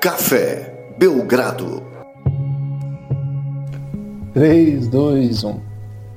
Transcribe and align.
Café 0.00 0.94
Belgrado. 0.96 1.82
3, 4.32 4.86
2, 4.86 5.42
1. 5.42 5.60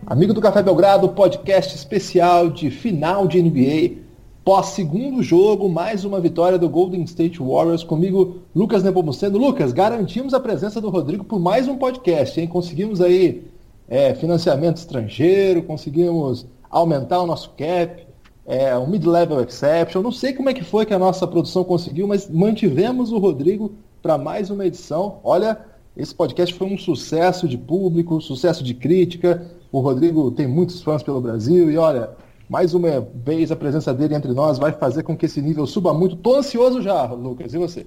Amigo 0.06 0.36
do 0.36 0.40
Café 0.40 0.62
Belgrado, 0.62 1.10
podcast 1.10 1.76
especial 1.76 2.52
de 2.52 2.70
final 2.70 3.28
de 3.28 3.42
NBA. 3.42 4.04
Pós 4.46 4.68
segundo 4.68 5.24
jogo, 5.24 5.68
mais 5.68 6.06
uma 6.06 6.20
vitória 6.20 6.60
do 6.60 6.70
Golden 6.70 7.02
State 7.06 7.40
Warriors. 7.40 7.84
Comigo, 7.84 8.42
Lucas 8.56 8.84
Nepomuceno. 8.84 9.40
Lucas, 9.40 9.74
garantimos 9.74 10.36
a 10.36 10.40
presença 10.40 10.80
do 10.80 10.92
Rodrigo 10.92 11.24
por 11.24 11.40
mais 11.40 11.68
um 11.68 11.76
podcast, 11.76 12.40
hein? 12.40 12.46
Conseguimos 12.46 13.02
aí 13.02 13.48
é, 13.90 14.14
financiamento 14.14 14.78
estrangeiro, 14.78 15.64
conseguimos 15.64 16.46
aumentar 16.70 17.20
o 17.20 17.26
nosso 17.26 17.50
cap, 17.58 18.06
é, 18.46 18.78
um 18.78 18.88
mid-level 18.88 19.42
exception. 19.42 20.02
Não 20.02 20.12
sei 20.12 20.34
como 20.34 20.50
é 20.50 20.54
que 20.54 20.64
foi 20.64 20.86
que 20.86 20.94
a 20.94 21.00
nossa 21.00 21.28
produção 21.28 21.64
conseguiu, 21.64 22.08
mas 22.08 22.30
mantivemos 22.30 23.12
o 23.12 23.18
Rodrigo 23.18 23.74
para 24.02 24.18
mais 24.18 24.50
uma 24.50 24.66
edição. 24.66 25.20
Olha, 25.24 25.58
esse 25.96 26.14
podcast 26.14 26.54
foi 26.56 26.68
um 26.68 26.78
sucesso 26.78 27.48
de 27.48 27.58
público, 27.58 28.22
sucesso 28.22 28.64
de 28.64 28.74
crítica. 28.74 29.46
O 29.72 29.80
Rodrigo 29.80 30.32
tem 30.32 30.48
muitos 30.48 30.82
fãs 30.82 31.04
pelo 31.04 31.22
Brasil 31.22 31.72
e 31.72 31.78
olha, 31.78 32.10
mais 32.50 32.74
uma 32.74 33.08
vez 33.16 33.52
a 33.52 33.56
presença 33.56 33.94
dele 33.94 34.16
entre 34.16 34.34
nós 34.34 34.58
vai 34.58 34.72
fazer 34.72 35.04
com 35.04 35.16
que 35.16 35.26
esse 35.26 35.42
nível 35.42 35.66
suba 35.66 35.94
muito. 35.94 36.16
Tô 36.16 36.36
ansioso 36.36 36.82
já, 36.82 37.04
Lucas. 37.06 37.54
E 37.54 37.58
você? 37.58 37.86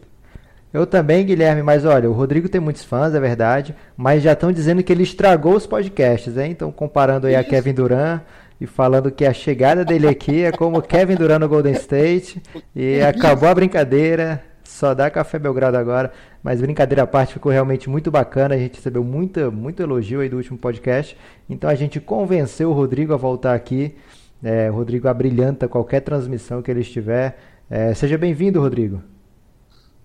Eu 0.73 0.87
também, 0.87 1.25
Guilherme, 1.25 1.63
mas 1.63 1.85
olha, 1.85 2.11
o 2.11 2.13
Rodrigo 2.13 2.49
tem 2.49 2.61
muitos 2.61 2.83
fãs, 2.83 3.15
é 3.15 3.21
verdade, 3.21 3.77
mas 3.97 4.25
já 4.25 4.33
estão 4.33 4.51
dizendo 4.51 4.83
que 4.83 4.93
ele 4.93 5.05
estragou 5.05 5.55
os 5.55 5.69
podcasts, 5.69 6.37
hein? 6.37 6.51
Então, 6.51 6.73
comparando 6.73 7.29
aí 7.29 7.37
a 7.37 7.45
Kevin 7.45 7.75
Durant 7.75 8.23
e 8.61 8.67
falando 8.67 9.11
que 9.11 9.25
a 9.25 9.33
chegada 9.33 9.85
dele 9.85 10.09
aqui 10.09 10.45
é 10.45 10.53
como 10.53 10.81
Kevin 10.81 11.17
Durant 11.17 11.41
no 11.41 11.49
Golden 11.49 11.73
State. 11.73 12.43
E 12.75 13.01
acabou 13.01 13.49
a 13.49 13.55
brincadeira, 13.55 14.43
só 14.63 14.95
dá 14.95 15.11
Café 15.11 15.39
Belgrado 15.39 15.77
agora, 15.77 16.13
mas 16.43 16.61
brincadeira 16.61 17.03
à 17.03 17.07
parte, 17.07 17.35
ficou 17.35 17.53
realmente 17.53 17.89
muito 17.89 18.11
bacana, 18.11 18.55
a 18.55 18.59
gente 18.59 18.77
recebeu 18.77 19.05
muita, 19.05 19.51
muito 19.51 19.83
elogio 19.83 20.21
aí 20.21 20.29
do 20.29 20.37
último 20.37 20.59
podcast, 20.59 21.17
então 21.49 21.71
a 21.71 21.75
gente 21.75 22.01
convenceu 22.01 22.71
o 22.71 22.73
Rodrigo 22.73 23.15
a 23.15 23.17
voltar 23.17 23.55
aqui, 23.55 23.95
é, 24.43 24.71
o 24.71 24.75
Rodrigo 24.75 25.09
abrilhanta 25.09 25.69
qualquer 25.69 26.01
transmissão 26.01 26.61
que 26.61 26.71
ele 26.71 26.81
estiver, 26.81 27.39
é, 27.71 27.95
seja 27.95 28.19
bem-vindo, 28.19 28.61
Rodrigo. 28.61 29.14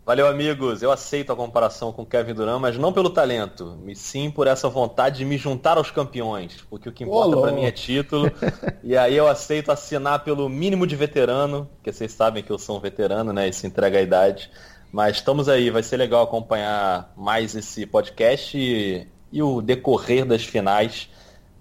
Valeu, 0.06 0.28
amigos. 0.28 0.82
Eu 0.82 0.92
aceito 0.92 1.32
a 1.32 1.36
comparação 1.36 1.94
com 1.94 2.06
Kevin 2.06 2.34
Durant, 2.34 2.60
mas 2.60 2.78
não 2.78 2.92
pelo 2.92 3.12
talento, 3.12 3.78
e 3.88 3.96
sim 3.96 4.32
por 4.32 4.48
essa 4.48 4.68
vontade 4.68 5.20
de 5.20 5.26
me 5.26 5.38
juntar 5.38 5.78
aos 5.78 5.92
campeões, 5.92 6.66
porque 6.70 6.90
o 6.90 6.92
que 6.92 7.04
importa 7.04 7.40
para 7.40 7.52
mim 7.52 7.66
é 7.66 7.72
título. 7.72 8.32
e 8.84 8.98
aí 8.98 9.16
eu 9.16 9.28
aceito 9.28 9.72
assinar 9.72 10.24
pelo 10.24 10.50
mínimo 10.50 10.88
de 10.88 10.96
veterano, 10.96 11.70
porque 11.76 11.94
vocês 11.94 12.12
sabem 12.12 12.44
que 12.44 12.52
eu 12.52 12.58
sou 12.58 12.78
um 12.78 12.80
veterano, 12.80 13.32
né? 13.32 13.48
Isso 13.48 13.68
entrega 13.68 14.00
a 14.00 14.02
idade. 14.02 14.50
Mas 14.92 15.18
estamos 15.18 15.48
aí, 15.48 15.70
vai 15.70 15.84
ser 15.84 15.98
legal 15.98 16.24
acompanhar 16.24 17.14
mais 17.16 17.56
esse 17.56 17.86
podcast 17.86 18.58
e, 18.58 19.08
e 19.32 19.44
o 19.44 19.62
decorrer 19.62 20.26
das 20.26 20.44
finais, 20.44 21.08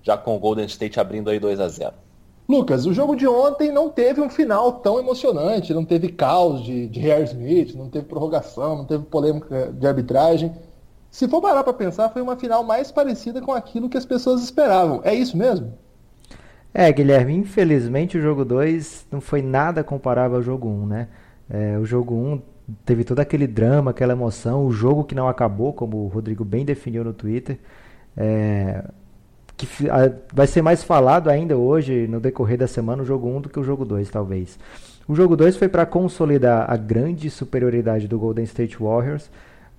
já 0.03 0.17
com 0.17 0.35
o 0.35 0.39
Golden 0.39 0.65
State 0.65 0.99
abrindo 0.99 1.29
aí 1.29 1.39
2 1.39 1.61
a 1.61 1.69
0 1.69 2.08
Lucas, 2.49 2.87
o 2.87 2.95
jogo 2.95 3.15
de 3.15 3.27
ontem 3.27 3.71
não 3.71 3.91
teve 3.91 4.23
um 4.23 4.31
final 4.31 4.73
tão 4.73 4.99
emocionante, 4.99 5.75
não 5.75 5.85
teve 5.85 6.09
caos 6.09 6.65
de, 6.65 6.87
de 6.87 6.99
Harry 7.01 7.25
Smith, 7.25 7.75
não 7.75 7.91
teve 7.91 8.07
prorrogação, 8.07 8.79
não 8.79 8.85
teve 8.87 9.05
polêmica 9.05 9.71
de 9.71 9.87
arbitragem. 9.87 10.53
Se 11.11 11.29
for 11.29 11.43
parar 11.43 11.63
para 11.63 11.75
pensar, 11.75 12.09
foi 12.09 12.23
uma 12.23 12.37
final 12.37 12.65
mais 12.65 12.91
parecida 12.91 13.43
com 13.43 13.53
aquilo 13.53 13.91
que 13.91 13.99
as 13.99 14.07
pessoas 14.07 14.43
esperavam. 14.43 15.03
É 15.05 15.15
isso 15.15 15.37
mesmo? 15.37 15.75
É, 16.73 16.91
Guilherme, 16.91 17.35
infelizmente 17.35 18.17
o 18.17 18.23
jogo 18.23 18.47
2 18.47 19.09
não 19.13 19.21
foi 19.21 19.43
nada 19.43 19.85
comparável 19.85 20.39
ao 20.39 20.43
jogo 20.43 20.69
1, 20.69 20.71
um, 20.71 20.87
né? 20.87 21.09
É, 21.51 21.79
o 21.79 21.85
jogo 21.85 22.15
1 22.15 22.33
um 22.33 22.43
teve 22.85 23.05
todo 23.05 23.21
aquele 23.21 23.47
drama, 23.47 23.91
aquela 23.91 24.13
emoção, 24.13 24.65
o 24.65 24.71
jogo 24.71 25.05
que 25.05 25.15
não 25.15 25.29
acabou, 25.29 25.75
como 25.75 25.99
o 25.99 26.09
Rodrigo 26.09 26.47
bem 26.47 26.65
definiu 26.65 27.05
no 27.05 27.13
Twitter. 27.13 27.59
É, 28.17 28.85
que 29.59 29.67
vai 30.33 30.47
ser 30.47 30.63
mais 30.63 30.83
falado 30.83 31.29
ainda 31.29 31.57
hoje, 31.57 32.07
no 32.07 32.21
decorrer 32.21 32.57
da 32.57 32.67
semana, 32.67 33.03
o 33.03 33.07
jogo 33.07 33.29
1 33.29 33.41
do 33.43 33.49
que 33.49 33.59
o 33.59 33.65
jogo 33.65 33.85
2, 33.85 34.09
talvez. 34.09 34.59
O 35.07 35.15
jogo 35.15 35.37
2 35.37 35.57
foi 35.57 35.69
para 35.69 35.85
consolidar 35.85 36.71
a 36.71 36.77
grande 36.77 37.29
superioridade 37.29 38.07
do 38.07 38.19
Golden 38.19 38.45
State 38.45 38.77
Warriors, 38.79 39.31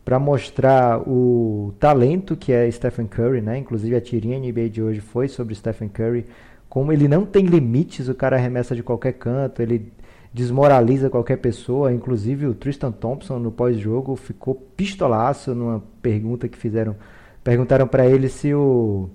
para 0.04 0.18
mostrar 0.18 1.08
o 1.08 1.74
talento 1.80 2.36
que 2.36 2.52
é 2.52 2.70
Stephen 2.72 3.06
Curry, 3.06 3.42
né? 3.42 3.58
Inclusive 3.58 3.96
a 3.96 4.02
tirinha 4.02 4.40
NBA 4.40 4.70
de 4.70 4.82
hoje 4.82 5.00
foi 5.02 5.28
sobre 5.28 5.54
Stephen 5.56 5.88
Curry, 5.88 6.26
como 6.68 6.92
ele 6.92 7.08
não 7.08 7.26
tem 7.26 7.46
limites, 7.46 8.10
o 8.10 8.16
cara 8.16 8.36
arremessa 8.36 8.76
de 8.76 8.84
qualquer 8.84 9.14
canto, 9.14 9.62
ele 9.62 9.92
desmoraliza 10.34 11.10
qualquer 11.10 11.38
pessoa, 11.38 11.92
inclusive 11.92 12.46
o 12.46 12.54
Tristan 12.54 12.92
Thompson 12.92 13.40
no 13.40 13.52
pós-jogo 13.52 14.16
ficou 14.16 14.56
pistolaço 14.56 15.56
numa 15.56 15.84
pergunta 16.02 16.48
que 16.48 16.58
fizeram, 16.58 16.96
perguntaram 17.44 17.88
para 17.88 18.06
ele 18.06 18.30
se 18.30 18.54
o 18.54 19.10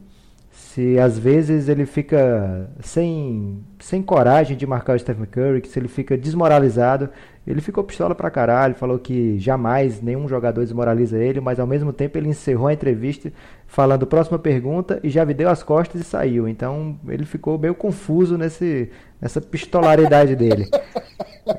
se 0.54 0.98
às 0.98 1.18
vezes 1.18 1.68
ele 1.68 1.84
fica 1.84 2.70
sem, 2.80 3.60
sem 3.80 4.02
coragem 4.02 4.56
de 4.56 4.66
marcar 4.66 4.94
o 4.94 4.98
Stephen 4.98 5.26
Curry, 5.26 5.60
que 5.60 5.68
se 5.68 5.78
ele 5.78 5.88
fica 5.88 6.16
desmoralizado, 6.16 7.10
ele 7.46 7.60
ficou 7.60 7.82
pistola 7.82 8.14
pra 8.14 8.30
caralho, 8.30 8.74
falou 8.74 8.98
que 8.98 9.38
jamais 9.38 10.00
nenhum 10.00 10.28
jogador 10.28 10.62
desmoraliza 10.62 11.18
ele, 11.18 11.40
mas 11.40 11.58
ao 11.58 11.66
mesmo 11.66 11.92
tempo 11.92 12.16
ele 12.16 12.28
encerrou 12.28 12.68
a 12.68 12.72
entrevista 12.72 13.32
falando 13.66 14.06
próxima 14.06 14.38
pergunta 14.38 15.00
e 15.02 15.10
já 15.10 15.24
deu 15.24 15.48
as 15.48 15.62
costas 15.62 16.00
e 16.00 16.04
saiu. 16.04 16.48
Então 16.48 16.98
ele 17.08 17.24
ficou 17.24 17.58
meio 17.58 17.74
confuso 17.74 18.38
nesse, 18.38 18.90
nessa 19.20 19.40
pistolaridade 19.40 20.36
dele. 20.36 20.68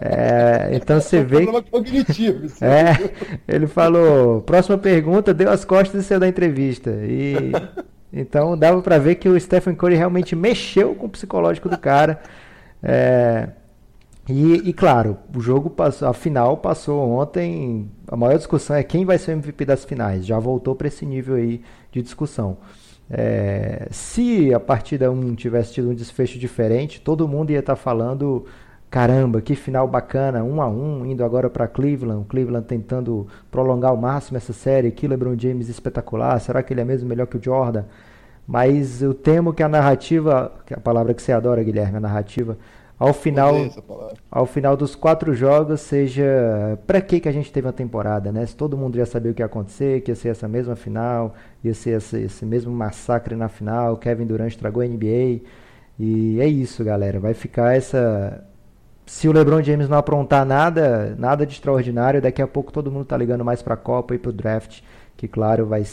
É, 0.01 0.71
então 0.73 0.99
você 0.99 1.23
vê. 1.23 1.45
É, 2.61 3.11
ele 3.47 3.67
falou, 3.67 4.41
próxima 4.41 4.77
pergunta, 4.77 5.33
deu 5.33 5.51
as 5.51 5.63
costas 5.63 6.01
e 6.01 6.03
saiu 6.03 6.19
da 6.19 6.27
entrevista. 6.27 6.89
E 7.03 7.51
então 8.15 8.57
dava 8.57 8.81
para 8.81 8.97
ver 8.97 9.15
que 9.15 9.27
o 9.27 9.39
Stephen 9.39 9.75
Curry 9.75 9.95
realmente 9.95 10.35
mexeu 10.35 10.95
com 10.95 11.05
o 11.07 11.09
psicológico 11.09 11.67
do 11.67 11.77
cara. 11.77 12.21
É, 12.81 13.49
e, 14.27 14.69
e, 14.69 14.73
claro, 14.73 15.17
o 15.35 15.39
jogo 15.39 15.69
passou, 15.69 16.07
a 16.07 16.13
final 16.13 16.57
passou 16.57 16.99
ontem. 17.11 17.91
A 18.07 18.15
maior 18.15 18.37
discussão 18.37 18.75
é 18.75 18.83
quem 18.83 19.05
vai 19.05 19.17
ser 19.17 19.31
o 19.31 19.33
MVP 19.33 19.65
das 19.65 19.85
finais. 19.85 20.25
Já 20.25 20.39
voltou 20.39 20.75
para 20.75 20.87
esse 20.87 21.05
nível 21.05 21.35
aí 21.35 21.61
de 21.91 22.01
discussão. 22.01 22.57
É, 23.09 23.87
se 23.91 24.51
a 24.53 24.59
partida 24.59 25.11
1 25.11 25.35
tivesse 25.35 25.73
tido 25.73 25.91
um 25.91 25.93
desfecho 25.93 26.39
diferente, 26.39 26.99
todo 27.01 27.27
mundo 27.27 27.51
ia 27.51 27.59
estar 27.59 27.75
tá 27.75 27.81
falando 27.81 28.45
caramba, 28.95 29.41
que 29.41 29.55
final 29.55 29.85
bacana, 29.89 30.41
um 30.41 30.61
a 30.61 30.69
um, 30.69 31.05
indo 31.05 31.21
agora 31.21 31.49
para 31.49 31.67
Cleveland, 31.67 32.25
Cleveland 32.29 32.65
tentando 32.65 33.27
prolongar 33.51 33.91
ao 33.91 33.97
máximo 33.97 34.37
essa 34.37 34.53
série, 34.53 34.89
que 34.89 35.05
LeBron 35.05 35.37
James 35.37 35.67
espetacular, 35.67 36.39
será 36.39 36.63
que 36.63 36.71
ele 36.71 36.79
é 36.79 36.85
mesmo 36.85 37.09
melhor 37.09 37.27
que 37.27 37.35
o 37.35 37.43
Jordan? 37.43 37.83
Mas 38.47 39.01
eu 39.01 39.13
temo 39.13 39.53
que 39.53 39.61
a 39.61 39.67
narrativa, 39.67 40.49
que 40.65 40.73
é 40.73 40.77
a 40.77 40.79
palavra 40.79 41.13
que 41.13 41.21
você 41.21 41.33
adora, 41.33 41.61
Guilherme, 41.61 41.97
a 41.97 41.99
narrativa, 41.99 42.57
ao 42.97 43.13
final, 43.13 43.53
ao 44.31 44.45
final 44.45 44.77
dos 44.77 44.95
quatro 44.95 45.33
jogos 45.33 45.81
seja 45.81 46.79
para 46.87 47.01
que 47.01 47.19
que 47.19 47.27
a 47.27 47.33
gente 47.33 47.51
teve 47.51 47.67
uma 47.67 47.73
temporada, 47.73 48.31
né? 48.31 48.45
Se 48.45 48.55
todo 48.55 48.77
mundo 48.77 48.95
já 48.95 49.05
sabia 49.05 49.29
o 49.29 49.35
que 49.35 49.41
ia 49.41 49.45
acontecer, 49.45 50.03
que 50.03 50.11
ia 50.11 50.15
ser 50.15 50.29
essa 50.29 50.47
mesma 50.47 50.77
final, 50.77 51.35
ia 51.61 51.73
ser 51.73 51.97
esse, 51.97 52.17
esse 52.21 52.45
mesmo 52.45 52.71
massacre 52.71 53.35
na 53.35 53.49
final, 53.49 53.97
Kevin 53.97 54.25
Durant 54.25 54.51
estragou 54.51 54.81
a 54.81 54.87
NBA 54.87 55.41
e 55.99 56.39
é 56.39 56.47
isso, 56.47 56.81
galera. 56.81 57.19
Vai 57.19 57.33
ficar 57.33 57.75
essa 57.75 58.41
se 59.05 59.27
o 59.27 59.31
LeBron 59.31 59.61
James 59.61 59.87
não 59.87 59.97
aprontar 59.97 60.45
nada, 60.45 61.15
nada 61.17 61.45
de 61.45 61.53
extraordinário, 61.53 62.21
daqui 62.21 62.41
a 62.41 62.47
pouco 62.47 62.71
todo 62.71 62.91
mundo 62.91 63.05
tá 63.05 63.15
ligando 63.15 63.45
mais 63.45 63.61
para 63.61 63.75
a 63.75 63.77
Copa 63.77 64.15
e 64.15 64.17
para 64.17 64.29
o 64.29 64.33
draft, 64.33 64.81
que 65.15 65.27
claro, 65.27 65.65
vai 65.65 65.83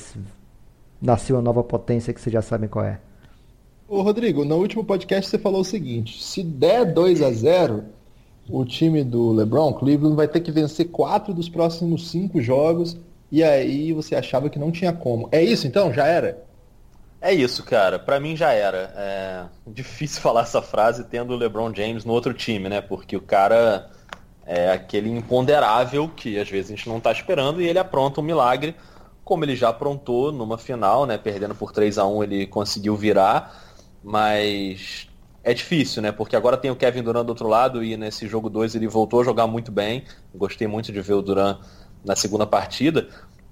nascer 1.01 1.33
uma 1.33 1.43
nova 1.43 1.63
potência 1.63 2.13
que 2.13 2.21
vocês 2.21 2.33
já 2.33 2.43
sabem 2.43 2.69
qual 2.69 2.85
é. 2.85 2.99
Ô 3.89 4.01
Rodrigo, 4.01 4.45
no 4.45 4.57
último 4.57 4.83
podcast 4.83 5.31
você 5.31 5.39
falou 5.39 5.61
o 5.61 5.65
seguinte, 5.65 6.23
se 6.23 6.43
der 6.43 6.91
2 6.95 7.21
a 7.21 7.31
0, 7.31 7.85
o 8.49 8.65
time 8.65 9.05
do 9.05 9.33
LeBron, 9.33 9.75
Cleveland 9.75 10.17
vai 10.17 10.27
ter 10.27 10.41
que 10.41 10.51
vencer 10.51 10.89
quatro 10.89 11.35
dos 11.35 11.49
próximos 11.49 12.11
cinco 12.11 12.41
jogos 12.41 12.97
e 13.31 13.43
aí 13.43 13.93
você 13.93 14.15
achava 14.15 14.49
que 14.49 14.59
não 14.59 14.71
tinha 14.71 14.93
como. 14.93 15.29
É 15.31 15.43
isso 15.43 15.67
então? 15.67 15.93
Já 15.93 16.07
era? 16.07 16.43
É 17.23 17.33
isso, 17.33 17.63
cara. 17.63 18.01
Para 18.01 18.19
mim 18.19 18.37
já 18.37 18.53
era. 18.53 18.93
É 18.97 19.45
difícil 19.65 20.21
falar 20.21 20.43
essa 20.43 20.61
frase 20.61 21.05
tendo 21.05 21.33
o 21.33 21.37
LeBron 21.37 21.73
James 21.73 22.05
no 22.05 22.13
outro 22.13 22.35
time, 22.35 22.69
né? 22.69 22.81
Porque 22.81 23.17
o 23.17 23.23
cara 23.23 23.89
é 24.45 24.73
aquele 24.73 25.09
imponderável 25.09 26.09
que 26.09 26.37
às 26.37 26.51
vezes 26.51 26.73
a 26.73 26.75
gente 26.75 26.89
não 26.89 26.99
tá 26.99 27.13
esperando 27.13 27.63
e 27.63 27.69
ele 27.69 27.79
apronta 27.79 28.21
um 28.21 28.25
milagre, 28.25 28.75
como 29.25 29.45
ele 29.45 29.55
já 29.55 29.69
aprontou 29.69 30.33
numa 30.33 30.59
final, 30.59 31.07
né? 31.07 31.17
Perdendo 31.17 31.55
por 31.55 31.71
3 31.71 31.97
a 31.97 32.05
1 32.05 32.25
ele 32.25 32.47
conseguiu 32.49 32.97
virar, 32.97 33.57
mas 34.03 35.07
é 35.45 35.55
difícil, 35.55 36.03
né? 36.03 36.11
Porque 36.11 36.35
agora 36.35 36.57
tem 36.57 36.73
o 36.73 36.77
Kevin 36.77 37.05
Durant 37.05 37.25
do 37.25 37.31
outro 37.31 37.47
lado 37.47 37.85
e 37.85 37.97
nesse 37.97 38.27
jogo 38.27 38.51
2 38.51 38.75
ele 38.75 38.89
voltou 38.89 39.21
a 39.21 39.25
jogar 39.25 39.47
muito 39.47 39.71
bem. 39.71 40.05
Gostei 40.35 40.67
muito 40.67 40.91
de 40.91 41.01
ver 41.01 41.15
o 41.15 41.23
Durant 41.23 41.61
na 42.05 42.17
segunda 42.17 42.47
partida. 42.47 43.09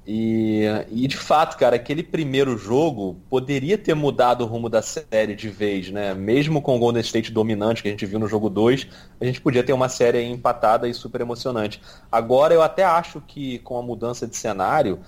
E, 0.06 0.64
e 0.90 1.06
de 1.06 1.16
fato, 1.16 1.56
cara, 1.56 1.76
aquele 1.76 2.02
primeiro 2.02 2.56
jogo 2.56 3.16
poderia 3.28 3.76
ter 3.76 3.94
mudado 3.94 4.42
o 4.42 4.46
rumo 4.46 4.68
da 4.68 4.80
série 4.82 5.34
de 5.34 5.48
vez, 5.48 5.90
né? 5.90 6.14
Mesmo 6.14 6.62
com 6.62 6.76
o 6.76 6.78
Golden 6.78 7.02
State 7.02 7.30
dominante 7.30 7.82
que 7.82 7.88
a 7.88 7.90
gente 7.90 8.06
viu 8.06 8.18
no 8.18 8.26
jogo 8.26 8.48
2, 8.48 8.86
a 9.20 9.24
gente 9.24 9.40
podia 9.40 9.62
ter 9.62 9.72
uma 9.72 9.88
série 9.88 10.22
empatada 10.24 10.88
e 10.88 10.94
super 10.94 11.20
emocionante. 11.20 11.80
Agora 12.10 12.54
eu 12.54 12.62
até 12.62 12.82
acho 12.82 13.20
que 13.20 13.58
com 13.60 13.78
a 13.78 13.82
mudança 13.82 14.26
de 14.26 14.36
cenário, 14.36 15.00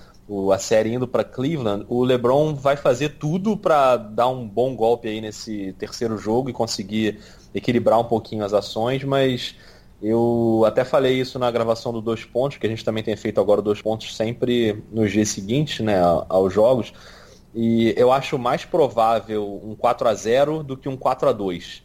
a 0.52 0.58
série 0.58 0.94
indo 0.94 1.08
para 1.08 1.24
Cleveland, 1.24 1.84
o 1.88 2.04
LeBron 2.04 2.54
vai 2.54 2.76
fazer 2.76 3.10
tudo 3.18 3.56
para 3.56 3.96
dar 3.96 4.28
um 4.28 4.46
bom 4.46 4.74
golpe 4.76 5.08
aí 5.08 5.20
nesse 5.20 5.74
terceiro 5.78 6.16
jogo 6.16 6.48
e 6.48 6.52
conseguir 6.52 7.18
equilibrar 7.54 7.98
um 7.98 8.04
pouquinho 8.04 8.44
as 8.44 8.52
ações, 8.52 9.04
mas 9.04 9.54
eu 10.02 10.64
até 10.66 10.84
falei 10.84 11.20
isso 11.20 11.38
na 11.38 11.48
gravação 11.50 11.92
do 11.92 12.00
Dois 12.00 12.24
Pontos, 12.24 12.58
que 12.58 12.66
a 12.66 12.70
gente 12.70 12.84
também 12.84 13.04
tem 13.04 13.14
feito 13.14 13.40
agora 13.40 13.62
Dois 13.62 13.80
Pontos 13.80 14.16
sempre 14.16 14.82
nos 14.90 15.12
dias 15.12 15.28
seguintes, 15.28 15.78
né, 15.78 16.00
aos 16.28 16.52
jogos. 16.52 16.92
E 17.54 17.94
eu 17.96 18.10
acho 18.10 18.36
mais 18.38 18.64
provável 18.64 19.60
um 19.62 19.76
4 19.76 20.08
a 20.08 20.14
0 20.14 20.62
do 20.64 20.76
que 20.76 20.88
um 20.88 20.96
4 20.96 21.28
a 21.28 21.32
2 21.32 21.82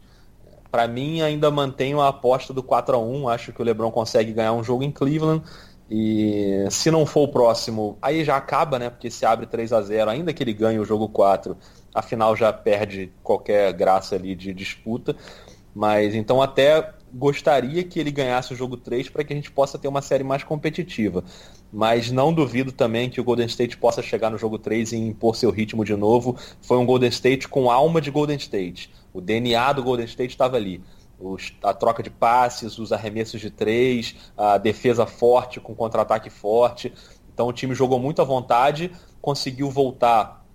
Para 0.71 0.87
mim, 0.87 1.21
ainda 1.21 1.51
mantenho 1.51 1.99
a 1.99 2.07
aposta 2.07 2.53
do 2.53 2.63
4 2.63 2.95
a 2.95 2.99
1 2.99 3.27
Acho 3.27 3.51
que 3.51 3.61
o 3.61 3.65
LeBron 3.65 3.91
consegue 3.91 4.31
ganhar 4.31 4.53
um 4.53 4.63
jogo 4.63 4.83
em 4.83 4.91
Cleveland. 4.91 5.43
E 5.89 6.65
se 6.69 6.89
não 6.89 7.05
for 7.05 7.23
o 7.23 7.27
próximo, 7.27 7.97
aí 8.01 8.23
já 8.23 8.35
acaba, 8.35 8.79
né? 8.79 8.89
Porque 8.89 9.09
se 9.09 9.25
abre 9.25 9.45
3 9.45 9.71
a 9.71 9.81
0 9.81 10.09
ainda 10.09 10.33
que 10.33 10.43
ele 10.43 10.53
ganhe 10.53 10.79
o 10.79 10.85
jogo 10.85 11.07
4, 11.07 11.55
afinal 11.93 12.35
já 12.35 12.51
perde 12.51 13.11
qualquer 13.23 13.71
graça 13.73 14.15
ali 14.15 14.35
de 14.35 14.53
disputa. 14.53 15.15
Mas 15.73 16.15
então 16.15 16.41
até 16.41 16.93
gostaria 17.17 17.83
que 17.83 17.99
ele 17.99 18.11
ganhasse 18.11 18.53
o 18.53 18.55
jogo 18.55 18.77
3 18.77 19.09
para 19.09 19.23
que 19.23 19.33
a 19.33 19.35
gente 19.35 19.51
possa 19.51 19.77
ter 19.77 19.87
uma 19.87 20.01
série 20.01 20.23
mais 20.23 20.43
competitiva. 20.43 21.23
Mas 21.73 22.11
não 22.11 22.31
duvido 22.31 22.71
também 22.71 23.09
que 23.09 23.19
o 23.19 23.23
Golden 23.23 23.47
State 23.47 23.75
possa 23.77 24.01
chegar 24.03 24.29
no 24.29 24.37
jogo 24.37 24.59
3 24.59 24.91
e 24.91 24.97
impor 24.97 25.35
seu 25.35 25.49
ritmo 25.49 25.83
de 25.83 25.95
novo. 25.95 26.37
Foi 26.61 26.77
um 26.77 26.85
Golden 26.85 27.09
State 27.09 27.47
com 27.47 27.71
alma 27.71 27.99
de 27.99 28.11
Golden 28.11 28.37
State. 28.37 28.91
O 29.11 29.19
DNA 29.19 29.73
do 29.73 29.83
Golden 29.83 30.05
State 30.05 30.31
estava 30.31 30.57
ali. 30.57 30.81
Os, 31.19 31.51
a 31.63 31.73
troca 31.73 32.03
de 32.03 32.11
passes, 32.11 32.77
os 32.77 32.91
arremessos 32.91 33.41
de 33.41 33.49
três, 33.49 34.15
a 34.37 34.59
defesa 34.59 35.07
forte 35.07 35.59
com 35.59 35.73
contra-ataque 35.73 36.29
forte. 36.29 36.93
Então 37.33 37.47
o 37.47 37.53
time 37.53 37.73
jogou 37.73 37.99
muito 37.99 38.21
à 38.21 38.25
vontade, 38.25 38.91
conseguiu 39.19 39.71
voltar 39.71 40.45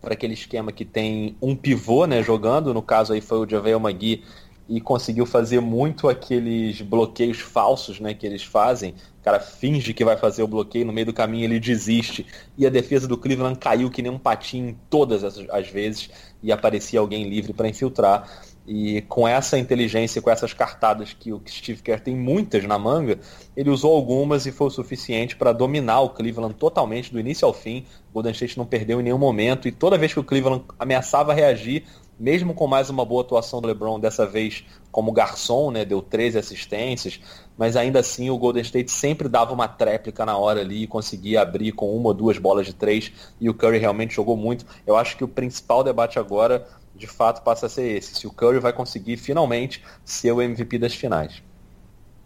para 0.00 0.14
aquele 0.14 0.34
esquema 0.34 0.72
que 0.72 0.84
tem 0.84 1.36
um 1.40 1.54
pivô 1.56 2.06
né, 2.06 2.22
jogando, 2.22 2.72
no 2.72 2.82
caso 2.82 3.12
aí 3.12 3.20
foi 3.20 3.38
o 3.38 3.46
JaVale 3.46 3.74
McGee 3.74 4.22
e 4.68 4.80
conseguiu 4.80 5.24
fazer 5.24 5.60
muito 5.60 6.08
aqueles 6.08 6.82
bloqueios 6.82 7.38
falsos 7.38 7.98
né, 7.98 8.12
que 8.12 8.26
eles 8.26 8.44
fazem. 8.44 8.94
O 9.18 9.24
cara 9.24 9.40
finge 9.40 9.94
que 9.94 10.04
vai 10.04 10.16
fazer 10.16 10.42
o 10.42 10.48
bloqueio, 10.48 10.84
no 10.84 10.92
meio 10.92 11.06
do 11.06 11.12
caminho 11.12 11.44
ele 11.44 11.58
desiste. 11.58 12.26
E 12.56 12.66
a 12.66 12.70
defesa 12.70 13.08
do 13.08 13.16
Cleveland 13.16 13.58
caiu 13.58 13.90
que 13.90 14.02
nem 14.02 14.12
um 14.12 14.18
patinho 14.18 14.78
todas 14.90 15.24
as, 15.24 15.68
vezes 15.68 16.10
e 16.42 16.52
aparecia 16.52 17.00
alguém 17.00 17.28
livre 17.28 17.54
para 17.54 17.66
infiltrar. 17.66 18.28
E 18.66 19.00
com 19.02 19.26
essa 19.26 19.58
inteligência, 19.58 20.20
com 20.20 20.30
essas 20.30 20.52
cartadas 20.52 21.14
que 21.14 21.32
o 21.32 21.40
Steve 21.48 21.80
Kerr 21.80 22.00
tem 22.00 22.14
muitas 22.14 22.64
na 22.64 22.78
manga, 22.78 23.18
ele 23.56 23.70
usou 23.70 23.96
algumas 23.96 24.44
e 24.44 24.52
foi 24.52 24.66
o 24.66 24.70
suficiente 24.70 25.34
para 25.34 25.52
dominar 25.52 26.02
o 26.02 26.10
Cleveland 26.10 26.54
totalmente, 26.54 27.10
do 27.10 27.18
início 27.18 27.46
ao 27.46 27.54
fim. 27.54 27.86
O 28.10 28.14
Golden 28.14 28.32
State 28.32 28.58
não 28.58 28.66
perdeu 28.66 29.00
em 29.00 29.04
nenhum 29.04 29.16
momento 29.16 29.66
e 29.66 29.72
toda 29.72 29.96
vez 29.96 30.12
que 30.12 30.20
o 30.20 30.24
Cleveland 30.24 30.64
ameaçava 30.78 31.32
reagir, 31.32 31.84
mesmo 32.18 32.52
com 32.52 32.66
mais 32.66 32.90
uma 32.90 33.04
boa 33.04 33.22
atuação 33.22 33.60
do 33.60 33.68
LeBron, 33.68 34.00
dessa 34.00 34.26
vez 34.26 34.64
como 34.90 35.12
garçom, 35.12 35.70
né, 35.70 35.84
deu 35.84 36.02
13 36.02 36.38
assistências, 36.38 37.20
mas 37.56 37.76
ainda 37.76 38.00
assim 38.00 38.30
o 38.30 38.38
Golden 38.38 38.62
State 38.62 38.90
sempre 38.90 39.28
dava 39.28 39.52
uma 39.52 39.68
tréplica 39.68 40.26
na 40.26 40.36
hora 40.36 40.60
ali 40.60 40.82
e 40.82 40.86
conseguia 40.86 41.42
abrir 41.42 41.72
com 41.72 41.94
uma 41.96 42.08
ou 42.08 42.14
duas 42.14 42.38
bolas 42.38 42.66
de 42.66 42.74
três 42.74 43.12
e 43.40 43.48
o 43.48 43.54
Curry 43.54 43.78
realmente 43.78 44.14
jogou 44.14 44.36
muito. 44.36 44.66
Eu 44.86 44.96
acho 44.96 45.16
que 45.16 45.22
o 45.22 45.28
principal 45.28 45.84
debate 45.84 46.18
agora, 46.18 46.66
de 46.96 47.06
fato, 47.06 47.42
passa 47.42 47.66
a 47.66 47.68
ser 47.68 47.96
esse, 47.96 48.14
se 48.14 48.26
o 48.26 48.32
Curry 48.32 48.58
vai 48.58 48.72
conseguir 48.72 49.16
finalmente 49.16 49.84
ser 50.04 50.32
o 50.32 50.42
MVP 50.42 50.78
das 50.78 50.94
finais. 50.94 51.42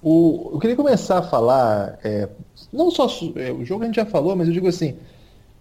O, 0.02 0.50
eu 0.54 0.58
queria 0.58 0.74
começar 0.74 1.18
a 1.18 1.22
falar, 1.22 1.98
é, 2.02 2.28
não 2.72 2.90
só 2.90 3.06
é, 3.36 3.52
o 3.52 3.64
jogo 3.64 3.84
a 3.84 3.86
gente 3.86 3.96
já 3.96 4.06
falou, 4.06 4.34
mas 4.34 4.48
eu 4.48 4.54
digo 4.54 4.66
assim, 4.66 4.96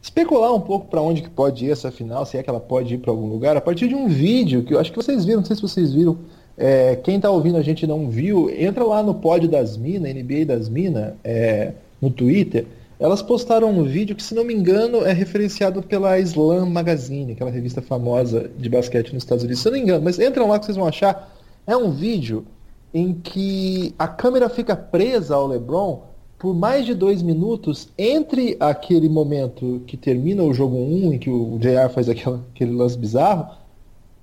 especular 0.02 0.54
um 0.54 0.60
pouco 0.60 0.88
para 0.88 1.02
onde 1.02 1.22
que 1.22 1.30
pode 1.30 1.66
ir 1.66 1.72
essa 1.72 1.92
final, 1.92 2.26
se 2.26 2.38
é 2.38 2.44
que 2.44 2.50
ela 2.50 2.60
pode 2.60 2.96
ir 2.96 2.98
para 2.98 3.12
algum 3.12 3.28
lugar, 3.28 3.56
a 3.56 3.62
partir 3.62 3.88
de 3.88 3.96
um 3.96 4.08
vídeo 4.08 4.64
que 4.64 4.74
eu 4.74 4.80
acho 4.80 4.92
que 4.92 4.98
vocês 4.98 5.24
viram, 5.24 5.40
não 5.40 5.46
sei 5.46 5.56
se 5.56 5.62
vocês 5.62 5.94
viram. 5.94 6.18
É, 6.58 6.96
quem 6.98 7.16
está 7.16 7.30
ouvindo 7.30 7.58
a 7.58 7.62
gente 7.62 7.88
não 7.88 8.10
viu, 8.10 8.50
entra 8.50 8.84
lá 8.84 9.02
no 9.02 9.16
pod 9.16 9.48
das 9.48 9.78
Minas, 9.78 10.14
NBA 10.14 10.46
das 10.46 10.70
Minas, 10.70 11.14
é, 11.24 11.74
no 12.02 12.10
Twitter. 12.10 12.66
Elas 13.00 13.22
postaram 13.22 13.70
um 13.72 13.84
vídeo 13.84 14.16
que, 14.16 14.22
se 14.22 14.36
não 14.36 14.44
me 14.44 14.54
engano, 14.54 15.04
é 15.04 15.12
referenciado 15.12 15.82
pela 15.82 16.20
Slam 16.20 16.68
Magazine, 16.68 17.32
aquela 17.32 17.50
revista 17.50 17.82
famosa 17.82 18.50
de 18.56 18.70
basquete 18.70 19.14
nos 19.14 19.24
Estados 19.24 19.44
Unidos. 19.44 19.64
Se 19.64 19.70
não 19.70 19.74
me 19.74 19.82
engano, 19.82 20.04
mas 20.04 20.20
entram 20.20 20.48
lá 20.48 20.60
que 20.60 20.66
vocês 20.66 20.78
vão 20.78 20.88
achar. 20.88 21.36
É 21.66 21.76
um 21.76 21.90
vídeo 21.90 22.46
em 22.94 23.14
que 23.14 23.96
a 23.98 24.08
câmera 24.08 24.50
fica 24.50 24.76
presa 24.76 25.36
ao 25.36 25.48
LeBron 25.48 26.11
por 26.42 26.56
mais 26.56 26.88
de 26.88 26.96
dois 26.96 27.22
minutos 27.22 27.90
entre 27.96 28.58
aquele 28.60 29.08
momento 29.08 29.84
que 29.86 29.96
termina 29.96 30.42
o 30.42 30.52
jogo 30.52 30.76
1, 30.76 31.14
em 31.14 31.20
que 31.20 31.30
o 31.30 31.60
JR 31.60 31.88
faz 31.94 32.10
aquela, 32.10 32.44
aquele 32.52 32.72
lance 32.72 32.98
bizarro, 32.98 33.56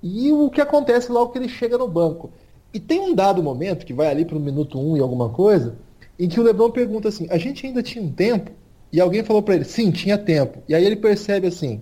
e 0.03 0.29
o 0.29 0.49
que 0.49 0.59
acontece 0.59 1.09
logo 1.09 1.31
que 1.31 1.37
ele 1.37 1.47
chega 1.47 1.77
no 1.77 1.87
banco. 1.87 2.29
E 2.73 2.79
tem 2.79 2.99
um 2.99 3.15
dado 3.15 3.41
momento, 3.41 3.85
que 3.85 3.93
vai 3.93 4.07
ali 4.07 4.25
para 4.25 4.35
o 4.35 4.39
minuto 4.39 4.77
1 4.77 4.97
e 4.97 4.99
alguma 4.99 5.29
coisa, 5.29 5.77
em 6.19 6.27
que 6.27 6.37
o 6.37 6.43
Lebron 6.43 6.69
pergunta 6.71 7.07
assim: 7.07 7.25
a 7.29 7.37
gente 7.37 7.65
ainda 7.65 7.81
tinha 7.81 8.03
um 8.03 8.11
tempo? 8.11 8.51
E 8.91 8.99
alguém 8.99 9.23
falou 9.23 9.41
para 9.41 9.55
ele: 9.55 9.63
sim, 9.63 9.89
tinha 9.89 10.17
tempo. 10.17 10.59
E 10.67 10.75
aí 10.75 10.83
ele 10.83 10.97
percebe 10.97 11.47
assim: 11.47 11.81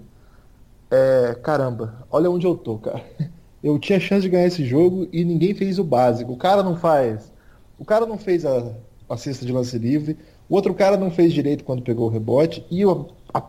é, 0.91 1.35
caramba, 1.41 2.05
olha 2.11 2.29
onde 2.29 2.45
eu 2.45 2.55
tô, 2.55 2.77
cara. 2.77 3.03
Eu 3.63 3.79
tinha 3.79 3.99
chance 3.99 4.21
de 4.21 4.29
ganhar 4.29 4.45
esse 4.45 4.63
jogo 4.63 5.07
e 5.11 5.25
ninguém 5.25 5.53
fez 5.55 5.79
o 5.79 5.83
básico. 5.83 6.31
O 6.31 6.37
cara 6.37 6.61
não 6.61 6.75
faz. 6.77 7.33
O 7.79 7.83
cara 7.83 8.05
não 8.05 8.17
fez 8.17 8.45
a, 8.45 8.71
a 9.09 9.17
cesta 9.17 9.45
de 9.45 9.51
lance 9.51 9.77
livre. 9.77 10.17
O 10.49 10.55
outro 10.55 10.73
cara 10.73 10.97
não 10.97 11.11
fez 11.11 11.33
direito 11.33 11.63
quando 11.63 11.81
pegou 11.81 12.07
o 12.07 12.11
rebote. 12.11 12.65
E 12.69 12.83
a, 12.83 12.95
a 13.33 13.43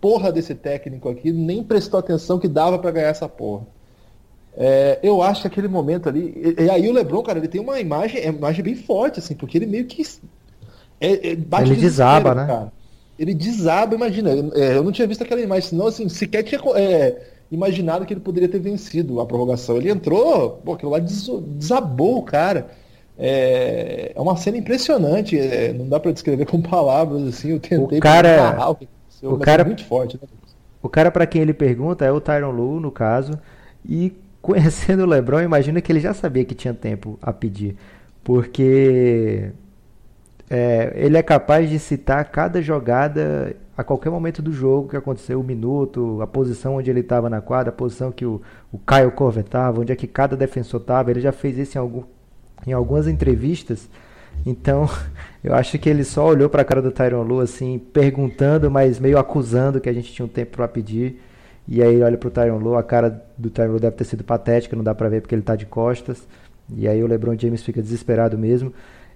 porra 0.00 0.32
desse 0.32 0.54
técnico 0.54 1.08
aqui 1.08 1.32
nem 1.32 1.62
prestou 1.62 2.00
atenção 2.00 2.38
que 2.38 2.48
dava 2.48 2.78
para 2.78 2.90
ganhar 2.90 3.08
essa 3.08 3.28
porra. 3.28 3.66
É, 4.54 4.98
eu 5.02 5.22
acho 5.22 5.42
que 5.42 5.46
aquele 5.46 5.68
momento 5.68 6.08
ali. 6.08 6.54
E, 6.58 6.62
e, 6.62 6.70
aí 6.70 6.88
o 6.88 6.92
Lebron, 6.92 7.22
cara, 7.22 7.38
ele 7.38 7.48
tem 7.48 7.60
uma 7.60 7.80
imagem, 7.80 8.20
é 8.20 8.30
uma 8.30 8.38
imagem 8.38 8.62
bem 8.62 8.74
forte, 8.74 9.18
assim, 9.18 9.34
porque 9.34 9.56
ele 9.56 9.66
meio 9.66 9.86
que. 9.86 10.02
É, 11.00 11.30
é 11.30 11.32
ele 11.32 11.76
desaba, 11.76 12.34
né? 12.34 12.46
Cara. 12.46 12.72
Ele 13.18 13.34
desaba, 13.34 13.94
imagina. 13.94 14.30
É, 14.54 14.76
eu 14.76 14.82
não 14.82 14.92
tinha 14.92 15.06
visto 15.06 15.22
aquela 15.22 15.40
imagem, 15.40 15.70
senão, 15.70 15.86
assim, 15.86 16.08
sequer 16.08 16.42
tinha 16.42 16.60
é, 16.76 17.22
imaginado 17.50 18.04
que 18.04 18.12
ele 18.12 18.20
poderia 18.20 18.48
ter 18.48 18.58
vencido 18.58 19.20
a 19.20 19.26
prorrogação. 19.26 19.76
Ele 19.76 19.90
entrou, 19.90 20.60
pô, 20.64 20.74
aquilo 20.74 20.90
lá 20.90 20.98
desabou 20.98 22.18
o 22.18 22.22
cara. 22.22 22.70
É, 23.24 24.10
é 24.16 24.20
uma 24.20 24.36
cena 24.36 24.56
impressionante, 24.56 25.38
é, 25.38 25.72
não 25.72 25.88
dá 25.88 26.00
para 26.00 26.10
descrever 26.10 26.44
com 26.44 26.58
palavras 26.60 27.22
assim. 27.28 27.50
Eu 27.50 27.60
tentei 27.60 27.98
o 27.98 28.02
cara, 28.02 28.76
o, 29.22 29.34
o 29.34 29.38
cara 29.38 29.62
é 29.62 29.64
muito 29.64 29.84
forte. 29.84 30.18
Né? 30.20 30.28
O 30.82 30.88
cara 30.88 31.08
para 31.08 31.24
quem 31.24 31.40
ele 31.40 31.54
pergunta 31.54 32.04
é 32.04 32.10
o 32.10 32.20
Tyron 32.20 32.50
Lu, 32.50 32.80
no 32.80 32.90
caso, 32.90 33.38
e 33.88 34.12
conhecendo 34.42 35.04
o 35.04 35.06
LeBron, 35.06 35.40
imagina 35.40 35.80
que 35.80 35.92
ele 35.92 36.00
já 36.00 36.12
sabia 36.12 36.44
que 36.44 36.52
tinha 36.52 36.74
tempo 36.74 37.16
a 37.22 37.32
pedir, 37.32 37.76
porque 38.24 39.52
é, 40.50 40.92
ele 40.96 41.16
é 41.16 41.22
capaz 41.22 41.70
de 41.70 41.78
citar 41.78 42.24
cada 42.24 42.60
jogada 42.60 43.54
a 43.76 43.84
qualquer 43.84 44.10
momento 44.10 44.42
do 44.42 44.52
jogo 44.52 44.88
que 44.88 44.96
aconteceu, 44.96 45.40
o 45.40 45.44
minuto, 45.44 46.20
a 46.20 46.26
posição 46.26 46.74
onde 46.74 46.90
ele 46.90 47.00
estava 47.00 47.30
na 47.30 47.40
quadra, 47.40 47.70
a 47.70 47.72
posição 47.74 48.10
que 48.10 48.26
o, 48.26 48.42
o 48.72 48.78
Kyle 48.78 49.12
Corver 49.12 49.44
estava, 49.44 49.80
onde 49.80 49.92
é 49.92 49.96
que 49.96 50.08
cada 50.08 50.36
defensor 50.36 50.80
estava. 50.80 51.12
Ele 51.12 51.20
já 51.20 51.30
fez 51.30 51.56
isso 51.56 51.78
em 51.78 51.80
algum 51.80 52.02
em 52.66 52.72
algumas 52.72 53.06
entrevistas. 53.06 53.88
Então, 54.44 54.88
eu 55.42 55.54
acho 55.54 55.78
que 55.78 55.88
ele 55.88 56.04
só 56.04 56.26
olhou 56.26 56.48
para 56.48 56.62
a 56.62 56.64
cara 56.64 56.82
do 56.82 56.90
Tyron 56.90 57.22
Lu 57.22 57.40
assim, 57.40 57.78
perguntando, 57.78 58.70
mas 58.70 58.98
meio 58.98 59.18
acusando 59.18 59.80
que 59.80 59.88
a 59.88 59.92
gente 59.92 60.12
tinha 60.12 60.26
um 60.26 60.28
tempo 60.28 60.56
para 60.56 60.68
pedir. 60.68 61.20
E 61.66 61.82
aí 61.82 62.02
olha 62.02 62.18
pro 62.18 62.30
Tyron 62.30 62.58
Lu, 62.58 62.76
a 62.76 62.82
cara 62.82 63.24
do 63.38 63.50
Tyron 63.50 63.72
Lu 63.72 63.80
deve 63.80 63.96
ter 63.96 64.04
sido 64.04 64.24
patética, 64.24 64.76
não 64.76 64.84
dá 64.84 64.94
para 64.94 65.08
ver 65.08 65.20
porque 65.20 65.34
ele 65.34 65.42
tá 65.42 65.56
de 65.56 65.66
costas. 65.66 66.26
E 66.74 66.88
aí 66.88 67.02
o 67.02 67.06
LeBron 67.06 67.36
James 67.38 67.62
fica 67.62 67.82
desesperado 67.82 68.38
mesmo. 68.38 68.72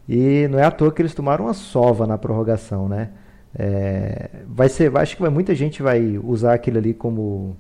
E 0.09 0.47
não 0.49 0.59
é 0.59 0.65
à 0.65 0.71
toa 0.71 0.93
que 0.93 1.03
eles 1.03 1.15
tomaram 1.15 1.47
uma 1.47 1.55
sova 1.55 2.07
na 2.07 2.17
prorrogação, 2.17 2.88
né? 2.88 3.11
É, 3.59 4.29
vai 4.47 4.69
ser, 4.69 4.95
acho 4.97 5.17
que 5.17 5.29
muita 5.29 5.55
gente 5.55 5.83
vai 5.83 6.19
usar 6.23 6.55
aquilo 6.55 6.79
ali 6.79 6.93
como 6.93 7.57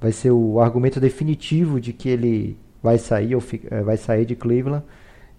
vai 0.00 0.12
ser 0.12 0.30
o 0.30 0.60
argumento 0.60 0.98
definitivo 0.98 1.80
de 1.80 1.92
que 1.92 2.08
ele 2.08 2.56
vai 2.82 2.98
sair 2.98 3.34
ou 3.34 3.42
eh, 3.70 3.82
vai 3.82 3.96
sair 3.96 4.24
de 4.24 4.36
Cleveland 4.36 4.84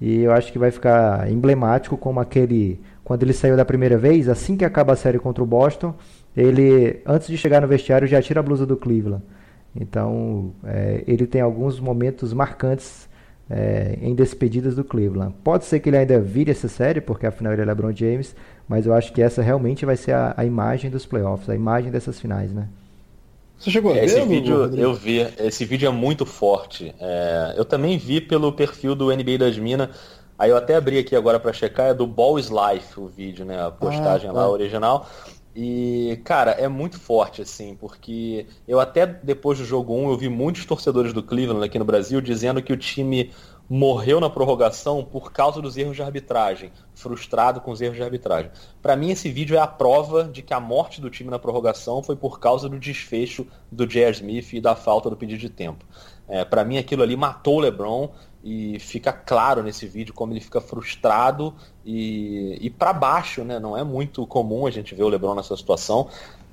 e 0.01 0.19
eu 0.21 0.31
acho 0.31 0.51
que 0.51 0.59
vai 0.59 0.71
ficar 0.71 1.29
emblemático 1.29 1.97
como 1.97 2.19
aquele 2.19 2.79
quando 3.03 3.23
ele 3.23 3.33
saiu 3.33 3.57
da 3.57 3.65
primeira 3.65 3.97
vez, 3.97 4.29
assim 4.29 4.55
que 4.55 4.63
acaba 4.63 4.93
a 4.93 4.95
série 4.95 5.17
contra 5.17 5.43
o 5.43 5.47
Boston, 5.47 5.95
ele 6.37 7.01
antes 7.05 7.27
de 7.27 7.37
chegar 7.37 7.61
no 7.61 7.67
vestiário 7.67 8.07
já 8.07 8.21
tira 8.21 8.39
a 8.39 8.43
blusa 8.43 8.65
do 8.65 8.77
Cleveland. 8.77 9.23
Então 9.75 10.53
é, 10.63 11.03
ele 11.07 11.25
tem 11.27 11.41
alguns 11.41 11.79
momentos 11.79 12.33
marcantes 12.33 13.09
é, 13.49 13.97
em 14.01 14.13
despedidas 14.13 14.75
do 14.75 14.83
Cleveland. 14.83 15.33
Pode 15.43 15.65
ser 15.65 15.79
que 15.79 15.89
ele 15.89 15.97
ainda 15.97 16.19
vire 16.19 16.51
essa 16.51 16.67
série, 16.67 17.01
porque 17.01 17.25
afinal 17.25 17.51
ele 17.53 17.63
é 17.63 17.65
LeBron 17.65 17.93
James, 17.93 18.35
mas 18.67 18.85
eu 18.85 18.93
acho 18.93 19.11
que 19.11 19.21
essa 19.21 19.41
realmente 19.41 19.85
vai 19.85 19.97
ser 19.97 20.11
a, 20.13 20.33
a 20.37 20.45
imagem 20.45 20.91
dos 20.91 21.05
playoffs, 21.05 21.49
a 21.49 21.55
imagem 21.55 21.91
dessas 21.91 22.19
finais, 22.19 22.53
né? 22.53 22.67
Você 23.59 23.71
chegou 23.71 23.91
a 23.91 23.95
ver? 23.95 24.05
Esse 24.05 24.21
vídeo 24.21 24.61
Rodrigo? 24.61 24.81
eu 24.81 24.93
vi. 24.93 25.19
Esse 25.37 25.65
vídeo 25.65 25.87
é 25.87 25.91
muito 25.91 26.25
forte. 26.25 26.95
É, 26.99 27.53
eu 27.57 27.65
também 27.65 27.97
vi 27.97 28.21
pelo 28.21 28.53
perfil 28.53 28.95
do 28.95 29.13
NBA 29.13 29.37
das 29.37 29.57
Minas. 29.57 29.89
Aí 30.37 30.49
eu 30.49 30.55
até 30.55 30.75
abri 30.75 30.97
aqui 30.97 31.13
agora 31.15 31.37
para 31.37 31.51
checar, 31.51 31.87
é 31.87 31.93
do 31.93 32.07
Balls 32.07 32.49
Life 32.49 32.97
o 32.97 33.07
vídeo, 33.07 33.43
né? 33.43 33.61
A 33.61 33.69
postagem 33.69 34.29
ah, 34.29 34.33
tá. 34.33 34.39
lá 34.39 34.49
original. 34.49 35.05
E, 35.53 36.21
cara, 36.23 36.51
é 36.51 36.69
muito 36.69 36.97
forte, 36.97 37.41
assim, 37.41 37.75
porque 37.75 38.45
eu 38.65 38.79
até 38.79 39.05
depois 39.05 39.57
do 39.57 39.65
jogo 39.65 39.93
1 39.93 40.11
eu 40.11 40.17
vi 40.17 40.29
muitos 40.29 40.63
torcedores 40.63 41.11
do 41.11 41.21
Cleveland 41.21 41.65
aqui 41.65 41.77
no 41.77 41.83
Brasil 41.83 42.21
dizendo 42.21 42.61
que 42.61 42.71
o 42.71 42.77
time 42.77 43.31
morreu 43.69 44.19
na 44.19 44.31
prorrogação 44.31 45.03
por 45.03 45.31
causa 45.31 45.61
dos 45.61 45.77
erros 45.77 45.95
de 45.95 46.01
arbitragem, 46.01 46.71
frustrado 46.95 47.61
com 47.61 47.69
os 47.69 47.79
erros 47.79 47.97
de 47.97 48.01
arbitragem. 48.01 48.49
Para 48.81 48.95
mim, 48.95 49.11
esse 49.11 49.29
vídeo 49.29 49.55
é 49.55 49.59
a 49.59 49.67
prova 49.67 50.23
de 50.23 50.41
que 50.41 50.55
a 50.55 50.59
morte 50.59 50.99
do 50.99 51.09
time 51.09 51.29
na 51.29 51.37
prorrogação 51.37 52.01
foi 52.01 52.15
por 52.15 52.39
causa 52.39 52.67
do 52.67 52.79
desfecho 52.79 53.45
do 53.71 53.85
J.R. 53.85 54.11
Smith 54.11 54.53
e 54.53 54.59
da 54.59 54.75
falta 54.75 55.07
do 55.07 55.15
pedido 55.15 55.39
de 55.39 55.49
tempo. 55.49 55.85
É, 56.27 56.43
Para 56.43 56.65
mim, 56.65 56.79
aquilo 56.79 57.03
ali 57.03 57.15
matou 57.15 57.57
o 57.57 57.59
LeBron 57.59 58.09
e 58.43 58.79
fica 58.79 59.13
claro 59.13 59.61
nesse 59.61 59.85
vídeo 59.85 60.13
como 60.15 60.33
ele 60.33 60.39
fica 60.39 60.59
frustrado 60.59 61.53
e, 61.85 62.57
e 62.61 62.69
para 62.71 62.91
baixo, 62.91 63.43
né? 63.43 63.59
Não 63.59 63.77
é 63.77 63.83
muito 63.83 64.25
comum 64.25 64.65
a 64.65 64.71
gente 64.71 64.95
ver 64.95 65.03
o 65.03 65.09
LeBron 65.09 65.35
nessa 65.35 65.55
situação. 65.55 66.07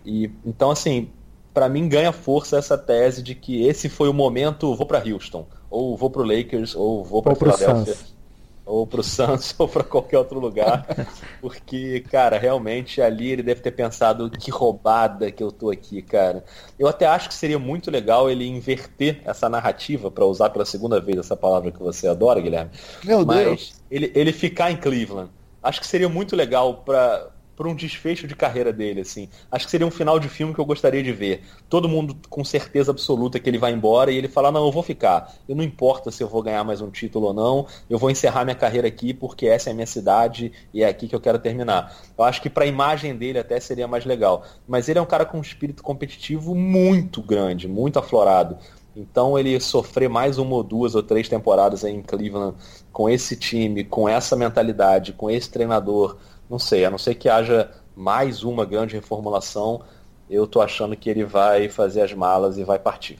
E 0.04 0.30
então, 0.44 0.70
assim, 0.70 1.11
para 1.54 1.68
mim 1.68 1.88
ganha 1.88 2.12
força 2.12 2.58
essa 2.58 2.76
tese 2.76 3.23
de 3.23 3.35
que 3.35 3.64
esse 3.64 3.88
foi 3.88 4.08
o 4.08 4.12
momento, 4.12 4.75
vou 4.75 4.85
para 4.85 4.99
Houston 4.99 5.46
ou 5.76 5.97
vou 5.97 6.09
pro 6.09 6.23
Lakers, 6.23 6.75
ou 6.75 7.04
vou 7.04 7.23
para 7.23 7.35
Philadelphia. 7.35 7.95
Suns. 7.95 8.16
Ou 8.64 8.85
pro 8.85 9.02
Santos, 9.02 9.54
ou 9.61 9.68
para 9.68 9.85
qualquer 9.85 10.18
outro 10.18 10.40
lugar. 10.40 10.87
Porque, 11.40 12.00
cara, 12.11 12.38
realmente 12.38 13.00
ali 13.00 13.30
ele 13.30 13.42
deve 13.42 13.61
ter 13.61 13.71
pensado 13.71 14.28
que 14.30 14.50
roubada 14.50 15.30
que 15.30 15.42
eu 15.42 15.52
tô 15.52 15.71
aqui, 15.71 16.02
cara. 16.02 16.45
Eu 16.78 16.88
até 16.88 17.06
acho 17.06 17.28
que 17.28 17.35
seria 17.35 17.59
muito 17.59 17.90
legal 17.90 18.28
ele 18.28 18.47
inverter 18.47 19.21
essa 19.25 19.49
narrativa, 19.49 20.11
para 20.11 20.25
usar 20.25 20.50
pela 20.50 20.64
segunda 20.64 21.00
vez 21.00 21.18
essa 21.18 21.37
palavra 21.37 21.71
que 21.71 21.78
você 21.78 22.09
adora, 22.09 22.40
Guilherme. 22.40 22.71
Meu 23.04 23.25
Mas 23.25 23.45
Deus. 23.45 23.75
Ele, 23.90 24.11
ele 24.14 24.33
ficar 24.33 24.73
em 24.73 24.76
Cleveland. 24.76 25.30
Acho 25.62 25.80
que 25.80 25.87
seria 25.87 26.09
muito 26.09 26.35
legal 26.35 26.83
para 26.85 27.28
por 27.56 27.66
um 27.66 27.75
desfecho 27.75 28.26
de 28.26 28.36
carreira 28.36 28.72
dele, 28.72 29.00
assim. 29.00 29.28
Acho 29.50 29.64
que 29.64 29.70
seria 29.70 29.86
um 29.86 29.90
final 29.90 30.20
de 30.20 30.28
filme 30.28 30.54
que 30.54 30.60
eu 30.60 30.64
gostaria 30.64 31.02
de 31.02 31.12
ver. 31.12 31.42
Todo 31.68 31.88
mundo 31.88 32.14
com 32.28 32.44
certeza 32.44 32.90
absoluta 32.90 33.40
que 33.40 33.48
ele 33.48 33.58
vai 33.58 33.72
embora 33.72 34.10
e 34.10 34.16
ele 34.16 34.28
falar, 34.28 34.52
não, 34.52 34.66
eu 34.66 34.70
vou 34.70 34.82
ficar. 34.82 35.32
Eu 35.48 35.56
não 35.56 35.64
importa 35.64 36.10
se 36.10 36.22
eu 36.22 36.28
vou 36.28 36.42
ganhar 36.42 36.62
mais 36.62 36.80
um 36.82 36.90
título 36.90 37.28
ou 37.28 37.34
não, 37.34 37.66
eu 37.88 37.98
vou 37.98 38.10
encerrar 38.10 38.44
minha 38.44 38.54
carreira 38.54 38.86
aqui 38.86 39.14
porque 39.14 39.46
essa 39.46 39.70
é 39.70 39.72
a 39.72 39.75
minha 39.75 39.86
cidade 39.86 40.52
e 40.72 40.82
é 40.82 40.88
aqui 40.88 41.08
que 41.08 41.14
eu 41.14 41.20
quero 41.20 41.38
terminar. 41.38 41.96
Eu 42.16 42.25
acho 42.25 42.42
que 42.42 42.50
para 42.50 42.64
a 42.64 42.66
imagem 42.66 43.16
dele 43.16 43.38
até 43.38 43.58
seria 43.58 43.88
mais 43.88 44.04
legal. 44.04 44.44
Mas 44.68 44.88
ele 44.88 44.98
é 44.98 45.02
um 45.02 45.06
cara 45.06 45.25
com 45.25 45.38
um 45.38 45.42
espírito 45.42 45.82
competitivo 45.82 46.54
muito 46.54 47.22
grande, 47.22 47.66
muito 47.66 47.98
aflorado. 47.98 48.58
Então 48.96 49.38
ele 49.38 49.60
sofrer 49.60 50.08
mais 50.08 50.38
uma 50.38 50.54
ou 50.56 50.62
duas 50.62 50.94
ou 50.94 51.02
três 51.02 51.28
temporadas 51.28 51.84
em 51.84 52.00
Cleveland 52.00 52.56
com 52.90 53.10
esse 53.10 53.36
time, 53.36 53.84
com 53.84 54.08
essa 54.08 54.34
mentalidade, 54.34 55.12
com 55.12 55.30
esse 55.30 55.50
treinador, 55.50 56.16
não 56.49 56.59
sei, 56.59 56.85
a 56.85 56.91
não 56.91 56.99
ser 56.99 57.15
que 57.15 57.29
haja 57.29 57.71
mais 57.95 58.43
uma 58.43 58.65
grande 58.65 58.95
reformulação, 58.95 59.83
eu 60.29 60.47
tô 60.47 60.61
achando 60.61 60.97
que 60.97 61.09
ele 61.09 61.25
vai 61.25 61.69
fazer 61.69 62.03
as 62.03 62.12
malas 62.12 62.59
e 62.59 62.65
vai 62.65 62.79
partir. 62.79 63.19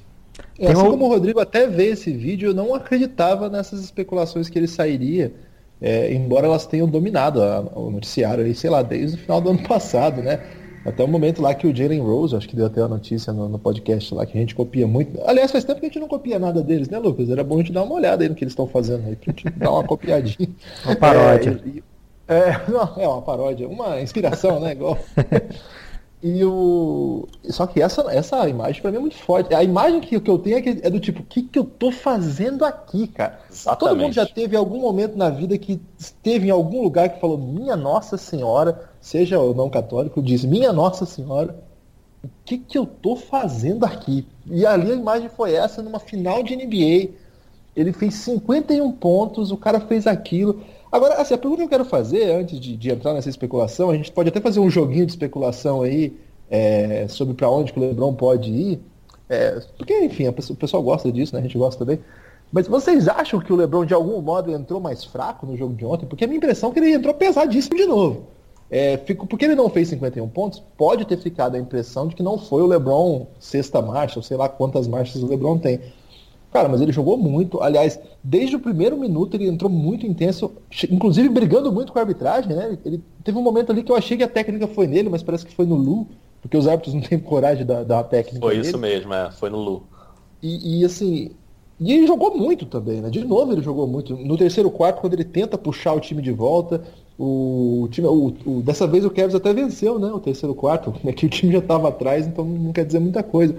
É, 0.59 0.71
assim 0.71 0.90
como 0.90 1.06
o 1.06 1.09
Rodrigo 1.09 1.40
até 1.40 1.66
vê 1.66 1.87
esse 1.88 2.12
vídeo, 2.12 2.50
eu 2.50 2.54
não 2.54 2.75
acreditava 2.75 3.49
nessas 3.49 3.80
especulações 3.80 4.49
que 4.49 4.59
ele 4.59 4.68
sairia, 4.68 5.33
é, 5.80 6.12
embora 6.12 6.47
elas 6.47 6.66
tenham 6.66 6.88
dominado 6.88 7.42
a, 7.42 7.61
o 7.75 7.90
noticiário 7.90 8.45
aí, 8.45 8.54
sei 8.54 8.71
lá, 8.71 8.83
desde 8.83 9.16
o 9.16 9.21
final 9.21 9.40
do 9.40 9.50
ano 9.50 9.62
passado, 9.66 10.23
né? 10.23 10.40
Até 10.85 11.02
o 11.02 11.09
momento 11.09 11.42
lá 11.42 11.52
que 11.52 11.66
o 11.66 11.75
Jalen 11.75 12.00
Rose, 12.00 12.37
acho 12.37 12.49
que 12.49 12.54
deu 12.54 12.66
até 12.66 12.80
a 12.80 12.87
notícia 12.87 13.33
no, 13.33 13.49
no, 13.49 13.59
podcast 13.59 14.14
lá, 14.14 14.25
que 14.25 14.38
a 14.38 14.40
gente 14.40 14.54
copia 14.54 14.87
muito. 14.87 15.21
Aliás, 15.26 15.50
faz 15.50 15.64
tempo 15.64 15.80
que 15.80 15.87
a 15.87 15.88
gente 15.88 15.99
não 15.99 16.06
copia 16.06 16.38
nada 16.38 16.62
deles, 16.62 16.88
né, 16.88 16.97
Lucas? 16.99 17.28
Era 17.28 17.42
bom 17.42 17.56
a 17.56 17.59
gente 17.59 17.73
dar 17.73 17.83
uma 17.83 17.97
olhada 17.97 18.23
aí 18.23 18.28
no 18.28 18.37
que 18.37 18.45
eles 18.45 18.52
estão 18.52 18.68
fazendo 18.68 19.04
aí, 19.04 19.16
pra 19.16 19.33
gente 19.33 19.50
dar 19.50 19.73
uma 19.73 19.83
copiadinha. 19.83 20.49
Uma 20.85 20.95
paródia. 20.95 21.61
É, 21.64 21.68
e, 21.68 21.83
é, 22.28 22.62
não, 22.71 22.95
é 22.97 23.09
uma 23.09 23.23
paródia, 23.23 23.68
uma 23.68 24.00
inspiração, 24.00 24.61
né? 24.61 24.73
Igual. 24.73 24.99
E 26.23 26.42
o. 26.45 27.28
Só 27.50 27.66
que 27.66 27.80
essa, 27.80 28.02
essa 28.11 28.49
imagem 28.49 28.80
pra 28.80 28.90
mim 28.90 28.97
é 28.97 29.00
muito 29.00 29.16
forte. 29.16 29.54
A 29.54 29.62
imagem 29.62 30.00
que, 30.00 30.18
que 30.18 30.30
eu 30.30 30.38
tenho 30.38 30.56
é, 30.56 30.87
é 30.87 30.90
do 30.90 30.99
tipo, 30.99 31.21
o 31.21 31.25
que, 31.25 31.42
que 31.42 31.59
eu 31.59 31.64
tô 31.64 31.92
fazendo 31.92 32.64
aqui, 32.64 33.06
cara? 33.06 33.38
Exatamente. 33.50 33.78
Todo 33.78 33.97
mundo 33.97 34.12
já 34.12 34.26
teve 34.26 34.56
algum 34.56 34.80
momento 34.80 35.16
na 35.16 35.28
vida 35.28 35.56
que 35.59 35.80
esteve 35.99 36.49
em 36.49 36.50
algum 36.50 36.83
lugar 36.83 37.11
que 37.11 37.21
falou, 37.21 37.37
minha 37.37 37.76
Nossa 37.76 38.16
Senhora, 38.16 38.90
seja 39.00 39.38
ou 39.38 39.54
não 39.54 39.68
católico, 39.68 40.23
diz, 40.23 40.45
minha 40.45 40.73
Nossa 40.73 41.04
Senhora, 41.04 41.54
o 42.25 42.28
que, 42.45 42.59
que 42.59 42.78
eu 42.78 42.87
tô 42.87 43.14
fazendo 43.14 43.85
aqui? 43.85 44.26
E 44.47 44.64
ali 44.64 44.90
a 44.90 44.97
imagem 44.97 45.28
foi 45.28 45.52
essa, 45.52 45.83
numa 45.83 46.00
final 46.00 46.42
de 46.42 46.56
NBA. 46.56 47.11
Ele 47.76 47.92
fez 47.92 48.14
51 48.14 48.90
pontos, 48.92 49.52
o 49.52 49.56
cara 49.56 49.80
fez 49.80 50.06
aquilo. 50.06 50.62
Agora, 50.90 51.14
assim, 51.14 51.34
a 51.34 51.38
pergunta 51.38 51.62
que 51.62 51.64
eu 51.66 51.70
quero 51.70 51.84
fazer, 51.84 52.30
antes 52.30 52.60
de, 52.60 52.76
de 52.76 52.90
entrar 52.90 53.12
nessa 53.12 53.28
especulação, 53.28 53.90
a 53.90 53.96
gente 53.96 54.12
pode 54.12 54.28
até 54.28 54.40
fazer 54.40 54.60
um 54.60 54.70
joguinho 54.70 55.06
de 55.06 55.12
especulação 55.12 55.82
aí 55.82 56.16
é, 56.50 57.06
sobre 57.08 57.34
para 57.34 57.50
onde 57.50 57.72
que 57.72 57.78
o 57.78 57.82
Lebron 57.82 58.14
pode 58.14 58.50
ir. 58.50 58.80
É, 59.28 59.60
porque, 59.76 59.98
enfim, 60.04 60.28
o 60.28 60.32
pessoal 60.32 60.82
gosta 60.82 61.10
disso, 61.10 61.34
né? 61.34 61.40
A 61.40 61.42
gente 61.42 61.58
gosta 61.58 61.84
também. 61.84 61.98
Mas 62.52 62.68
vocês 62.68 63.08
acham 63.08 63.40
que 63.40 63.52
o 63.52 63.56
LeBron 63.56 63.84
de 63.84 63.94
algum 63.94 64.20
modo 64.20 64.52
entrou 64.52 64.80
mais 64.80 65.04
fraco 65.04 65.46
no 65.46 65.56
jogo 65.56 65.74
de 65.74 65.84
ontem? 65.84 66.06
Porque 66.06 66.24
a 66.24 66.28
minha 66.28 66.38
impressão 66.38 66.70
é 66.70 66.72
que 66.72 66.78
ele 66.78 66.92
entrou 66.92 67.12
pesadíssimo 67.12 67.76
de 67.76 67.86
novo. 67.86 68.24
É, 68.70 68.96
fico, 68.98 69.26
porque 69.26 69.44
ele 69.44 69.54
não 69.54 69.70
fez 69.70 69.88
51 69.88 70.28
pontos, 70.28 70.62
pode 70.76 71.04
ter 71.04 71.16
ficado 71.18 71.54
a 71.54 71.58
impressão 71.58 72.08
de 72.08 72.16
que 72.16 72.22
não 72.22 72.36
foi 72.36 72.62
o 72.62 72.66
LeBron 72.66 73.26
sexta 73.38 73.80
marcha, 73.80 74.18
ou 74.18 74.22
sei 74.22 74.36
lá 74.36 74.48
quantas 74.48 74.88
marchas 74.88 75.22
o 75.22 75.26
LeBron 75.26 75.58
tem. 75.58 75.80
Cara, 76.56 76.70
mas 76.70 76.80
ele 76.80 76.90
jogou 76.90 77.18
muito. 77.18 77.62
Aliás, 77.62 78.00
desde 78.25 78.56
o 78.56 78.58
primeiro 78.58 78.96
minuto 78.96 79.34
ele 79.34 79.46
entrou 79.46 79.70
muito 79.70 80.06
intenso, 80.06 80.50
inclusive 80.90 81.28
brigando 81.28 81.70
muito 81.70 81.92
com 81.92 81.98
a 81.98 82.00
arbitragem, 82.00 82.56
né? 82.56 82.78
Ele 82.82 82.98
teve 83.22 83.36
um 83.36 83.42
momento 83.42 83.70
ali 83.70 83.82
que 83.82 83.92
eu 83.92 83.94
achei 83.94 84.16
que 84.16 84.22
a 84.22 84.28
técnica 84.28 84.66
foi 84.66 84.86
nele, 84.86 85.10
mas 85.10 85.22
parece 85.22 85.44
que 85.44 85.54
foi 85.54 85.66
no 85.66 85.75
Lu, 85.75 86.06
porque 86.40 86.56
os 86.56 86.66
árbitros 86.66 86.94
não 86.94 87.02
têm 87.02 87.18
coragem 87.18 87.66
da, 87.66 87.84
da 87.84 88.02
técnica. 88.02 88.40
Foi 88.40 88.56
isso 88.56 88.78
mesmo, 88.78 89.12
é, 89.12 89.30
foi 89.32 89.50
no 89.50 89.58
Lu. 89.58 89.82
E, 90.42 90.80
e, 90.80 90.84
assim. 90.86 91.32
E 91.78 91.92
ele 91.92 92.06
jogou 92.06 92.34
muito 92.34 92.64
também, 92.64 93.02
né? 93.02 93.10
De 93.10 93.22
novo 93.22 93.52
ele 93.52 93.60
jogou 93.60 93.86
muito. 93.86 94.16
No 94.16 94.38
terceiro 94.38 94.70
quarto, 94.70 95.02
quando 95.02 95.12
ele 95.12 95.25
tenta 95.25 95.58
puxar 95.58 95.92
o 95.92 96.00
time 96.00 96.22
de 96.22 96.32
volta, 96.32 96.82
o 97.18 97.86
time. 97.90 98.08
O, 98.08 98.32
o, 98.46 98.62
dessa 98.62 98.86
vez 98.86 99.04
o 99.04 99.10
Kevs 99.10 99.34
até 99.34 99.52
venceu, 99.52 99.98
né? 99.98 100.08
O 100.08 100.20
terceiro 100.20 100.54
quarto, 100.54 100.94
né? 101.04 101.12
que 101.12 101.26
o 101.26 101.28
time 101.28 101.52
já 101.52 101.58
estava 101.58 101.90
atrás, 101.90 102.26
então 102.26 102.46
não 102.46 102.72
quer 102.72 102.86
dizer 102.86 102.98
muita 102.98 103.22
coisa. 103.22 103.54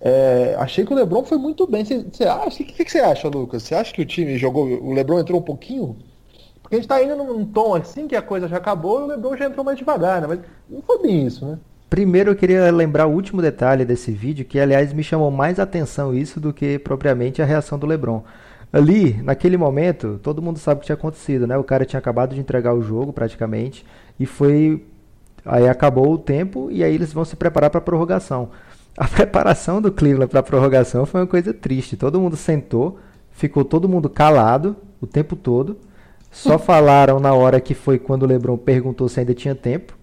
É, 0.00 0.54
achei 0.58 0.84
que 0.84 0.92
o 0.92 0.96
Lebron 0.96 1.24
foi 1.24 1.38
muito 1.38 1.66
bem. 1.66 1.84
Você 1.84 2.24
acha? 2.24 2.62
O 2.62 2.66
que, 2.66 2.90
você 2.90 3.00
acha, 3.00 3.28
Lucas? 3.28 3.62
Você 3.62 3.74
acha 3.74 3.92
que 3.92 4.02
o 4.02 4.06
time 4.06 4.38
jogou. 4.38 4.66
O 4.66 4.92
Lebron 4.92 5.18
entrou 5.18 5.40
um 5.40 5.44
pouquinho? 5.44 5.96
Porque 6.62 6.76
a 6.76 6.78
gente 6.78 6.88
tá 6.88 7.02
indo 7.02 7.16
num 7.16 7.44
tom 7.44 7.74
assim 7.74 8.06
que 8.06 8.14
a 8.14 8.22
coisa 8.22 8.46
já 8.46 8.58
acabou 8.58 9.00
e 9.00 9.02
o 9.04 9.06
Lebron 9.06 9.36
já 9.36 9.46
entrou 9.46 9.64
mais 9.64 9.78
devagar, 9.78 10.20
né? 10.20 10.26
Mas 10.28 10.40
não 10.68 10.82
foi 10.82 11.00
bem 11.02 11.26
isso, 11.26 11.44
né? 11.44 11.58
Primeiro 11.88 12.30
eu 12.30 12.36
queria 12.36 12.70
lembrar 12.70 13.06
o 13.06 13.12
último 13.12 13.40
detalhe 13.40 13.84
desse 13.84 14.12
vídeo, 14.12 14.44
que 14.44 14.60
aliás 14.60 14.92
me 14.92 15.02
chamou 15.02 15.30
mais 15.30 15.58
atenção 15.58 16.14
isso 16.14 16.38
do 16.38 16.52
que 16.52 16.78
propriamente 16.78 17.40
a 17.40 17.46
reação 17.46 17.78
do 17.78 17.86
LeBron. 17.86 18.22
Ali, 18.70 19.14
naquele 19.22 19.56
momento, 19.56 20.20
todo 20.22 20.42
mundo 20.42 20.58
sabe 20.58 20.78
o 20.78 20.80
que 20.80 20.86
tinha 20.86 20.94
acontecido, 20.94 21.46
né? 21.46 21.56
O 21.56 21.64
cara 21.64 21.86
tinha 21.86 21.98
acabado 21.98 22.34
de 22.34 22.40
entregar 22.40 22.74
o 22.74 22.82
jogo 22.82 23.14
praticamente 23.14 23.86
e 24.20 24.26
foi 24.26 24.84
aí 25.46 25.66
acabou 25.66 26.12
o 26.12 26.18
tempo 26.18 26.68
e 26.70 26.84
aí 26.84 26.94
eles 26.94 27.10
vão 27.10 27.24
se 27.24 27.34
preparar 27.34 27.70
para 27.70 27.78
a 27.78 27.82
prorrogação. 27.82 28.50
A 28.98 29.06
preparação 29.06 29.80
do 29.80 29.92
Cleveland 29.92 30.28
para 30.28 30.40
a 30.40 30.42
prorrogação 30.42 31.06
foi 31.06 31.20
uma 31.20 31.26
coisa 31.28 31.54
triste. 31.54 31.96
Todo 31.96 32.20
mundo 32.20 32.36
sentou, 32.36 32.98
ficou 33.30 33.64
todo 33.64 33.88
mundo 33.88 34.10
calado 34.10 34.74
o 35.00 35.06
tempo 35.06 35.36
todo. 35.36 35.76
Só 36.32 36.58
falaram 36.58 37.20
na 37.20 37.32
hora 37.32 37.60
que 37.60 37.74
foi 37.74 37.96
quando 37.96 38.24
o 38.24 38.26
LeBron 38.26 38.56
perguntou 38.58 39.08
se 39.08 39.20
ainda 39.20 39.32
tinha 39.32 39.54
tempo. 39.54 39.96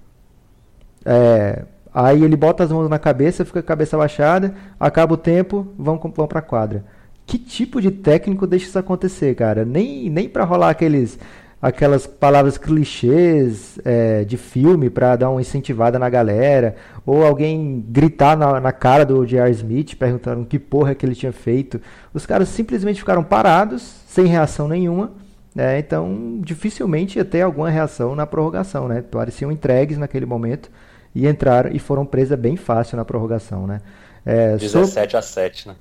É, 1.03 1.65
aí 1.93 2.23
ele 2.23 2.37
bota 2.37 2.63
as 2.63 2.71
mãos 2.71 2.89
na 2.89 2.97
cabeça, 2.97 3.43
fica 3.43 3.61
com 3.61 3.65
a 3.65 3.67
cabeça 3.67 3.97
baixada, 3.97 4.55
acaba 4.79 5.13
o 5.13 5.17
tempo, 5.17 5.67
vão, 5.77 5.99
vão 6.15 6.25
para 6.25 6.39
a 6.39 6.41
quadra. 6.41 6.85
Que 7.25 7.37
tipo 7.37 7.81
de 7.81 7.91
técnico 7.91 8.47
deixa 8.47 8.67
isso 8.67 8.79
acontecer, 8.79 9.35
cara? 9.35 9.65
Nem, 9.65 10.09
nem 10.09 10.29
para 10.29 10.45
rolar 10.45 10.69
aqueles 10.69 11.19
aquelas 11.65 12.05
palavras 12.05 12.59
clichês 12.59 13.79
é, 13.83 14.23
de 14.23 14.37
filme 14.37 14.87
para 14.87 15.15
dar 15.15 15.31
uma 15.31 15.41
incentivada 15.41 15.97
na 15.97 16.07
galera, 16.07 16.75
ou 17.03 17.25
alguém 17.25 17.83
gritar 17.89 18.37
na, 18.37 18.61
na 18.61 18.71
cara 18.71 19.03
do 19.03 19.25
J.R. 19.25 19.49
Smith 19.49 19.95
perguntando 19.95 20.45
que 20.45 20.59
porra 20.59 20.91
é 20.91 20.95
que 20.95 21.03
ele 21.03 21.15
tinha 21.15 21.31
feito. 21.31 21.81
Os 22.13 22.23
caras 22.23 22.49
simplesmente 22.49 22.99
ficaram 22.99 23.23
parados, 23.23 23.81
sem 24.07 24.27
reação 24.27 24.67
nenhuma, 24.67 25.11
né? 25.55 25.79
então 25.79 26.39
dificilmente 26.43 27.17
ia 27.17 27.25
ter 27.25 27.41
alguma 27.41 27.71
reação 27.71 28.15
na 28.15 28.27
prorrogação. 28.27 28.87
Né? 28.87 29.01
Pareciam 29.01 29.51
entregues 29.51 29.97
naquele 29.97 30.27
momento 30.27 30.69
e 31.15 31.27
entraram 31.27 31.71
e 31.73 31.79
foram 31.79 32.05
presas 32.05 32.37
bem 32.37 32.55
fácil 32.55 32.95
na 32.95 33.03
prorrogação. 33.03 33.65
Né? 33.65 33.81
É, 34.23 34.55
17 34.55 35.11
so... 35.11 35.17
a 35.17 35.21
7, 35.23 35.69
né? 35.69 35.75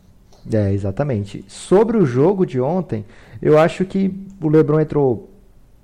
É, 0.50 0.72
exatamente. 0.72 1.44
Sobre 1.46 1.98
o 1.98 2.06
jogo 2.06 2.46
de 2.46 2.58
ontem, 2.58 3.04
eu 3.42 3.58
acho 3.58 3.84
que 3.84 4.14
o 4.40 4.48
LeBron 4.48 4.80
entrou 4.80 5.33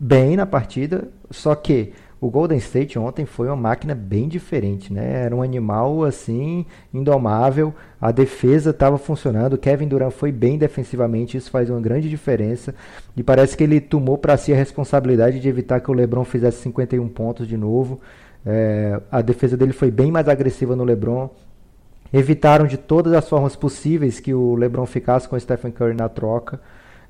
bem 0.00 0.34
na 0.34 0.46
partida, 0.46 1.08
só 1.30 1.54
que 1.54 1.92
o 2.20 2.30
Golden 2.30 2.58
State 2.58 2.98
ontem 2.98 3.24
foi 3.24 3.46
uma 3.46 3.56
máquina 3.56 3.94
bem 3.94 4.28
diferente, 4.28 4.92
né? 4.92 5.24
Era 5.24 5.34
um 5.34 5.42
animal 5.42 6.04
assim, 6.04 6.66
indomável. 6.92 7.74
A 7.98 8.10
defesa 8.12 8.70
estava 8.70 8.98
funcionando. 8.98 9.56
Kevin 9.56 9.88
Durant 9.88 10.12
foi 10.12 10.30
bem 10.30 10.58
defensivamente, 10.58 11.38
isso 11.38 11.50
faz 11.50 11.70
uma 11.70 11.80
grande 11.80 12.10
diferença. 12.10 12.74
E 13.16 13.22
parece 13.22 13.56
que 13.56 13.64
ele 13.64 13.80
tomou 13.80 14.18
para 14.18 14.36
si 14.36 14.52
a 14.52 14.56
responsabilidade 14.56 15.40
de 15.40 15.48
evitar 15.48 15.80
que 15.80 15.90
o 15.90 15.94
LeBron 15.94 16.24
fizesse 16.24 16.58
51 16.62 17.08
pontos 17.08 17.48
de 17.48 17.56
novo. 17.56 18.00
É, 18.44 19.00
a 19.10 19.22
defesa 19.22 19.56
dele 19.56 19.72
foi 19.72 19.90
bem 19.90 20.10
mais 20.10 20.28
agressiva 20.28 20.76
no 20.76 20.84
LeBron. 20.84 21.30
Evitaram 22.12 22.66
de 22.66 22.76
todas 22.76 23.14
as 23.14 23.26
formas 23.26 23.56
possíveis 23.56 24.20
que 24.20 24.34
o 24.34 24.56
LeBron 24.56 24.84
ficasse 24.84 25.26
com 25.26 25.36
o 25.36 25.40
Stephen 25.40 25.70
Curry 25.70 25.94
na 25.94 26.08
troca. 26.08 26.60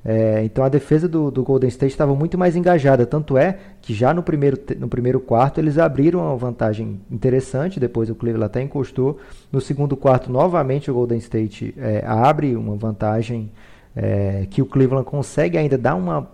É, 0.02 0.42
então 0.44 0.64
a 0.64 0.68
defesa 0.68 1.06
do, 1.06 1.30
do 1.30 1.42
Golden 1.42 1.68
State 1.68 1.92
estava 1.92 2.14
muito 2.14 2.38
mais 2.38 2.56
engajada. 2.56 3.04
Tanto 3.04 3.36
é 3.36 3.58
que 3.82 3.92
já 3.92 4.14
no 4.14 4.22
primeiro, 4.22 4.58
no 4.78 4.88
primeiro 4.88 5.20
quarto 5.20 5.58
eles 5.58 5.78
abriram 5.78 6.20
uma 6.20 6.36
vantagem 6.36 7.00
interessante. 7.10 7.78
Depois 7.78 8.08
o 8.08 8.14
Cleveland 8.14 8.46
até 8.46 8.62
encostou. 8.62 9.18
No 9.52 9.60
segundo 9.60 9.96
quarto, 9.96 10.30
novamente 10.30 10.90
o 10.90 10.94
Golden 10.94 11.18
State 11.18 11.74
é, 11.78 12.02
abre 12.06 12.56
uma 12.56 12.76
vantagem 12.76 13.50
é, 13.94 14.46
que 14.50 14.62
o 14.62 14.66
Cleveland 14.66 15.04
consegue 15.04 15.58
ainda 15.58 15.76
dar 15.76 15.94
uma 15.94 16.28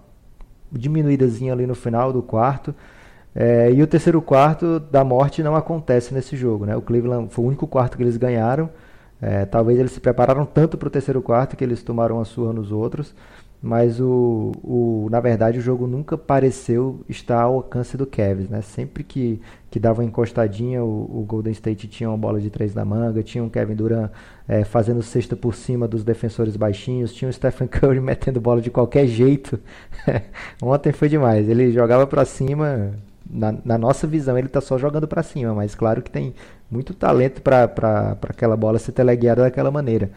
diminuídazinha 0.71 1.53
ali 1.53 1.67
no 1.67 1.75
final 1.75 2.13
do 2.13 2.23
quarto. 2.23 2.75
É, 3.35 3.71
e 3.71 3.83
o 3.83 3.87
terceiro 3.87 4.23
quarto 4.23 4.81
da 4.81 5.05
morte 5.05 5.43
não 5.43 5.57
acontece 5.57 6.15
nesse 6.15 6.37
jogo. 6.37 6.65
Né? 6.67 6.77
O 6.77 6.81
Cleveland 6.81 7.29
foi 7.31 7.45
o 7.45 7.49
único 7.49 7.67
quarto 7.67 7.97
que 7.97 8.03
eles 8.03 8.17
ganharam. 8.17 8.71
É, 9.21 9.45
talvez 9.47 9.79
eles 9.79 9.93
se 9.93 10.01
prepararam 10.01 10.45
tanto 10.45 10.77
para 10.77 10.89
o 10.89 10.91
terceiro 10.91 11.23
quarto 11.23 11.57
que 11.57 11.65
eles 11.65 11.83
tomaram 11.83 12.21
a 12.21 12.25
surra 12.25 12.53
nos 12.53 12.71
outros 12.71 13.15
mas 13.63 14.01
o, 14.01 14.53
o, 14.63 15.09
na 15.11 15.19
verdade 15.21 15.59
o 15.59 15.63
jogo 15.63 15.87
nunca 15.87 16.17
pareceu 16.17 17.01
estar 17.09 17.43
ao 17.43 17.55
alcance 17.55 17.97
do 17.97 18.07
Cavs, 18.07 18.49
né? 18.49 18.61
Sempre 18.63 19.03
que, 19.03 19.41
que 19.71 19.81
dava 19.81 20.03
uma 20.03 20.09
encostadinha, 20.09 20.85
o, 20.85 21.21
o 21.21 21.25
Golden 21.27 21.53
State 21.53 21.89
tinha 21.89 22.09
uma 22.09 22.19
bola 22.19 22.41
de 22.41 22.51
três 22.51 22.75
na 22.75 22.85
manga, 22.85 23.23
tinha 23.23 23.43
um 23.43 23.49
Kevin 23.49 23.75
Durant 23.75 24.11
é, 24.47 24.65
fazendo 24.65 25.03
cesta 25.03 25.35
por 25.35 25.55
cima 25.55 25.89
dos 25.89 26.05
defensores 26.05 26.57
baixinhos, 26.57 27.13
tinha 27.13 27.29
o 27.29 27.33
Stephen 27.33 27.67
Curry 27.67 28.01
metendo 28.01 28.41
bola 28.41 28.61
de 28.61 28.71
qualquer 28.71 29.07
jeito. 29.07 29.59
Ontem 30.63 30.93
foi 30.93 31.09
demais, 31.09 31.49
ele 31.49 31.73
jogava 31.73 32.07
para 32.07 32.25
cima, 32.25 32.93
na, 33.29 33.55
na, 33.65 33.79
nossa 33.79 34.07
visão 34.07 34.39
ele 34.39 34.47
está 34.47 34.61
só 34.61 34.79
jogando 34.79 35.09
para 35.09 35.23
cima, 35.23 35.55
mas 35.55 35.75
claro 35.75 36.03
que 36.03 36.11
tem 36.11 36.35
muito 36.71 36.95
talento 36.95 37.43
para 37.43 38.17
aquela 38.29 38.57
bola 38.57 38.79
ser 38.79 38.93
teleguiada 38.93 39.43
daquela 39.43 39.71
maneira. 39.71 40.11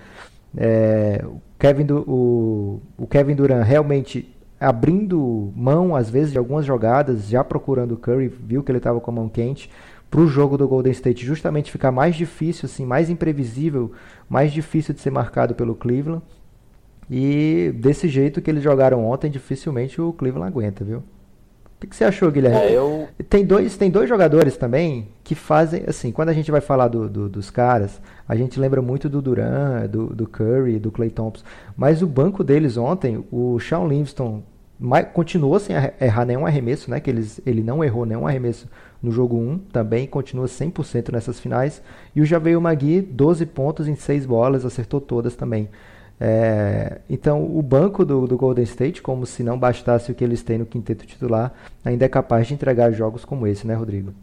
É, 0.58 1.24
o, 1.26 1.42
Kevin 1.58 1.86
o, 1.92 2.82
o 2.98 3.08
Kevin 3.08 3.36
Durant 3.36 3.66
realmente 3.66 4.36
abrindo 4.60 5.54
mão, 5.56 5.96
às 5.96 6.10
vezes, 6.10 6.32
de 6.32 6.38
algumas 6.38 6.66
jogadas, 6.66 7.30
já 7.30 7.44
procurando 7.44 7.94
o 7.94 7.98
Curry, 7.98 8.28
viu 8.28 8.62
que 8.62 8.72
ele 8.72 8.80
estava 8.80 9.00
com 9.00 9.10
a 9.10 9.14
mão 9.14 9.30
quente, 9.30 9.70
para 10.12 10.20
o 10.20 10.28
jogo 10.28 10.58
do 10.58 10.68
Golden 10.68 10.92
State 10.92 11.26
justamente 11.26 11.72
ficar 11.72 11.92
mais 11.92 12.16
difícil, 12.16 12.66
assim, 12.66 12.86
mais 12.86 13.10
imprevisível, 13.10 13.92
mais 14.28 14.52
difícil 14.52 14.94
de 14.94 15.00
ser 15.00 15.12
marcado 15.12 15.54
pelo 15.56 15.76
Cleveland. 15.76 16.24
E 17.10 17.74
desse 17.76 18.08
jeito 18.08 18.42
que 18.42 18.50
eles 18.50 18.64
jogaram 18.64 19.06
ontem, 19.06 19.32
dificilmente 19.32 20.02
o 20.02 20.12
Cleveland 20.12 20.52
aguenta, 20.52 20.84
viu? 20.84 20.98
O 21.82 21.88
que, 21.88 21.96
você 21.96 22.04
achou, 22.04 22.30
Guilherme? 22.30 22.58
É, 22.58 22.74
eu... 22.74 23.08
tem, 23.30 23.46
dois, 23.46 23.78
tem 23.78 23.90
dois 23.90 24.10
jogadores 24.10 24.58
também 24.58 25.08
que 25.24 25.34
fazem, 25.34 25.84
assim, 25.88 26.12
quando 26.12 26.28
a 26.28 26.34
gente 26.34 26.52
vai 26.52 26.60
falar 26.60 26.90
do, 26.90 27.08
do, 27.08 27.30
dos 27.30 27.50
caras, 27.50 28.02
a 28.30 28.36
gente 28.36 28.60
lembra 28.60 28.80
muito 28.80 29.10
do 29.10 29.24
Duran, 29.24 29.88
do, 29.88 30.08
do 30.14 30.28
Curry, 30.28 30.78
do 30.78 30.92
Clay 30.92 31.10
Thompson, 31.10 31.44
mas 31.76 32.04
o 32.04 32.08
banco 32.08 32.44
deles 32.44 32.78
ontem, 32.78 33.26
o 33.32 33.60
Sean 33.60 33.88
Livingston 33.88 34.44
continuou 35.14 35.60
sem 35.60 35.76
errar 36.00 36.26
nenhum 36.26 36.46
arremesso, 36.46 36.92
né? 36.92 37.00
Que 37.00 37.10
eles, 37.10 37.42
ele 37.44 37.64
não 37.64 37.84
errou 37.84 38.06
nenhum 38.06 38.28
arremesso 38.28 38.70
no 39.02 39.12
jogo 39.12 39.36
1, 39.36 39.58
também 39.74 40.06
continua 40.06 40.46
100% 40.46 41.12
nessas 41.12 41.40
finais. 41.40 41.82
E 42.16 42.22
o 42.22 42.26
Javeio 42.26 42.62
Magui, 42.62 43.02
12 43.02 43.48
pontos 43.48 43.88
em 43.88 43.96
6 43.96 44.28
bolas, 44.28 44.64
acertou 44.64 45.02
todas 45.02 45.36
também. 45.36 45.68
É, 46.20 47.00
então, 47.10 47.44
o 47.44 47.62
banco 47.64 48.06
do, 48.06 48.28
do, 48.28 48.38
Golden 48.38 48.64
State, 48.64 49.02
como 49.02 49.26
se 49.26 49.42
não 49.42 49.58
bastasse 49.58 50.12
o 50.12 50.16
que 50.16 50.24
eles 50.24 50.44
têm 50.44 50.60
no 50.60 50.66
quinteto 50.68 51.06
titular, 51.06 51.52
ainda 51.84 52.06
é 52.06 52.10
capaz 52.10 52.48
de 52.48 52.54
entregar 52.54 52.92
jogos 52.92 53.26
como 53.26 53.48
esse, 53.48 53.66
né, 53.66 53.74
Rodrigo? 53.74 54.14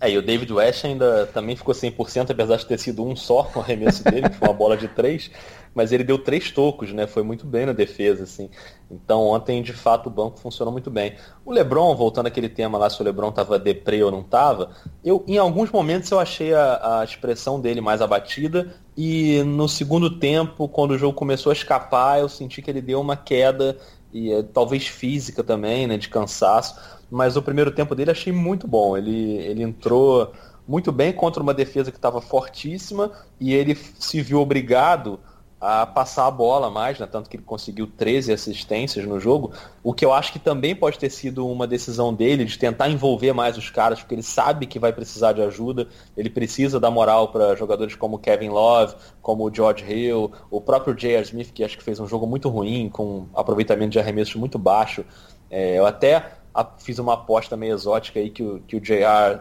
É, 0.00 0.10
e 0.10 0.16
o 0.16 0.22
David 0.22 0.52
West 0.52 0.84
ainda 0.84 1.26
também 1.26 1.54
ficou 1.54 1.74
100%, 1.74 2.30
apesar 2.30 2.56
de 2.56 2.66
ter 2.66 2.78
sido 2.78 3.04
um 3.04 3.14
só 3.14 3.44
com 3.44 3.60
o 3.60 3.62
arremesso 3.62 4.02
dele, 4.02 4.30
que 4.30 4.36
foi 4.36 4.48
uma 4.48 4.54
bola 4.54 4.76
de 4.76 4.88
três 4.88 5.30
mas 5.74 5.92
ele 5.92 6.04
deu 6.04 6.18
três 6.18 6.50
tocos, 6.50 6.92
né? 6.92 7.06
Foi 7.06 7.22
muito 7.22 7.46
bem 7.46 7.66
na 7.66 7.72
defesa, 7.72 8.24
assim. 8.24 8.50
Então 8.90 9.26
ontem, 9.26 9.62
de 9.62 9.72
fato, 9.72 10.08
o 10.08 10.10
banco 10.10 10.38
funcionou 10.38 10.72
muito 10.72 10.90
bem. 10.90 11.14
O 11.44 11.52
Lebron, 11.52 11.94
voltando 11.94 12.26
àquele 12.26 12.48
tema 12.48 12.76
lá, 12.76 12.90
se 12.90 13.00
o 13.00 13.04
Lebron 13.04 13.28
estava 13.28 13.58
deprê 13.58 14.02
ou 14.02 14.10
não 14.10 14.20
estava, 14.20 14.70
eu, 15.04 15.24
em 15.26 15.38
alguns 15.38 15.70
momentos 15.70 16.10
eu 16.10 16.18
achei 16.18 16.52
a, 16.52 17.00
a 17.00 17.04
expressão 17.04 17.60
dele 17.60 17.80
mais 17.80 18.02
abatida 18.02 18.74
e 18.96 19.42
no 19.44 19.68
segundo 19.68 20.18
tempo, 20.18 20.68
quando 20.68 20.92
o 20.92 20.98
jogo 20.98 21.14
começou 21.16 21.50
a 21.50 21.54
escapar, 21.54 22.20
eu 22.20 22.28
senti 22.28 22.60
que 22.60 22.70
ele 22.70 22.82
deu 22.82 23.00
uma 23.00 23.16
queda 23.16 23.78
e 24.12 24.32
eh, 24.32 24.42
talvez 24.42 24.88
física 24.88 25.44
também, 25.44 25.86
né, 25.86 25.96
de 25.96 26.08
cansaço. 26.08 26.99
Mas 27.10 27.36
o 27.36 27.42
primeiro 27.42 27.70
tempo 27.70 27.94
dele 27.94 28.10
achei 28.10 28.32
muito 28.32 28.68
bom. 28.68 28.96
Ele, 28.96 29.36
ele 29.38 29.62
entrou 29.62 30.32
muito 30.66 30.92
bem 30.92 31.12
contra 31.12 31.42
uma 31.42 31.52
defesa 31.52 31.90
que 31.90 31.98
estava 31.98 32.20
fortíssima 32.20 33.10
e 33.40 33.52
ele 33.52 33.74
se 33.74 34.22
viu 34.22 34.40
obrigado 34.40 35.18
a 35.60 35.84
passar 35.84 36.26
a 36.26 36.30
bola 36.30 36.70
mais, 36.70 36.98
né? 36.98 37.06
tanto 37.06 37.28
que 37.28 37.36
ele 37.36 37.44
conseguiu 37.44 37.86
13 37.86 38.32
assistências 38.32 39.04
no 39.04 39.20
jogo, 39.20 39.52
o 39.82 39.92
que 39.92 40.04
eu 40.04 40.12
acho 40.12 40.32
que 40.32 40.38
também 40.38 40.74
pode 40.74 40.98
ter 40.98 41.10
sido 41.10 41.46
uma 41.46 41.66
decisão 41.66 42.14
dele 42.14 42.46
de 42.46 42.58
tentar 42.58 42.88
envolver 42.88 43.34
mais 43.34 43.58
os 43.58 43.68
caras, 43.68 44.00
porque 44.00 44.14
ele 44.14 44.22
sabe 44.22 44.66
que 44.66 44.78
vai 44.78 44.90
precisar 44.90 45.34
de 45.34 45.42
ajuda, 45.42 45.86
ele 46.16 46.30
precisa 46.30 46.80
dar 46.80 46.90
moral 46.90 47.28
para 47.28 47.54
jogadores 47.56 47.94
como 47.94 48.18
Kevin 48.18 48.48
Love, 48.48 48.94
como 49.20 49.44
o 49.44 49.54
George 49.54 49.84
Hill, 49.84 50.32
o 50.50 50.62
próprio 50.62 50.94
J.R. 50.94 51.24
Smith, 51.24 51.52
que 51.52 51.62
acho 51.62 51.76
que 51.76 51.84
fez 51.84 52.00
um 52.00 52.06
jogo 52.06 52.26
muito 52.26 52.48
ruim, 52.48 52.88
com 52.88 53.26
aproveitamento 53.34 53.90
de 53.90 53.98
arremessos 53.98 54.36
muito 54.36 54.58
baixo. 54.58 55.04
É, 55.50 55.78
eu 55.78 55.84
até 55.84 56.39
fiz 56.78 56.98
uma 56.98 57.14
aposta 57.14 57.56
meio 57.56 57.74
exótica 57.74 58.18
aí 58.18 58.30
que 58.30 58.42
o, 58.42 58.60
que 58.60 58.76
o 58.76 58.80
JR 58.80 59.40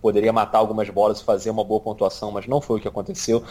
poderia 0.00 0.32
matar 0.32 0.58
algumas 0.58 0.88
bolas 0.90 1.20
e 1.20 1.24
fazer 1.24 1.50
uma 1.50 1.64
boa 1.64 1.80
pontuação, 1.80 2.30
mas 2.30 2.46
não 2.46 2.60
foi 2.60 2.78
o 2.78 2.82
que 2.82 2.88
aconteceu. 2.88 3.42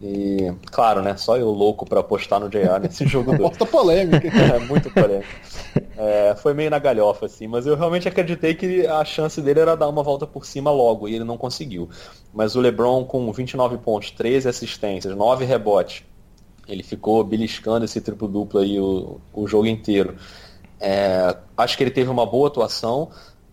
E, 0.00 0.52
claro, 0.66 1.00
né? 1.00 1.16
Só 1.16 1.36
eu 1.36 1.50
louco 1.50 1.86
para 1.86 2.00
apostar 2.00 2.40
no 2.40 2.48
JR 2.48 2.80
nesse 2.82 3.06
jogo. 3.08 3.34
Aposta 3.34 3.64
polêmica. 3.64 4.26
é, 4.28 4.58
muito 4.58 4.90
polêmica. 4.90 5.28
É, 5.96 6.34
foi 6.34 6.52
meio 6.52 6.70
na 6.70 6.78
galhofa, 6.78 7.26
assim, 7.26 7.46
mas 7.46 7.66
eu 7.66 7.76
realmente 7.76 8.08
acreditei 8.08 8.54
que 8.54 8.86
a 8.86 9.04
chance 9.04 9.40
dele 9.40 9.60
era 9.60 9.76
dar 9.76 9.88
uma 9.88 10.02
volta 10.02 10.26
por 10.26 10.44
cima 10.44 10.70
logo, 10.70 11.08
e 11.08 11.14
ele 11.14 11.24
não 11.24 11.38
conseguiu. 11.38 11.88
Mas 12.34 12.56
o 12.56 12.60
LeBron 12.60 13.04
com 13.04 13.32
29 13.32 13.78
pontos, 13.78 14.10
13 14.10 14.48
assistências, 14.48 15.16
9 15.16 15.44
rebotes, 15.44 16.02
ele 16.66 16.82
ficou 16.82 17.22
beliscando 17.24 17.84
esse 17.84 18.00
triplo-duplo 18.00 18.60
aí 18.60 18.78
o, 18.78 19.20
o 19.32 19.46
jogo 19.46 19.66
inteiro. 19.66 20.16
É, 20.84 21.36
acho 21.56 21.76
que 21.76 21.84
ele 21.84 21.92
teve 21.92 22.10
uma 22.10 22.26
boa 22.26 22.48
atuação, 22.48 23.10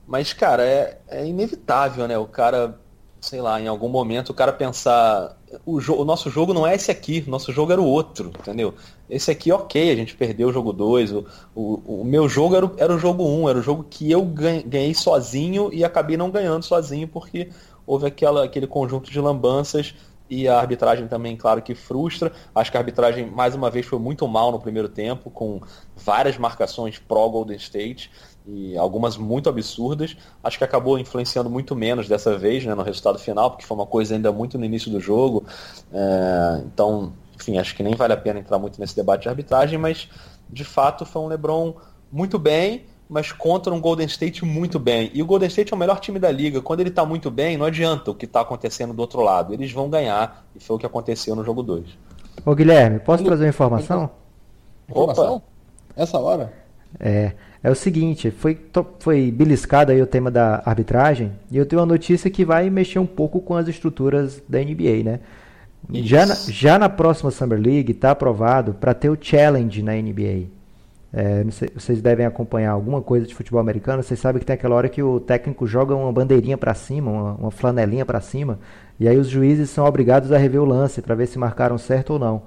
mas, 0.07 0.33
cara, 0.33 0.65
é, 0.65 0.97
é, 1.07 1.27
inevitável, 1.27 2.07
né? 2.07 2.17
O 2.17 2.25
cara, 2.25 2.75
sei 3.21 3.39
lá, 3.39 3.61
em 3.61 3.67
algum 3.67 3.87
momento 3.87 4.31
o 4.31 4.33
cara 4.33 4.51
pensar. 4.51 5.37
O, 5.63 5.77
o, 5.77 6.03
nosso 6.03 6.31
jogo 6.31 6.55
não 6.55 6.65
é 6.65 6.73
esse 6.73 6.89
aqui, 6.89 7.23
o 7.27 7.29
nosso 7.29 7.51
jogo 7.51 7.71
era 7.71 7.79
o 7.79 7.85
outro, 7.85 8.31
entendeu? 8.39 8.73
Esse 9.07 9.29
aqui, 9.29 9.51
ok, 9.51 9.91
a 9.91 9.95
gente 9.95 10.15
perdeu 10.15 10.49
o 10.49 10.51
jogo 10.51 10.73
2. 10.73 11.11
O, 11.11 11.25
o, 11.53 12.01
o, 12.01 12.03
meu 12.03 12.27
jogo 12.27 12.55
era, 12.55 12.71
era 12.77 12.95
o 12.95 12.97
jogo 12.97 13.23
1, 13.23 13.43
um, 13.43 13.49
era 13.49 13.59
o 13.59 13.61
jogo 13.61 13.85
que 13.87 14.09
eu 14.09 14.25
ganhei 14.25 14.95
sozinho 14.95 15.69
e 15.71 15.83
acabei 15.83 16.17
não 16.17 16.31
ganhando 16.31 16.63
sozinho 16.63 17.07
porque 17.07 17.49
houve 17.85 18.07
aquela, 18.07 18.43
aquele 18.43 18.65
conjunto 18.65 19.11
de 19.11 19.21
lambanças 19.21 19.93
e 20.29 20.47
a 20.47 20.59
arbitragem 20.59 21.07
também, 21.07 21.35
claro 21.35 21.61
que 21.61 21.73
frustra. 21.73 22.31
Acho 22.53 22.69
que 22.69 22.77
a 22.77 22.79
arbitragem, 22.79 23.25
mais 23.25 23.55
uma 23.55 23.69
vez, 23.69 23.85
foi 23.85 23.97
muito 23.97 24.27
mal 24.27 24.51
no 24.51 24.59
primeiro 24.59 24.87
tempo, 24.87 25.29
com 25.29 25.59
várias 25.95 26.37
marcações 26.37 26.99
pró-Golden 26.99 27.57
State 27.57 28.11
e 28.45 28.77
algumas 28.77 29.17
muito 29.17 29.49
absurdas. 29.49 30.15
Acho 30.43 30.57
que 30.57 30.63
acabou 30.63 30.99
influenciando 30.99 31.49
muito 31.49 31.75
menos 31.75 32.07
dessa 32.07 32.37
vez 32.37 32.63
né, 32.63 32.75
no 32.75 32.83
resultado 32.83 33.17
final, 33.17 33.51
porque 33.51 33.65
foi 33.65 33.75
uma 33.75 33.87
coisa 33.87 34.13
ainda 34.13 34.31
muito 34.31 34.57
no 34.57 34.65
início 34.65 34.91
do 34.91 34.99
jogo. 34.99 35.45
É, 35.91 36.61
então, 36.65 37.13
enfim, 37.35 37.57
acho 37.57 37.75
que 37.75 37.81
nem 37.81 37.95
vale 37.95 38.13
a 38.13 38.17
pena 38.17 38.39
entrar 38.39 38.59
muito 38.59 38.79
nesse 38.79 38.95
debate 38.95 39.23
de 39.23 39.29
arbitragem, 39.29 39.79
mas 39.79 40.07
de 40.49 40.63
fato 40.63 41.05
foi 41.05 41.21
um 41.21 41.27
LeBron 41.27 41.75
muito 42.11 42.37
bem 42.37 42.85
mas 43.09 43.31
contra 43.31 43.73
um 43.73 43.81
Golden 43.81 44.05
State 44.05 44.45
muito 44.45 44.77
bem. 44.77 45.09
E 45.15 45.23
o 45.23 45.25
Golden 45.25 45.47
State 45.47 45.73
é 45.73 45.75
o 45.75 45.79
melhor 45.79 45.99
time 45.99 46.19
da 46.19 46.31
liga. 46.31 46.61
Quando 46.61 46.81
ele 46.81 46.89
está 46.89 47.03
muito 47.03 47.31
bem, 47.31 47.57
não 47.57 47.65
adianta 47.65 48.11
o 48.11 48.15
que 48.15 48.25
está 48.25 48.41
acontecendo 48.41 48.93
do 48.93 48.99
outro 48.99 49.21
lado. 49.21 49.51
Eles 49.51 49.71
vão 49.71 49.89
ganhar, 49.89 50.45
e 50.55 50.59
foi 50.59 50.75
o 50.75 50.79
que 50.79 50.85
aconteceu 50.85 51.35
no 51.35 51.43
jogo 51.43 51.63
2. 51.63 51.85
Ô 52.45 52.53
Guilherme, 52.53 52.99
posso 52.99 53.23
trazer 53.23 53.45
uma 53.45 53.49
informação? 53.49 54.11
Informação? 54.87 55.35
Opa. 55.37 55.45
Essa 55.95 56.19
hora? 56.19 56.53
É, 56.99 57.33
é 57.63 57.69
o 57.69 57.75
seguinte, 57.75 58.31
foi, 58.31 58.59
foi 58.99 59.31
beliscado 59.31 59.91
aí 59.91 60.01
o 60.01 60.07
tema 60.07 60.29
da 60.29 60.61
arbitragem, 60.63 61.33
e 61.51 61.57
eu 61.57 61.65
tenho 61.65 61.81
uma 61.81 61.87
notícia 61.87 62.29
que 62.29 62.45
vai 62.45 62.69
mexer 62.69 62.99
um 62.99 63.05
pouco 63.05 63.41
com 63.41 63.55
as 63.55 63.67
estruturas 63.67 64.41
da 64.47 64.59
NBA, 64.59 65.03
né? 65.03 65.19
Já 65.91 66.25
na, 66.25 66.35
já 66.35 66.77
na 66.77 66.89
próxima 66.89 67.31
Summer 67.31 67.59
League 67.59 67.91
está 67.91 68.11
aprovado 68.11 68.73
para 68.73 68.93
ter 68.93 69.09
o 69.09 69.17
Challenge 69.19 69.81
na 69.81 69.93
NBA. 69.93 70.58
É, 71.11 71.43
sei, 71.51 71.69
vocês 71.73 72.01
devem 72.01 72.25
acompanhar 72.25 72.71
alguma 72.71 73.01
coisa 73.01 73.25
de 73.25 73.33
futebol 73.33 73.59
americano. 73.59 74.03
Vocês 74.03 74.19
sabem 74.19 74.39
que 74.39 74.45
tem 74.45 74.53
aquela 74.53 74.75
hora 74.75 74.89
que 74.89 75.01
o 75.01 75.19
técnico 75.19 75.65
joga 75.65 75.95
uma 75.95 76.11
bandeirinha 76.11 76.57
para 76.57 76.73
cima, 76.73 77.11
uma, 77.11 77.33
uma 77.33 77.51
flanelinha 77.51 78.05
para 78.05 78.21
cima, 78.21 78.59
e 78.99 79.07
aí 79.07 79.17
os 79.17 79.27
juízes 79.27 79.69
são 79.69 79.85
obrigados 79.85 80.31
a 80.31 80.37
rever 80.37 80.61
o 80.61 80.65
lance 80.65 81.01
para 81.01 81.15
ver 81.15 81.27
se 81.27 81.39
marcaram 81.39 81.77
certo 81.77 82.13
ou 82.13 82.19
não. 82.19 82.43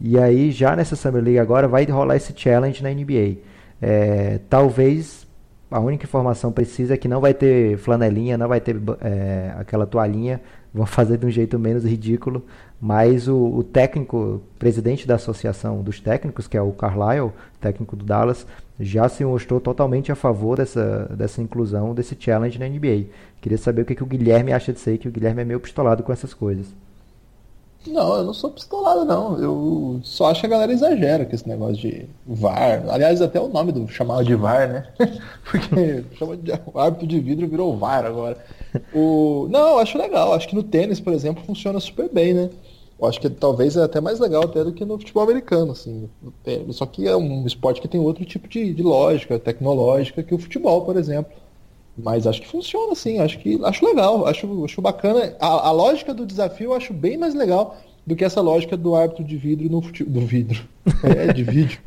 E 0.00 0.18
aí 0.18 0.50
já 0.50 0.74
nessa 0.74 0.96
Summer 0.96 1.22
League 1.22 1.38
agora 1.38 1.68
vai 1.68 1.84
rolar 1.84 2.16
esse 2.16 2.32
challenge 2.34 2.82
na 2.82 2.90
NBA. 2.90 3.38
É, 3.82 4.40
talvez 4.48 5.26
a 5.70 5.78
única 5.78 6.04
informação 6.04 6.50
precisa 6.50 6.94
é 6.94 6.96
que 6.96 7.06
não 7.06 7.20
vai 7.20 7.32
ter 7.32 7.78
flanelinha, 7.78 8.36
não 8.36 8.48
vai 8.48 8.60
ter 8.60 8.76
é, 9.02 9.54
aquela 9.58 9.86
toalhinha, 9.86 10.40
vão 10.72 10.84
fazer 10.86 11.18
de 11.18 11.26
um 11.26 11.30
jeito 11.30 11.58
menos 11.58 11.84
ridículo, 11.84 12.44
mas 12.80 13.28
o, 13.28 13.36
o, 13.36 13.62
técnico, 13.62 14.40
presidente 14.58 15.06
da 15.06 15.16
associação 15.16 15.82
dos 15.82 16.00
técnicos, 16.00 16.48
que 16.48 16.56
é 16.56 16.62
o 16.62 16.72
Carlisle, 16.72 17.32
técnico 17.60 17.94
do 17.94 18.04
Dallas, 18.04 18.46
já 18.78 19.06
se 19.08 19.22
mostrou 19.22 19.60
totalmente 19.60 20.10
a 20.10 20.14
favor 20.14 20.56
dessa, 20.56 21.04
dessa 21.14 21.42
inclusão, 21.42 21.94
desse 21.94 22.16
challenge 22.18 22.58
na 22.58 22.66
NBA. 22.66 23.04
Queria 23.40 23.58
saber 23.58 23.82
o 23.82 23.84
que, 23.84 23.94
que 23.94 24.02
o 24.02 24.06
Guilherme 24.06 24.52
acha 24.52 24.72
disso 24.72 24.88
aí, 24.88 24.96
que 24.96 25.08
o 25.08 25.12
Guilherme 25.12 25.42
é 25.42 25.44
meio 25.44 25.60
pistolado 25.60 26.02
com 26.02 26.12
essas 26.12 26.32
coisas. 26.32 26.66
Não, 27.86 28.16
eu 28.16 28.24
não 28.24 28.34
sou 28.34 28.50
pistolado, 28.50 29.06
não. 29.06 29.38
Eu 29.38 30.00
só 30.02 30.30
acho 30.30 30.40
que 30.40 30.46
a 30.46 30.50
galera 30.50 30.72
exagera 30.72 31.24
com 31.24 31.34
esse 31.34 31.48
negócio 31.48 31.76
de 31.76 32.06
VAR. 32.26 32.84
Aliás, 32.90 33.22
até 33.22 33.40
o 33.40 33.48
nome 33.48 33.72
do 33.72 33.88
chamado 33.88 34.24
de 34.24 34.34
VAR, 34.34 34.68
né? 34.68 34.86
Porque 35.50 36.04
chama 36.14 36.36
de 36.36 36.52
o 36.66 36.78
árbitro 36.78 37.06
de 37.06 37.18
vidro 37.20 37.48
virou 37.48 37.76
VAR 37.76 38.04
agora. 38.04 38.36
O... 38.92 39.48
Não, 39.50 39.70
eu 39.70 39.78
acho 39.78 39.96
legal. 39.96 40.34
Acho 40.34 40.48
que 40.48 40.54
no 40.54 40.62
tênis, 40.62 41.00
por 41.00 41.12
exemplo, 41.14 41.42
funciona 41.44 41.80
super 41.80 42.08
bem, 42.10 42.34
né? 42.34 42.50
Eu 43.00 43.08
acho 43.08 43.18
que 43.18 43.30
talvez 43.30 43.76
é 43.76 43.82
até 43.82 44.00
mais 44.00 44.20
legal 44.20 44.44
até 44.44 44.62
do 44.62 44.72
que 44.72 44.84
no 44.84 44.98
futebol 44.98 45.22
americano, 45.22 45.72
assim. 45.72 46.10
Só 46.70 46.84
que 46.84 47.08
é 47.08 47.16
um 47.16 47.46
esporte 47.46 47.80
que 47.80 47.88
tem 47.88 47.98
outro 47.98 48.24
tipo 48.26 48.46
de, 48.46 48.74
de 48.74 48.82
lógica 48.82 49.38
tecnológica 49.38 50.22
que 50.22 50.34
o 50.34 50.38
futebol, 50.38 50.84
por 50.84 50.96
exemplo. 50.98 51.32
Mas 51.96 52.26
acho 52.26 52.42
que 52.42 52.48
funciona 52.48 52.94
sim, 52.94 53.18
acho 53.18 53.38
que 53.38 53.58
acho 53.64 53.84
legal, 53.84 54.26
acho, 54.26 54.64
acho 54.64 54.82
bacana. 54.82 55.34
A, 55.40 55.68
a, 55.68 55.72
lógica 55.72 56.12
do 56.12 56.26
desafio 56.26 56.70
eu 56.70 56.74
acho 56.74 56.92
bem 56.92 57.16
mais 57.16 57.34
legal 57.34 57.78
do 58.06 58.14
que 58.14 58.24
essa 58.24 58.40
lógica 58.40 58.76
do 58.76 58.94
árbitro 58.94 59.24
de 59.24 59.36
vidro 59.36 59.70
no 59.70 59.80
futebol. 59.80 60.20
Do 60.20 60.26
vidro. 60.26 60.60
É, 61.04 61.32
de 61.32 61.44
vídeo. 61.44 61.78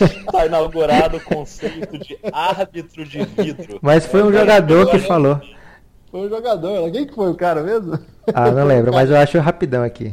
Está 0.00 0.44
inaugurado 0.46 1.18
o 1.18 1.20
conceito 1.20 1.98
de 1.98 2.18
árbitro 2.32 3.04
de 3.04 3.22
vidro. 3.24 3.78
Mas 3.80 4.06
foi 4.06 4.22
um 4.22 4.32
jogador 4.32 4.90
que 4.90 4.98
falou. 4.98 5.40
Foi 6.18 6.26
um 6.26 6.28
jogador. 6.28 6.90
Quem 6.90 7.06
que 7.06 7.14
foi 7.14 7.30
o 7.30 7.34
cara 7.34 7.62
mesmo? 7.62 7.96
Ah, 8.34 8.50
não 8.50 8.66
lembro, 8.66 8.92
mas 8.92 9.08
eu 9.08 9.16
acho 9.16 9.38
rapidão 9.38 9.84
aqui. 9.84 10.12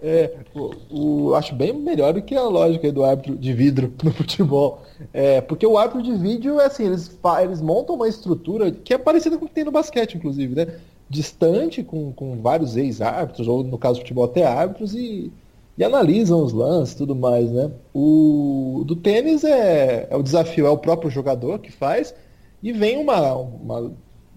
É, 0.00 0.32
o, 0.54 0.70
o, 0.90 1.34
acho 1.34 1.54
bem 1.54 1.72
melhor 1.72 2.14
do 2.14 2.22
que 2.22 2.34
a 2.34 2.44
lógica 2.44 2.90
do 2.90 3.04
árbitro 3.04 3.36
de 3.36 3.52
vidro 3.52 3.92
no 4.02 4.10
futebol. 4.10 4.82
É, 5.12 5.42
porque 5.42 5.66
o 5.66 5.76
árbitro 5.76 6.02
de 6.02 6.14
vídeo, 6.16 6.58
é 6.58 6.64
assim, 6.64 6.86
eles, 6.86 7.18
eles 7.42 7.60
montam 7.60 7.96
uma 7.96 8.08
estrutura 8.08 8.70
que 8.70 8.94
é 8.94 8.98
parecida 8.98 9.36
com 9.36 9.44
o 9.44 9.48
que 9.48 9.54
tem 9.54 9.64
no 9.64 9.70
basquete, 9.70 10.14
inclusive, 10.14 10.54
né? 10.54 10.66
Distante, 11.10 11.82
com, 11.82 12.10
com 12.12 12.40
vários 12.40 12.76
ex-árbitros, 12.76 13.48
ou 13.48 13.62
no 13.62 13.76
caso 13.76 13.96
do 13.96 14.02
futebol 14.02 14.24
até 14.24 14.46
árbitros, 14.46 14.94
e, 14.94 15.30
e 15.76 15.84
analisam 15.84 16.42
os 16.42 16.52
lances 16.54 16.94
e 16.94 16.98
tudo 16.98 17.14
mais, 17.14 17.50
né? 17.50 17.70
O 17.92 18.82
do 18.86 18.96
tênis 18.96 19.44
é, 19.44 20.06
é 20.08 20.16
o 20.16 20.22
desafio, 20.22 20.66
é 20.66 20.70
o 20.70 20.78
próprio 20.78 21.10
jogador 21.10 21.58
que 21.58 21.70
faz, 21.70 22.14
e 22.62 22.72
vem 22.72 22.98
uma, 22.98 23.34
uma, 23.34 23.92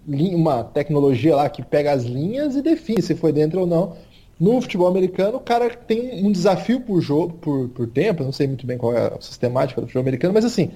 uma 0.08 0.64
tecnologia 0.64 1.36
lá 1.36 1.50
que 1.50 1.62
pega 1.64 1.92
as 1.92 2.04
linhas 2.04 2.56
e 2.56 2.62
define 2.62 3.02
se 3.02 3.16
foi 3.16 3.32
dentro 3.32 3.62
ou 3.62 3.68
não 3.68 3.96
no 4.42 4.60
futebol 4.60 4.88
americano, 4.88 5.38
o 5.38 5.40
cara 5.40 5.70
tem 5.70 6.26
um 6.26 6.32
desafio 6.32 6.82
por 6.82 7.00
jogo, 7.00 7.34
por, 7.34 7.70
por 7.70 7.88
tempo, 7.88 8.24
não 8.24 8.32
sei 8.32 8.48
muito 8.48 8.66
bem 8.66 8.76
qual 8.76 8.92
é 8.92 9.14
a 9.14 9.22
sistemática 9.22 9.80
do 9.80 9.86
futebol 9.86 10.02
americano, 10.02 10.34
mas 10.34 10.44
assim, 10.44 10.72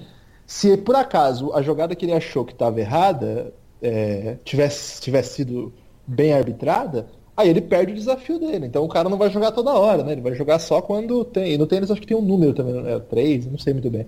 se 0.46 0.76
por 0.76 0.94
acaso 0.94 1.52
a 1.52 1.60
jogada 1.60 1.92
que 1.96 2.04
ele 2.04 2.12
achou 2.12 2.44
que 2.44 2.52
estava 2.52 2.78
errada 2.80 3.52
é, 3.82 4.36
tivesse, 4.44 5.00
tivesse 5.00 5.34
sido 5.34 5.72
bem 6.06 6.32
arbitrada, 6.32 7.08
aí 7.36 7.48
ele 7.48 7.60
perde 7.60 7.90
o 7.90 7.96
desafio 7.96 8.38
dele. 8.38 8.66
Então 8.66 8.84
o 8.84 8.88
cara 8.88 9.08
não 9.08 9.18
vai 9.18 9.30
jogar 9.30 9.50
toda 9.50 9.74
hora, 9.74 10.04
né? 10.04 10.12
Ele 10.12 10.20
vai 10.20 10.34
jogar 10.36 10.60
só 10.60 10.80
quando 10.80 11.24
tem. 11.24 11.54
E 11.54 11.58
no 11.58 11.66
tênis 11.66 11.90
acho 11.90 12.00
que 12.00 12.06
tem 12.06 12.16
um 12.16 12.22
número 12.22 12.54
também, 12.54 12.86
é 12.86 13.00
três, 13.00 13.46
não 13.46 13.58
sei 13.58 13.72
muito 13.72 13.90
bem. 13.90 14.06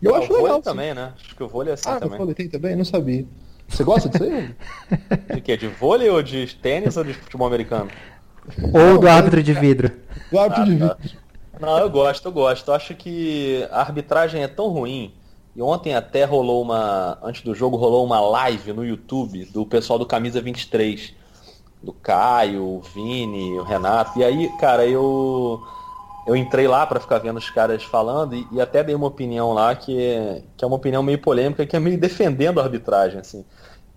E 0.00 0.06
eu 0.06 0.14
é, 0.14 0.18
acho 0.20 0.32
legal. 0.32 0.62
também, 0.62 0.94
né? 0.94 1.14
Acho 1.20 1.34
que 1.34 1.42
o 1.42 1.48
vôlei 1.48 1.72
é 1.72 1.74
assim 1.74 1.88
ah, 1.88 1.98
também. 1.98 2.12
Ah, 2.12 2.14
o 2.14 2.18
vôlei 2.18 2.34
tem 2.34 2.48
também? 2.48 2.76
Não 2.76 2.84
sabia. 2.84 3.26
Você 3.70 3.84
gosta 3.84 4.08
disso 4.08 4.24
aí? 4.24 4.54
de 5.34 5.40
quê? 5.40 5.56
De 5.56 5.68
vôlei 5.68 6.10
ou 6.10 6.22
de 6.22 6.54
tênis 6.56 6.96
ou 6.96 7.04
de 7.04 7.14
futebol 7.14 7.46
americano? 7.46 7.90
Ou 8.74 8.98
do 8.98 9.08
árbitro 9.08 9.42
de 9.42 9.52
vidro. 9.52 9.92
Do 10.30 10.38
árbitro 10.38 10.64
de 10.64 10.72
vidro. 10.72 10.96
Não, 11.60 11.78
eu 11.78 11.88
gosto, 11.88 12.26
eu 12.26 12.32
gosto. 12.32 12.68
Eu 12.68 12.74
acho 12.74 12.94
que 12.94 13.66
a 13.70 13.80
arbitragem 13.80 14.42
é 14.42 14.48
tão 14.48 14.68
ruim. 14.68 15.14
E 15.54 15.62
ontem 15.62 15.94
até 15.94 16.24
rolou 16.24 16.62
uma. 16.62 17.18
Antes 17.22 17.42
do 17.42 17.54
jogo 17.54 17.76
rolou 17.76 18.04
uma 18.04 18.20
live 18.20 18.72
no 18.72 18.84
YouTube 18.84 19.44
do 19.46 19.64
pessoal 19.64 19.98
do 19.98 20.06
Camisa 20.06 20.40
23. 20.40 21.14
Do 21.82 21.92
Caio, 21.92 22.62
o 22.62 22.80
Vini, 22.80 23.58
o 23.58 23.62
Renato. 23.62 24.18
E 24.18 24.24
aí, 24.24 24.48
cara, 24.58 24.86
eu. 24.86 25.62
Eu 26.26 26.36
entrei 26.36 26.68
lá 26.68 26.86
para 26.86 27.00
ficar 27.00 27.18
vendo 27.18 27.38
os 27.38 27.48
caras 27.48 27.82
falando 27.82 28.36
e, 28.36 28.46
e, 28.52 28.60
até 28.60 28.84
dei 28.84 28.94
uma 28.94 29.06
opinião 29.06 29.54
lá 29.54 29.74
que 29.74 29.98
é, 29.98 30.42
que 30.54 30.62
é 30.62 30.68
uma 30.68 30.76
opinião 30.76 31.02
meio 31.02 31.18
polêmica, 31.18 31.64
que 31.64 31.74
é 31.74 31.80
meio 31.80 31.98
defendendo 31.98 32.60
a 32.60 32.62
arbitragem, 32.62 33.18
assim 33.18 33.44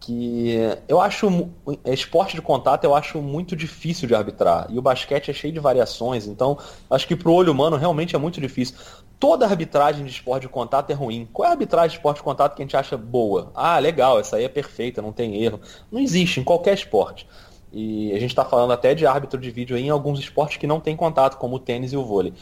que 0.05 0.57
eu 0.87 0.99
acho 0.99 1.49
esporte 1.85 2.35
de 2.35 2.41
contato 2.41 2.83
eu 2.83 2.93
acho 2.93 3.21
muito 3.21 3.55
difícil 3.55 4.05
de 4.05 4.13
arbitrar. 4.13 4.67
E 4.69 4.77
o 4.77 4.81
basquete 4.81 5.31
é 5.31 5.33
cheio 5.33 5.53
de 5.53 5.59
variações 5.59 6.27
então 6.27 6.57
acho 6.89 7.07
que 7.07 7.15
para 7.15 7.29
o 7.29 7.33
olho 7.33 7.53
humano 7.53 7.77
realmente 7.77 8.15
é 8.15 8.19
muito 8.19 8.41
difícil. 8.41 8.75
Toda 9.17 9.45
arbitragem 9.45 10.03
de 10.03 10.11
esporte 10.11 10.41
de 10.41 10.49
contato 10.49 10.89
é 10.89 10.93
ruim. 10.93 11.27
Qual 11.31 11.45
é 11.45 11.49
a 11.49 11.53
arbitragem 11.53 11.91
de 11.91 11.95
esporte 11.95 12.17
de 12.17 12.23
contato 12.23 12.55
que 12.55 12.61
a 12.61 12.65
gente 12.65 12.75
acha 12.75 12.97
boa? 12.97 13.51
Ah 13.55 13.79
legal 13.79 14.19
essa 14.19 14.35
aí 14.35 14.43
é 14.43 14.49
perfeita 14.49 15.01
não 15.01 15.13
tem 15.13 15.41
erro. 15.41 15.61
Não 15.89 16.01
existe 16.01 16.39
em 16.41 16.43
qualquer 16.43 16.73
esporte. 16.73 17.25
E 17.71 18.11
a 18.11 18.19
gente 18.19 18.31
está 18.31 18.43
falando 18.43 18.73
até 18.73 18.93
de 18.93 19.07
árbitro 19.07 19.39
de 19.39 19.49
vídeo 19.49 19.77
em 19.77 19.89
alguns 19.89 20.19
esportes 20.19 20.57
que 20.57 20.67
não 20.67 20.81
tem 20.81 20.97
contato 20.97 21.37
como 21.37 21.55
o 21.55 21.59
tênis 21.59 21.93
e 21.93 21.97
o 21.97 22.03
vôlei. 22.03 22.33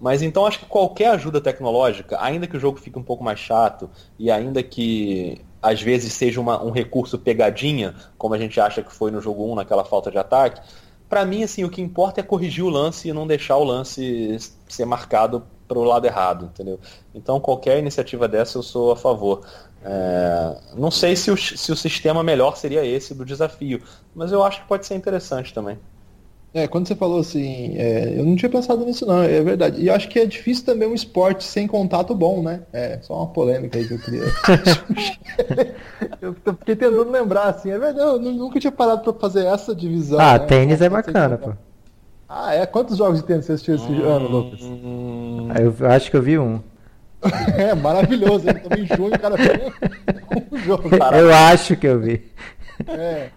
Mas 0.00 0.22
então 0.22 0.46
acho 0.46 0.60
que 0.60 0.66
qualquer 0.66 1.08
ajuda 1.08 1.40
tecnológica, 1.40 2.16
ainda 2.22 2.46
que 2.46 2.56
o 2.56 2.60
jogo 2.60 2.78
fique 2.78 2.98
um 2.98 3.02
pouco 3.02 3.22
mais 3.22 3.38
chato 3.38 3.90
e 4.18 4.30
ainda 4.30 4.62
que 4.62 5.42
às 5.62 5.80
vezes 5.80 6.12
seja 6.12 6.40
uma, 6.40 6.62
um 6.62 6.70
recurso 6.70 7.18
pegadinha, 7.18 7.94
como 8.16 8.34
a 8.34 8.38
gente 8.38 8.60
acha 8.60 8.82
que 8.82 8.92
foi 8.92 9.10
no 9.10 9.20
jogo 9.20 9.50
1, 9.52 9.56
naquela 9.56 9.84
falta 9.84 10.10
de 10.10 10.18
ataque, 10.18 10.60
para 11.08 11.24
mim 11.24 11.42
assim, 11.42 11.64
o 11.64 11.70
que 11.70 11.82
importa 11.82 12.20
é 12.20 12.22
corrigir 12.22 12.64
o 12.64 12.70
lance 12.70 13.08
e 13.08 13.12
não 13.12 13.26
deixar 13.26 13.56
o 13.56 13.64
lance 13.64 14.38
ser 14.68 14.84
marcado 14.84 15.44
para 15.66 15.78
o 15.78 15.84
lado 15.84 16.06
errado, 16.06 16.46
entendeu? 16.46 16.80
Então 17.14 17.40
qualquer 17.40 17.78
iniciativa 17.78 18.26
dessa 18.26 18.58
eu 18.58 18.62
sou 18.62 18.92
a 18.92 18.96
favor. 18.96 19.42
É, 19.82 20.56
não 20.74 20.90
sei 20.90 21.16
se 21.16 21.30
o, 21.30 21.36
se 21.36 21.72
o 21.72 21.76
sistema 21.76 22.22
melhor 22.22 22.56
seria 22.56 22.84
esse 22.84 23.14
do 23.14 23.24
desafio, 23.24 23.82
mas 24.14 24.30
eu 24.30 24.42
acho 24.42 24.62
que 24.62 24.68
pode 24.68 24.86
ser 24.86 24.94
interessante 24.94 25.54
também. 25.54 25.78
É, 26.52 26.66
quando 26.66 26.88
você 26.88 26.96
falou 26.96 27.20
assim, 27.20 27.76
é, 27.76 28.14
eu 28.16 28.24
não 28.24 28.34
tinha 28.34 28.50
pensado 28.50 28.84
nisso 28.84 29.06
não, 29.06 29.22
é 29.22 29.40
verdade. 29.40 29.80
E 29.80 29.86
eu 29.86 29.94
acho 29.94 30.08
que 30.08 30.18
é 30.18 30.26
difícil 30.26 30.64
também 30.64 30.88
um 30.88 30.94
esporte 30.94 31.44
sem 31.44 31.66
contato 31.66 32.12
bom, 32.12 32.42
né? 32.42 32.62
É, 32.72 32.98
só 33.02 33.18
uma 33.18 33.28
polêmica 33.28 33.78
aí 33.78 33.86
que 33.86 33.94
eu 33.94 33.98
queria. 33.98 34.22
eu 36.20 36.34
fiquei 36.34 36.74
tentando 36.74 37.08
lembrar, 37.08 37.50
assim, 37.50 37.70
é 37.70 37.78
verdade, 37.78 38.00
eu 38.00 38.18
nunca 38.18 38.58
tinha 38.58 38.72
parado 38.72 39.02
pra 39.02 39.12
fazer 39.12 39.46
essa 39.46 39.74
divisão. 39.74 40.18
Ah, 40.18 40.38
né? 40.38 40.46
tênis 40.46 40.80
é 40.80 40.88
bacana, 40.88 41.38
pô. 41.38 41.52
Ah, 42.28 42.54
é? 42.54 42.66
Quantos 42.66 42.96
jogos 42.96 43.20
de 43.20 43.26
tênis 43.26 43.44
você 43.44 43.52
assistiu 43.52 43.76
esse 43.76 43.86
hum... 43.86 44.04
ano, 44.04 44.28
Lucas? 44.28 44.60
Ah, 45.54 45.60
eu 45.60 45.90
acho 45.90 46.10
que 46.10 46.16
eu 46.16 46.22
vi 46.22 46.38
um. 46.38 46.60
é, 47.56 47.74
maravilhoso. 47.74 48.48
Ele 48.48 48.58
também 48.58 48.84
em 48.84 48.86
junho, 48.86 49.14
o 49.14 49.18
cara 49.18 49.36
fez 49.36 49.72
um 50.50 50.58
jogo. 50.58 50.90
Eu 51.14 51.32
acho 51.32 51.76
que 51.76 51.86
eu 51.86 52.00
vi. 52.00 52.22
É. 52.88 53.28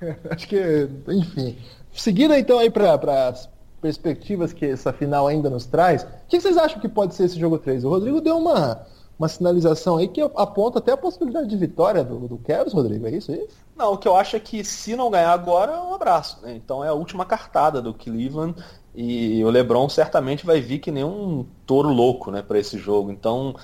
Acho 0.30 0.46
que, 0.46 0.88
enfim. 1.08 1.56
Seguindo 1.96 2.34
então 2.34 2.58
aí 2.58 2.70
para 2.70 2.94
as 3.28 3.48
perspectivas 3.80 4.52
que 4.52 4.66
essa 4.66 4.92
final 4.92 5.26
ainda 5.26 5.48
nos 5.48 5.66
traz, 5.66 6.02
o 6.02 6.06
que 6.28 6.40
vocês 6.40 6.56
acham 6.56 6.80
que 6.80 6.88
pode 6.88 7.14
ser 7.14 7.24
esse 7.24 7.38
jogo 7.38 7.58
3? 7.58 7.84
O 7.84 7.88
Rodrigo 7.88 8.20
deu 8.20 8.36
uma, 8.36 8.86
uma 9.18 9.28
sinalização 9.28 9.96
aí 9.96 10.08
que 10.08 10.20
aponta 10.20 10.78
até 10.78 10.92
a 10.92 10.96
possibilidade 10.96 11.48
de 11.48 11.56
vitória 11.56 12.04
do, 12.04 12.18
do 12.18 12.40
Rodrigo, 12.72 13.06
é 13.06 13.10
isso 13.10 13.32
aí? 13.32 13.48
Não, 13.76 13.92
o 13.92 13.98
que 13.98 14.08
eu 14.08 14.16
acho 14.16 14.36
é 14.36 14.40
que 14.40 14.64
se 14.64 14.96
não 14.96 15.10
ganhar 15.10 15.32
agora, 15.32 15.72
é 15.72 15.80
um 15.80 15.94
abraço. 15.94 16.38
Né? 16.42 16.54
Então 16.54 16.84
é 16.84 16.88
a 16.88 16.94
última 16.94 17.24
cartada 17.24 17.80
do 17.80 17.94
Cleveland 17.94 18.54
e 18.94 19.44
o 19.44 19.50
LeBron 19.50 19.88
certamente 19.88 20.46
vai 20.46 20.60
vir 20.60 20.78
que 20.78 20.90
nem 20.90 21.04
um 21.04 21.46
touro 21.66 21.88
louco 21.88 22.30
né, 22.30 22.42
para 22.42 22.58
esse 22.58 22.78
jogo. 22.78 23.10
Então 23.10 23.54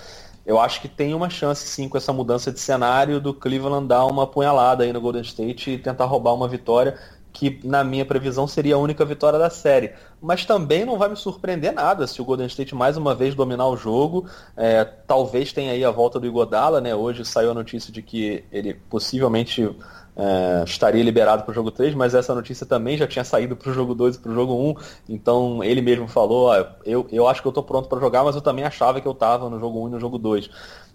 eu 0.44 0.58
acho 0.60 0.80
que 0.80 0.88
tem 0.88 1.14
uma 1.14 1.30
chance 1.30 1.66
sim 1.66 1.88
com 1.88 1.96
essa 1.96 2.12
mudança 2.12 2.50
de 2.50 2.60
cenário 2.60 3.20
do 3.20 3.32
Cleveland 3.32 3.86
dar 3.86 4.04
uma 4.06 4.26
punhalada 4.26 4.84
aí 4.84 4.92
no 4.92 5.00
Golden 5.00 5.22
State 5.22 5.70
e 5.70 5.78
tentar 5.78 6.04
roubar 6.04 6.34
uma 6.34 6.48
vitória 6.48 6.98
que 7.32 7.60
na 7.64 7.82
minha 7.82 8.04
previsão 8.04 8.46
seria 8.46 8.74
a 8.74 8.78
única 8.78 9.04
vitória 9.04 9.38
da 9.38 9.48
série. 9.48 9.92
Mas 10.20 10.44
também 10.44 10.84
não 10.84 10.98
vai 10.98 11.08
me 11.08 11.16
surpreender 11.16 11.72
nada 11.72 12.06
se 12.06 12.20
o 12.20 12.24
Golden 12.24 12.46
State 12.46 12.74
mais 12.74 12.96
uma 12.96 13.14
vez 13.14 13.34
dominar 13.34 13.66
o 13.68 13.76
jogo. 13.76 14.26
É, 14.56 14.84
talvez 14.84 15.52
tenha 15.52 15.72
aí 15.72 15.84
a 15.84 15.90
volta 15.90 16.20
do 16.20 16.26
Igodala, 16.26 16.80
né? 16.80 16.94
Hoje 16.94 17.24
saiu 17.24 17.50
a 17.50 17.54
notícia 17.54 17.92
de 17.92 18.02
que 18.02 18.44
ele 18.52 18.74
possivelmente 18.74 19.74
é, 20.14 20.62
estaria 20.64 21.02
liberado 21.02 21.42
para 21.42 21.52
o 21.52 21.54
jogo 21.54 21.70
3, 21.70 21.94
mas 21.94 22.14
essa 22.14 22.34
notícia 22.34 22.66
também 22.66 22.96
já 22.96 23.06
tinha 23.06 23.24
saído 23.24 23.56
para 23.56 23.70
o 23.70 23.74
jogo 23.74 23.94
2 23.94 24.16
e 24.16 24.18
para 24.18 24.30
o 24.30 24.34
jogo 24.34 24.54
1. 24.54 24.74
Então 25.08 25.64
ele 25.64 25.80
mesmo 25.80 26.06
falou: 26.06 26.48
ó, 26.48 26.66
eu, 26.84 27.06
eu 27.10 27.26
acho 27.26 27.40
que 27.40 27.48
eu 27.48 27.50
estou 27.50 27.64
pronto 27.64 27.88
para 27.88 28.00
jogar, 28.00 28.22
mas 28.22 28.36
eu 28.36 28.42
também 28.42 28.64
achava 28.64 29.00
que 29.00 29.08
eu 29.08 29.12
estava 29.12 29.48
no 29.48 29.58
jogo 29.58 29.82
1 29.84 29.88
e 29.88 29.90
no 29.92 30.00
jogo 30.00 30.18
2. 30.18 30.50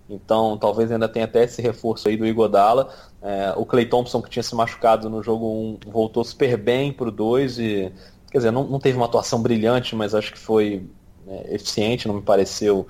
Então 0.09 0.57
talvez 0.57 0.91
ainda 0.91 1.07
tenha 1.07 1.25
até 1.25 1.43
esse 1.43 1.61
reforço 1.61 2.07
aí 2.07 2.15
do 2.15 2.25
Igodala. 2.25 2.89
É, 3.21 3.53
o 3.57 3.65
Clay 3.65 3.85
Thompson, 3.85 4.21
que 4.21 4.29
tinha 4.29 4.43
se 4.43 4.55
machucado 4.55 5.09
no 5.09 5.21
jogo 5.21 5.45
1, 5.85 5.91
voltou 5.91 6.23
super 6.23 6.57
bem 6.57 6.91
para 6.93 7.09
o 7.09 7.11
2 7.11 7.59
e. 7.59 7.91
Quer 8.31 8.39
dizer, 8.39 8.51
não, 8.51 8.65
não 8.65 8.79
teve 8.79 8.97
uma 8.97 9.05
atuação 9.05 9.41
brilhante, 9.41 9.95
mas 9.95 10.13
acho 10.13 10.33
que 10.33 10.39
foi 10.39 10.85
é, 11.27 11.55
eficiente, 11.55 12.07
não 12.07 12.15
me 12.15 12.21
pareceu 12.21 12.85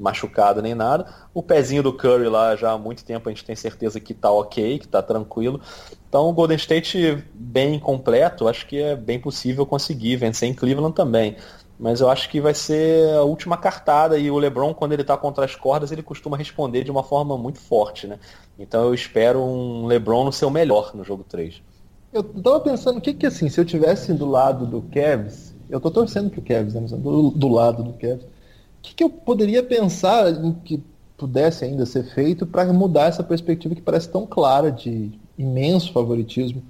machucado 0.00 0.62
nem 0.62 0.74
nada. 0.74 1.06
O 1.34 1.42
pezinho 1.42 1.82
do 1.82 1.92
Curry 1.92 2.28
lá 2.28 2.56
já 2.56 2.72
há 2.72 2.78
muito 2.78 3.04
tempo 3.04 3.28
a 3.28 3.32
gente 3.32 3.44
tem 3.44 3.54
certeza 3.54 4.00
que 4.00 4.14
tá 4.14 4.30
ok, 4.30 4.78
que 4.78 4.88
tá 4.88 5.02
tranquilo. 5.02 5.60
Então 6.08 6.28
o 6.28 6.32
Golden 6.32 6.56
State 6.56 7.22
bem 7.34 7.78
completo, 7.78 8.48
acho 8.48 8.66
que 8.66 8.78
é 8.78 8.96
bem 8.96 9.20
possível 9.20 9.66
conseguir 9.66 10.16
vencer 10.16 10.48
em 10.48 10.54
Cleveland 10.54 10.94
também. 10.94 11.36
Mas 11.80 12.02
eu 12.02 12.10
acho 12.10 12.28
que 12.28 12.42
vai 12.42 12.52
ser 12.52 13.08
a 13.14 13.22
última 13.22 13.56
cartada 13.56 14.18
e 14.18 14.30
o 14.30 14.36
LeBron, 14.36 14.74
quando 14.74 14.92
ele 14.92 15.00
está 15.00 15.16
contra 15.16 15.46
as 15.46 15.56
cordas, 15.56 15.90
ele 15.90 16.02
costuma 16.02 16.36
responder 16.36 16.84
de 16.84 16.90
uma 16.90 17.02
forma 17.02 17.38
muito 17.38 17.58
forte, 17.58 18.06
né? 18.06 18.18
Então 18.58 18.84
eu 18.84 18.92
espero 18.92 19.40
um 19.40 19.86
LeBron 19.86 20.26
no 20.26 20.32
seu 20.32 20.50
melhor 20.50 20.94
no 20.94 21.02
jogo 21.02 21.24
3. 21.26 21.62
Eu 22.12 22.22
tava 22.22 22.60
pensando, 22.60 22.98
o 22.98 23.00
que 23.00 23.14
que 23.14 23.24
assim, 23.24 23.48
se 23.48 23.58
eu 23.58 23.64
tivesse 23.64 24.12
do 24.12 24.26
lado 24.26 24.66
do 24.66 24.82
Cavs, 24.82 25.54
eu 25.70 25.80
tô 25.80 25.90
torcendo 25.90 26.28
pro 26.28 26.42
Cavs, 26.42 26.74
né? 26.74 26.82
do, 26.82 27.30
do 27.30 27.48
lado 27.48 27.82
do 27.82 27.94
Cavs, 27.94 28.24
o 28.24 28.82
que, 28.82 28.94
que 28.94 29.02
eu 29.02 29.08
poderia 29.08 29.62
pensar 29.62 30.30
em 30.30 30.52
que 30.52 30.84
pudesse 31.16 31.64
ainda 31.64 31.86
ser 31.86 32.04
feito 32.12 32.46
para 32.46 32.70
mudar 32.74 33.06
essa 33.06 33.22
perspectiva 33.22 33.74
que 33.74 33.80
parece 33.80 34.10
tão 34.10 34.26
clara 34.26 34.70
de 34.70 35.18
imenso 35.38 35.94
favoritismo 35.94 36.62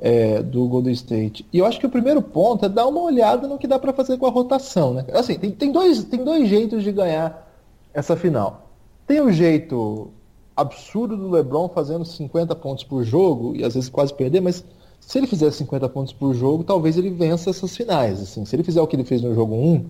é, 0.00 0.42
do 0.42 0.66
Golden 0.66 0.92
State. 0.92 1.46
E 1.52 1.58
eu 1.58 1.66
acho 1.66 1.78
que 1.78 1.86
o 1.86 1.90
primeiro 1.90 2.20
ponto 2.20 2.64
é 2.64 2.68
dar 2.68 2.86
uma 2.86 3.00
olhada 3.00 3.46
no 3.46 3.58
que 3.58 3.66
dá 3.66 3.78
para 3.78 3.92
fazer 3.92 4.18
com 4.18 4.26
a 4.26 4.30
rotação. 4.30 4.94
Né? 4.94 5.04
Assim, 5.12 5.38
tem, 5.38 5.50
tem, 5.50 5.72
dois, 5.72 6.04
tem 6.04 6.22
dois 6.22 6.48
jeitos 6.48 6.82
de 6.82 6.92
ganhar 6.92 7.50
essa 7.92 8.16
final. 8.16 8.68
Tem 9.06 9.20
o 9.20 9.30
jeito 9.30 10.10
absurdo 10.56 11.16
do 11.16 11.30
LeBron 11.30 11.68
fazendo 11.68 12.04
50 12.04 12.54
pontos 12.56 12.84
por 12.84 13.04
jogo 13.04 13.54
e 13.56 13.64
às 13.64 13.74
vezes 13.74 13.88
quase 13.88 14.14
perder, 14.14 14.40
mas 14.40 14.64
se 15.00 15.18
ele 15.18 15.26
fizer 15.26 15.50
50 15.50 15.88
pontos 15.88 16.12
por 16.12 16.32
jogo, 16.34 16.64
talvez 16.64 16.96
ele 16.96 17.10
vença 17.10 17.50
essas 17.50 17.76
finais. 17.76 18.20
Assim, 18.20 18.44
se 18.44 18.56
ele 18.56 18.62
fizer 18.62 18.80
o 18.80 18.86
que 18.86 18.96
ele 18.96 19.04
fez 19.04 19.20
no 19.20 19.34
jogo 19.34 19.54
1, 19.54 19.84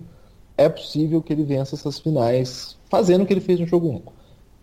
é 0.57 0.67
possível 0.69 1.21
que 1.21 1.31
ele 1.31 1.43
vença 1.43 1.75
essas 1.75 1.99
finais 1.99 2.77
fazendo 2.89 3.23
o 3.23 3.25
que 3.25 3.33
ele 3.33 3.41
fez 3.41 3.59
no 3.59 3.67
jogo 3.67 3.87
1. 3.87 4.01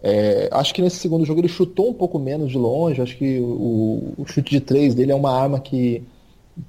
É, 0.02 0.48
acho 0.50 0.74
que 0.74 0.82
nesse 0.82 0.96
segundo 0.96 1.24
jogo 1.24 1.40
ele 1.40 1.48
chutou 1.48 1.88
um 1.88 1.94
pouco 1.94 2.18
menos 2.18 2.50
de 2.50 2.58
longe, 2.58 3.00
acho 3.00 3.16
que 3.16 3.38
o, 3.38 4.14
o 4.18 4.26
chute 4.26 4.50
de 4.50 4.60
três 4.60 4.96
dele 4.96 5.12
é 5.12 5.14
uma 5.14 5.32
arma 5.32 5.60
que 5.60 6.02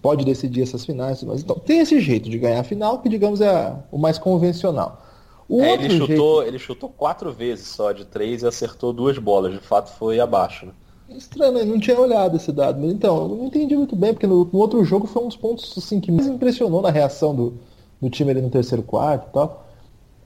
pode 0.01 0.23
decidir 0.23 0.61
essas 0.61 0.85
finais. 0.85 1.23
Mas, 1.23 1.41
então, 1.41 1.55
tem 1.57 1.79
esse 1.79 1.99
jeito 1.99 2.29
de 2.29 2.37
ganhar 2.37 2.59
a 2.59 2.63
final, 2.63 2.99
que 2.99 3.09
digamos 3.09 3.41
é 3.41 3.49
a, 3.49 3.79
o 3.91 3.97
mais 3.97 4.19
convencional. 4.19 5.01
O 5.49 5.61
é, 5.61 5.73
ele, 5.73 5.89
chutou, 5.89 6.07
jeito... 6.07 6.43
ele 6.43 6.59
chutou 6.59 6.89
quatro 6.89 7.33
vezes 7.33 7.67
só 7.67 7.91
de 7.91 8.05
três 8.05 8.43
e 8.43 8.47
acertou 8.47 8.93
duas 8.93 9.17
bolas, 9.17 9.51
de 9.51 9.59
fato 9.59 9.91
foi 9.97 10.19
abaixo. 10.19 10.67
Né? 10.67 10.71
Estranho, 11.09 11.57
eu 11.57 11.65
não 11.65 11.79
tinha 11.79 11.99
olhado 11.99 12.37
esse 12.37 12.51
dado, 12.51 12.79
mas 12.79 12.91
então, 12.91 13.23
eu 13.23 13.29
não 13.29 13.45
entendi 13.47 13.75
muito 13.75 13.95
bem, 13.95 14.13
porque 14.13 14.27
no, 14.27 14.45
no 14.45 14.59
outro 14.59 14.83
jogo 14.85 15.07
foi 15.07 15.23
um 15.23 15.27
dos 15.27 15.37
pontos 15.37 15.73
assim, 15.77 15.99
que 15.99 16.11
mais 16.11 16.27
impressionou 16.27 16.81
na 16.81 16.89
reação 16.89 17.35
do, 17.35 17.53
do 18.01 18.09
time 18.09 18.31
ali 18.31 18.41
no 18.41 18.49
terceiro 18.49 18.83
quarto 18.83 19.27
e 19.29 19.33
tal. 19.33 19.65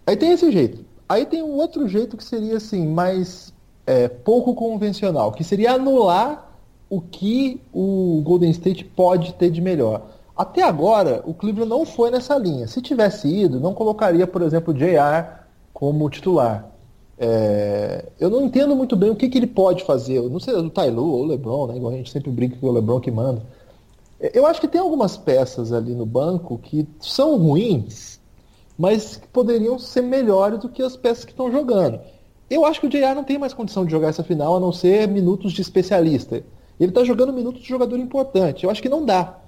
Aí 0.05 0.15
tem 0.15 0.31
esse 0.31 0.51
jeito. 0.51 0.85
Aí 1.07 1.25
tem 1.25 1.41
um 1.41 1.55
outro 1.55 1.87
jeito 1.87 2.17
que 2.17 2.23
seria 2.23 2.57
assim, 2.57 2.87
mais 2.87 3.53
é, 3.85 4.07
pouco 4.07 4.53
convencional, 4.53 5.31
que 5.31 5.43
seria 5.43 5.73
anular 5.73 6.51
o 6.89 7.01
que 7.01 7.61
o 7.73 8.21
Golden 8.23 8.49
State 8.51 8.83
pode 8.83 9.33
ter 9.33 9.49
de 9.49 9.61
melhor. 9.61 10.09
Até 10.35 10.61
agora, 10.61 11.23
o 11.25 11.33
Cleveland 11.33 11.69
não 11.69 11.85
foi 11.85 12.11
nessa 12.11 12.37
linha. 12.37 12.67
Se 12.67 12.81
tivesse 12.81 13.27
ido, 13.27 13.59
não 13.59 13.73
colocaria, 13.73 14.27
por 14.27 14.41
exemplo, 14.41 14.73
o 14.73 14.77
JR 14.77 15.45
como 15.73 16.09
titular. 16.09 16.69
É, 17.17 18.05
eu 18.19 18.29
não 18.29 18.43
entendo 18.43 18.75
muito 18.75 18.95
bem 18.95 19.09
o 19.09 19.15
que, 19.15 19.27
que 19.27 19.37
ele 19.37 19.47
pode 19.47 19.83
fazer. 19.83 20.17
Eu 20.17 20.29
não 20.29 20.39
sei, 20.39 20.53
o 20.53 20.69
Tailu 20.69 21.03
ou 21.03 21.23
o 21.23 21.25
LeBron, 21.25 21.67
né? 21.67 21.77
Igual 21.77 21.93
a 21.93 21.95
gente 21.97 22.11
sempre 22.11 22.29
brinca 22.29 22.55
que 22.55 22.65
é 22.65 22.69
o 22.69 22.71
LeBron 22.71 22.99
que 22.99 23.09
manda. 23.09 23.41
Eu 24.19 24.45
acho 24.45 24.61
que 24.61 24.67
tem 24.67 24.81
algumas 24.81 25.17
peças 25.17 25.71
ali 25.71 25.93
no 25.93 26.05
banco 26.05 26.57
que 26.57 26.87
são 26.99 27.37
ruins, 27.37 28.16
mas 28.77 29.17
que 29.17 29.27
poderiam 29.27 29.79
ser 29.79 30.01
melhores 30.01 30.59
do 30.59 30.69
que 30.69 30.83
as 30.83 30.95
peças 30.95 31.25
que 31.25 31.31
estão 31.31 31.51
jogando. 31.51 31.99
Eu 32.49 32.65
acho 32.65 32.79
que 32.79 32.87
o 32.87 32.89
JR 32.89 33.15
não 33.15 33.23
tem 33.23 33.37
mais 33.37 33.53
condição 33.53 33.83
de 33.83 33.91
jogar 33.91 34.09
essa 34.09 34.23
final 34.23 34.55
a 34.55 34.59
não 34.59 34.71
ser 34.71 35.07
minutos 35.07 35.51
de 35.51 35.61
especialista. 35.61 36.43
Ele 36.79 36.91
está 36.91 37.03
jogando 37.03 37.33
minutos 37.33 37.61
de 37.61 37.67
jogador 37.67 37.97
importante. 37.97 38.63
Eu 38.63 38.69
acho 38.69 38.81
que 38.81 38.87
não 38.87 39.03
dá. 39.03 39.39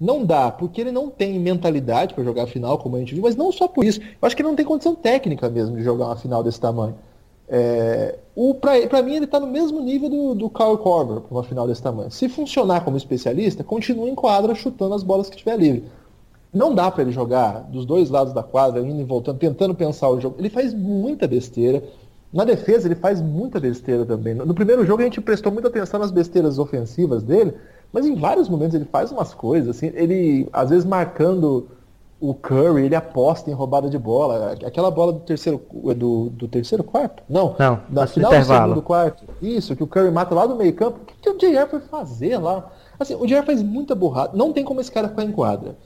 Não 0.00 0.24
dá, 0.24 0.50
porque 0.50 0.80
ele 0.80 0.92
não 0.92 1.08
tem 1.08 1.38
mentalidade 1.38 2.14
para 2.14 2.22
jogar 2.22 2.44
a 2.44 2.46
final, 2.46 2.78
como 2.78 2.96
a 2.96 2.98
gente 2.98 3.14
viu, 3.14 3.22
mas 3.22 3.34
não 3.34 3.50
só 3.50 3.66
por 3.66 3.84
isso. 3.84 4.00
Eu 4.00 4.06
acho 4.22 4.36
que 4.36 4.42
ele 4.42 4.48
não 4.48 4.56
tem 4.56 4.64
condição 4.64 4.94
técnica 4.94 5.48
mesmo 5.48 5.76
de 5.76 5.82
jogar 5.82 6.06
uma 6.06 6.16
final 6.16 6.42
desse 6.42 6.60
tamanho. 6.60 6.94
É, 7.48 8.18
para 8.90 9.02
mim, 9.02 9.14
ele 9.16 9.24
está 9.24 9.40
no 9.40 9.46
mesmo 9.46 9.80
nível 9.80 10.08
do, 10.08 10.34
do 10.34 10.50
Kyle 10.50 10.76
Korver 10.76 11.20
para 11.20 11.34
uma 11.34 11.44
final 11.44 11.66
desse 11.66 11.82
tamanho. 11.82 12.10
Se 12.10 12.28
funcionar 12.28 12.84
como 12.84 12.96
especialista, 12.96 13.64
continua 13.64 14.08
em 14.08 14.14
quadra 14.14 14.54
chutando 14.54 14.94
as 14.94 15.02
bolas 15.02 15.30
que 15.30 15.36
tiver 15.36 15.56
livre. 15.56 15.84
Não 16.52 16.74
dá 16.74 16.90
para 16.90 17.02
ele 17.02 17.12
jogar 17.12 17.60
dos 17.64 17.84
dois 17.84 18.10
lados 18.10 18.32
da 18.32 18.42
quadra, 18.42 18.80
indo 18.80 19.00
e 19.00 19.04
voltando, 19.04 19.38
tentando 19.38 19.74
pensar 19.74 20.08
o 20.08 20.20
jogo. 20.20 20.36
Ele 20.38 20.48
faz 20.50 20.72
muita 20.72 21.26
besteira. 21.26 21.82
Na 22.32 22.44
defesa, 22.44 22.88
ele 22.88 22.94
faz 22.94 23.20
muita 23.20 23.60
besteira 23.60 24.04
também. 24.04 24.34
No 24.34 24.54
primeiro 24.54 24.84
jogo, 24.84 25.02
a 25.02 25.04
gente 25.04 25.20
prestou 25.20 25.52
muita 25.52 25.68
atenção 25.68 26.00
nas 26.00 26.10
besteiras 26.10 26.58
ofensivas 26.58 27.22
dele, 27.22 27.54
mas 27.92 28.04
em 28.04 28.14
vários 28.14 28.48
momentos 28.48 28.74
ele 28.74 28.84
faz 28.84 29.12
umas 29.12 29.32
coisas, 29.32 29.76
assim, 29.76 29.90
ele, 29.94 30.48
às 30.52 30.70
vezes, 30.70 30.84
marcando 30.84 31.68
o 32.18 32.32
Curry, 32.34 32.84
ele 32.84 32.94
aposta 32.94 33.50
em 33.50 33.54
roubada 33.54 33.90
de 33.90 33.98
bola. 33.98 34.52
Aquela 34.64 34.90
bola 34.90 35.12
do 35.12 35.20
terceiro 35.20 35.60
do, 35.96 36.30
do 36.30 36.48
terceiro 36.48 36.82
quarto? 36.82 37.22
Não. 37.28 37.54
Não, 37.58 37.80
na 37.90 38.06
final 38.06 38.32
intervalo. 38.32 38.60
do 38.60 38.68
segundo 38.68 38.82
quarto. 38.82 39.24
Isso, 39.42 39.76
que 39.76 39.82
o 39.82 39.86
Curry 39.86 40.10
mata 40.10 40.34
lá 40.34 40.46
no 40.46 40.56
meio 40.56 40.74
campo. 40.74 41.00
O 41.02 41.04
que, 41.04 41.14
que 41.14 41.30
o 41.30 41.36
JR 41.36 41.68
foi 41.68 41.80
fazer 41.80 42.38
lá? 42.38 42.70
Assim, 42.98 43.14
o 43.14 43.26
JR 43.26 43.44
faz 43.44 43.62
muita 43.62 43.94
burrada. 43.94 44.32
Não 44.34 44.52
tem 44.52 44.64
como 44.64 44.80
esse 44.80 44.90
cara 44.90 45.08
ficar 45.08 45.24
em 45.24 45.32
quadra. 45.32 45.76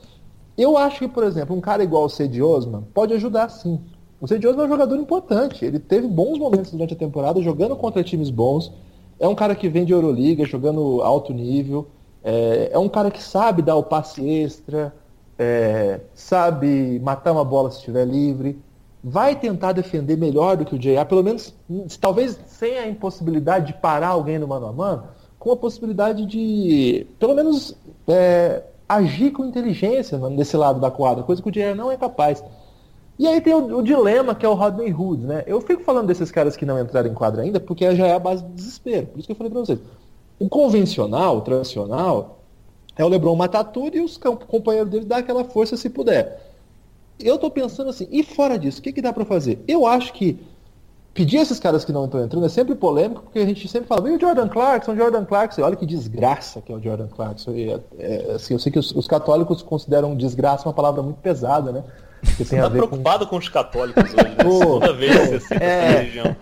Eu 0.57 0.77
acho 0.77 0.99
que, 0.99 1.07
por 1.07 1.23
exemplo, 1.23 1.55
um 1.55 1.61
cara 1.61 1.83
igual 1.83 2.05
o 2.05 2.09
Cedi 2.09 2.41
Osman 2.41 2.83
pode 2.93 3.13
ajudar 3.13 3.49
sim. 3.49 3.79
O 4.19 4.27
Cedi 4.27 4.47
Osman 4.47 4.63
é 4.63 4.67
um 4.67 4.71
jogador 4.71 4.95
importante. 4.97 5.65
Ele 5.65 5.79
teve 5.79 6.07
bons 6.07 6.37
momentos 6.37 6.71
durante 6.71 6.93
a 6.93 6.97
temporada 6.97 7.41
jogando 7.41 7.75
contra 7.75 8.03
times 8.03 8.29
bons. 8.29 8.71
É 9.19 9.27
um 9.27 9.35
cara 9.35 9.55
que 9.55 9.69
vem 9.69 9.85
de 9.85 9.93
Euroliga, 9.93 10.45
jogando 10.45 11.01
alto 11.01 11.33
nível. 11.33 11.87
É, 12.23 12.71
é 12.73 12.79
um 12.79 12.89
cara 12.89 13.09
que 13.09 13.21
sabe 13.21 13.61
dar 13.61 13.75
o 13.75 13.83
passe 13.83 14.27
extra 14.27 14.93
é, 15.41 16.01
sabe 16.13 16.99
matar 16.99 17.31
uma 17.31 17.43
bola 17.43 17.71
se 17.71 17.77
estiver 17.77 18.05
livre, 18.05 18.61
vai 19.03 19.35
tentar 19.35 19.71
defender 19.71 20.15
melhor 20.15 20.55
do 20.55 20.63
que 20.63 20.75
o 20.75 20.77
JR, 20.77 21.03
pelo 21.09 21.23
menos, 21.23 21.51
talvez 21.99 22.39
sem 22.45 22.77
a 22.77 22.87
impossibilidade 22.87 23.67
de 23.67 23.73
parar 23.73 24.09
alguém 24.09 24.37
no 24.37 24.47
mano 24.47 24.67
a 24.67 24.71
mano, 24.71 25.03
com 25.39 25.51
a 25.51 25.57
possibilidade 25.57 26.27
de, 26.27 27.07
pelo 27.17 27.33
menos, 27.33 27.75
é, 28.07 28.61
agir 28.95 29.31
com 29.31 29.45
inteligência 29.45 30.17
nesse 30.29 30.57
lado 30.57 30.79
da 30.79 30.91
quadra, 30.91 31.23
coisa 31.23 31.41
que 31.41 31.49
o 31.49 31.51
JR 31.51 31.75
não 31.75 31.91
é 31.91 31.97
capaz. 31.97 32.43
E 33.17 33.27
aí 33.27 33.39
tem 33.39 33.53
o, 33.53 33.77
o, 33.77 33.83
dilema 33.83 34.33
que 34.33 34.45
é 34.45 34.49
o 34.49 34.53
Rodney 34.53 34.93
Hood, 34.93 35.25
né? 35.25 35.43
Eu 35.45 35.61
fico 35.61 35.83
falando 35.83 36.07
desses 36.07 36.31
caras 36.31 36.57
que 36.57 36.65
não 36.65 36.79
entraram 36.79 37.09
em 37.09 37.13
quadra 37.13 37.43
ainda 37.43 37.59
porque 37.59 37.95
já 37.95 38.07
é 38.07 38.13
a 38.13 38.19
base 38.19 38.43
do 38.43 38.49
desespero. 38.53 39.07
Por 39.07 39.19
isso 39.19 39.27
que 39.27 39.31
eu 39.31 39.35
falei 39.35 39.51
pra 39.51 39.59
vocês. 39.61 39.79
O 40.39 40.49
convencional, 40.49 41.37
o 41.37 41.41
tradicional, 41.41 42.39
é 42.95 43.05
o 43.05 43.07
LeBron 43.07 43.35
matar 43.35 43.63
tudo 43.65 43.95
e 43.95 44.01
os 44.01 44.17
companheiros 44.17 44.91
dele 44.91 45.05
dar 45.05 45.17
aquela 45.17 45.43
força 45.43 45.77
se 45.77 45.89
puder. 45.89 46.51
Eu 47.19 47.37
tô 47.37 47.51
pensando 47.51 47.89
assim, 47.89 48.07
e 48.09 48.23
fora 48.23 48.57
disso, 48.57 48.79
o 48.79 48.81
que, 48.81 48.91
que 48.91 49.01
dá 49.01 49.13
para 49.13 49.23
fazer? 49.23 49.63
Eu 49.67 49.85
acho 49.85 50.13
que 50.13 50.39
pedir 51.13 51.37
esses 51.37 51.59
caras 51.59 51.83
que 51.83 51.91
não 51.91 52.05
estão 52.05 52.23
entrando 52.23 52.45
é 52.45 52.49
sempre 52.49 52.75
polêmico, 52.75 53.23
porque 53.23 53.39
a 53.39 53.45
gente 53.45 53.67
sempre 53.67 53.87
fala, 53.87 54.09
e 54.09 54.15
o 54.15 54.19
Jordan 54.19 54.47
Clarkson, 54.47 54.95
Jordan 54.95 55.25
Clarkson, 55.25 55.61
olha 55.61 55.75
que 55.75 55.85
desgraça 55.85 56.61
que 56.61 56.71
é 56.71 56.75
o 56.75 56.81
Jordan 56.81 57.07
Clarkson. 57.07 57.51
E, 57.51 57.69
é, 57.69 57.79
é, 57.99 58.31
assim, 58.35 58.53
eu 58.53 58.59
sei 58.59 58.71
que 58.71 58.79
os, 58.79 58.91
os, 58.91 59.07
católicos 59.07 59.61
consideram 59.61 60.15
desgraça 60.15 60.67
uma 60.67 60.73
palavra 60.73 61.01
muito 61.01 61.17
pesada, 61.17 61.71
né? 61.71 61.83
Que 62.21 62.37
tem 62.37 62.45
Você 62.45 62.61
tá 62.61 62.69
preocupado 62.69 63.25
com... 63.25 63.31
com... 63.31 63.37
os 63.37 63.49
católicos 63.49 64.03
hoje, 64.03 64.15
né? 64.15 64.35
Toda 64.35 64.93
vez 64.93 65.17
que 65.17 65.39
você 65.39 65.53
é... 65.55 65.91
religião. 65.99 66.35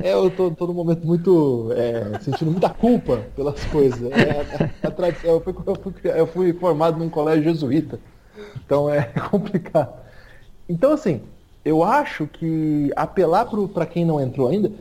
É, 0.00 0.14
eu 0.14 0.30
tô, 0.30 0.50
tô 0.50 0.66
num 0.66 0.74
momento 0.74 1.06
muito. 1.06 1.70
É, 1.76 2.18
sentindo 2.20 2.50
muita 2.50 2.70
culpa 2.70 3.18
pelas 3.36 3.62
coisas. 3.66 4.10
É, 4.10 4.68
a, 4.82 4.86
a, 4.86 4.88
a 4.88 4.90
tradição, 4.90 5.30
eu, 5.30 5.40
fui, 5.40 5.54
eu, 5.64 5.74
fui, 5.76 5.94
eu 6.02 6.26
fui 6.26 6.52
formado 6.54 6.98
num 6.98 7.08
colégio 7.08 7.44
jesuíta. 7.44 8.00
Então 8.64 8.90
é 8.90 9.02
complicado. 9.30 9.92
Então, 10.68 10.92
assim, 10.92 11.20
eu 11.64 11.82
acho 11.82 12.26
que 12.26 12.90
apelar 12.96 13.46
para 13.72 13.86
quem 13.86 14.04
não 14.04 14.20
entrou 14.20 14.48
ainda 14.48 14.72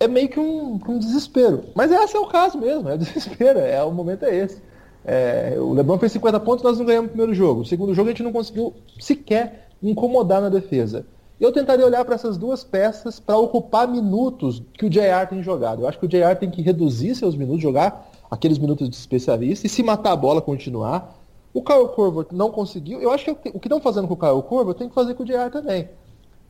é 0.00 0.06
meio 0.06 0.28
que 0.28 0.38
um, 0.38 0.78
um, 0.88 0.98
desespero. 0.98 1.64
Mas 1.74 1.90
esse 1.90 2.16
é 2.16 2.20
o 2.20 2.26
caso 2.26 2.58
mesmo, 2.58 2.88
é 2.88 2.94
o 2.94 2.98
desespero, 2.98 3.58
é, 3.58 3.82
o 3.82 3.90
momento 3.90 4.24
é 4.24 4.34
esse. 4.34 4.62
É, 5.04 5.54
o 5.58 5.72
Lebron 5.72 5.98
fez 5.98 6.12
50 6.12 6.38
pontos, 6.40 6.62
nós 6.62 6.78
não 6.78 6.86
ganhamos 6.86 7.06
o 7.06 7.10
primeiro 7.10 7.34
jogo. 7.34 7.62
O 7.62 7.64
segundo 7.64 7.94
jogo 7.94 8.08
a 8.08 8.12
gente 8.12 8.22
não 8.22 8.32
conseguiu 8.32 8.74
sequer 9.00 9.68
incomodar 9.82 10.40
na 10.40 10.48
defesa. 10.48 11.06
Eu 11.40 11.52
tentaria 11.52 11.86
olhar 11.86 12.04
para 12.04 12.16
essas 12.16 12.36
duas 12.36 12.64
peças 12.64 13.20
para 13.20 13.38
ocupar 13.38 13.86
minutos 13.86 14.62
que 14.74 14.84
o 14.84 14.90
JR 14.90 15.26
tem 15.28 15.42
jogado. 15.42 15.82
Eu 15.82 15.88
acho 15.88 15.98
que 15.98 16.06
o 16.06 16.08
JR 16.08 16.34
tem 16.38 16.50
que 16.50 16.60
reduzir 16.62 17.14
seus 17.14 17.36
minutos, 17.36 17.62
jogar 17.62 18.10
aqueles 18.30 18.58
minutos 18.58 18.90
de 18.90 18.96
especialista 18.96 19.66
e 19.66 19.70
se 19.70 19.82
matar 19.82 20.12
a 20.12 20.16
bola, 20.16 20.42
continuar. 20.42 21.16
O 21.54 21.62
Kyle 21.62 21.88
Corver 21.88 22.26
não 22.32 22.50
conseguiu. 22.50 23.00
Eu 23.00 23.10
acho 23.10 23.24
que 23.24 23.30
o 23.30 23.58
que 23.58 23.66
estão 23.66 23.80
fazendo 23.80 24.08
com 24.08 24.14
o 24.14 24.16
Kyle 24.16 24.42
Corver 24.42 24.74
tem 24.74 24.88
que 24.88 24.94
fazer 24.94 25.14
com 25.14 25.22
o 25.22 25.26
JR 25.26 25.50
também. 25.50 25.88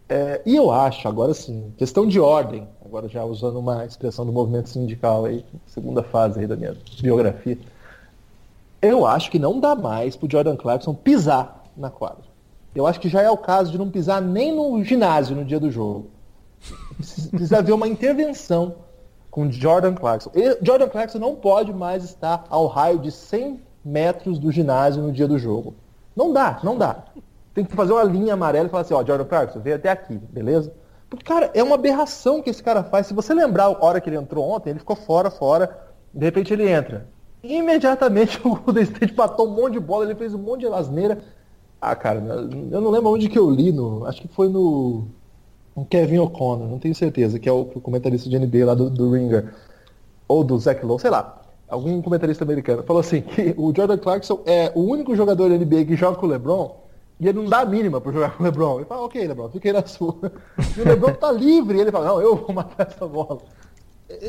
É, 0.09 0.41
e 0.47 0.57
eu 0.57 0.71
acho, 0.71 1.07
agora 1.07 1.35
sim, 1.35 1.73
questão 1.77 2.07
de 2.07 2.19
ordem, 2.19 2.67
agora 2.85 3.09
já 3.09 3.25
usando 3.25 3.59
uma 3.59 3.85
expressão 3.85 4.25
do 4.25 4.33
movimento 4.33 4.71
sindical 4.71 5.27
aí, 5.27 5.45
segunda 5.67 6.03
fase 6.03 6.41
aí 6.41 6.47
da 6.47 6.57
minha 6.57 6.75
biografia, 7.01 7.59
eu 8.81 9.07
acho 9.07 9.31
que 9.31 9.39
não 9.39 9.61
dá 9.61 9.75
mais 9.75 10.17
pro 10.17 10.31
Jordan 10.31 10.57
Clarkson 10.57 10.95
pisar 10.95 11.65
na 11.77 11.91
quadra. 11.91 12.25
Eu 12.75 12.87
acho 12.87 13.01
que 13.01 13.09
já 13.09 13.21
é 13.21 13.31
o 13.31 13.37
caso 13.37 13.71
de 13.71 13.79
não 13.79 13.91
pisar 13.91 14.23
nem 14.23 14.55
no 14.55 14.83
ginásio 14.83 15.37
no 15.37 15.45
dia 15.45 15.61
do 15.61 15.71
jogo. 15.71 16.09
Precisa 16.97 17.59
haver 17.59 17.73
uma 17.73 17.89
intervenção 17.89 18.77
com 19.31 19.51
Jordan 19.51 19.95
Clarkson. 19.95 20.31
E 20.35 20.59
Jordan 20.63 20.89
Clarkson 20.89 21.19
não 21.19 21.35
pode 21.35 21.73
mais 21.73 22.05
estar 22.05 22.45
ao 22.49 22.67
raio 22.67 22.99
de 22.99 23.11
100 23.11 23.61
metros 23.85 24.39
do 24.39 24.51
ginásio 24.51 25.03
no 25.03 25.13
dia 25.13 25.29
do 25.29 25.39
jogo. 25.39 25.75
Não 26.15 26.33
dá, 26.33 26.61
não 26.63 26.77
dá. 26.77 27.05
Tem 27.59 27.65
que 27.65 27.75
fazer 27.75 27.93
uma 27.93 28.05
linha 28.05 28.35
amarela 28.35 28.69
e 28.69 28.71
falar 28.71 28.83
assim, 28.83 28.95
ó, 28.95 29.05
Jordan 29.05 29.25
Clarkson, 29.25 29.59
veio 29.59 29.75
até 29.75 29.91
aqui, 29.91 30.17
beleza? 30.17 30.73
Porque, 31.11 31.25
cara, 31.25 31.51
é 31.53 31.61
uma 31.61 31.75
aberração 31.75 32.41
que 32.41 32.49
esse 32.49 32.63
cara 32.63 32.85
faz. 32.85 33.09
Se 33.09 33.15
você 33.15 33.35
lembrar 33.35 33.65
a 33.65 33.85
hora 33.85 34.01
que 34.01 34.09
ele 34.09 34.15
entrou 34.15 34.49
ontem, 34.49 34.71
ele 34.71 34.79
ficou 34.79 34.95
fora, 34.95 35.29
fora, 35.29 35.77
de 36.15 36.25
repente 36.25 36.53
ele 36.53 36.71
entra. 36.71 37.09
Imediatamente 37.43 38.39
o 38.47 38.55
Golden 38.55 38.85
State 38.85 39.13
patou 39.13 39.49
um 39.49 39.57
monte 39.57 39.73
de 39.73 39.81
bola, 39.81 40.05
ele 40.05 40.15
fez 40.15 40.33
um 40.35 40.39
monte 40.39 40.61
de 40.61 40.67
asneira. 40.69 41.19
Ah, 41.81 41.97
cara, 41.97 42.21
eu 42.21 42.81
não 42.81 42.91
lembro 42.91 43.11
onde 43.11 43.29
que 43.29 43.37
eu 43.37 43.51
li, 43.51 43.73
no, 43.73 44.07
acho 44.07 44.23
que 44.23 44.29
foi 44.29 44.49
no 44.49 45.09
um 45.77 45.83
Kevin 45.83 46.19
O'Connor, 46.19 46.69
não 46.69 46.79
tenho 46.79 46.95
certeza, 46.95 47.41
que 47.41 47.49
é 47.49 47.53
o, 47.53 47.63
o 47.63 47.81
comentarista 47.81 48.31
de 48.31 48.39
NBA 48.39 48.67
lá 48.67 48.75
do, 48.75 48.89
do, 48.89 49.11
Ringer, 49.11 49.53
ou 50.29 50.45
do 50.45 50.57
Zach 50.61 50.87
Lowe, 50.87 51.01
sei 51.01 51.11
lá, 51.11 51.43
algum 51.69 52.01
comentarista 52.03 52.45
americano, 52.45 52.85
falou 52.85 53.01
assim 53.01 53.21
que 53.27 53.53
o 53.57 53.75
Jordan 53.75 53.99
Clarkson 53.99 54.43
é 54.47 54.71
o 54.77 54.81
único 54.81 55.17
jogador 55.17 55.49
da 55.49 55.57
NBA 55.57 55.87
que 55.87 55.97
joga 55.97 56.17
com 56.17 56.27
o 56.27 56.29
LeBron 56.29 56.88
e 57.21 57.29
ele 57.29 57.39
não 57.39 57.47
dá 57.47 57.61
a 57.61 57.67
mínima 57.67 58.01
para 58.01 58.13
jogar 58.13 58.37
com 58.37 58.43
o 58.43 58.47
LeBron. 58.47 58.77
Ele 58.77 58.87
fala, 58.87 59.03
ok, 59.03 59.27
LeBron, 59.27 59.49
fiquei 59.51 59.73
na 59.73 59.85
sua. 59.85 60.17
E 60.77 60.81
o 60.81 60.85
LeBron 60.85 61.13
tá 61.15 61.33
livre, 61.33 61.79
e 61.79 61.81
ele 61.81 61.91
fala, 61.91 62.07
não, 62.07 62.21
eu 62.21 62.37
vou 62.37 62.55
matar 62.55 62.87
essa 62.87 63.07
bola. 63.07 63.39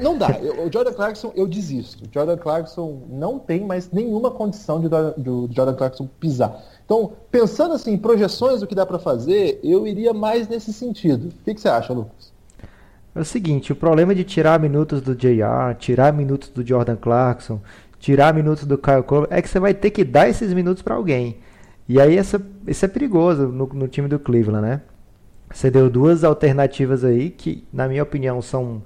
Não 0.02 0.18
dá. 0.18 0.28
o 0.66 0.72
Jordan 0.72 0.92
Clarkson, 0.92 1.32
eu 1.36 1.48
desisto. 1.48 2.04
O 2.04 2.14
Jordan 2.14 2.36
Clarkson 2.36 3.04
não 3.10 3.40
tem 3.40 3.66
mais 3.66 3.90
nenhuma 3.92 4.30
condição 4.30 4.80
de 4.82 4.90
do 4.90 5.50
Jordan 5.52 5.74
Clarkson 5.74 6.10
pisar. 6.20 6.62
Então, 6.84 7.14
pensando 7.32 7.76
assim, 7.76 7.94
em 7.94 7.98
projeções 7.98 8.60
do 8.60 8.68
que 8.68 8.76
dá 8.76 8.86
para 8.86 9.00
fazer, 9.00 9.60
eu 9.64 9.88
iria 9.88 10.14
mais 10.14 10.50
nesse 10.50 10.74
sentido. 10.74 11.28
O 11.28 11.44
que, 11.46 11.54
que, 11.54 11.62
você 11.62 11.70
acha, 11.70 11.94
Lucas? 11.94 12.34
É 13.16 13.20
o 13.20 13.26
seguinte, 13.26 13.72
o 13.72 13.76
problema 13.76 14.14
de 14.14 14.24
tirar 14.24 14.60
minutos 14.60 15.02
do 15.02 15.16
JR, 15.16 15.76
tirar 15.78 16.12
minutos 16.12 16.50
do 16.50 16.66
Jordan 16.66 16.96
Clarkson, 16.96 17.62
tirar 18.00 18.34
minutos 18.34 18.66
do 18.66 18.78
Kyle 18.78 19.04
Korver, 19.04 19.30
é 19.32 19.42
que 19.42 19.48
você 19.48 19.60
vai 19.60 19.74
ter 19.74 19.92
que 19.92 20.04
dar 20.04 20.28
esses 20.28 20.54
minutos 20.54 20.82
para 20.82 20.96
alguém. 20.96 21.38
E 21.90 22.00
aí 22.00 22.16
essa, 22.18 22.42
isso 22.66 22.86
é 22.86 22.88
perigoso 22.88 23.48
no, 23.48 23.66
no 23.66 23.88
time 23.88 24.08
do 24.08 24.20
Cleveland, 24.20 24.62
né? 24.62 24.82
Você 25.52 25.70
deu 25.72 25.90
duas 25.90 26.24
alternativas 26.24 27.04
aí 27.04 27.32
que, 27.32 27.68
na 27.74 27.88
minha 27.88 28.04
opinião, 28.04 28.42
são 28.42 28.84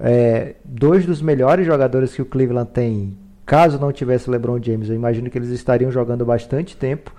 é, 0.00 0.56
dois 0.64 1.06
dos 1.06 1.22
melhores 1.22 1.66
jogadores 1.66 2.14
que 2.14 2.22
o 2.22 2.26
Cleveland 2.26 2.70
tem. 2.72 3.16
Caso 3.44 3.78
não 3.78 3.92
tivesse 3.92 4.28
LeBron 4.30 4.60
James, 4.60 4.88
eu 4.88 4.96
imagino 4.96 5.30
que 5.30 5.38
eles 5.38 5.50
estariam 5.50 5.92
jogando 5.92 6.24
bastante 6.24 6.76
tempo 6.76 7.12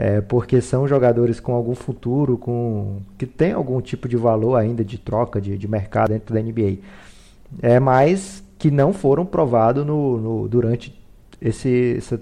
é, 0.00 0.18
porque 0.22 0.62
são 0.62 0.88
jogadores 0.88 1.40
com 1.40 1.52
algum 1.52 1.74
futuro, 1.74 2.38
com 2.38 3.02
que 3.18 3.26
tem 3.26 3.52
algum 3.52 3.82
tipo 3.82 4.08
de 4.08 4.16
valor 4.16 4.56
ainda 4.56 4.82
de 4.82 4.96
troca 4.96 5.38
de, 5.38 5.58
de 5.58 5.68
mercado 5.68 6.08
dentro 6.08 6.34
da 6.34 6.40
NBA. 6.40 6.78
É, 7.60 7.78
mas 7.78 8.42
que 8.58 8.70
não 8.70 8.94
foram 8.94 9.26
provados 9.26 9.84
no, 9.84 10.18
no, 10.18 10.48
durante 10.48 10.98
esse, 11.38 11.96
essa, 11.98 12.18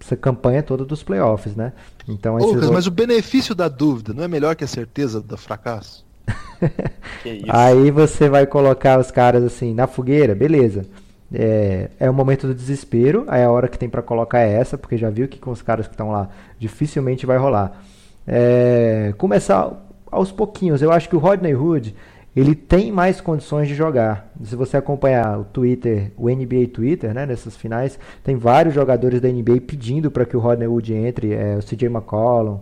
essa, 0.00 0.16
campanha 0.16 0.62
toda 0.62 0.84
dos 0.84 1.02
playoffs, 1.02 1.54
né? 1.54 1.72
Então, 2.06 2.36
Ô, 2.36 2.52
Lucas, 2.52 2.70
mas 2.70 2.86
o 2.86 2.90
benefício 2.90 3.54
da 3.54 3.68
dúvida 3.68 4.12
não 4.12 4.24
é 4.24 4.28
melhor 4.28 4.56
que 4.56 4.64
a 4.64 4.68
certeza 4.68 5.20
do 5.20 5.36
fracasso? 5.36 6.06
Aí 7.48 7.90
você 7.90 8.28
vai 8.28 8.46
colocar 8.46 8.98
os 8.98 9.10
caras 9.10 9.44
assim 9.44 9.74
na 9.74 9.86
fogueira, 9.86 10.34
beleza. 10.34 10.84
É, 11.32 11.90
é 12.00 12.10
o 12.10 12.14
momento 12.14 12.46
do 12.46 12.54
desespero, 12.54 13.26
aí 13.28 13.44
a 13.44 13.50
hora 13.50 13.68
que 13.68 13.78
tem 13.78 13.88
para 13.88 14.00
colocar 14.00 14.40
é 14.40 14.50
essa, 14.50 14.78
porque 14.78 14.96
já 14.96 15.10
viu 15.10 15.28
que 15.28 15.38
com 15.38 15.50
os 15.50 15.60
caras 15.60 15.86
que 15.86 15.92
estão 15.92 16.10
lá 16.10 16.30
dificilmente 16.58 17.26
vai 17.26 17.36
rolar. 17.36 17.82
É, 18.26 19.12
começar 19.18 19.70
aos 20.10 20.32
pouquinhos, 20.32 20.80
eu 20.80 20.90
acho 20.90 21.06
que 21.06 21.16
o 21.16 21.18
Rodney 21.18 21.54
Hood 21.54 21.94
ele 22.36 22.54
tem 22.54 22.92
mais 22.92 23.20
condições 23.20 23.68
de 23.68 23.74
jogar. 23.74 24.30
Se 24.44 24.54
você 24.54 24.76
acompanhar 24.76 25.40
o 25.40 25.44
Twitter, 25.44 26.12
o 26.16 26.28
NBA 26.28 26.68
Twitter, 26.72 27.12
né, 27.12 27.26
nessas 27.26 27.56
finais, 27.56 27.98
tem 28.22 28.36
vários 28.36 28.74
jogadores 28.74 29.20
da 29.20 29.28
NBA 29.28 29.60
pedindo 29.66 30.10
para 30.10 30.24
que 30.24 30.36
o 30.36 30.40
Rodney 30.40 30.68
Hood 30.68 30.94
entre, 30.94 31.32
é, 31.32 31.56
o 31.56 31.62
CJ 31.62 31.86
McCollum, 31.86 32.60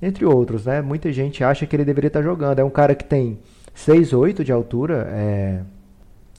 entre 0.00 0.24
outros, 0.24 0.64
né? 0.64 0.80
Muita 0.80 1.12
gente 1.12 1.42
acha 1.42 1.66
que 1.66 1.74
ele 1.74 1.84
deveria 1.84 2.08
estar 2.08 2.20
tá 2.20 2.24
jogando. 2.24 2.58
É 2.60 2.64
um 2.64 2.70
cara 2.70 2.94
que 2.94 3.04
tem 3.04 3.38
6'8 3.76 4.44
de 4.44 4.52
altura, 4.52 5.08
é, 5.10 5.60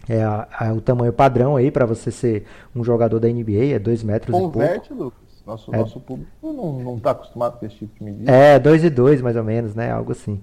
é 0.08 0.24
a, 0.24 0.48
a, 0.52 0.74
o 0.74 0.82
tamanho 0.82 1.14
padrão 1.14 1.56
aí 1.56 1.70
para 1.70 1.86
você 1.86 2.10
ser 2.10 2.46
um 2.76 2.84
jogador 2.84 3.20
da 3.20 3.28
NBA, 3.28 3.76
é 3.76 3.80
2 3.80 4.04
metros 4.04 4.36
Converte, 4.36 4.86
e 4.86 4.96
pouco. 4.96 5.04
Lucas. 5.04 5.30
Nosso, 5.46 5.74
é, 5.74 5.78
nosso 5.80 6.00
público 6.00 6.30
não 6.44 6.96
está 6.98 7.12
acostumado 7.12 7.60
com 7.60 7.66
esse 7.66 7.76
tipo 7.76 7.98
de 7.98 8.04
medida. 8.04 8.32
É, 8.32 8.60
2 8.60 8.84
e 8.84 8.90
2 8.90 9.22
mais 9.22 9.36
ou 9.36 9.44
menos, 9.44 9.74
né? 9.74 9.92
Algo 9.92 10.12
assim. 10.12 10.40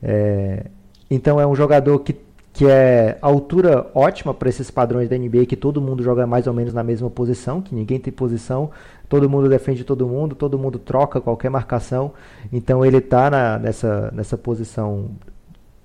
É, 0.00 0.66
então 1.14 1.40
é 1.40 1.46
um 1.46 1.54
jogador 1.54 1.98
que, 2.00 2.16
que 2.52 2.66
é 2.66 3.18
altura 3.20 3.86
ótima 3.94 4.34
para 4.34 4.48
esses 4.48 4.70
padrões 4.70 5.08
da 5.08 5.16
NBA, 5.16 5.46
que 5.46 5.56
todo 5.56 5.80
mundo 5.80 6.02
joga 6.02 6.26
mais 6.26 6.46
ou 6.46 6.52
menos 6.52 6.74
na 6.74 6.82
mesma 6.82 7.08
posição, 7.08 7.60
que 7.60 7.74
ninguém 7.74 7.98
tem 7.98 8.12
posição, 8.12 8.70
todo 9.08 9.30
mundo 9.30 9.48
defende 9.48 9.84
todo 9.84 10.06
mundo, 10.06 10.34
todo 10.34 10.58
mundo 10.58 10.78
troca 10.78 11.20
qualquer 11.20 11.50
marcação. 11.50 12.12
Então 12.52 12.84
ele 12.84 12.98
está 12.98 13.58
nessa, 13.58 14.10
nessa 14.12 14.36
posição 14.36 15.10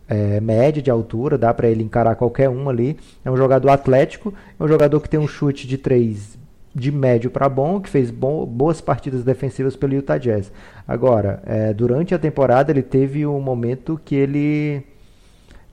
é, 0.07 0.39
média 0.41 0.81
de 0.81 0.89
altura, 0.89 1.37
dá 1.37 1.53
para 1.53 1.69
ele 1.69 1.83
encarar 1.83 2.15
qualquer 2.15 2.49
um 2.49 2.67
ali. 2.67 2.97
É 3.23 3.29
um 3.29 3.37
jogador 3.37 3.69
atlético, 3.69 4.33
é 4.59 4.63
um 4.63 4.67
jogador 4.67 4.99
que 4.99 5.09
tem 5.09 5.19
um 5.19 5.27
chute 5.27 5.67
de 5.67 5.77
3 5.77 6.39
de 6.73 6.91
médio 6.91 7.31
para 7.31 7.49
bom, 7.49 7.79
que 7.79 7.89
fez 7.89 8.11
bom, 8.11 8.45
boas 8.45 8.79
partidas 8.79 9.23
defensivas 9.23 9.75
pelo 9.75 9.93
Utah 9.93 10.17
Jazz. 10.17 10.51
Agora, 10.87 11.41
é, 11.45 11.73
durante 11.73 12.13
a 12.13 12.19
temporada 12.19 12.71
ele 12.71 12.83
teve 12.83 13.25
um 13.25 13.39
momento 13.39 13.99
que 14.03 14.15
ele 14.15 14.83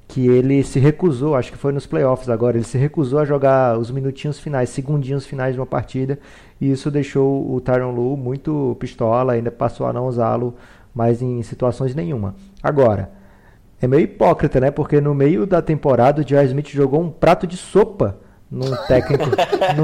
que 0.08 0.28
ele 0.28 0.62
se 0.62 0.78
recusou, 0.78 1.34
acho 1.34 1.50
que 1.50 1.58
foi 1.58 1.72
nos 1.72 1.86
playoffs 1.86 2.28
agora, 2.28 2.56
ele 2.56 2.64
se 2.64 2.78
recusou 2.78 3.18
a 3.18 3.24
jogar 3.24 3.76
os 3.78 3.90
minutinhos 3.90 4.38
finais, 4.38 4.70
segundinhos 4.70 5.26
finais 5.26 5.54
de 5.54 5.60
uma 5.60 5.66
partida, 5.66 6.18
e 6.60 6.70
isso 6.70 6.90
deixou 6.90 7.52
o 7.52 7.60
Tyron 7.60 7.90
Lu 7.90 8.16
muito 8.16 8.76
pistola, 8.78 9.32
ainda 9.32 9.50
passou 9.50 9.86
a 9.86 9.92
não 9.92 10.06
usá-lo 10.06 10.54
mais 10.94 11.20
em 11.20 11.42
situações 11.42 11.94
nenhuma. 11.94 12.34
Agora, 12.62 13.10
é 13.80 13.86
meio 13.86 14.04
hipócrita, 14.04 14.60
né? 14.60 14.70
Porque 14.70 15.00
no 15.00 15.14
meio 15.14 15.46
da 15.46 15.60
temporada 15.60 16.22
o 16.22 16.24
J.R. 16.24 16.46
Smith 16.46 16.68
jogou 16.68 17.00
um 17.00 17.10
prato 17.10 17.46
de 17.46 17.56
sopa 17.56 18.16
num 18.50 18.74
técnico, 18.86 19.24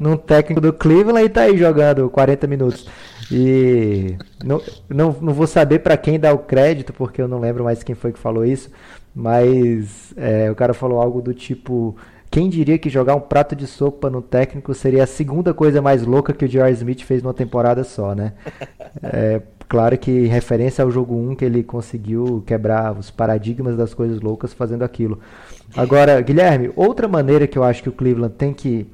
num, 0.00 0.10
num, 0.10 0.16
técnico 0.16 0.60
do 0.60 0.72
Cleveland 0.72 1.26
e 1.26 1.28
tá 1.28 1.42
aí 1.42 1.56
jogando 1.56 2.08
40 2.08 2.46
minutos. 2.46 2.88
E 3.32 4.16
não, 4.44 4.62
não, 4.88 5.16
não 5.20 5.32
vou 5.32 5.46
saber 5.46 5.80
para 5.80 5.96
quem 5.96 6.20
dar 6.20 6.32
o 6.34 6.38
crédito, 6.38 6.92
porque 6.92 7.20
eu 7.20 7.26
não 7.26 7.40
lembro 7.40 7.64
mais 7.64 7.82
quem 7.82 7.94
foi 7.94 8.12
que 8.12 8.18
falou 8.18 8.44
isso, 8.44 8.70
mas 9.16 10.12
é, 10.14 10.50
o 10.50 10.54
cara 10.54 10.74
falou 10.74 11.00
algo 11.00 11.22
do 11.22 11.32
tipo. 11.32 11.96
Quem 12.30 12.50
diria 12.50 12.76
que 12.76 12.90
jogar 12.90 13.14
um 13.14 13.20
prato 13.20 13.56
de 13.56 13.66
sopa 13.66 14.10
no 14.10 14.20
técnico 14.20 14.74
seria 14.74 15.04
a 15.04 15.06
segunda 15.06 15.54
coisa 15.54 15.80
mais 15.80 16.02
louca 16.02 16.34
que 16.34 16.44
o 16.44 16.48
J.R. 16.48 16.72
Smith 16.74 17.02
fez 17.02 17.22
numa 17.22 17.32
temporada 17.32 17.82
só, 17.82 18.14
né? 18.14 18.34
É, 19.02 19.42
Claro 19.68 19.98
que 19.98 20.26
referência 20.26 20.84
ao 20.84 20.90
jogo 20.90 21.16
1 21.16 21.34
que 21.34 21.44
ele 21.44 21.62
conseguiu 21.62 22.42
quebrar 22.46 22.96
os 22.96 23.10
paradigmas 23.10 23.76
das 23.76 23.92
coisas 23.92 24.20
loucas 24.20 24.52
fazendo 24.52 24.84
aquilo. 24.84 25.18
Agora, 25.76 26.20
Guilherme, 26.20 26.70
outra 26.76 27.08
maneira 27.08 27.46
que 27.46 27.58
eu 27.58 27.64
acho 27.64 27.82
que 27.82 27.88
o 27.88 27.92
Cleveland 27.92 28.34
tem 28.34 28.54
que, 28.54 28.86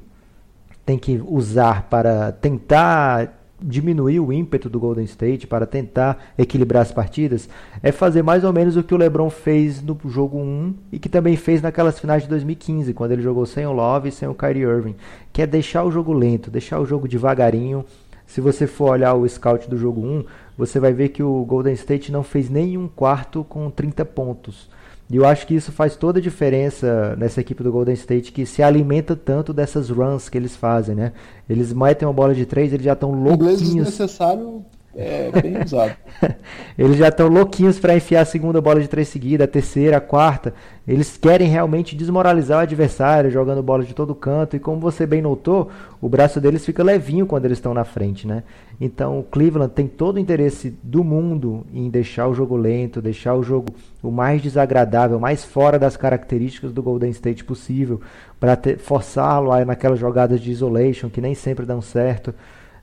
tem 0.83 0.97
que 0.97 1.21
usar 1.27 1.83
para 1.89 2.31
tentar 2.31 3.42
diminuir 3.63 4.19
o 4.19 4.33
ímpeto 4.33 4.69
do 4.69 4.79
Golden 4.79 5.05
State, 5.05 5.47
para 5.47 5.65
tentar 5.65 6.33
equilibrar 6.37 6.81
as 6.81 6.91
partidas, 6.91 7.47
é 7.81 7.91
fazer 7.91 8.21
mais 8.21 8.43
ou 8.43 8.51
menos 8.51 8.75
o 8.75 8.83
que 8.83 8.93
o 8.93 8.97
LeBron 8.97 9.29
fez 9.29 9.81
no 9.81 9.97
jogo 10.05 10.37
1 10.37 10.73
e 10.91 10.99
que 10.99 11.07
também 11.07 11.37
fez 11.37 11.61
naquelas 11.61 11.97
finais 11.97 12.23
de 12.23 12.29
2015, 12.29 12.93
quando 12.93 13.13
ele 13.13 13.21
jogou 13.21 13.45
sem 13.45 13.65
o 13.65 13.71
Love 13.71 14.09
e 14.09 14.11
sem 14.11 14.27
o 14.27 14.35
Kyrie 14.35 14.63
Irving, 14.63 14.95
que 15.31 15.41
é 15.41 15.47
deixar 15.47 15.83
o 15.83 15.91
jogo 15.91 16.11
lento, 16.11 16.51
deixar 16.51 16.79
o 16.79 16.85
jogo 16.85 17.07
devagarinho. 17.07 17.85
Se 18.27 18.41
você 18.41 18.67
for 18.67 18.91
olhar 18.91 19.13
o 19.13 19.27
scout 19.27 19.69
do 19.69 19.77
jogo 19.77 20.01
1, 20.01 20.25
você 20.57 20.79
vai 20.79 20.91
ver 20.91 21.09
que 21.09 21.23
o 21.23 21.45
Golden 21.45 21.73
State 21.73 22.11
não 22.11 22.23
fez 22.23 22.49
nenhum 22.49 22.87
quarto 22.87 23.43
com 23.43 23.69
30 23.69 24.03
pontos. 24.05 24.69
E 25.13 25.15
eu 25.15 25.27
acho 25.27 25.45
que 25.45 25.53
isso 25.53 25.71
faz 25.71 25.95
toda 25.95 26.17
a 26.17 26.21
diferença 26.21 27.15
nessa 27.17 27.39
equipe 27.39 27.61
do 27.61 27.71
Golden 27.71 27.93
State 27.93 28.31
que 28.31 28.47
se 28.47 28.63
alimenta 28.63 29.15
tanto 29.15 29.53
dessas 29.53 29.91
runs 29.91 30.27
que 30.27 30.35
eles 30.35 30.55
fazem, 30.55 30.95
né? 30.95 31.11
Eles 31.47 31.71
metem 31.71 32.07
uma 32.07 32.13
bola 32.13 32.33
de 32.33 32.47
três, 32.47 32.73
eles 32.73 32.83
já 32.83 32.93
estão 32.93 33.11
louquinhos. 33.11 33.61
Inglês 33.61 33.61
desnecessário 33.61 34.65
é 34.95 35.31
bem 35.41 35.63
usado. 35.63 35.95
Eles 36.77 36.97
já 36.97 37.07
estão 37.07 37.27
louquinhos 37.27 37.79
para 37.79 37.95
enfiar 37.95 38.21
a 38.21 38.25
segunda 38.25 38.61
bola 38.61 38.79
de 38.79 38.87
três 38.87 39.07
seguida, 39.07 39.45
a 39.45 39.47
terceira, 39.47 39.97
a 39.97 40.01
quarta. 40.01 40.53
Eles 40.87 41.17
querem 41.17 41.47
realmente 41.47 41.95
desmoralizar 41.95 42.59
o 42.59 42.61
adversário, 42.61 43.31
jogando 43.31 43.63
bola 43.63 43.83
de 43.83 43.93
todo 43.93 44.13
canto. 44.13 44.55
E 44.55 44.59
como 44.59 44.79
você 44.79 45.05
bem 45.05 45.21
notou, 45.21 45.69
o 45.99 46.07
braço 46.07 46.39
deles 46.39 46.65
fica 46.65 46.83
levinho 46.83 47.25
quando 47.25 47.45
eles 47.45 47.57
estão 47.57 47.73
na 47.73 47.83
frente, 47.83 48.27
né? 48.27 48.43
Então 48.79 49.19
o 49.19 49.23
Cleveland 49.23 49.73
tem 49.73 49.87
todo 49.87 50.17
o 50.17 50.19
interesse 50.19 50.77
do 50.83 51.03
mundo 51.03 51.65
em 51.73 51.89
deixar 51.89 52.27
o 52.27 52.33
jogo 52.33 52.55
lento, 52.55 53.01
deixar 53.01 53.33
o 53.33 53.41
jogo 53.41 53.73
o 54.01 54.11
mais 54.11 54.41
desagradável, 54.41 55.19
mais 55.19 55.43
fora 55.43 55.79
das 55.79 55.97
características 55.97 56.71
do 56.71 56.83
Golden 56.83 57.09
State 57.11 57.43
possível, 57.43 58.01
para 58.39 58.59
forçá-lo 58.79 59.51
a 59.51 59.63
naquelas 59.65 59.99
jogadas 59.99 60.41
de 60.41 60.51
isolation 60.51 61.09
que 61.09 61.21
nem 61.21 61.33
sempre 61.33 61.65
dão 61.65 61.81
certo. 61.81 62.33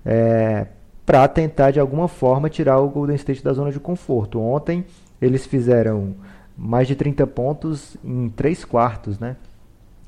É, 0.05 0.67
para 1.11 1.27
tentar 1.27 1.73
de 1.73 1.81
alguma 1.81 2.07
forma 2.07 2.49
tirar 2.49 2.79
o 2.79 2.89
Golden 2.89 3.17
State 3.17 3.43
da 3.43 3.53
zona 3.53 3.73
de 3.73 3.81
conforto. 3.81 4.41
Ontem 4.41 4.85
eles 5.21 5.45
fizeram 5.45 6.15
mais 6.57 6.87
de 6.87 6.95
30 6.95 7.27
pontos 7.27 7.97
em 8.05 8.29
3 8.29 8.65
quartos, 8.65 9.19
né? 9.19 9.35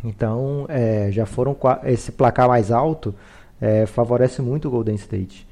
Então 0.05 0.65
é, 0.69 1.09
já 1.11 1.27
foram 1.27 1.57
esse 1.83 2.13
placar 2.13 2.47
mais 2.47 2.71
alto 2.71 3.13
é, 3.61 3.85
favorece 3.85 4.41
muito 4.41 4.69
o 4.69 4.71
Golden 4.71 4.95
State. 4.95 5.45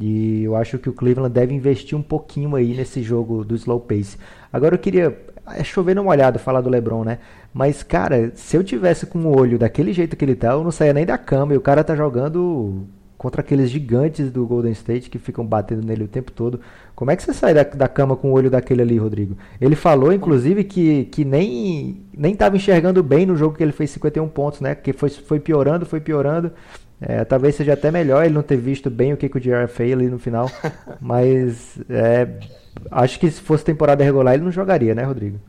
E 0.00 0.42
eu 0.42 0.56
acho 0.56 0.80
que 0.80 0.88
o 0.88 0.92
Cleveland 0.92 1.32
deve 1.32 1.54
investir 1.54 1.96
um 1.96 2.02
pouquinho 2.02 2.56
aí 2.56 2.74
nesse 2.74 3.00
jogo 3.00 3.44
do 3.44 3.54
slow 3.54 3.78
pace. 3.78 4.18
Agora 4.52 4.74
eu 4.74 4.80
queria 4.80 5.16
é 5.54 5.62
chover 5.62 5.94
numa 5.94 6.10
olhada 6.10 6.40
falar 6.40 6.60
do 6.60 6.68
LeBron, 6.68 7.04
né? 7.04 7.20
Mas 7.54 7.84
cara, 7.84 8.32
se 8.34 8.56
eu 8.56 8.64
tivesse 8.64 9.06
com 9.06 9.20
o 9.20 9.38
olho 9.38 9.60
daquele 9.60 9.92
jeito 9.92 10.16
que 10.16 10.24
ele 10.24 10.34
tá, 10.34 10.54
eu 10.54 10.64
não 10.64 10.72
saía 10.72 10.92
nem 10.92 11.06
da 11.06 11.16
cama. 11.16 11.54
E 11.54 11.56
o 11.56 11.60
cara 11.60 11.84
tá 11.84 11.94
jogando 11.94 12.84
contra 13.18 13.40
aqueles 13.40 13.68
gigantes 13.68 14.30
do 14.30 14.46
Golden 14.46 14.70
State 14.70 15.10
que 15.10 15.18
ficam 15.18 15.44
batendo 15.44 15.84
nele 15.84 16.04
o 16.04 16.08
tempo 16.08 16.30
todo. 16.30 16.60
Como 16.94 17.10
é 17.10 17.16
que 17.16 17.22
você 17.24 17.34
sai 17.34 17.52
da, 17.52 17.64
da 17.64 17.88
cama 17.88 18.16
com 18.16 18.30
o 18.30 18.32
olho 18.32 18.48
daquele 18.48 18.80
ali, 18.80 18.96
Rodrigo? 18.96 19.36
Ele 19.60 19.74
falou, 19.74 20.12
inclusive, 20.12 20.62
que, 20.62 21.06
que 21.06 21.24
nem 21.24 22.06
nem 22.16 22.32
estava 22.32 22.56
enxergando 22.56 23.02
bem 23.02 23.26
no 23.26 23.36
jogo 23.36 23.56
que 23.56 23.62
ele 23.62 23.72
fez 23.72 23.90
51 23.90 24.28
pontos, 24.28 24.60
né? 24.60 24.76
Que 24.76 24.92
foi, 24.92 25.10
foi 25.10 25.40
piorando, 25.40 25.84
foi 25.84 26.00
piorando. 26.00 26.52
É, 27.00 27.24
talvez 27.24 27.56
seja 27.56 27.74
até 27.74 27.90
melhor 27.90 28.24
ele 28.24 28.34
não 28.34 28.42
ter 28.42 28.56
visto 28.56 28.88
bem 28.88 29.12
o 29.12 29.16
que, 29.16 29.28
que 29.28 29.36
o 29.36 29.40
J.R. 29.40 29.68
fez 29.68 29.92
ali 29.92 30.08
no 30.08 30.18
final. 30.18 30.48
mas 31.00 31.78
é, 31.90 32.28
acho 32.90 33.18
que 33.18 33.28
se 33.30 33.40
fosse 33.40 33.64
temporada 33.64 34.04
regular 34.04 34.34
ele 34.34 34.44
não 34.44 34.52
jogaria, 34.52 34.94
né, 34.94 35.02
Rodrigo? 35.02 35.40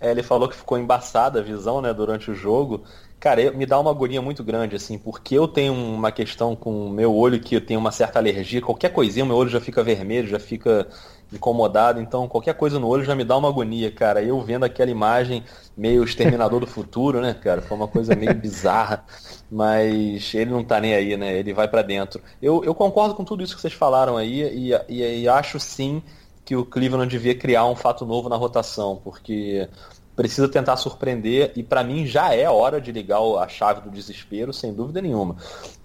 É, 0.00 0.10
ele 0.10 0.22
falou 0.22 0.48
que 0.48 0.56
ficou 0.56 0.78
embaçada 0.78 1.40
a 1.40 1.42
visão, 1.42 1.80
né, 1.80 1.92
durante 1.92 2.30
o 2.30 2.34
jogo. 2.34 2.84
Cara, 3.18 3.50
me 3.52 3.64
dá 3.64 3.80
uma 3.80 3.90
agonia 3.90 4.20
muito 4.20 4.44
grande, 4.44 4.76
assim, 4.76 4.98
porque 4.98 5.34
eu 5.36 5.48
tenho 5.48 5.72
uma 5.72 6.12
questão 6.12 6.54
com 6.54 6.86
o 6.86 6.90
meu 6.90 7.14
olho 7.14 7.40
que 7.40 7.56
eu 7.56 7.60
tenho 7.64 7.80
uma 7.80 7.90
certa 7.90 8.18
alergia. 8.18 8.60
Qualquer 8.60 8.92
coisinha, 8.92 9.24
meu 9.24 9.36
olho 9.36 9.48
já 9.48 9.60
fica 9.60 9.82
vermelho, 9.82 10.28
já 10.28 10.38
fica 10.38 10.86
incomodado. 11.32 12.00
Então, 12.00 12.28
qualquer 12.28 12.54
coisa 12.54 12.78
no 12.78 12.86
olho 12.86 13.04
já 13.04 13.14
me 13.14 13.24
dá 13.24 13.36
uma 13.36 13.48
agonia, 13.48 13.90
cara. 13.90 14.22
Eu 14.22 14.40
vendo 14.42 14.64
aquela 14.64 14.90
imagem 14.90 15.42
meio 15.76 16.04
exterminador 16.04 16.60
do 16.60 16.66
futuro, 16.66 17.20
né, 17.20 17.34
cara? 17.34 17.62
Foi 17.62 17.76
uma 17.76 17.88
coisa 17.88 18.14
meio 18.14 18.34
bizarra. 18.34 19.04
Mas 19.50 20.34
ele 20.34 20.50
não 20.50 20.62
tá 20.62 20.78
nem 20.80 20.94
aí, 20.94 21.16
né? 21.16 21.38
Ele 21.38 21.54
vai 21.54 21.66
para 21.68 21.82
dentro. 21.82 22.22
Eu, 22.40 22.62
eu 22.64 22.74
concordo 22.74 23.14
com 23.14 23.24
tudo 23.24 23.42
isso 23.42 23.54
que 23.56 23.60
vocês 23.62 23.74
falaram 23.74 24.16
aí 24.16 24.42
e, 24.42 24.72
e, 24.88 25.22
e 25.22 25.28
acho 25.28 25.58
sim 25.58 26.02
que 26.44 26.54
o 26.54 26.64
Cleveland 26.64 27.10
devia 27.10 27.34
criar 27.36 27.66
um 27.66 27.74
fato 27.74 28.06
novo 28.06 28.28
na 28.28 28.36
rotação, 28.36 29.00
porque 29.02 29.68
precisa 30.16 30.48
tentar 30.48 30.76
surpreender 30.78 31.52
e 31.54 31.62
para 31.62 31.84
mim 31.84 32.06
já 32.06 32.34
é 32.34 32.48
hora 32.48 32.80
de 32.80 32.90
ligar 32.90 33.20
a 33.20 33.46
chave 33.46 33.82
do 33.82 33.90
desespero, 33.90 34.52
sem 34.52 34.72
dúvida 34.72 35.02
nenhuma. 35.02 35.36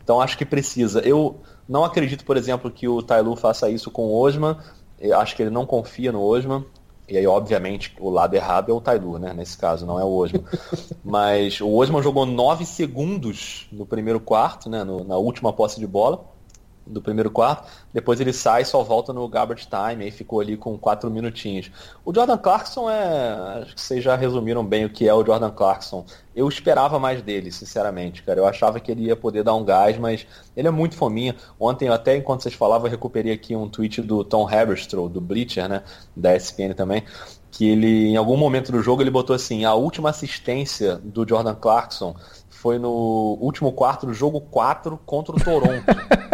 Então 0.02 0.22
acho 0.22 0.38
que 0.38 0.46
precisa. 0.46 1.02
Eu 1.02 1.42
não 1.68 1.84
acredito, 1.84 2.24
por 2.24 2.38
exemplo, 2.38 2.72
que 2.72 2.88
o 2.88 3.04
Tailu 3.04 3.36
faça 3.36 3.70
isso 3.70 3.92
com 3.92 4.08
o 4.08 4.20
Osman. 4.20 4.58
Eu 5.00 5.20
acho 5.20 5.36
que 5.36 5.44
ele 5.44 5.52
não 5.52 5.66
confia 5.66 6.12
no 6.12 6.24
Osman. 6.24 6.66
E 7.10 7.18
aí, 7.18 7.28
obviamente, 7.28 7.94
o 8.00 8.10
lado 8.10 8.34
errado 8.34 8.72
é 8.72 8.74
o 8.74 8.80
Tailu, 8.80 9.20
né? 9.20 9.34
Nesse 9.34 9.58
caso, 9.58 9.86
não 9.86 10.00
é 10.00 10.04
o 10.04 10.16
Osman. 10.16 10.44
Mas 11.04 11.60
o 11.60 11.70
Osman 11.70 12.02
jogou 12.02 12.26
9 12.26 12.66
segundos 12.66 13.68
no 13.70 13.86
primeiro 13.86 14.20
quarto, 14.22 14.70
né? 14.70 14.86
No, 14.86 15.04
na 15.04 15.18
última 15.18 15.52
posse 15.52 15.78
de 15.78 15.86
bola 15.86 16.31
do 16.86 17.02
primeiro 17.02 17.30
quarto. 17.30 17.68
Depois 17.94 18.20
ele 18.20 18.34
sai, 18.34 18.66
só 18.66 18.84
volta 18.84 19.14
no 19.14 19.28
garbage 19.28 19.68
time, 19.68 20.06
aí 20.06 20.12
ficou 20.12 20.40
ali 20.40 20.58
com 20.58 20.78
quatro 20.78 21.10
minutinhos. 21.10 21.72
O 22.04 22.14
Jordan 22.14 22.38
Clarkson 22.38 22.90
é. 22.90 23.62
Acho 23.62 23.76
que 23.76 23.82
vocês 23.82 24.04
já 24.04 24.16
resumiram 24.16 24.66
bem 24.66 24.86
o 24.86 24.90
que 24.90 25.08
é 25.08 25.14
o 25.14 25.26
Jordan 25.26 25.52
Clarkson. 25.52 26.06
Eu 26.36 26.48
esperava 26.48 26.98
mais 26.98 27.22
dele, 27.22 27.52
sinceramente, 27.52 28.24
cara. 28.24 28.40
Eu 28.40 28.48
achava 28.48 28.80
que 28.80 28.92
ele 28.92 29.06
ia 29.06 29.16
poder 29.16 29.44
dar 29.44 29.54
um 29.54 29.64
gás, 29.64 29.98
mas 29.98 30.26
ele 30.56 30.68
é 30.68 30.72
muito 30.72 30.96
fominha. 30.96 31.36
Ontem, 31.60 31.90
até 31.90 32.16
enquanto 32.16 32.44
vocês 32.44 32.56
falavam, 32.56 32.88
eu 32.88 32.92
recuperei 32.92 33.34
aqui 33.34 33.56
um 33.56 33.68
tweet 33.70 34.02
do 34.02 34.24
Tom 34.24 34.48
Haberstroh, 34.48 35.10
do 35.10 35.22
Bleacher, 35.22 35.68
né? 35.68 35.84
Da 36.16 36.36
ESPN 36.36 36.74
também. 36.74 37.04
Que 37.52 37.70
ele, 37.70 38.08
em 38.08 38.16
algum 38.16 38.38
momento 38.38 38.72
do 38.72 38.82
jogo, 38.82 39.02
ele 39.02 39.12
botou 39.12 39.36
assim: 39.36 39.66
a 39.66 39.74
última 39.74 40.10
assistência 40.10 40.96
do 40.96 41.28
Jordan 41.28 41.56
Clarkson 41.56 42.16
foi 42.62 42.78
no 42.78 43.40
último 43.42 43.72
quarto 43.72 44.06
do 44.06 44.14
jogo 44.14 44.40
4 44.40 45.00
contra 45.04 45.36
o 45.36 45.44
Toronto. 45.44 45.84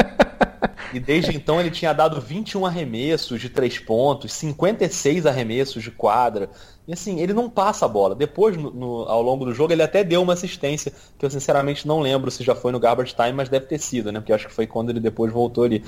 E 0.94 1.02
desde 1.02 1.36
então 1.36 1.60
ele 1.60 1.70
tinha 1.70 1.92
dado 1.92 2.20
21 2.20 2.66
arremessos 2.66 3.42
de 3.42 3.50
três 3.50 3.78
pontos, 3.78 4.32
56 4.32 5.26
arremessos 5.26 5.84
de 5.84 5.92
quadra. 5.92 6.50
E 6.88 6.94
assim, 6.94 7.20
ele 7.20 7.34
não 7.34 7.50
passa 7.50 7.86
a 7.86 7.88
bola. 7.88 8.16
Depois, 8.16 8.56
no, 8.56 8.72
no, 8.72 9.04
ao 9.04 9.22
longo 9.22 9.44
do 9.44 9.54
jogo, 9.54 9.74
ele 9.74 9.84
até 9.84 10.06
deu 10.06 10.22
uma 10.22 10.32
assistência, 10.34 10.94
que 11.18 11.26
eu 11.26 11.30
sinceramente 11.30 11.86
não 11.86 12.00
lembro 12.00 12.32
se 12.32 12.44
já 12.46 12.56
foi 12.56 12.72
no 12.72 12.80
garbage 12.80 13.14
time, 13.14 13.34
mas 13.34 13.50
deve 13.50 13.66
ter 13.66 13.78
sido, 13.78 14.10
né? 14.10 14.22
Porque 14.22 14.32
acho 14.32 14.48
que 14.48 14.54
foi 14.54 14.66
quando 14.66 14.90
ele 14.90 15.02
depois 15.02 15.32
voltou 15.34 15.66
ali. 15.66 15.84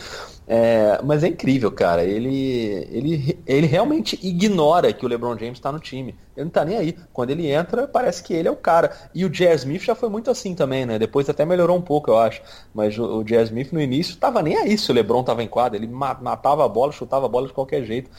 É, 0.45 0.99
mas 1.01 1.23
é 1.23 1.29
incrível, 1.29 1.71
cara. 1.71 2.03
Ele, 2.03 2.85
ele, 2.91 3.39
ele 3.47 3.65
realmente 3.65 4.19
ignora 4.21 4.91
que 4.91 5.05
o 5.05 5.07
LeBron 5.07 5.37
James 5.37 5.57
está 5.57 5.71
no 5.71 5.79
time. 5.79 6.15
Ele 6.35 6.45
não 6.45 6.51
tá 6.51 6.65
nem 6.65 6.75
aí. 6.75 6.97
Quando 7.13 7.29
ele 7.29 7.49
entra, 7.49 7.87
parece 7.87 8.21
que 8.21 8.33
ele 8.33 8.49
é 8.49 8.51
o 8.51 8.55
cara. 8.57 8.91
E 9.15 9.23
o 9.23 9.29
Jazz 9.29 9.61
Smith 9.61 9.83
já 9.83 9.95
foi 9.95 10.09
muito 10.09 10.29
assim 10.29 10.53
também, 10.53 10.85
né? 10.85 10.99
Depois 10.99 11.29
até 11.29 11.45
melhorou 11.45 11.77
um 11.77 11.81
pouco, 11.81 12.11
eu 12.11 12.17
acho. 12.17 12.41
Mas 12.73 12.97
o, 12.97 13.19
o 13.19 13.23
Jazz 13.23 13.47
Smith 13.47 13.71
no 13.71 13.81
início 13.81 14.17
tava 14.17 14.41
nem 14.41 14.57
aí 14.57 14.77
se 14.77 14.91
o 14.91 14.93
LeBron 14.93 15.23
tava 15.23 15.41
em 15.41 15.47
quadra. 15.47 15.77
Ele 15.77 15.87
matava 15.87 16.65
a 16.65 16.67
bola, 16.67 16.91
chutava 16.91 17.25
a 17.25 17.29
bola 17.29 17.47
de 17.47 17.53
qualquer 17.53 17.85
jeito. 17.85 18.09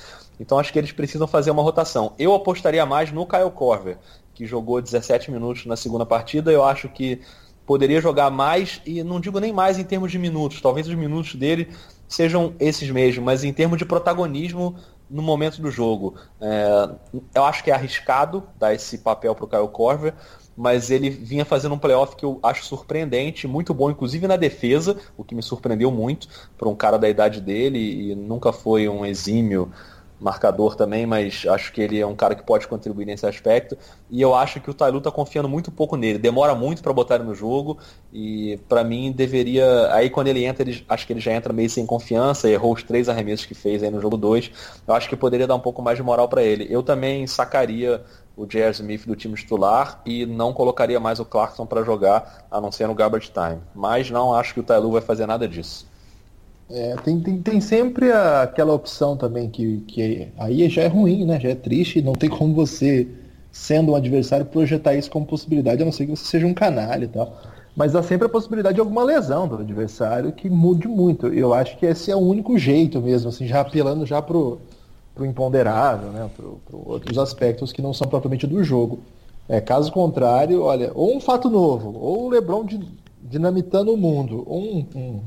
Então 0.40 0.58
acho 0.58 0.72
que 0.72 0.78
eles 0.78 0.90
precisam 0.90 1.28
fazer 1.28 1.50
uma 1.50 1.62
rotação. 1.62 2.14
Eu 2.18 2.34
apostaria 2.34 2.84
mais 2.86 3.12
no 3.12 3.26
Kyle 3.26 3.50
Korver, 3.50 3.98
que 4.34 4.46
jogou 4.46 4.80
17 4.80 5.30
minutos 5.30 5.66
na 5.66 5.76
segunda 5.76 6.06
partida. 6.06 6.50
Eu 6.50 6.64
acho 6.64 6.88
que 6.88 7.20
poderia 7.66 8.00
jogar 8.00 8.30
mais, 8.30 8.80
e 8.86 9.04
não 9.04 9.20
digo 9.20 9.38
nem 9.38 9.52
mais 9.52 9.78
em 9.78 9.84
termos 9.84 10.10
de 10.10 10.18
minutos, 10.18 10.60
talvez 10.60 10.88
os 10.88 10.94
minutos 10.94 11.36
dele 11.36 11.68
sejam 12.08 12.52
esses 12.58 12.90
mesmos, 12.90 13.24
mas 13.24 13.44
em 13.44 13.52
termos 13.52 13.78
de 13.78 13.84
protagonismo 13.84 14.74
no 15.08 15.22
momento 15.22 15.60
do 15.60 15.70
jogo. 15.70 16.16
É, 16.40 16.90
eu 17.34 17.44
acho 17.44 17.62
que 17.62 17.70
é 17.70 17.74
arriscado 17.74 18.42
dar 18.58 18.74
esse 18.74 18.98
papel 18.98 19.34
para 19.34 19.44
o 19.44 19.48
Kyle 19.48 19.68
Korver, 19.68 20.14
mas 20.56 20.90
ele 20.90 21.10
vinha 21.10 21.44
fazendo 21.44 21.74
um 21.74 21.78
playoff 21.78 22.16
que 22.16 22.24
eu 22.24 22.40
acho 22.42 22.64
surpreendente, 22.64 23.46
muito 23.46 23.72
bom, 23.72 23.90
inclusive 23.90 24.26
na 24.26 24.36
defesa, 24.36 24.96
o 25.16 25.22
que 25.22 25.34
me 25.34 25.42
surpreendeu 25.42 25.90
muito 25.92 26.26
para 26.58 26.68
um 26.68 26.74
cara 26.74 26.98
da 26.98 27.08
idade 27.08 27.40
dele 27.40 28.10
e 28.10 28.14
nunca 28.14 28.52
foi 28.52 28.88
um 28.88 29.04
exímio 29.04 29.70
marcador 30.20 30.76
também, 30.76 31.06
mas 31.06 31.44
acho 31.48 31.72
que 31.72 31.80
ele 31.80 31.98
é 31.98 32.06
um 32.06 32.14
cara 32.14 32.34
que 32.34 32.42
pode 32.42 32.68
contribuir 32.68 33.06
nesse 33.06 33.26
aspecto. 33.26 33.76
E 34.10 34.20
eu 34.20 34.34
acho 34.34 34.60
que 34.60 34.70
o 34.70 34.74
Tailu 34.74 35.00
tá 35.00 35.10
confiando 35.10 35.48
muito 35.48 35.70
pouco 35.70 35.96
nele. 35.96 36.18
Demora 36.18 36.54
muito 36.54 36.82
para 36.82 36.92
botar 36.92 37.14
ele 37.16 37.24
no 37.24 37.34
jogo 37.34 37.78
e 38.12 38.58
para 38.68 38.84
mim 38.84 39.10
deveria, 39.10 39.92
aí 39.92 40.10
quando 40.10 40.28
ele 40.28 40.44
entra, 40.44 40.62
ele, 40.62 40.84
acho 40.88 41.06
que 41.06 41.12
ele 41.12 41.20
já 41.20 41.32
entra 41.32 41.52
meio 41.52 41.70
sem 41.70 41.86
confiança, 41.86 42.48
errou 42.48 42.74
os 42.74 42.82
três 42.82 43.08
arremessos 43.08 43.46
que 43.46 43.54
fez 43.54 43.82
aí 43.82 43.90
no 43.90 44.00
jogo 44.00 44.16
2. 44.16 44.50
Eu 44.86 44.94
acho 44.94 45.08
que 45.08 45.16
poderia 45.16 45.46
dar 45.46 45.54
um 45.54 45.60
pouco 45.60 45.80
mais 45.80 45.96
de 45.96 46.02
moral 46.02 46.28
para 46.28 46.42
ele. 46.42 46.66
Eu 46.68 46.82
também 46.82 47.26
sacaria 47.26 48.02
o 48.36 48.46
J.R. 48.46 48.70
Smith 48.70 49.06
do 49.06 49.16
time 49.16 49.34
titular 49.34 50.00
e 50.04 50.24
não 50.24 50.52
colocaria 50.52 51.00
mais 51.00 51.18
o 51.20 51.24
Clarkson 51.24 51.66
para 51.66 51.82
jogar, 51.82 52.46
a 52.50 52.60
não 52.60 52.72
ser 52.72 52.86
no 52.86 52.94
garbage 52.94 53.30
time. 53.30 53.60
Mas 53.74 54.10
não 54.10 54.34
acho 54.34 54.54
que 54.54 54.60
o 54.60 54.62
Tailu 54.62 54.92
vai 54.92 55.02
fazer 55.02 55.26
nada 55.26 55.46
disso. 55.46 55.89
É, 56.72 56.94
tem, 57.02 57.20
tem, 57.20 57.42
tem 57.42 57.60
sempre 57.60 58.12
a, 58.12 58.42
aquela 58.42 58.72
opção 58.72 59.16
também 59.16 59.50
que, 59.50 59.78
que 59.88 60.28
aí 60.38 60.68
já 60.68 60.82
é 60.82 60.86
ruim, 60.86 61.24
né? 61.24 61.40
Já 61.40 61.50
é 61.50 61.54
triste, 61.54 62.00
não 62.00 62.12
tem 62.12 62.30
como 62.30 62.54
você, 62.54 63.08
sendo 63.50 63.92
um 63.92 63.96
adversário, 63.96 64.46
projetar 64.46 64.94
isso 64.94 65.10
como 65.10 65.26
possibilidade, 65.26 65.82
a 65.82 65.84
não 65.84 65.90
ser 65.90 66.06
que 66.06 66.16
você 66.16 66.24
seja 66.24 66.46
um 66.46 66.54
canalha 66.54 67.04
e 67.04 67.08
tal. 67.08 67.36
Mas 67.74 67.96
há 67.96 68.02
sempre 68.02 68.26
a 68.26 68.30
possibilidade 68.30 68.76
de 68.76 68.80
alguma 68.80 69.02
lesão 69.02 69.48
do 69.48 69.56
adversário 69.56 70.32
que 70.32 70.48
mude 70.48 70.86
muito. 70.86 71.26
Eu 71.28 71.52
acho 71.52 71.76
que 71.76 71.86
esse 71.86 72.10
é 72.10 72.16
o 72.16 72.20
único 72.20 72.56
jeito 72.56 73.00
mesmo, 73.00 73.30
assim, 73.30 73.46
já 73.46 73.60
apelando 73.60 74.06
já 74.06 74.22
pro, 74.22 74.60
pro 75.14 75.26
imponderável, 75.26 76.10
né? 76.10 76.30
Pro, 76.36 76.60
pro 76.66 76.88
outros 76.88 77.18
aspectos 77.18 77.72
que 77.72 77.82
não 77.82 77.92
são 77.92 78.06
propriamente 78.06 78.46
do 78.46 78.62
jogo. 78.62 79.00
É, 79.48 79.60
caso 79.60 79.90
contrário, 79.90 80.62
olha, 80.62 80.92
ou 80.94 81.16
um 81.16 81.20
fato 81.20 81.50
novo, 81.50 81.98
ou 81.98 82.26
o 82.26 82.28
Lebron 82.28 82.64
dinamitando 83.20 83.92
o 83.92 83.96
mundo, 83.96 84.44
ou 84.46 84.60
um, 84.60 84.86
um 84.94 85.20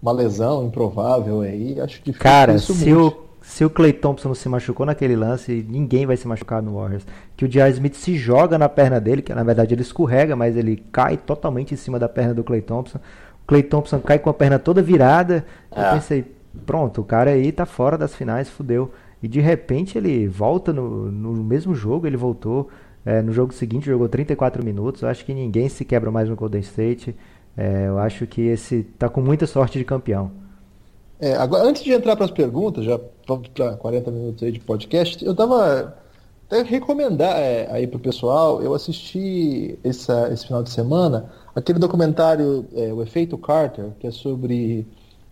uma 0.00 0.12
lesão 0.12 0.64
improvável 0.64 1.40
aí, 1.40 1.80
acho 1.80 2.00
que 2.02 2.12
Cara, 2.12 2.58
se 2.58 2.92
o, 2.92 3.28
se 3.40 3.64
o 3.64 3.70
Clay 3.70 3.92
Thompson 3.92 4.28
não 4.28 4.34
se 4.34 4.48
machucou 4.48 4.86
naquele 4.86 5.16
lance, 5.16 5.66
ninguém 5.68 6.06
vai 6.06 6.16
se 6.16 6.28
machucar 6.28 6.62
no 6.62 6.76
Warriors. 6.76 7.06
Que 7.36 7.44
o 7.44 7.48
J.R. 7.48 7.72
Smith 7.72 7.94
se 7.94 8.16
joga 8.16 8.58
na 8.58 8.68
perna 8.68 9.00
dele, 9.00 9.22
que 9.22 9.34
na 9.34 9.42
verdade 9.42 9.74
ele 9.74 9.82
escorrega, 9.82 10.36
mas 10.36 10.56
ele 10.56 10.84
cai 10.92 11.16
totalmente 11.16 11.74
em 11.74 11.76
cima 11.76 11.98
da 11.98 12.08
perna 12.08 12.34
do 12.34 12.44
Clay 12.44 12.60
Thompson. 12.60 12.98
O 12.98 13.46
Clay 13.46 13.62
Thompson 13.62 14.00
cai 14.00 14.18
com 14.18 14.30
a 14.30 14.34
perna 14.34 14.58
toda 14.58 14.82
virada. 14.82 15.44
É. 15.70 15.80
Eu 15.80 15.94
pensei, 15.94 16.24
pronto, 16.66 17.00
o 17.00 17.04
cara 17.04 17.30
aí 17.30 17.50
tá 17.50 17.66
fora 17.66 17.96
das 17.96 18.14
finais, 18.14 18.48
fudeu. 18.48 18.92
e 19.22 19.26
de 19.26 19.40
repente 19.40 19.96
ele 19.98 20.28
volta 20.28 20.72
no, 20.72 21.10
no 21.10 21.42
mesmo 21.42 21.74
jogo, 21.74 22.06
ele 22.06 22.16
voltou 22.16 22.68
é, 23.04 23.22
no 23.22 23.32
jogo 23.32 23.54
seguinte, 23.54 23.86
jogou 23.86 24.08
34 24.08 24.62
minutos. 24.62 25.00
Eu 25.00 25.08
acho 25.08 25.24
que 25.24 25.32
ninguém 25.32 25.68
se 25.68 25.84
quebra 25.84 26.10
mais 26.10 26.28
no 26.28 26.36
Golden 26.36 26.60
State. 26.60 27.16
É, 27.58 27.88
eu 27.88 27.98
acho 27.98 28.24
que 28.24 28.40
esse 28.42 28.84
tá 28.84 29.08
com 29.08 29.20
muita 29.20 29.44
sorte 29.44 29.78
de 29.78 29.84
campeão. 29.84 30.30
É, 31.18 31.34
agora, 31.34 31.64
antes 31.64 31.82
de 31.82 31.92
entrar 31.92 32.14
para 32.14 32.26
as 32.26 32.30
perguntas, 32.30 32.84
já 32.84 33.00
vamos 33.26 33.48
para 33.48 33.76
40 33.76 34.12
minutos 34.12 34.42
aí 34.44 34.52
de 34.52 34.60
podcast, 34.60 35.24
eu 35.24 35.34
tava 35.34 35.96
até 36.46 36.62
recomendar 36.62 37.36
é, 37.36 37.68
aí 37.72 37.88
pro 37.88 37.98
pessoal, 37.98 38.62
eu 38.62 38.72
assisti 38.74 39.76
essa, 39.82 40.32
esse 40.32 40.46
final 40.46 40.62
de 40.62 40.70
semana 40.70 41.28
aquele 41.58 41.80
documentário, 41.80 42.64
é, 42.74 42.92
O 42.92 43.02
Efeito 43.02 43.36
Carter, 43.36 43.90
que 43.98 44.06
é 44.06 44.10
sobre 44.12 44.86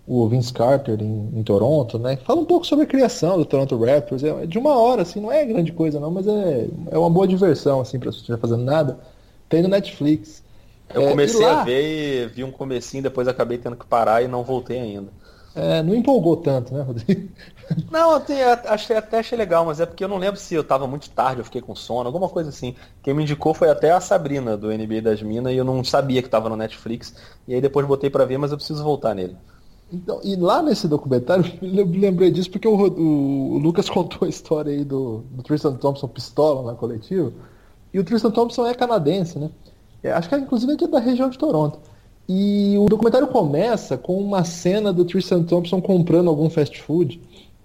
o 0.06 0.28
Vince 0.28 0.52
Carter 0.52 1.00
em, 1.00 1.30
em, 1.32 1.42
Toronto, 1.44 1.98
né? 1.98 2.16
Fala 2.16 2.40
um 2.40 2.44
pouco 2.44 2.66
sobre 2.66 2.84
a 2.84 2.88
criação 2.88 3.38
do 3.38 3.44
Toronto 3.44 3.76
Raptors. 3.78 4.24
É, 4.24 4.28
é 4.28 4.46
de 4.46 4.58
uma 4.58 4.76
hora, 4.76 5.02
assim, 5.02 5.20
não 5.20 5.30
é 5.30 5.44
grande 5.44 5.72
coisa 5.72 6.00
não, 6.00 6.10
mas 6.10 6.26
é, 6.26 6.68
é 6.90 6.98
uma 6.98 7.10
boa 7.10 7.26
diversão, 7.26 7.80
assim, 7.80 7.98
para 7.98 8.10
você 8.10 8.18
estiver 8.18 8.38
fazendo 8.38 8.64
nada. 8.64 8.98
Tem 9.48 9.62
no 9.62 9.68
Netflix. 9.68 10.42
Eu 10.94 11.02
é, 11.02 11.10
comecei 11.10 11.44
lá, 11.44 11.60
a 11.60 11.64
ver 11.64 11.82
e 11.82 12.26
vi 12.28 12.44
um 12.44 12.50
comecinho, 12.50 13.02
depois 13.02 13.28
acabei 13.28 13.58
tendo 13.58 13.76
que 13.76 13.86
parar 13.86 14.22
e 14.22 14.28
não 14.28 14.44
voltei 14.44 14.78
ainda. 14.78 15.10
É, 15.54 15.82
não 15.82 15.94
empolgou 15.94 16.36
tanto, 16.36 16.74
né, 16.74 16.82
Rodrigo? 16.82 17.30
Não, 17.90 18.12
até, 18.12 18.44
achei, 18.68 18.94
até 18.94 19.18
achei 19.18 19.36
legal, 19.36 19.64
mas 19.64 19.80
é 19.80 19.86
porque 19.86 20.04
eu 20.04 20.08
não 20.08 20.18
lembro 20.18 20.38
se 20.38 20.54
eu 20.54 20.62
tava 20.62 20.86
muito 20.86 21.10
tarde, 21.10 21.40
eu 21.40 21.44
fiquei 21.44 21.60
com 21.60 21.74
sono, 21.74 22.06
alguma 22.06 22.28
coisa 22.28 22.50
assim. 22.50 22.76
Quem 23.02 23.12
me 23.12 23.24
indicou 23.24 23.52
foi 23.52 23.68
até 23.68 23.90
a 23.90 24.00
Sabrina, 24.00 24.56
do 24.56 24.68
NBA 24.68 25.02
das 25.02 25.20
Minas, 25.20 25.52
e 25.52 25.56
eu 25.56 25.64
não 25.64 25.82
sabia 25.82 26.22
que 26.22 26.28
tava 26.28 26.48
no 26.48 26.54
Netflix. 26.54 27.14
E 27.48 27.54
aí 27.54 27.60
depois 27.60 27.84
botei 27.84 28.08
para 28.08 28.24
ver, 28.24 28.38
mas 28.38 28.52
eu 28.52 28.56
preciso 28.56 28.84
voltar 28.84 29.16
nele. 29.16 29.36
Então, 29.92 30.20
e 30.22 30.34
lá 30.36 30.62
nesse 30.62 30.88
documentário, 30.88 31.44
eu 31.62 31.86
lembrei 31.86 32.30
disso 32.30 32.50
porque 32.50 32.68
o, 32.68 32.74
o, 32.74 33.54
o 33.54 33.58
Lucas 33.58 33.88
contou 33.90 34.26
a 34.26 34.28
história 34.28 34.72
aí 34.72 34.84
do, 34.84 35.24
do, 35.30 35.42
Tristan 35.42 35.74
Thompson 35.74 36.08
pistola 36.08 36.70
na 36.70 36.76
coletiva. 36.76 37.32
E 37.92 37.98
o 37.98 38.04
Tristan 38.04 38.30
Thompson 38.30 38.66
é 38.66 38.74
canadense, 38.74 39.38
né? 39.38 39.50
É, 40.02 40.12
acho 40.12 40.28
que 40.28 40.34
é, 40.34 40.38
inclusive 40.38 40.72
é 40.72 40.86
da 40.86 40.98
região 40.98 41.28
de 41.28 41.38
Toronto. 41.38 41.78
E 42.28 42.76
o 42.78 42.86
documentário 42.86 43.28
começa 43.28 43.96
com 43.96 44.18
uma 44.18 44.44
cena 44.44 44.92
do 44.92 45.04
Tristan 45.04 45.44
Thompson 45.44 45.80
comprando 45.80 46.28
algum 46.28 46.50
fast 46.50 46.80
food 46.82 47.20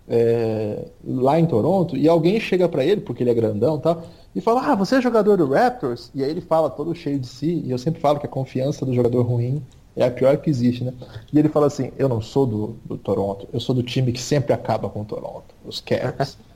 é, 0.08 0.86
lá 1.04 1.40
em 1.40 1.46
Toronto 1.46 1.96
e 1.96 2.08
alguém 2.08 2.40
chega 2.40 2.68
para 2.68 2.84
ele, 2.84 3.02
porque 3.02 3.24
ele 3.24 3.32
é 3.32 3.34
grandão 3.34 3.78
e 3.78 3.82
tal, 3.82 4.04
e 4.36 4.42
fala: 4.42 4.72
Ah, 4.72 4.76
você 4.76 4.96
é 4.96 5.02
jogador 5.02 5.38
do 5.38 5.48
Raptors? 5.48 6.12
E 6.14 6.24
aí 6.24 6.30
ele 6.30 6.42
fala 6.42 6.70
todo 6.70 6.94
cheio 6.94 7.18
de 7.18 7.28
si, 7.28 7.64
e 7.66 7.72
eu 7.72 7.78
sempre 7.78 8.00
falo 8.00 8.20
que 8.20 8.26
a 8.26 8.30
confiança 8.30 8.86
do 8.86 8.94
jogador 8.94 9.24
ruim 9.24 9.64
é 9.96 10.06
a 10.06 10.12
pior 10.12 10.38
que 10.38 10.50
existe, 10.50 10.84
né? 10.84 10.94
E 11.32 11.40
ele 11.40 11.50
fala 11.50 11.68
assim: 11.68 11.92
Eu 11.98 12.08
não 12.08 12.22
sou 12.22 12.46
do, 12.46 12.76
do 12.86 12.98
Toronto, 12.98 13.48
eu 13.52 13.60
sou 13.60 13.74
do 13.74 13.82
time 13.82 14.12
que 14.12 14.22
sempre 14.22 14.54
acaba 14.54 14.90
com 14.90 15.02
o 15.02 15.06
Toronto, 15.06 15.56
os 15.66 15.82
Cavs. 15.82 16.38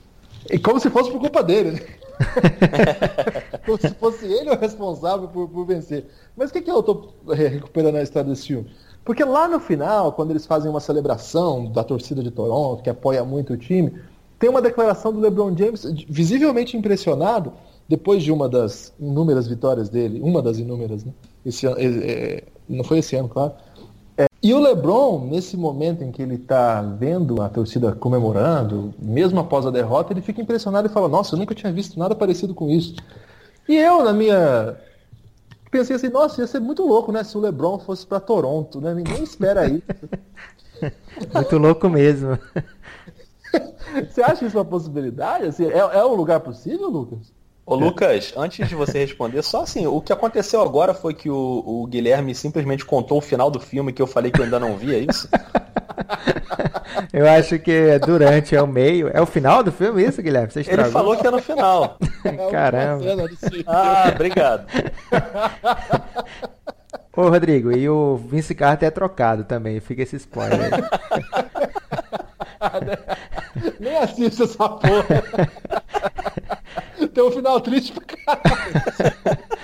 e 0.50 0.60
como 0.60 0.80
se 0.80 0.90
fosse 0.90 1.12
por 1.12 1.20
culpa 1.20 1.44
dele, 1.44 1.72
né? 1.72 1.80
como 3.66 3.78
se 3.78 3.90
fosse 3.96 4.26
ele 4.26 4.50
o 4.50 4.58
responsável 4.58 5.28
por, 5.28 5.50
por 5.50 5.66
vencer. 5.66 6.06
Mas 6.36 6.50
o 6.50 6.54
que, 6.54 6.62
que 6.62 6.72
eu 6.72 6.80
estou 6.80 7.14
recuperando 7.30 7.96
a 7.96 8.04
história 8.04 8.30
desse 8.30 8.48
filme? 8.48 8.70
Porque 9.04 9.24
lá 9.24 9.48
no 9.48 9.60
final, 9.60 10.12
quando 10.14 10.32
eles 10.32 10.46
fazem 10.46 10.70
uma 10.70 10.80
celebração 10.80 11.72
da 11.72 11.84
torcida 11.84 12.24
de 12.24 12.32
Toronto, 12.32 12.82
que 12.82 12.90
apoia 12.90 13.24
muito 13.24 13.54
o 13.54 13.58
time, 13.58 13.94
tem 14.40 14.50
uma 14.50 14.62
declaração 14.62 15.14
do 15.14 15.20
LeBron 15.20 15.56
James 15.56 15.86
visivelmente 16.10 16.76
impressionado 16.76 17.54
depois 17.88 18.24
de 18.24 18.32
uma 18.32 18.50
das 18.50 18.94
inúmeras 19.00 19.48
vitórias 19.48 19.90
dele, 19.90 20.20
uma 20.22 20.42
das 20.42 20.58
inúmeras, 20.58 21.04
né? 21.04 21.14
Esse 21.46 21.68
é, 21.68 21.72
é, 21.78 22.44
não 22.68 22.84
foi 22.84 22.98
esse 22.98 23.16
ano, 23.16 23.30
claro. 23.30 23.54
É, 24.18 24.28
e 24.42 24.54
o 24.54 24.60
LeBron, 24.60 25.28
nesse 25.28 25.58
momento 25.58 26.04
em 26.04 26.12
que 26.12 26.22
ele 26.22 26.36
está 26.36 26.82
vendo 26.82 27.42
a 27.42 27.50
torcida 27.50 27.92
comemorando, 27.94 28.94
mesmo 28.98 29.40
após 29.40 29.66
a 29.66 29.72
derrota, 29.72 30.14
ele 30.14 30.22
fica 30.22 30.42
impressionado 30.42 30.88
e 30.88 30.92
fala: 30.92 31.08
Nossa, 31.08 31.36
eu 31.36 31.40
nunca 31.40 31.56
tinha 31.56 31.72
visto 31.72 32.00
nada 32.00 32.16
parecido 32.16 32.54
com 32.54 32.70
isso. 32.70 32.96
E 33.68 33.76
eu, 33.76 34.04
na 34.04 34.14
minha 34.14 34.78
pensei 35.76 35.96
assim, 35.96 36.10
nossa, 36.10 36.40
ia 36.40 36.48
ser 36.48 36.60
muito 36.60 36.86
louco, 36.86 37.12
né? 37.12 37.24
Se 37.24 37.38
o 37.38 37.42
LeBron 37.42 37.80
fosse 37.80 38.08
para 38.08 38.20
Toronto, 38.20 38.80
né? 38.80 38.94
Ninguém 38.94 39.24
espera 39.24 39.68
isso. 39.68 39.84
muito 41.34 41.58
louco 41.58 41.90
mesmo. 41.90 42.40
Você 44.10 44.22
acha 44.22 44.46
isso 44.46 44.58
uma 44.58 44.66
possibilidade? 44.66 45.46
Assim, 45.46 45.66
é, 45.66 45.78
é 45.78 46.06
um 46.06 46.16
lugar 46.16 46.40
possível, 46.40 46.90
Lucas? 46.90 47.34
Ô 47.66 47.74
Lucas, 47.74 48.32
antes 48.38 48.70
de 48.70 48.76
você 48.76 49.00
responder, 49.00 49.42
só 49.42 49.64
assim, 49.64 49.88
o 49.88 50.00
que 50.00 50.14
aconteceu 50.14 50.62
agora 50.62 50.94
foi 50.94 51.16
que 51.16 51.30
o, 51.32 51.64
o 51.66 51.88
Guilherme 51.88 52.36
simplesmente 52.36 52.86
contou 52.86 53.18
o 53.18 53.22
final 53.22 53.50
do 53.50 53.60
filme 53.60 53.92
que 53.92 54.02
eu 54.02 54.06
falei 54.06 54.32
que 54.32 54.40
eu 54.40 54.46
ainda 54.46 54.60
não 54.60 54.78
vi, 54.78 54.94
é 54.94 55.00
isso? 55.00 55.28
Eu 57.12 57.28
acho 57.28 57.58
que 57.60 57.72
é 57.72 58.00
durante, 58.00 58.56
é 58.56 58.62
o 58.62 58.68
meio. 58.68 59.10
É 59.14 59.22
o 59.22 59.26
final 59.26 59.64
do 59.64 59.72
filme 59.72 60.04
isso, 60.04 60.22
Guilherme? 60.22 60.52
Você 60.52 60.60
Ele 60.68 60.86
falou 60.86 61.16
que 61.18 61.26
é 61.26 61.32
no 61.32 61.42
final. 61.42 61.98
Caramba. 62.52 63.04
Ah, 63.66 64.12
obrigado. 64.14 64.66
Ô, 67.16 67.30
Rodrigo, 67.30 67.72
e 67.72 67.88
o 67.90 68.18
Vince 68.18 68.54
Carter 68.54 68.88
é 68.88 68.92
trocado 68.92 69.46
também, 69.46 69.80
fica 69.80 70.04
esse 70.04 70.18
spoiler 70.18 70.60
aí. 70.62 70.84
Nem 73.80 73.98
assista 73.98 74.44
essa 74.44 74.70
porra. 74.70 75.24
Tem 77.16 77.24
um 77.24 77.32
final 77.32 77.62
triste 77.62 77.94
pra 77.94 78.04
caralho. 78.04 78.44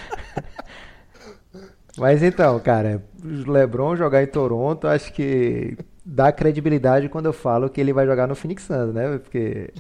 Mas 1.98 2.24
então, 2.24 2.58
cara, 2.62 3.04
LeBron 3.22 3.98
jogar 3.98 4.24
em 4.24 4.28
Toronto, 4.28 4.88
acho 4.88 5.12
que 5.12 5.78
dá 6.06 6.32
credibilidade 6.32 7.10
quando 7.10 7.26
eu 7.26 7.34
falo 7.34 7.70
que 7.70 7.82
ele 7.82 7.92
vai 7.92 8.06
jogar 8.06 8.26
no 8.26 8.36
Phoenix 8.36 8.64
Suns, 8.64 8.94
né? 8.94 9.18
Porque 9.18 9.74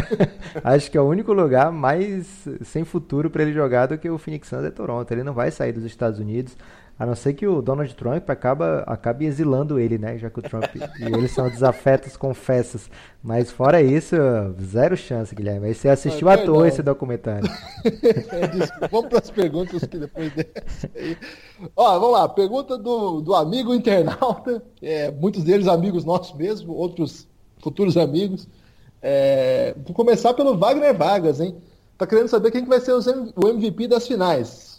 acho 0.62 0.90
que 0.90 0.98
é 0.98 1.00
o 1.00 1.08
único 1.08 1.32
lugar 1.32 1.72
mais 1.72 2.46
sem 2.62 2.84
futuro 2.84 3.30
para 3.30 3.42
ele 3.42 3.54
jogar 3.54 3.86
do 3.86 3.96
que 3.96 4.10
o 4.10 4.18
Phoenix 4.18 4.46
Suns 4.46 4.62
é 4.64 4.70
Toronto. 4.70 5.10
Ele 5.10 5.24
não 5.24 5.32
vai 5.32 5.50
sair 5.50 5.72
dos 5.72 5.84
Estados 5.84 6.20
Unidos. 6.20 6.54
A 6.96 7.04
não 7.04 7.16
ser 7.16 7.34
que 7.34 7.44
o 7.44 7.60
Donald 7.60 7.92
Trump 7.96 8.30
acaba, 8.30 8.84
acabe 8.86 9.26
exilando 9.26 9.80
ele, 9.80 9.98
né? 9.98 10.16
Já 10.16 10.30
que 10.30 10.38
o 10.38 10.42
Trump 10.42 10.64
e 10.76 11.04
ele 11.04 11.26
são 11.26 11.50
desafetos 11.50 12.16
confessos. 12.16 12.88
Mas 13.20 13.50
fora 13.50 13.82
isso, 13.82 14.14
zero 14.62 14.96
chance, 14.96 15.34
Guilherme. 15.34 15.66
Aí 15.66 15.74
você 15.74 15.88
assistiu 15.88 16.28
ah, 16.28 16.34
à 16.34 16.38
toa 16.38 16.68
esse 16.68 16.82
documentário. 16.82 17.50
é, 17.84 18.88
vamos 18.88 19.08
para 19.08 19.18
as 19.18 19.30
perguntas 19.30 19.84
que 19.84 19.98
depois 19.98 20.32
dessa 20.34 20.88
aí. 20.94 21.16
Ó, 21.74 21.98
vamos 21.98 22.12
lá. 22.12 22.28
Pergunta 22.28 22.78
do, 22.78 23.20
do 23.20 23.34
amigo 23.34 23.74
internauta. 23.74 24.62
É, 24.80 25.10
muitos 25.10 25.42
deles 25.42 25.66
amigos 25.66 26.04
nossos 26.04 26.36
mesmo, 26.36 26.72
outros 26.74 27.26
futuros 27.58 27.96
amigos. 27.96 28.46
É, 29.02 29.74
vou 29.84 29.94
começar 29.94 30.32
pelo 30.32 30.56
Wagner 30.56 30.96
Vargas, 30.96 31.40
hein? 31.40 31.56
Tá 31.98 32.06
querendo 32.06 32.28
saber 32.28 32.52
quem 32.52 32.62
que 32.62 32.68
vai 32.68 32.80
ser 32.80 32.92
o 32.92 33.48
MVP 33.48 33.88
das 33.88 34.06
finais. 34.06 34.73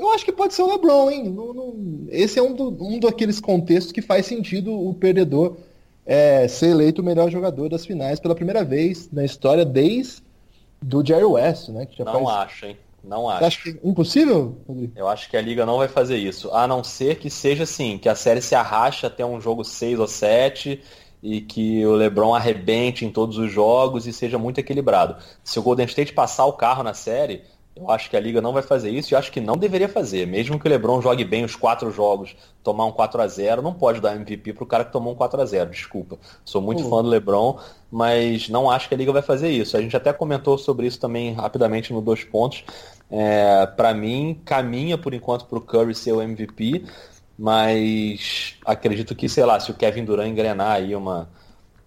Eu 0.00 0.10
acho 0.12 0.24
que 0.24 0.32
pode 0.32 0.54
ser 0.54 0.62
o 0.62 0.66
LeBron, 0.66 1.10
hein? 1.10 1.24
Não, 1.28 1.52
não... 1.52 1.74
Esse 2.08 2.38
é 2.38 2.42
um, 2.42 2.54
do, 2.54 2.68
um 2.82 2.98
daqueles 2.98 3.38
contextos 3.38 3.92
que 3.92 4.00
faz 4.00 4.24
sentido 4.24 4.72
o 4.72 4.94
perdedor 4.94 5.56
é, 6.06 6.48
ser 6.48 6.70
eleito 6.70 7.02
o 7.02 7.04
melhor 7.04 7.30
jogador 7.30 7.68
das 7.68 7.84
finais 7.84 8.18
pela 8.18 8.34
primeira 8.34 8.64
vez 8.64 9.10
na 9.12 9.24
história 9.24 9.62
desde 9.62 10.22
do 10.80 11.06
Jerry 11.06 11.24
West, 11.24 11.68
né? 11.68 11.84
Que 11.84 11.98
já 11.98 12.04
não 12.04 12.24
faz... 12.24 12.50
acho, 12.50 12.66
hein? 12.66 12.76
Não 13.04 13.28
acho. 13.28 13.38
Você 13.38 13.44
acha 13.44 13.62
que 13.62 13.68
é 13.70 13.88
impossível? 13.88 14.56
Rodrigo? 14.66 14.92
Eu 14.96 15.06
acho 15.06 15.28
que 15.28 15.36
a 15.36 15.40
liga 15.42 15.66
não 15.66 15.76
vai 15.76 15.88
fazer 15.88 16.16
isso. 16.16 16.50
A 16.50 16.66
não 16.66 16.82
ser 16.82 17.18
que 17.18 17.28
seja 17.28 17.64
assim, 17.64 17.98
que 17.98 18.08
a 18.08 18.14
série 18.14 18.40
se 18.40 18.54
arraste 18.54 19.04
até 19.04 19.24
um 19.24 19.38
jogo 19.38 19.64
6 19.64 19.98
ou 20.00 20.08
7 20.08 20.80
e 21.22 21.42
que 21.42 21.84
o 21.84 21.92
LeBron 21.92 22.34
arrebente 22.34 23.04
em 23.04 23.10
todos 23.10 23.36
os 23.36 23.52
jogos 23.52 24.06
e 24.06 24.12
seja 24.12 24.38
muito 24.38 24.58
equilibrado. 24.58 25.16
Se 25.44 25.58
o 25.58 25.62
Golden 25.62 25.86
State 25.86 26.14
passar 26.14 26.46
o 26.46 26.54
carro 26.54 26.82
na 26.82 26.94
série, 26.94 27.42
eu 27.80 27.90
acho 27.90 28.10
que 28.10 28.16
a 28.16 28.20
Liga 28.20 28.40
não 28.40 28.52
vai 28.52 28.62
fazer 28.62 28.90
isso 28.90 29.12
e 29.12 29.16
acho 29.16 29.32
que 29.32 29.40
não 29.40 29.56
deveria 29.56 29.88
fazer. 29.88 30.26
Mesmo 30.26 30.58
que 30.58 30.66
o 30.66 30.70
LeBron 30.70 31.00
jogue 31.00 31.24
bem 31.24 31.44
os 31.44 31.56
quatro 31.56 31.90
jogos, 31.90 32.36
tomar 32.62 32.84
um 32.84 32.92
4 32.92 33.22
a 33.22 33.26
0 33.26 33.62
não 33.62 33.72
pode 33.72 34.00
dar 34.00 34.14
MVP 34.16 34.52
pro 34.52 34.66
cara 34.66 34.84
que 34.84 34.92
tomou 34.92 35.12
um 35.12 35.16
4 35.16 35.40
a 35.40 35.44
0 35.44 35.70
desculpa. 35.70 36.18
Sou 36.44 36.60
muito 36.60 36.82
uhum. 36.82 36.90
fã 36.90 37.02
do 37.02 37.08
LeBron, 37.08 37.58
mas 37.90 38.48
não 38.48 38.70
acho 38.70 38.88
que 38.88 38.94
a 38.94 38.98
Liga 38.98 39.12
vai 39.12 39.22
fazer 39.22 39.50
isso. 39.50 39.76
A 39.76 39.80
gente 39.80 39.96
até 39.96 40.12
comentou 40.12 40.58
sobre 40.58 40.86
isso 40.86 41.00
também 41.00 41.32
rapidamente 41.32 41.92
no 41.92 42.00
Dois 42.00 42.22
Pontos. 42.22 42.64
É, 43.10 43.66
para 43.66 43.92
mim, 43.94 44.40
caminha 44.44 44.96
por 44.96 45.14
enquanto 45.14 45.46
pro 45.46 45.60
Curry 45.60 45.94
ser 45.94 46.12
o 46.12 46.22
MVP, 46.22 46.84
mas 47.38 48.56
acredito 48.64 49.14
que, 49.14 49.28
sei 49.28 49.44
lá, 49.44 49.58
se 49.58 49.70
o 49.70 49.74
Kevin 49.74 50.04
Durant 50.04 50.28
engrenar 50.28 50.72
aí 50.72 50.94
uma 50.94 51.28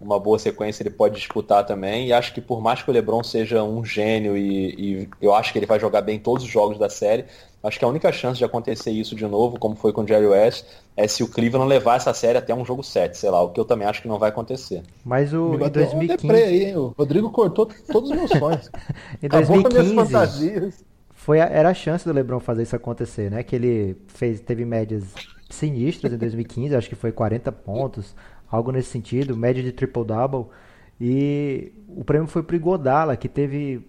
uma 0.04 0.20
boa 0.20 0.38
sequência 0.38 0.82
ele 0.82 0.90
pode 0.90 1.16
disputar 1.16 1.64
também. 1.64 2.08
E 2.08 2.12
acho 2.12 2.34
que 2.34 2.40
por 2.40 2.60
mais 2.60 2.82
que 2.82 2.90
o 2.90 2.92
LeBron 2.92 3.22
seja 3.22 3.62
um 3.62 3.84
gênio 3.84 4.36
e, 4.36 5.02
e, 5.02 5.08
eu 5.20 5.34
acho 5.34 5.52
que 5.52 5.58
ele 5.58 5.66
vai 5.66 5.80
jogar 5.80 6.02
bem 6.02 6.18
todos 6.18 6.44
os 6.44 6.50
jogos 6.50 6.78
da 6.78 6.90
série, 6.90 7.24
acho 7.62 7.78
que 7.78 7.84
a 7.84 7.88
única 7.88 8.12
chance 8.12 8.38
de 8.38 8.44
acontecer 8.44 8.90
isso 8.90 9.16
de 9.16 9.26
novo, 9.26 9.58
como 9.58 9.74
foi 9.74 9.92
com 9.92 10.02
o 10.02 10.06
Jerry 10.06 10.26
West, 10.26 10.66
é 10.96 11.08
se 11.08 11.22
o 11.22 11.28
Cleveland 11.28 11.68
levar 11.68 11.96
essa 11.96 12.12
série 12.12 12.38
até 12.38 12.54
um 12.54 12.64
jogo 12.64 12.82
7, 12.82 13.16
sei 13.16 13.30
lá, 13.30 13.42
o 13.42 13.48
que 13.48 13.58
eu 13.58 13.64
também 13.64 13.88
acho 13.88 14.02
que 14.02 14.08
não 14.08 14.18
vai 14.18 14.28
acontecer. 14.28 14.82
Mas 15.04 15.32
o 15.32 15.54
em 15.54 15.70
2015... 15.70 16.26
Um 16.26 16.30
aí, 16.30 16.64
hein? 16.64 16.76
O 16.76 16.94
Rodrigo 16.96 17.30
cortou 17.30 17.66
todos 17.90 18.10
os 18.10 18.16
meus 18.16 18.30
sonhos. 18.30 18.70
em 19.22 19.28
2015 19.28 20.84
foi 21.24 21.40
a, 21.40 21.46
era 21.46 21.70
a 21.70 21.74
chance 21.74 22.04
do 22.04 22.12
LeBron 22.12 22.38
fazer 22.38 22.64
isso 22.64 22.76
acontecer, 22.76 23.30
né? 23.30 23.42
Que 23.42 23.56
ele 23.56 23.96
fez 24.08 24.40
teve 24.40 24.62
médias 24.66 25.04
sinistras 25.48 26.12
em 26.12 26.18
2015, 26.18 26.76
acho 26.76 26.88
que 26.88 26.94
foi 26.94 27.12
40 27.12 27.50
pontos, 27.50 28.14
algo 28.54 28.72
nesse 28.72 28.90
sentido, 28.90 29.36
média 29.36 29.62
de 29.62 29.72
triple-double. 29.72 30.46
E 31.00 31.72
o 31.88 32.04
prêmio 32.04 32.26
foi 32.26 32.42
para 32.42 32.56
o 32.56 32.60
Godala, 32.60 33.16
que 33.16 33.28
teve 33.28 33.84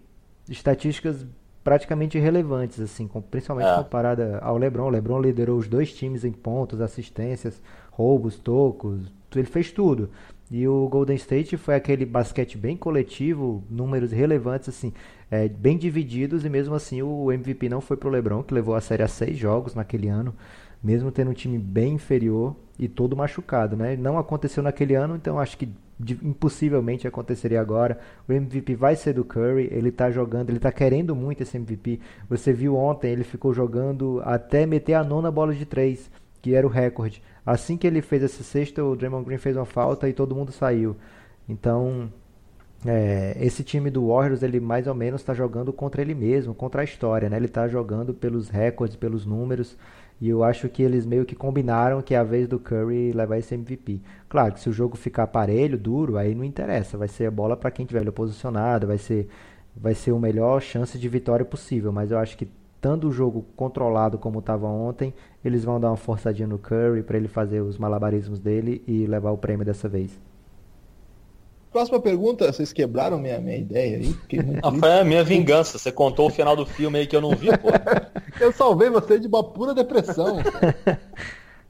estatísticas 0.50 1.26
praticamente 1.64 2.18
irrelevantes, 2.18 2.80
assim, 2.80 3.10
principalmente 3.32 3.68
é. 3.70 3.76
comparada 3.78 4.40
ao 4.42 4.58
LeBron. 4.58 4.86
O 4.86 4.90
LeBron 4.90 5.20
liderou 5.20 5.58
os 5.58 5.68
dois 5.68 5.94
times 5.94 6.24
em 6.24 6.32
pontos, 6.32 6.80
assistências, 6.82 7.62
roubos, 7.92 8.38
tocos, 8.38 9.12
ele 9.40 9.48
fez 9.48 9.72
tudo. 9.72 10.10
E 10.50 10.68
o 10.68 10.88
Golden 10.88 11.16
State 11.16 11.58
foi 11.58 11.74
aquele 11.74 12.06
basquete 12.06 12.58
bem 12.58 12.78
coletivo, 12.78 13.64
números 13.70 14.12
relevantes, 14.12 14.70
assim, 14.70 14.94
é, 15.32 15.48
bem 15.48 15.78
divididos, 15.78 16.46
e 16.46 16.50
mesmo 16.50 16.76
assim 16.76 17.02
o 17.02 17.32
MVP 17.32 17.68
não 17.68 17.82
foi 17.82 17.98
pro 17.98 18.10
LeBron, 18.10 18.44
que 18.44 18.54
levou 18.54 18.76
a 18.76 18.82
série 18.82 19.02
a 19.02 19.08
seis 19.08 19.38
jogos 19.38 19.74
naquele 19.74 20.08
ano, 20.08 20.36
mesmo 20.84 21.12
tendo 21.12 21.32
um 21.32 21.34
time 21.34 21.58
bem 21.58 21.94
inferior 21.94 22.56
e 22.78 22.88
todo 22.88 23.16
machucado, 23.16 23.76
né? 23.76 23.96
Não 23.96 24.18
aconteceu 24.18 24.62
naquele 24.62 24.96
ano, 24.96 25.16
então 25.16 25.40
acho 25.40 25.58
que 25.58 25.70
impossivelmente 26.22 27.08
aconteceria 27.08 27.62
agora. 27.62 28.00
O 28.28 28.34
MVP 28.34 28.76
vai 28.76 28.96
ser 28.96 29.14
do 29.14 29.24
Curry, 29.24 29.70
ele 29.72 29.92
tá 29.92 30.12
jogando, 30.12 30.50
ele 30.50 30.60
tá 30.60 30.72
querendo 30.72 31.16
muito 31.16 31.42
esse 31.42 31.58
MVP. 31.58 32.00
Você 32.30 32.52
viu 32.52 32.76
ontem, 32.76 33.12
ele 33.12 33.24
ficou 33.24 33.54
jogando 33.54 34.22
até 34.26 34.66
meter 34.66 34.94
a 34.94 35.04
nona 35.04 35.32
bola 35.32 35.54
de 35.54 35.66
três, 35.66 36.10
que 36.42 36.54
era 36.54 36.68
o 36.68 36.70
recorde. 36.70 37.22
Assim 37.46 37.78
que 37.78 37.88
ele 37.88 38.02
fez 38.02 38.24
esse 38.24 38.44
sexto, 38.44 38.82
o 38.82 38.96
Draymond 38.96 39.26
Green 39.26 39.38
fez 39.38 39.56
uma 39.56 39.66
falta 39.66 40.10
e 40.10 40.14
todo 40.14 40.36
mundo 40.36 40.52
saiu. 40.52 40.96
Então, 41.48 42.12
é, 42.86 43.38
esse 43.40 43.64
time 43.64 43.90
do 43.90 44.08
Warriors, 44.08 44.44
ele 44.44 44.60
mais 44.60 44.88
ou 44.88 44.94
menos 44.96 45.22
está 45.22 45.34
jogando 45.34 45.72
contra 45.72 46.02
ele 46.02 46.14
mesmo, 46.14 46.54
contra 46.54 46.82
a 46.82 46.84
história, 46.84 47.30
né? 47.30 47.38
Ele 47.38 47.46
está 47.46 47.68
jogando 47.68 48.14
pelos 48.14 48.50
recordes, 48.50 48.96
pelos 48.96 49.26
números. 49.26 49.78
E 50.20 50.30
eu 50.30 50.44
acho 50.44 50.70
que 50.70 50.82
eles 50.82 51.06
meio 51.06 51.26
que 51.26 51.36
combinaram 51.36 52.02
que 52.02 52.16
é 52.16 52.18
a 52.18 52.24
vez 52.24 52.48
do 52.48 52.60
Curry 52.60 53.12
levar 53.12 53.38
esse 53.38 53.54
MVP. 53.54 54.02
Claro 54.30 54.54
que 54.54 54.60
se 54.60 54.70
o 54.70 54.74
jogo 54.74 54.96
ficar 54.96 55.28
parelho, 55.28 55.78
duro, 55.78 56.18
aí 56.18 56.34
não 56.34 56.44
interessa. 56.44 56.98
Vai 56.98 57.08
ser 57.08 57.26
a 57.26 57.32
bola 57.32 57.58
para 57.58 57.72
quem 57.72 57.86
tiver 57.86 58.10
posicionado, 58.12 58.88
vai 58.88 58.98
ser, 58.98 59.28
vai 59.76 59.94
ser 59.94 60.12
o 60.12 60.20
melhor 60.20 60.62
chance 60.62 60.98
de 60.98 61.10
vitória 61.10 61.46
possível. 61.46 61.92
Mas 61.92 62.12
eu 62.12 62.18
acho 62.18 62.38
que 62.38 62.48
estando 62.76 63.10
o 63.10 63.12
jogo 63.12 63.46
controlado 63.56 64.18
como 64.18 64.40
estava 64.40 64.68
ontem, 64.68 65.14
eles 65.44 65.64
vão 65.64 65.80
dar 65.80 65.90
uma 65.90 65.98
forçadinha 65.98 66.48
no 66.48 66.60
Curry 66.60 67.02
para 67.02 67.18
ele 67.18 67.28
fazer 67.28 67.62
os 67.62 67.78
malabarismos 67.78 68.40
dele 68.40 68.84
e 68.88 69.08
levar 69.08 69.32
o 69.32 69.38
prêmio 69.38 69.66
dessa 69.66 69.90
vez. 69.90 70.12
Próxima 71.72 72.00
pergunta, 72.00 72.50
vocês 72.54 72.72
quebraram 72.72 73.20
minha, 73.20 73.38
minha 73.40 73.58
ideia 73.58 73.98
aí? 73.98 74.16
Ah, 74.64 74.72
foi 74.72 75.00
a 75.00 75.04
minha 75.04 75.24
vingança. 75.26 75.78
Você 75.78 75.92
contou 75.92 76.28
o 76.28 76.30
final 76.30 76.56
do 76.56 76.66
filme 76.66 77.00
aí 77.00 77.06
que 77.06 77.14
eu 77.14 77.20
não 77.20 77.32
vi, 77.32 77.48
pô. 77.58 77.68
eu 78.40 78.52
salvei 78.52 78.90
você 78.90 79.20
de 79.20 79.28
uma 79.28 79.44
pura 79.44 79.74
depressão. 79.74 80.38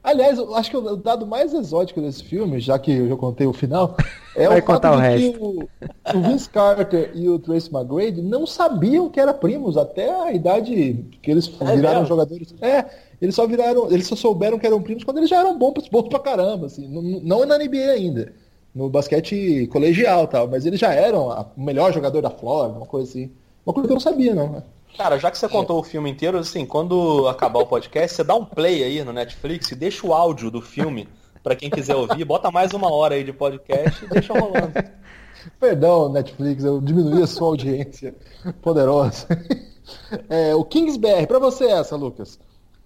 Aliás, 0.06 0.38
eu 0.38 0.54
acho 0.54 0.70
que 0.70 0.76
o 0.76 0.96
dado 0.96 1.26
mais 1.26 1.52
exótico 1.52 2.00
desse 2.00 2.22
filme, 2.22 2.60
já 2.60 2.78
que 2.78 2.92
eu 2.92 3.08
já 3.08 3.16
contei 3.16 3.44
o 3.44 3.52
final, 3.52 3.96
é 4.36 4.46
Vai 4.46 4.60
o 4.60 4.64
fato 4.64 4.86
o 4.86 5.00
de 5.00 5.32
que 5.32 5.36
o, 5.36 5.68
o, 6.14 6.22
Vince 6.22 6.48
Carter 6.48 7.10
e 7.12 7.28
o 7.28 7.40
Tracy 7.40 7.74
McGrady 7.74 8.22
não 8.22 8.46
sabiam 8.46 9.08
que 9.08 9.18
eram 9.18 9.34
primos 9.34 9.76
até 9.76 10.08
a 10.08 10.32
idade 10.32 11.04
que 11.20 11.28
eles 11.28 11.50
é 11.60 11.74
viraram 11.74 12.02
mesmo? 12.02 12.06
jogadores. 12.06 12.54
É, 12.60 12.84
eles 13.20 13.34
só 13.34 13.48
viraram, 13.48 13.90
eles 13.90 14.06
só 14.06 14.14
souberam 14.14 14.60
que 14.60 14.66
eram 14.66 14.80
primos 14.80 15.02
quando 15.02 15.18
eles 15.18 15.28
já 15.28 15.40
eram 15.40 15.58
bons, 15.58 15.88
bons 15.88 16.08
pra 16.08 16.20
caramba, 16.20 16.66
assim, 16.66 16.86
não, 16.86 17.02
não 17.02 17.44
na 17.44 17.58
NBA 17.58 17.90
ainda, 17.90 18.32
no 18.72 18.88
basquete 18.88 19.66
colegial 19.72 20.28
tal, 20.28 20.46
mas 20.46 20.64
eles 20.64 20.78
já 20.78 20.94
eram 20.94 21.32
a, 21.32 21.46
o 21.56 21.60
melhor 21.60 21.92
jogador 21.92 22.22
da 22.22 22.30
Flórida, 22.30 22.78
uma 22.78 22.86
coisa 22.86 23.10
assim. 23.10 23.28
Uma 23.66 23.74
coisa 23.74 23.88
que 23.88 23.92
eu 23.92 23.96
não 23.96 24.00
sabia, 24.00 24.32
não. 24.32 24.62
Cara, 24.96 25.18
já 25.18 25.30
que 25.30 25.38
você 25.38 25.48
contou 25.48 25.78
o 25.78 25.82
filme 25.82 26.10
inteiro, 26.10 26.38
assim, 26.38 26.64
quando 26.64 27.28
acabar 27.28 27.60
o 27.60 27.66
podcast, 27.66 28.16
você 28.16 28.24
dá 28.24 28.34
um 28.34 28.44
play 28.44 28.82
aí 28.82 29.04
no 29.04 29.12
Netflix 29.12 29.70
e 29.70 29.74
deixa 29.74 30.06
o 30.06 30.14
áudio 30.14 30.50
do 30.50 30.62
filme 30.62 31.06
para 31.42 31.54
quem 31.54 31.70
quiser 31.70 31.94
ouvir, 31.94 32.24
bota 32.24 32.50
mais 32.50 32.72
uma 32.72 32.90
hora 32.90 33.14
aí 33.14 33.22
de 33.22 33.32
podcast 33.32 34.04
e 34.04 34.08
deixa 34.08 34.32
rolando. 34.32 34.72
Perdão, 35.60 36.08
Netflix, 36.08 36.64
eu 36.64 36.80
diminuí 36.80 37.22
a 37.22 37.26
sua 37.26 37.48
audiência 37.48 38.14
poderosa. 38.62 39.26
É, 40.28 40.52
o 40.52 40.64
Kingsbury, 40.64 41.28
para 41.28 41.38
você 41.38 41.66
essa, 41.66 41.94
Lucas. 41.94 42.40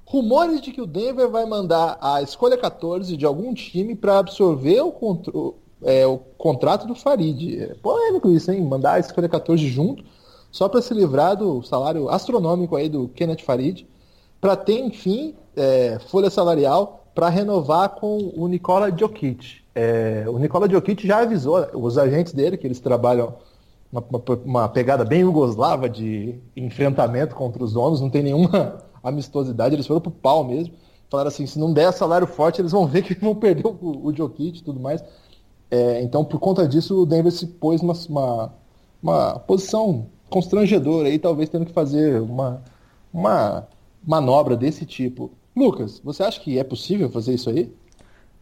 Rumores 0.05 0.61
de 0.61 0.71
que 0.71 0.83
o 0.83 0.87
Denver 0.87 1.31
vai 1.31 1.47
mandar 1.47 1.97
a 1.99 2.21
escolha 2.21 2.59
14 2.59 3.17
de 3.17 3.25
algum 3.25 3.55
time 3.55 3.97
para 3.97 4.19
absorver 4.19 4.83
o, 4.83 4.93
contro 4.93 5.57
é, 5.83 6.07
o 6.07 6.19
contrato 6.19 6.87
do 6.87 6.95
Farid. 6.95 7.59
É 7.59 7.75
polêmico 7.77 8.31
isso, 8.31 8.53
hein? 8.53 8.61
Mandar 8.61 8.97
a 8.97 8.99
escolha 8.99 9.31
14 9.31 9.67
junto 9.67 10.05
só 10.51 10.69
para 10.69 10.83
se 10.83 10.93
livrar 10.93 11.37
do 11.37 11.63
salário 11.63 12.09
astronômico 12.09 12.77
aí 12.77 12.89
do 12.89 13.09
Kenneth 13.09 13.43
Farid, 13.45 13.87
para 14.41 14.57
ter, 14.57 14.81
enfim, 14.81 15.35
é, 15.55 15.99
folha 16.09 16.31
salarial 16.31 17.05
para 17.15 17.29
renovar 17.29 17.91
com 17.91 18.33
o 18.37 18.49
Nikola 18.49 18.91
Jokic. 18.97 19.61
É, 19.75 20.25
o 20.29 20.39
Nikola 20.39 20.69
Jokic 20.69 21.07
já 21.07 21.19
avisou 21.19 21.67
os 21.75 21.99
agentes 21.99 22.33
dele 22.33 22.57
que 22.57 22.67
eles 22.67 22.81
trabalham 22.81 23.35
uma, 23.93 24.05
uma, 24.45 24.69
pegada 24.69 25.05
bem 25.05 25.23
jugoslava 25.23 25.89
de 25.89 26.39
enfrentamento 26.57 27.35
contra 27.35 27.63
os 27.63 27.73
donos, 27.73 28.01
não 28.01 28.09
tem 28.09 28.23
nenhuma 28.23 28.83
amistosidade, 29.03 29.75
eles 29.75 29.87
foram 29.87 30.01
pro 30.01 30.11
pau 30.11 30.45
mesmo. 30.45 30.75
Falaram 31.11 31.29
assim, 31.29 31.45
se 31.45 31.59
não 31.59 31.73
der 31.73 31.93
salário 31.93 32.27
forte, 32.27 32.61
eles 32.61 32.71
vão 32.71 32.87
ver 32.87 33.03
que 33.03 33.15
vão 33.15 33.35
perder 33.35 33.67
o, 33.67 34.07
o 34.07 34.15
Jokic 34.15 34.59
e 34.59 34.63
tudo 34.63 34.79
mais. 34.79 35.03
É, 35.71 36.01
então, 36.03 36.25
por 36.25 36.39
conta 36.39 36.67
disso, 36.67 37.03
o 37.03 37.07
Denver 37.07 37.33
se 37.33 37.47
pôs 37.47 37.83
numa 37.83 37.95
uma, 38.09 38.53
uma 39.03 39.39
posição 39.41 40.07
constrangedor 40.31 41.07
aí, 41.07 41.19
talvez 41.19 41.49
tendo 41.49 41.67
que 41.67 41.73
fazer 41.73 42.21
uma, 42.21 42.63
uma 43.13 43.69
manobra 44.07 44.57
desse 44.57 44.87
tipo. 44.87 45.31
Lucas, 45.55 46.01
você 46.03 46.23
acha 46.23 46.41
que 46.41 46.59
é 46.59 46.65
possível 46.65 47.11
fazer 47.11 47.35
isso 47.35 47.51
aí? 47.51 47.73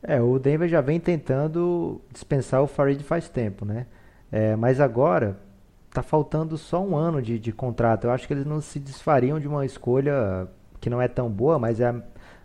É, 0.03 0.21
o 0.21 0.39
Denver 0.39 0.69
já 0.69 0.81
vem 0.81 1.01
tentando 1.01 2.01
dispensar 2.13 2.63
o 2.63 2.67
Farid 2.67 3.03
faz 3.03 3.29
tempo, 3.29 3.65
né? 3.65 3.87
É, 4.31 4.55
mas 4.55 4.81
agora 4.81 5.37
tá 5.91 6.03
faltando 6.03 6.57
só 6.57 6.85
um 6.85 6.95
ano 6.95 7.21
de, 7.21 7.39
de 7.39 7.51
contrato. 7.51 8.05
Eu 8.05 8.11
acho 8.13 8.27
que 8.27 8.33
eles 8.33 8.47
não 8.47 8.61
se 8.61 8.79
desfariam 8.79 9.41
de 9.41 9.49
uma 9.49 9.65
escolha 9.65 10.47
que 10.81 10.89
não 10.89 11.03
é 11.03 11.09
tão 11.09 11.29
boa, 11.29 11.59
mas 11.59 11.81
é 11.81 11.93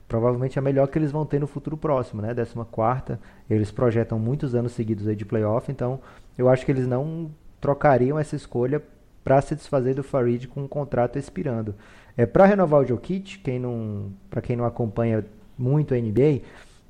provavelmente 0.07 0.57
a 0.57 0.61
melhor 0.61 0.87
que 0.87 0.97
eles 0.97 1.11
vão 1.11 1.25
ter 1.25 1.39
no 1.39 1.47
futuro 1.47 1.77
próximo, 1.77 2.21
né? 2.21 2.29
14 2.29 2.55
quarta. 2.71 3.19
Eles 3.49 3.69
projetam 3.71 4.17
muitos 4.17 4.55
anos 4.55 4.71
seguidos 4.71 5.07
aí 5.07 5.15
de 5.15 5.25
playoff, 5.25 5.71
então 5.71 5.99
eu 6.37 6.49
acho 6.49 6.65
que 6.65 6.71
eles 6.71 6.87
não 6.87 7.29
trocariam 7.59 8.17
essa 8.17 8.35
escolha 8.35 8.81
para 9.23 9.41
se 9.41 9.55
desfazer 9.55 9.95
do 9.95 10.03
Farid 10.03 10.47
com 10.47 10.63
um 10.63 10.67
contrato 10.67 11.17
expirando. 11.17 11.75
É, 12.17 12.25
para 12.25 12.45
renovar 12.45 12.81
o 12.81 12.85
Jokic, 12.85 13.39
quem 13.39 13.59
não, 13.59 14.11
para 14.29 14.41
quem 14.41 14.55
não 14.55 14.65
acompanha 14.65 15.25
muito 15.57 15.93
a 15.93 15.97
NBA, 15.97 16.41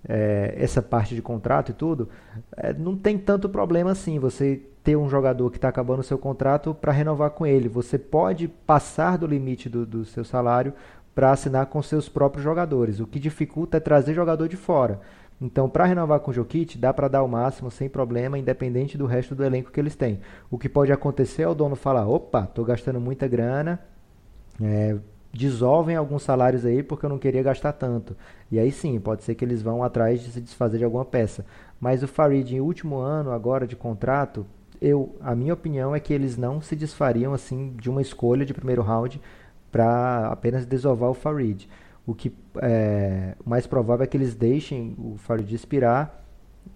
é, 0.07 0.53
essa 0.57 0.81
parte 0.81 1.15
de 1.15 1.21
contrato 1.21 1.71
e 1.71 1.73
tudo, 1.73 2.09
é, 2.57 2.73
não 2.73 2.97
tem 2.97 3.17
tanto 3.17 3.47
problema 3.47 3.91
assim. 3.91 4.19
Você 4.19 4.61
ter 4.83 4.97
um 4.97 5.09
jogador 5.09 5.49
que 5.49 5.57
está 5.57 5.69
acabando 5.69 6.01
o 6.01 6.03
seu 6.03 6.17
contrato 6.17 6.73
para 6.73 6.91
renovar 6.91 7.31
com 7.31 7.47
ele. 7.47 7.69
Você 7.69 7.97
pode 7.97 8.47
passar 8.47 9.17
do 9.17 9.25
limite 9.25 9.69
do, 9.69 9.85
do 9.85 10.03
seu 10.03 10.25
salário 10.25 10.73
para 11.15 11.31
assinar 11.31 11.67
com 11.67 11.81
seus 11.81 12.09
próprios 12.09 12.43
jogadores. 12.43 12.99
O 12.99 13.07
que 13.07 13.19
dificulta 13.19 13.77
é 13.77 13.79
trazer 13.79 14.13
jogador 14.13 14.49
de 14.49 14.57
fora. 14.57 14.99
Então, 15.41 15.69
para 15.69 15.85
renovar 15.85 16.19
com 16.19 16.31
o 16.31 16.33
Jokic, 16.33 16.77
dá 16.77 16.93
para 16.93 17.07
dar 17.07 17.23
o 17.23 17.27
máximo 17.27 17.69
sem 17.69 17.89
problema, 17.89 18.37
independente 18.37 18.97
do 18.97 19.05
resto 19.05 19.35
do 19.35 19.43
elenco 19.43 19.71
que 19.71 19.79
eles 19.79 19.95
têm. 19.95 20.21
O 20.49 20.57
que 20.57 20.69
pode 20.69 20.91
acontecer 20.91 21.43
é 21.43 21.47
o 21.47 21.53
dono 21.53 21.75
falar: 21.75 22.07
opa, 22.07 22.43
estou 22.43 22.63
gastando 22.63 22.99
muita 22.99 23.27
grana, 23.27 23.79
é, 24.61 24.97
dissolvem 25.33 25.95
alguns 25.95 26.21
salários 26.23 26.65
aí 26.65 26.83
porque 26.83 27.05
eu 27.05 27.09
não 27.09 27.17
queria 27.17 27.41
gastar 27.41 27.73
tanto. 27.73 28.15
E 28.51 28.59
aí 28.59 28.71
sim, 28.71 28.99
pode 28.99 29.23
ser 29.23 29.35
que 29.35 29.43
eles 29.43 29.61
vão 29.61 29.83
atrás 29.83 30.21
de 30.21 30.31
se 30.31 30.39
desfazer 30.39 30.77
de 30.77 30.85
alguma 30.85 31.03
peça. 31.03 31.45
Mas 31.79 32.03
o 32.03 32.07
Farid, 32.07 32.55
em 32.55 32.61
último 32.61 32.97
ano 32.97 33.31
agora 33.31 33.65
de 33.65 33.75
contrato, 33.75 34.45
eu, 34.79 35.15
a 35.21 35.35
minha 35.35 35.53
opinião 35.53 35.95
é 35.95 35.99
que 35.99 36.13
eles 36.13 36.37
não 36.37 36.61
se 36.61 36.75
desfariam 36.75 37.33
assim 37.33 37.73
de 37.75 37.89
uma 37.89 38.01
escolha 38.01 38.45
de 38.45 38.53
primeiro 38.53 38.81
round 38.81 39.19
para 39.71 40.27
apenas 40.27 40.65
desovar 40.65 41.09
o 41.09 41.13
Farid. 41.15 41.67
O 42.05 42.13
que 42.13 42.33
é, 42.61 43.35
mais 43.45 43.65
provável 43.65 44.03
é 44.03 44.07
que 44.07 44.17
eles 44.17 44.35
deixem 44.35 44.95
o 44.97 45.15
Farid 45.17 45.53
expirar 45.53 46.21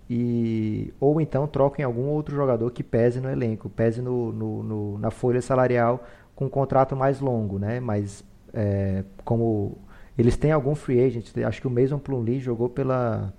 e 0.09 0.93
ou 0.99 1.19
então 1.19 1.45
troquem 1.47 1.83
algum 1.83 2.07
outro 2.07 2.35
jogador 2.35 2.71
que 2.71 2.83
pese 2.83 3.19
no 3.19 3.29
elenco, 3.29 3.69
pese 3.69 4.01
no, 4.01 4.31
no, 4.31 4.63
no 4.63 4.97
na 4.97 5.11
folha 5.11 5.41
salarial 5.41 6.03
com 6.35 6.45
um 6.45 6.49
contrato 6.49 6.95
mais 6.95 7.19
longo, 7.19 7.59
né? 7.59 7.79
Mas 7.79 8.23
é, 8.53 9.03
como 9.25 9.77
eles 10.17 10.37
têm 10.37 10.51
algum 10.51 10.75
free 10.75 11.03
agent, 11.03 11.31
acho 11.45 11.61
que 11.61 11.67
o 11.67 11.71
Mason 11.71 11.99
Plumlee 11.99 12.39
jogou 12.39 12.69
pela 12.69 13.33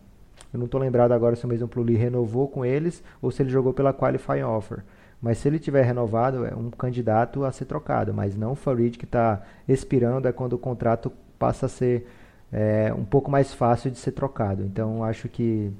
eu 0.52 0.58
não 0.58 0.66
estou 0.66 0.80
lembrado 0.80 1.12
agora 1.12 1.36
se 1.36 1.44
o 1.44 1.48
Mason 1.48 1.68
Plumlee 1.68 1.96
renovou 1.96 2.48
com 2.48 2.64
eles 2.64 3.02
ou 3.20 3.30
se 3.30 3.42
ele 3.42 3.50
jogou 3.50 3.72
pela 3.72 3.92
qualifying 3.92 4.42
offer. 4.42 4.82
Mas 5.20 5.38
se 5.38 5.48
ele 5.48 5.58
tiver 5.58 5.82
renovado, 5.82 6.44
é 6.44 6.54
um 6.54 6.70
candidato 6.70 7.44
a 7.44 7.52
ser 7.52 7.64
trocado, 7.64 8.14
mas 8.14 8.36
não 8.36 8.52
o 8.52 8.54
Farid 8.54 8.96
que 8.96 9.04
está 9.04 9.42
expirando 9.66 10.28
é 10.28 10.32
quando 10.32 10.52
o 10.52 10.58
contrato 10.58 11.12
passa 11.38 11.66
a 11.66 11.68
ser 11.68 12.06
é, 12.52 12.92
um 12.96 13.04
pouco 13.04 13.30
mais 13.30 13.52
fácil 13.52 13.90
de 13.90 13.98
ser 13.98 14.12
trocado. 14.12 14.62
Então 14.64 15.04
acho 15.04 15.28
que 15.28 15.70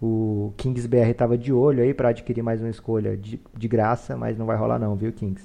o 0.00 0.52
Kings 0.56 0.86
BR 0.86 1.10
estava 1.10 1.36
de 1.36 1.52
olho 1.52 1.82
aí 1.82 1.92
para 1.92 2.10
adquirir 2.10 2.42
mais 2.42 2.60
uma 2.60 2.70
escolha 2.70 3.16
de, 3.16 3.40
de 3.56 3.68
graça, 3.68 4.16
mas 4.16 4.38
não 4.38 4.46
vai 4.46 4.56
rolar 4.56 4.78
não, 4.78 4.94
viu, 4.94 5.12
Kings? 5.12 5.42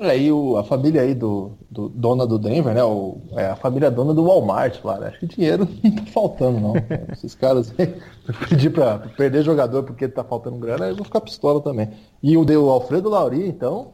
É, 0.00 0.16
e 0.16 0.32
o, 0.32 0.56
a 0.56 0.64
família 0.64 1.02
aí 1.02 1.14
do, 1.14 1.52
do 1.70 1.88
dona 1.90 2.26
do 2.26 2.38
Denver, 2.38 2.74
né? 2.74 2.82
O, 2.82 3.18
é 3.32 3.48
a 3.48 3.56
família 3.56 3.90
dona 3.90 4.14
do 4.14 4.24
Walmart 4.24 4.82
lá, 4.82 4.98
né? 4.98 5.08
Acho 5.08 5.20
que 5.20 5.26
dinheiro 5.26 5.68
não 5.84 5.90
tá 5.96 6.06
faltando, 6.06 6.60
não. 6.60 6.72
Esses 7.12 7.34
caras 7.34 7.74
pedir 8.48 8.70
pra 8.70 8.98
perder 8.98 9.42
jogador 9.42 9.82
porque 9.82 10.08
tá 10.08 10.24
faltando 10.24 10.56
grana, 10.56 10.86
eu 10.86 10.96
vou 10.96 11.04
ficar 11.04 11.20
pistola 11.20 11.60
também. 11.60 11.90
E 12.22 12.36
o, 12.36 12.42
o 12.42 12.70
Alfredo 12.70 13.10
Lauri, 13.10 13.46
então, 13.46 13.92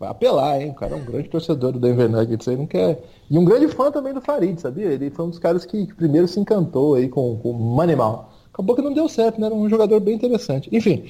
vai 0.00 0.08
apelar, 0.08 0.62
hein? 0.62 0.70
O 0.70 0.74
cara 0.74 0.94
é 0.94 0.96
um 0.96 1.04
grande 1.04 1.28
torcedor 1.28 1.72
do 1.72 1.78
Denver 1.78 2.08
Nuggets 2.08 2.48
aí, 2.48 2.56
não 2.56 2.66
quer. 2.66 3.04
E 3.30 3.38
um 3.38 3.44
grande 3.44 3.68
fã 3.68 3.92
também 3.92 4.14
do 4.14 4.20
Farid, 4.22 4.58
sabia? 4.58 4.86
Ele 4.86 5.10
foi 5.10 5.26
um 5.26 5.28
dos 5.28 5.38
caras 5.38 5.66
que, 5.66 5.86
que 5.86 5.94
primeiro 5.94 6.26
se 6.26 6.40
encantou 6.40 6.94
aí 6.94 7.06
com, 7.06 7.36
com 7.36 7.50
o 7.50 7.76
Manimal. 7.76 8.32
Acabou 8.50 8.74
que 8.74 8.80
não 8.80 8.94
deu 8.94 9.06
certo, 9.10 9.38
né? 9.38 9.46
Era 9.46 9.54
um 9.54 9.68
jogador 9.68 10.00
bem 10.00 10.14
interessante. 10.14 10.70
Enfim, 10.72 11.04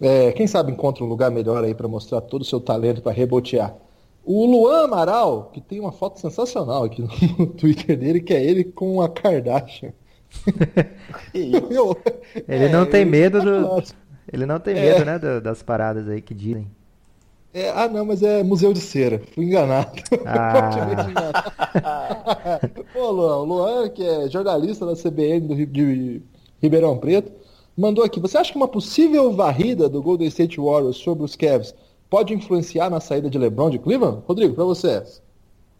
é, 0.00 0.30
quem 0.30 0.46
sabe 0.46 0.70
encontra 0.70 1.02
um 1.02 1.08
lugar 1.08 1.32
melhor 1.32 1.64
aí 1.64 1.74
para 1.74 1.88
mostrar 1.88 2.20
todo 2.20 2.42
o 2.42 2.44
seu 2.44 2.60
talento 2.60 3.02
para 3.02 3.10
rebotear. 3.10 3.74
O 4.24 4.46
Luan 4.46 4.84
Amaral, 4.84 5.50
que 5.52 5.60
tem 5.60 5.80
uma 5.80 5.90
foto 5.90 6.20
sensacional 6.20 6.84
aqui 6.84 7.02
no 7.02 7.46
Twitter 7.58 7.98
dele, 7.98 8.20
que 8.20 8.32
é 8.32 8.44
ele 8.44 8.62
com 8.62 9.02
a 9.02 9.08
Kardashian. 9.08 9.92
ele 11.34 12.68
não 12.68 12.82
é, 12.82 12.86
tem 12.86 13.04
medo 13.04 13.42
do. 13.42 13.82
Ele 14.32 14.46
não 14.46 14.60
tem 14.60 14.74
medo, 14.74 15.02
é. 15.02 15.04
né, 15.04 15.40
das 15.40 15.60
paradas 15.62 16.08
aí 16.08 16.22
que 16.22 16.34
dizem. 16.34 16.70
É, 17.58 17.70
ah, 17.70 17.88
não, 17.88 18.04
mas 18.04 18.22
é 18.22 18.44
Museu 18.44 18.72
de 18.72 18.80
Cera. 18.80 19.20
Fui 19.34 19.44
enganado. 19.44 19.90
Ah. 21.84 22.60
Pô, 22.92 23.10
Luan, 23.10 23.36
o 23.38 23.44
Luan, 23.44 23.88
que 23.88 24.04
é 24.04 24.28
jornalista 24.28 24.86
da 24.86 24.94
CBN 24.94 25.48
do 25.48 25.54
Rio 25.54 25.66
de 25.66 26.22
Ribeirão 26.62 26.96
Preto, 26.98 27.32
mandou 27.76 28.04
aqui. 28.04 28.20
Você 28.20 28.38
acha 28.38 28.52
que 28.52 28.56
uma 28.56 28.68
possível 28.68 29.32
varrida 29.32 29.88
do 29.88 30.02
Golden 30.02 30.28
State 30.28 30.60
Warriors 30.60 30.98
sobre 30.98 31.24
os 31.24 31.34
Cavs 31.34 31.74
pode 32.08 32.32
influenciar 32.32 32.90
na 32.90 33.00
saída 33.00 33.28
de 33.28 33.38
LeBron 33.38 33.70
de 33.70 33.78
Cleveland? 33.78 34.22
Rodrigo, 34.26 34.54
para 34.54 34.64
você. 34.64 35.02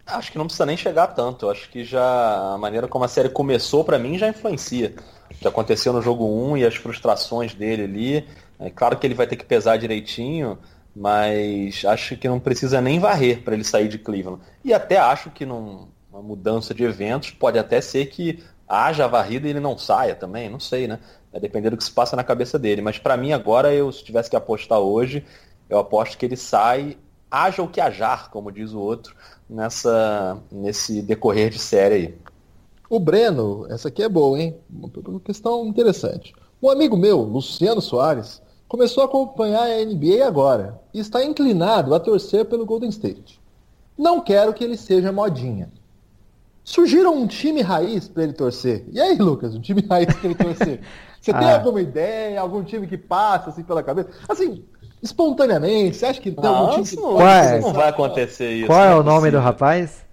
Acho 0.07 0.33
que 0.33 0.39
não 0.39 0.47
precisa 0.47 0.67
nem 0.67 0.77
chegar 0.77 1.09
tanto. 1.09 1.49
Acho 1.49 1.71
que 1.71 1.85
já 1.85 2.55
a 2.55 2.59
maneira 2.59 2.89
como 2.89 3.05
a 3.05 3.09
série 3.09 3.29
começou 3.29 3.85
para 3.85 3.99
mim 3.99 4.19
já 4.19 4.29
influencia. 4.29 4.95
O 5.31 5.35
que 5.35 5.47
aconteceu 5.47 5.93
no 5.93 6.03
jogo 6.03 6.25
1 6.25 6.57
e 6.57 6.65
as 6.65 6.75
frustrações 6.75 7.55
dele 7.55 7.85
ali. 7.85 8.25
É 8.59 8.71
claro 8.71 8.97
que 8.97 9.07
ele 9.07 9.15
vai 9.15 9.27
ter 9.27 9.37
que 9.37 9.45
pesar 9.45 9.77
direitinho, 9.77 10.59
mas 10.99 11.85
acho 11.85 12.17
que 12.17 12.29
não 12.29 12.41
precisa 12.41 12.81
nem 12.81 12.99
varrer 12.99 13.43
para 13.43 13.55
ele 13.55 13.63
sair 13.63 13.89
de 13.89 13.99
Cleveland. 13.99 14.43
E 14.65 14.75
até 14.75 14.97
acho 14.99 15.31
que 15.31 15.47
numa 15.47 15.87
mudança 16.13 16.75
de 16.75 16.83
eventos 16.83 17.31
pode 17.31 17.57
até 17.57 17.81
ser 17.81 18.07
que 18.07 18.43
haja 18.69 19.05
a 19.05 19.09
varrida 19.09 19.47
e 19.47 19.51
ele 19.51 19.61
não 19.61 19.79
saia 19.79 20.17
também, 20.17 20.51
não 20.51 20.59
sei, 20.59 20.89
né? 20.89 20.99
Vai 21.31 21.41
depender 21.41 21.71
do 21.71 21.77
que 21.77 21.85
se 21.85 21.93
passa 21.93 22.17
na 22.17 22.25
cabeça 22.25 22.59
dele. 22.59 22.83
Mas 22.83 22.99
para 22.99 23.17
mim 23.17 23.33
agora, 23.33 23.73
eu 23.73 23.93
se 23.93 24.03
tivesse 24.03 24.29
que 24.29 24.35
apostar 24.35 24.81
hoje, 24.81 25.25
eu 25.71 25.79
aposto 25.79 26.19
que 26.19 26.27
ele 26.27 26.37
sai, 26.37 26.99
haja 27.31 27.63
o 27.63 27.69
que 27.69 27.81
ajar, 27.81 28.29
como 28.31 28.51
diz 28.51 28.73
o 28.73 28.81
outro, 28.81 29.15
nessa, 29.49 30.37
nesse 30.51 31.01
decorrer 31.01 31.49
de 31.49 31.61
série 31.61 31.95
aí. 31.95 32.19
O 32.91 32.99
Breno, 32.99 33.67
essa 33.71 33.87
aqui 33.87 34.03
é 34.03 34.09
boa, 34.09 34.37
hein? 34.37 34.57
Uma 35.07 35.21
questão 35.21 35.65
interessante. 35.67 36.35
Um 36.61 36.71
amigo 36.71 36.97
meu, 36.97 37.21
Luciano 37.21 37.81
Soares, 37.81 38.43
começou 38.69 39.03
a 39.03 39.07
acompanhar 39.07 39.63
a 39.63 39.85
NBA 39.85 40.25
agora 40.27 40.81
e 40.93 41.01
está 41.01 41.25
inclinado 41.25 41.95
a 41.95 42.01
torcer 42.01 42.45
pelo 42.45 42.67
Golden 42.67 42.91
State. 42.91 43.41
Não 43.97 44.21
quero 44.21 44.53
que 44.53 44.63
ele 44.63 44.77
seja 44.77 45.11
modinha. 45.11 45.71
Surgiram 46.63 47.17
um 47.17 47.27
time 47.27 47.63
raiz 47.63 48.07
para 48.07 48.25
ele 48.25 48.35
torcer. 48.35 48.85
E 48.93 49.01
aí, 49.01 49.17
Lucas, 49.17 49.55
um 49.55 49.61
time 49.61 49.83
raiz 49.89 50.13
para 50.15 50.25
ele 50.27 50.35
torcer? 50.35 50.81
Você 51.19 51.31
ah. 51.31 51.39
tem 51.39 51.51
alguma 51.51 51.81
ideia, 51.81 52.41
algum 52.41 52.63
time 52.63 52.87
que 52.87 52.99
passa 52.99 53.49
assim 53.49 53.63
pela 53.63 53.83
cabeça? 53.83 54.11
Assim, 54.29 54.63
espontaneamente? 55.03 55.97
Você 55.97 56.07
acha 56.07 56.21
que 56.21 56.31
tem 56.31 56.47
algum 56.47 56.75
time 56.75 56.87
que 56.87 56.97
não, 56.97 57.27
é? 57.27 57.61
não 57.61 57.73
vai 57.73 57.89
acontecer 57.89 58.53
isso? 58.53 58.67
Qual 58.67 58.85
é, 58.85 58.93
é 58.93 58.95
o 58.95 59.03
nome 59.03 59.31
do 59.31 59.39
rapaz? 59.39 60.07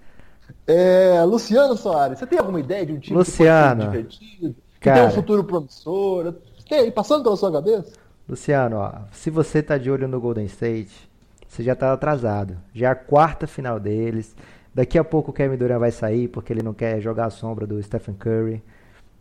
É, 0.66 1.22
Luciano 1.26 1.76
Soares. 1.76 2.18
Você 2.18 2.26
tem 2.26 2.40
alguma 2.40 2.60
ideia 2.60 2.86
de 2.86 2.94
um 2.94 3.00
time 3.00 3.18
Luciano, 3.18 3.82
que 3.82 3.88
divertido? 3.90 4.56
Que 4.80 4.92
tem 4.92 5.04
um 5.04 5.12
futuro 5.12 5.44
promissor? 5.44 6.36
Tem 6.68 6.80
aí, 6.80 6.92
passando 6.92 7.24
pela 7.24 7.36
sua 7.36 7.52
cabeça? 7.52 8.05
Luciano, 8.28 8.78
ó, 8.78 8.92
se 9.12 9.30
você 9.30 9.62
tá 9.62 9.78
de 9.78 9.92
olho 9.92 10.08
no 10.08 10.20
Golden 10.20 10.46
State, 10.46 11.10
você 11.48 11.64
já 11.64 11.76
tá 11.76 11.94
atrasado. 11.94 12.58
Já 12.74 12.90
é 12.90 12.92
a 12.92 12.96
quarta 12.96 13.46
final 13.46 13.80
deles. 13.80 14.36
Daqui 14.74 14.98
a 14.98 15.04
pouco 15.04 15.32
o 15.32 15.34
Kevin 15.34 15.58
Durant 15.58 15.80
vai 15.80 15.92
sair 15.92 16.28
porque 16.28 16.52
ele 16.52 16.64
não 16.64 16.74
quer 16.74 17.00
jogar 17.00 17.26
a 17.26 17.30
sombra 17.30 17.68
do 17.68 17.82
Stephen 17.82 18.16
Curry. 18.16 18.64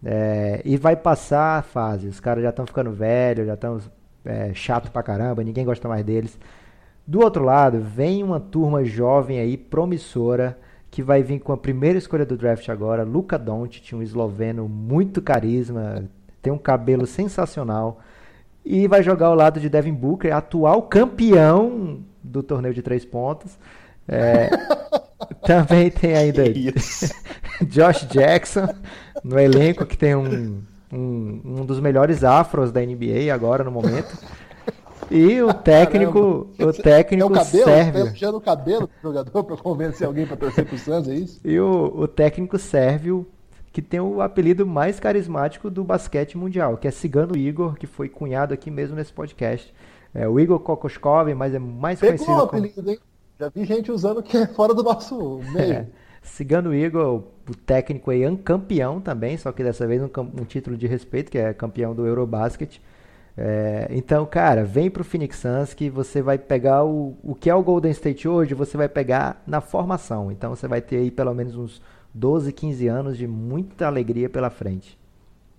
É, 0.05 0.61
e 0.65 0.77
vai 0.77 0.97
passar 0.97 1.59
a 1.59 1.63
fase. 1.63 2.09
Os 2.09 2.19
caras 2.19 2.43
já 2.43 2.51
estão 2.51 2.67
ficando 2.67 2.91
velhos, 2.91 3.47
já 3.47 3.55
estão 3.55 3.79
é, 4.25 4.53
chato 4.55 4.91
pra 4.91 5.03
caramba, 5.03 5.45
ninguém 5.45 5.65
gosta 5.65 5.89
mais 5.89 6.05
deles. 6.05 6.39
Do 7.07 7.21
outro 7.21 7.45
lado, 7.45 7.81
vem 7.81 8.23
uma 8.23 8.41
turma 8.41 8.85
jovem 8.85 9.39
aí, 9.39 9.57
promissora, 9.57 10.59
que 10.91 11.03
vai 11.03 11.23
vir 11.23 11.41
com 11.41 11.53
a 11.53 11.57
primeira 11.57 11.99
escolha 11.99 12.25
do 12.25 12.37
draft 12.37 12.69
agora, 12.71 13.03
Luca 13.03 13.39
Doncic, 13.39 13.93
um 13.93 14.03
esloveno 14.03 14.69
muito 14.69 15.21
carisma, 15.21 16.05
tem 16.41 16.53
um 16.53 16.59
cabelo 16.59 17.07
sensacional 17.07 18.01
e 18.65 18.89
vai 18.89 19.03
jogar 19.03 19.27
ao 19.27 19.35
lado 19.35 19.61
de 19.61 19.69
Devin 19.69 19.93
Booker, 19.93 20.33
atual 20.33 20.83
campeão 20.83 22.01
do 22.23 22.43
torneio 22.43 22.75
de 22.75 22.83
três 22.83 23.05
pontos. 23.05 23.59
É, 24.09 24.51
também 25.47 25.91
tem 25.91 26.15
ainda 26.17 26.43
Josh 27.63 28.07
Jackson 28.11 28.69
no 29.23 29.39
elenco 29.39 29.87
que 29.87 29.97
tem 29.97 30.15
um 30.15 30.63
um, 30.95 31.41
um 31.45 31.67
dos 31.67 31.81
melhores 31.81 32.23
afros 32.23 32.71
da 32.71 32.81
NBA 32.81 33.33
agora 33.35 33.65
no 33.65 33.71
momento. 33.71 34.17
E 35.11 35.43
o 35.43 35.53
técnico, 35.53 36.49
Caramba. 36.57 36.79
o 36.79 36.83
técnico 36.83 37.23
é 37.23 37.27
o 37.27 37.31
cabelo, 37.31 37.65
sérvio. 37.65 38.21
Tá 38.21 38.31
o 38.31 38.41
cabelo 38.41 38.87
do 38.87 39.03
jogador 39.03 39.45
para 39.45 39.57
convencer 39.57 40.07
alguém 40.07 40.27
para 40.27 40.37
torcer 40.37 40.65
pro 40.65 40.79
Santos, 40.79 41.11
é 41.11 41.15
isso? 41.15 41.41
E 41.45 41.59
o, 41.59 41.93
o 41.95 42.09
técnico 42.09 42.59
sérvio 42.59 43.27
que 43.75 43.83
tem 43.83 43.99
o 43.99 44.23
apelido 44.23 44.65
mais 44.65 45.01
carismático 45.01 45.69
do 45.69 45.83
basquete 45.83 46.39
mundial, 46.39 46.77
que 46.77 46.87
é 46.87 46.93
Cigano 46.93 47.37
Igor, 47.37 47.75
que 47.75 47.89
foi 47.89 48.09
cunhado 48.09 48.55
aqui 48.55 48.71
mesmo 48.71 48.95
nesse 48.95 49.13
podcast. 49.13 49.75
É 50.15 50.29
o 50.29 50.39
Igor 50.39 50.61
Kokoskov, 50.61 51.35
mas 51.35 51.53
é 51.53 51.59
mais 51.59 51.99
Pegou 51.99 52.17
conhecido 52.17 52.39
o 52.39 52.45
apelido, 52.45 52.75
como... 52.77 52.91
hein? 52.91 52.99
Já 53.37 53.49
vi 53.49 53.65
gente 53.65 53.91
usando 53.91 54.23
que 54.23 54.37
é 54.37 54.47
fora 54.47 54.73
do 54.73 54.85
nosso 54.85 55.41
meio. 55.53 55.89
É. 55.91 56.05
Cigano 56.23 56.73
Igor, 56.73 57.25
o 57.51 57.55
técnico 57.67 58.13
aí, 58.13 58.27
um 58.27 58.37
campeão 58.37 59.01
também, 59.01 59.37
só 59.37 59.51
que 59.51 59.63
dessa 59.63 59.87
vez 59.87 60.01
um, 60.01 60.09
um 60.41 60.45
título 60.45 60.77
de 60.77 60.87
respeito, 60.87 61.31
que 61.31 61.37
é 61.37 61.53
campeão 61.53 61.95
do 61.95 62.07
Eurobasket. 62.07 62.81
É, 63.37 63.89
então, 63.91 64.25
cara, 64.25 64.65
vem 64.65 64.89
pro 64.89 65.05
Phoenix 65.05 65.37
Suns 65.39 65.75
que 65.75 65.91
você 65.91 66.23
vai 66.23 66.39
pegar 66.39 66.85
o, 66.85 67.19
o 67.23 67.35
que 67.35 67.51
é 67.51 67.55
o 67.55 67.63
Golden 67.63 67.91
State 67.91 68.29
hoje, 68.29 68.55
você 68.55 68.77
vai 68.77 68.89
pegar 68.89 69.43
na 69.47 69.61
formação. 69.61 70.31
Então 70.31 70.55
você 70.55 70.69
vai 70.69 70.81
ter 70.81 70.97
aí 70.99 71.11
pelo 71.11 71.35
menos 71.35 71.57
uns 71.57 71.83
12, 72.15 72.53
15 72.53 72.87
anos 72.87 73.19
de 73.19 73.27
muita 73.27 73.87
alegria 73.87 74.31
pela 74.31 74.49
frente. 74.49 74.97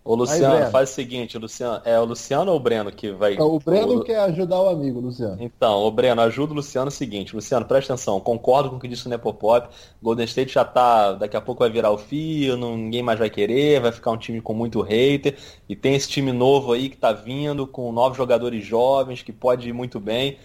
Ô 0.05 0.13
Luciano, 0.13 0.63
Aí, 0.63 0.71
faz 0.71 0.91
o 0.91 0.93
seguinte, 0.93 1.35
Luciano, 1.35 1.81
é 1.83 1.99
o 1.99 2.05
Luciano 2.05 2.51
ou 2.51 2.57
o 2.57 2.59
Breno 2.59 2.91
que 2.91 3.11
vai. 3.11 3.35
o 3.39 3.59
Breno 3.59 3.95
o... 3.95 4.03
quer 4.03 4.19
ajudar 4.19 4.61
o 4.61 4.69
amigo, 4.69 4.99
Luciano. 4.99 5.37
Então, 5.39 5.79
o 5.79 5.89
Breno, 5.89 6.21
ajuda 6.21 6.53
o 6.53 6.55
Luciano 6.55 6.89
o 6.89 6.91
seguinte, 6.91 7.33
Luciano, 7.33 7.65
presta 7.65 7.93
atenção, 7.93 8.19
concordo 8.19 8.69
com 8.69 8.75
o 8.75 8.79
que 8.79 8.87
disse 8.87 9.07
o 9.07 9.09
Nepopop. 9.09 9.67
Golden 10.03 10.25
State 10.25 10.53
já 10.53 10.63
tá. 10.63 11.13
Daqui 11.13 11.35
a 11.35 11.41
pouco 11.41 11.61
vai 11.61 11.71
virar 11.71 11.89
o 11.89 11.97
fio, 11.97 12.55
não, 12.55 12.77
ninguém 12.77 13.01
mais 13.01 13.17
vai 13.17 13.31
querer, 13.31 13.81
vai 13.81 13.91
ficar 13.91 14.11
um 14.11 14.17
time 14.17 14.39
com 14.39 14.53
muito 14.53 14.79
hater. 14.79 15.39
E 15.67 15.75
tem 15.75 15.95
esse 15.95 16.07
time 16.07 16.31
novo 16.31 16.71
aí 16.71 16.87
que 16.87 16.97
tá 16.97 17.11
vindo, 17.11 17.65
com 17.65 17.91
novos 17.91 18.15
jogadores 18.15 18.63
jovens, 18.63 19.23
que 19.23 19.33
pode 19.33 19.67
ir 19.67 19.73
muito 19.73 19.99
bem. 19.99 20.37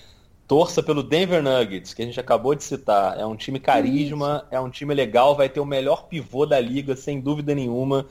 Torça 0.51 0.83
pelo 0.83 1.01
Denver 1.01 1.41
Nuggets, 1.41 1.95
que 1.95 2.03
a 2.03 2.05
gente 2.05 2.19
acabou 2.19 2.57
de 2.57 2.65
citar. 2.65 3.17
É 3.17 3.25
um 3.25 3.37
time 3.37 3.61
carisma, 3.61 4.45
é 4.51 4.59
um 4.59 4.69
time 4.69 4.93
legal, 4.93 5.37
vai 5.37 5.49
ter 5.49 5.61
o 5.61 5.65
melhor 5.65 6.09
pivô 6.09 6.45
da 6.45 6.59
liga, 6.59 6.97
sem 6.97 7.21
dúvida 7.21 7.55
nenhuma 7.55 8.05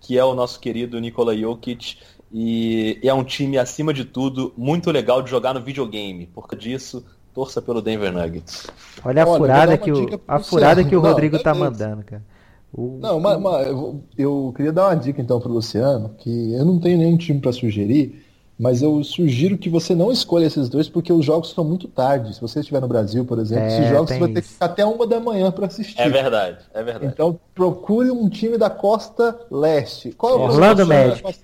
que 0.00 0.16
é 0.16 0.24
o 0.24 0.32
nosso 0.32 0.58
querido 0.60 1.00
Nikola 1.00 1.36
Jokic. 1.36 1.98
E 2.32 3.00
é 3.02 3.12
um 3.12 3.24
time, 3.24 3.58
acima 3.58 3.92
de 3.92 4.04
tudo, 4.04 4.54
muito 4.56 4.88
legal 4.92 5.20
de 5.20 5.28
jogar 5.28 5.52
no 5.52 5.60
videogame. 5.60 6.26
Por 6.26 6.46
disso, 6.56 7.04
torça 7.34 7.60
pelo 7.60 7.82
Denver 7.82 8.12
Nuggets. 8.12 8.68
Olha 9.04 9.24
a 9.24 9.26
Olha, 9.26 9.38
furada 9.38 9.76
que 9.76 9.90
o, 9.90 10.20
a 10.28 10.38
furada 10.38 10.84
que 10.84 10.94
o 10.94 11.00
Rodrigo 11.00 11.36
não, 11.38 11.42
tá 11.42 11.52
mandando, 11.52 12.04
cara. 12.04 12.24
O... 12.72 12.98
Não, 13.00 13.18
mas, 13.18 13.40
mas 13.40 13.66
eu, 13.66 14.00
eu, 14.16 14.54
queria 14.56 14.72
dar 14.72 14.86
uma 14.86 14.94
dica 14.94 15.20
então 15.20 15.40
pro 15.40 15.52
Luciano, 15.52 16.14
que 16.18 16.52
eu 16.52 16.64
não 16.64 16.78
tenho 16.78 16.98
nenhum 16.98 17.16
time 17.16 17.40
para 17.40 17.52
sugerir, 17.52 18.24
mas 18.60 18.82
eu 18.82 19.02
sugiro 19.02 19.56
que 19.56 19.70
você 19.70 19.94
não 19.94 20.12
escolha 20.12 20.44
esses 20.44 20.68
dois 20.68 20.86
porque 20.86 21.10
os 21.10 21.24
jogos 21.24 21.50
são 21.50 21.64
muito 21.64 21.88
tarde. 21.88 22.34
Se 22.34 22.40
você 22.42 22.60
estiver 22.60 22.78
no 22.78 22.86
Brasil, 22.86 23.24
por 23.24 23.38
exemplo, 23.38 23.64
é, 23.64 23.68
esses 23.68 23.88
jogos 23.88 24.10
você 24.10 24.18
vai 24.18 24.28
ter 24.28 24.42
que 24.42 24.48
ficar 24.48 24.66
até 24.66 24.84
uma 24.84 25.06
da 25.06 25.18
manhã 25.18 25.50
para 25.50 25.64
assistir. 25.64 25.98
É 25.98 26.10
verdade, 26.10 26.58
é 26.74 26.82
verdade. 26.82 27.06
Então 27.06 27.40
procure 27.54 28.10
um 28.10 28.28
time 28.28 28.58
da 28.58 28.68
costa 28.68 29.40
leste. 29.50 30.12
Qual 30.12 30.34
é 30.34 30.36
o 30.36 30.40
Orlando 30.42 30.86
Magic. 30.86 31.40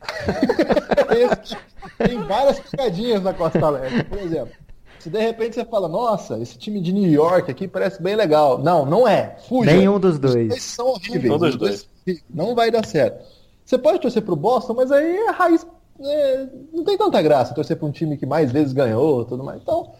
tem 1.98 2.22
várias 2.22 2.58
picadinhas 2.58 3.22
na 3.22 3.34
costa 3.34 3.68
leste, 3.68 4.04
por 4.04 4.18
exemplo. 4.18 4.54
Se 4.98 5.10
de 5.10 5.20
repente 5.20 5.56
você 5.56 5.64
fala, 5.66 5.88
nossa, 5.88 6.38
esse 6.38 6.56
time 6.56 6.80
de 6.80 6.90
New 6.90 7.10
York 7.10 7.50
aqui 7.50 7.68
parece 7.68 8.02
bem 8.02 8.16
legal. 8.16 8.56
Não, 8.58 8.86
não 8.86 9.06
é. 9.06 9.36
Fuja. 9.46 9.72
Nenhum 9.72 10.00
dos 10.00 10.18
dois. 10.18 10.34
Os 10.34 10.48
dois 10.48 10.62
são 10.62 10.86
horríveis. 10.86 11.42
Os 11.42 11.56
dois. 11.56 11.86
Não 12.30 12.54
vai 12.54 12.70
dar 12.70 12.86
certo. 12.86 13.26
Você 13.62 13.76
pode 13.76 14.00
torcer 14.00 14.22
pro 14.22 14.34
Boston, 14.34 14.72
mas 14.72 14.90
aí 14.90 15.16
é 15.16 15.30
raiz 15.30 15.66
é, 16.02 16.48
não 16.72 16.84
tem 16.84 16.96
tanta 16.96 17.20
graça 17.20 17.54
torcer 17.54 17.76
para 17.76 17.86
um 17.86 17.92
time 17.92 18.16
que 18.16 18.26
mais 18.26 18.50
vezes 18.50 18.72
ganhou 18.72 19.24
tudo 19.24 19.44
mais. 19.44 19.60
Então, 19.60 19.92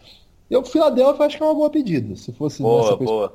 Eu, 0.50 0.60
o 0.60 0.64
Philadelphia 0.64 1.26
acho 1.26 1.36
que 1.36 1.42
é 1.42 1.46
uma 1.46 1.54
boa 1.54 1.70
pedida, 1.70 2.16
se 2.16 2.32
fosse 2.32 2.62
boa, 2.62 2.96
boa. 2.96 3.32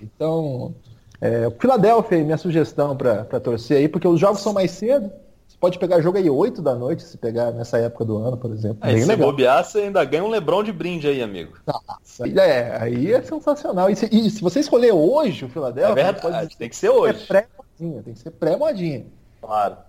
Então, 0.00 0.74
é, 1.20 1.50
Philadelphia, 1.58 2.22
minha 2.22 2.36
sugestão 2.36 2.96
para 2.96 3.40
torcer 3.40 3.78
aí, 3.78 3.88
porque 3.88 4.06
os 4.06 4.20
jogos 4.20 4.40
são 4.40 4.52
mais 4.52 4.70
cedo. 4.72 5.10
Você 5.46 5.56
pode 5.58 5.78
pegar 5.78 6.00
jogo 6.00 6.18
aí 6.18 6.28
8 6.28 6.60
da 6.60 6.74
noite, 6.74 7.02
se 7.02 7.16
pegar 7.16 7.52
nessa 7.52 7.78
época 7.78 8.04
do 8.04 8.18
ano, 8.18 8.36
por 8.36 8.50
exemplo. 8.52 8.78
Aí, 8.82 9.00
se 9.00 9.08
legal. 9.08 9.30
bobear, 9.30 9.64
você 9.64 9.78
ainda 9.78 10.04
ganha 10.04 10.22
um 10.22 10.28
Lebron 10.28 10.62
de 10.62 10.72
brinde 10.72 11.08
aí, 11.08 11.22
amigo. 11.22 11.54
Nossa, 11.66 12.28
é, 12.28 12.80
aí 12.80 13.12
é 13.12 13.22
sensacional. 13.22 13.88
E 13.88 13.96
se, 13.96 14.08
e 14.12 14.30
se 14.30 14.42
você 14.42 14.60
escolher 14.60 14.92
hoje 14.92 15.46
o 15.46 15.48
Philadelphia, 15.48 16.00
é 16.00 16.12
verdade, 16.12 16.20
pode... 16.20 16.56
tem 16.56 16.68
que 16.68 16.76
ser 16.76 16.90
hoje. 16.90 17.22
É 17.22 17.26
pré-modinha, 17.26 18.02
tem 18.02 18.12
que 18.12 18.20
ser 18.20 18.30
pré-modinha. 18.30 19.06
Claro. 19.40 19.87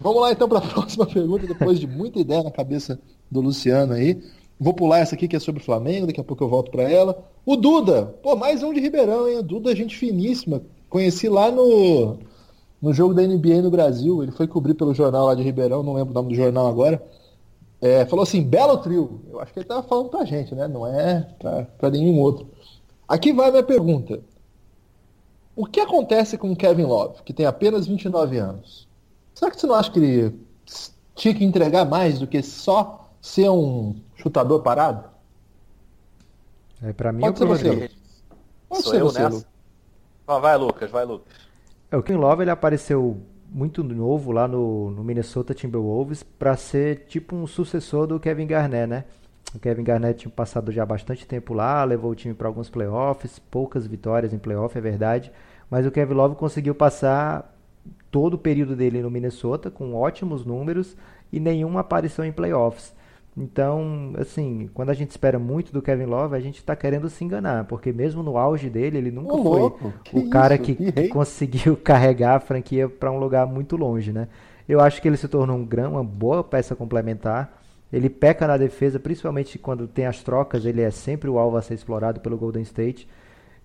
Vamos 0.00 0.20
lá 0.20 0.32
então 0.32 0.48
para 0.48 0.58
a 0.58 0.62
próxima 0.68 1.06
pergunta, 1.06 1.46
depois 1.46 1.78
de 1.78 1.86
muita 1.86 2.18
ideia 2.18 2.42
na 2.42 2.50
cabeça 2.50 2.98
do 3.30 3.40
Luciano 3.40 3.94
aí. 3.94 4.22
Vou 4.58 4.72
pular 4.72 5.00
essa 5.00 5.14
aqui 5.14 5.26
que 5.26 5.36
é 5.36 5.40
sobre 5.40 5.60
o 5.60 5.64
Flamengo, 5.64 6.06
daqui 6.06 6.20
a 6.20 6.24
pouco 6.24 6.44
eu 6.44 6.48
volto 6.48 6.70
para 6.70 6.84
ela. 6.84 7.24
O 7.44 7.56
Duda, 7.56 8.14
pô, 8.22 8.36
mais 8.36 8.62
um 8.62 8.72
de 8.72 8.80
Ribeirão, 8.80 9.28
hein? 9.28 9.38
O 9.38 9.42
Duda, 9.42 9.74
gente 9.74 9.96
finíssima. 9.96 10.62
Conheci 10.88 11.28
lá 11.28 11.50
no, 11.50 12.18
no 12.80 12.92
jogo 12.92 13.12
da 13.12 13.22
NBA 13.22 13.62
no 13.62 13.70
Brasil. 13.70 14.22
Ele 14.22 14.32
foi 14.32 14.46
cobrir 14.46 14.74
pelo 14.74 14.94
jornal 14.94 15.26
lá 15.26 15.34
de 15.34 15.42
Ribeirão, 15.42 15.82
não 15.82 15.94
lembro 15.94 16.12
o 16.12 16.14
nome 16.14 16.28
do 16.28 16.34
jornal 16.34 16.68
agora. 16.68 17.02
É, 17.80 18.06
falou 18.06 18.22
assim, 18.22 18.42
belo 18.42 18.78
trio. 18.78 19.20
Eu 19.30 19.40
acho 19.40 19.52
que 19.52 19.58
ele 19.58 19.66
tava 19.66 19.82
falando 19.82 20.08
pra 20.08 20.24
gente, 20.24 20.54
né? 20.54 20.68
Não 20.68 20.86
é 20.86 21.26
pra 21.78 21.90
nenhum 21.90 22.18
outro. 22.20 22.46
Aqui 23.08 23.32
vai 23.32 23.48
a 23.48 23.50
minha 23.50 23.62
pergunta. 23.62 24.20
O 25.56 25.66
que 25.66 25.80
acontece 25.80 26.38
com 26.38 26.50
o 26.50 26.56
Kevin 26.56 26.84
Love, 26.84 27.22
que 27.24 27.32
tem 27.32 27.44
apenas 27.44 27.86
29 27.86 28.38
anos? 28.38 28.88
Será 29.34 29.50
que 29.50 29.60
você 29.60 29.66
não 29.66 29.74
acha 29.74 29.90
que 29.90 29.98
ele 29.98 30.40
tinha 31.14 31.34
que 31.34 31.44
entregar 31.44 31.84
mais 31.84 32.18
do 32.18 32.26
que 32.26 32.42
só 32.42 33.10
ser 33.20 33.48
um 33.50 33.96
chutador 34.16 34.62
parado? 34.62 35.04
É, 36.82 36.92
para 36.92 37.12
mim 37.12 37.20
Pode 37.20 37.42
é 37.42 37.44
o 37.44 37.48
você. 37.48 37.90
Pode 38.68 38.82
Sou 38.82 38.92
ser 38.92 39.00
eu 39.00 39.06
você, 39.06 39.22
nessa? 39.22 39.46
Ah, 40.26 40.38
vai, 40.38 40.56
Lucas, 40.56 40.90
vai, 40.90 41.04
Lucas. 41.04 41.32
É, 41.90 41.96
o 41.96 42.02
Ken 42.02 42.16
Love 42.16 42.42
ele 42.42 42.50
apareceu 42.50 43.20
muito 43.48 43.82
novo 43.84 44.32
lá 44.32 44.48
no, 44.48 44.90
no 44.90 45.04
Minnesota 45.04 45.54
Timberwolves 45.54 46.22
para 46.22 46.56
ser 46.56 47.06
tipo 47.06 47.36
um 47.36 47.46
sucessor 47.46 48.06
do 48.06 48.18
Kevin 48.18 48.46
Garnett, 48.46 48.86
né? 48.86 49.04
O 49.54 49.58
Kevin 49.58 49.84
Garnett 49.84 50.20
tinha 50.20 50.32
passado 50.32 50.72
já 50.72 50.84
bastante 50.84 51.26
tempo 51.26 51.54
lá, 51.54 51.84
levou 51.84 52.10
o 52.10 52.14
time 52.14 52.34
para 52.34 52.48
alguns 52.48 52.68
playoffs, 52.68 53.38
poucas 53.38 53.86
vitórias 53.86 54.32
em 54.32 54.38
playoff, 54.38 54.76
é 54.76 54.80
verdade, 54.80 55.30
mas 55.70 55.86
o 55.86 55.90
Kevin 55.92 56.14
Love 56.14 56.34
conseguiu 56.34 56.74
passar 56.74 57.53
todo 58.10 58.34
o 58.34 58.38
período 58.38 58.76
dele 58.76 59.02
no 59.02 59.10
Minnesota 59.10 59.70
com 59.70 59.94
ótimos 59.94 60.44
números 60.44 60.96
e 61.32 61.40
nenhuma 61.40 61.80
aparição 61.80 62.24
em 62.24 62.32
playoffs. 62.32 62.94
Então, 63.36 64.12
assim, 64.16 64.70
quando 64.72 64.90
a 64.90 64.94
gente 64.94 65.10
espera 65.10 65.40
muito 65.40 65.72
do 65.72 65.82
Kevin 65.82 66.04
Love, 66.04 66.36
a 66.36 66.40
gente 66.40 66.58
está 66.58 66.76
querendo 66.76 67.10
se 67.10 67.24
enganar, 67.24 67.64
porque 67.64 67.92
mesmo 67.92 68.22
no 68.22 68.38
auge 68.38 68.70
dele, 68.70 68.98
ele 68.98 69.10
nunca 69.10 69.36
foi 69.36 69.62
o 70.12 70.18
isso? 70.20 70.30
cara 70.30 70.56
que, 70.56 70.74
que 70.76 71.08
conseguiu 71.08 71.76
carregar 71.82 72.36
a 72.36 72.40
franquia 72.40 72.88
para 72.88 73.10
um 73.10 73.18
lugar 73.18 73.44
muito 73.46 73.76
longe, 73.76 74.12
né? 74.12 74.28
Eu 74.68 74.80
acho 74.80 75.02
que 75.02 75.08
ele 75.08 75.16
se 75.16 75.26
tornou 75.26 75.56
um 75.56 75.64
grão, 75.64 75.92
uma 75.92 76.04
boa 76.04 76.44
peça 76.44 76.76
complementar. 76.76 77.60
Ele 77.92 78.08
peca 78.08 78.46
na 78.46 78.56
defesa, 78.56 79.00
principalmente 79.00 79.58
quando 79.58 79.88
tem 79.88 80.06
as 80.06 80.22
trocas, 80.22 80.64
ele 80.64 80.80
é 80.80 80.90
sempre 80.90 81.28
o 81.28 81.38
alvo 81.38 81.56
a 81.56 81.62
ser 81.62 81.74
explorado 81.74 82.20
pelo 82.20 82.38
Golden 82.38 82.62
State. 82.62 83.08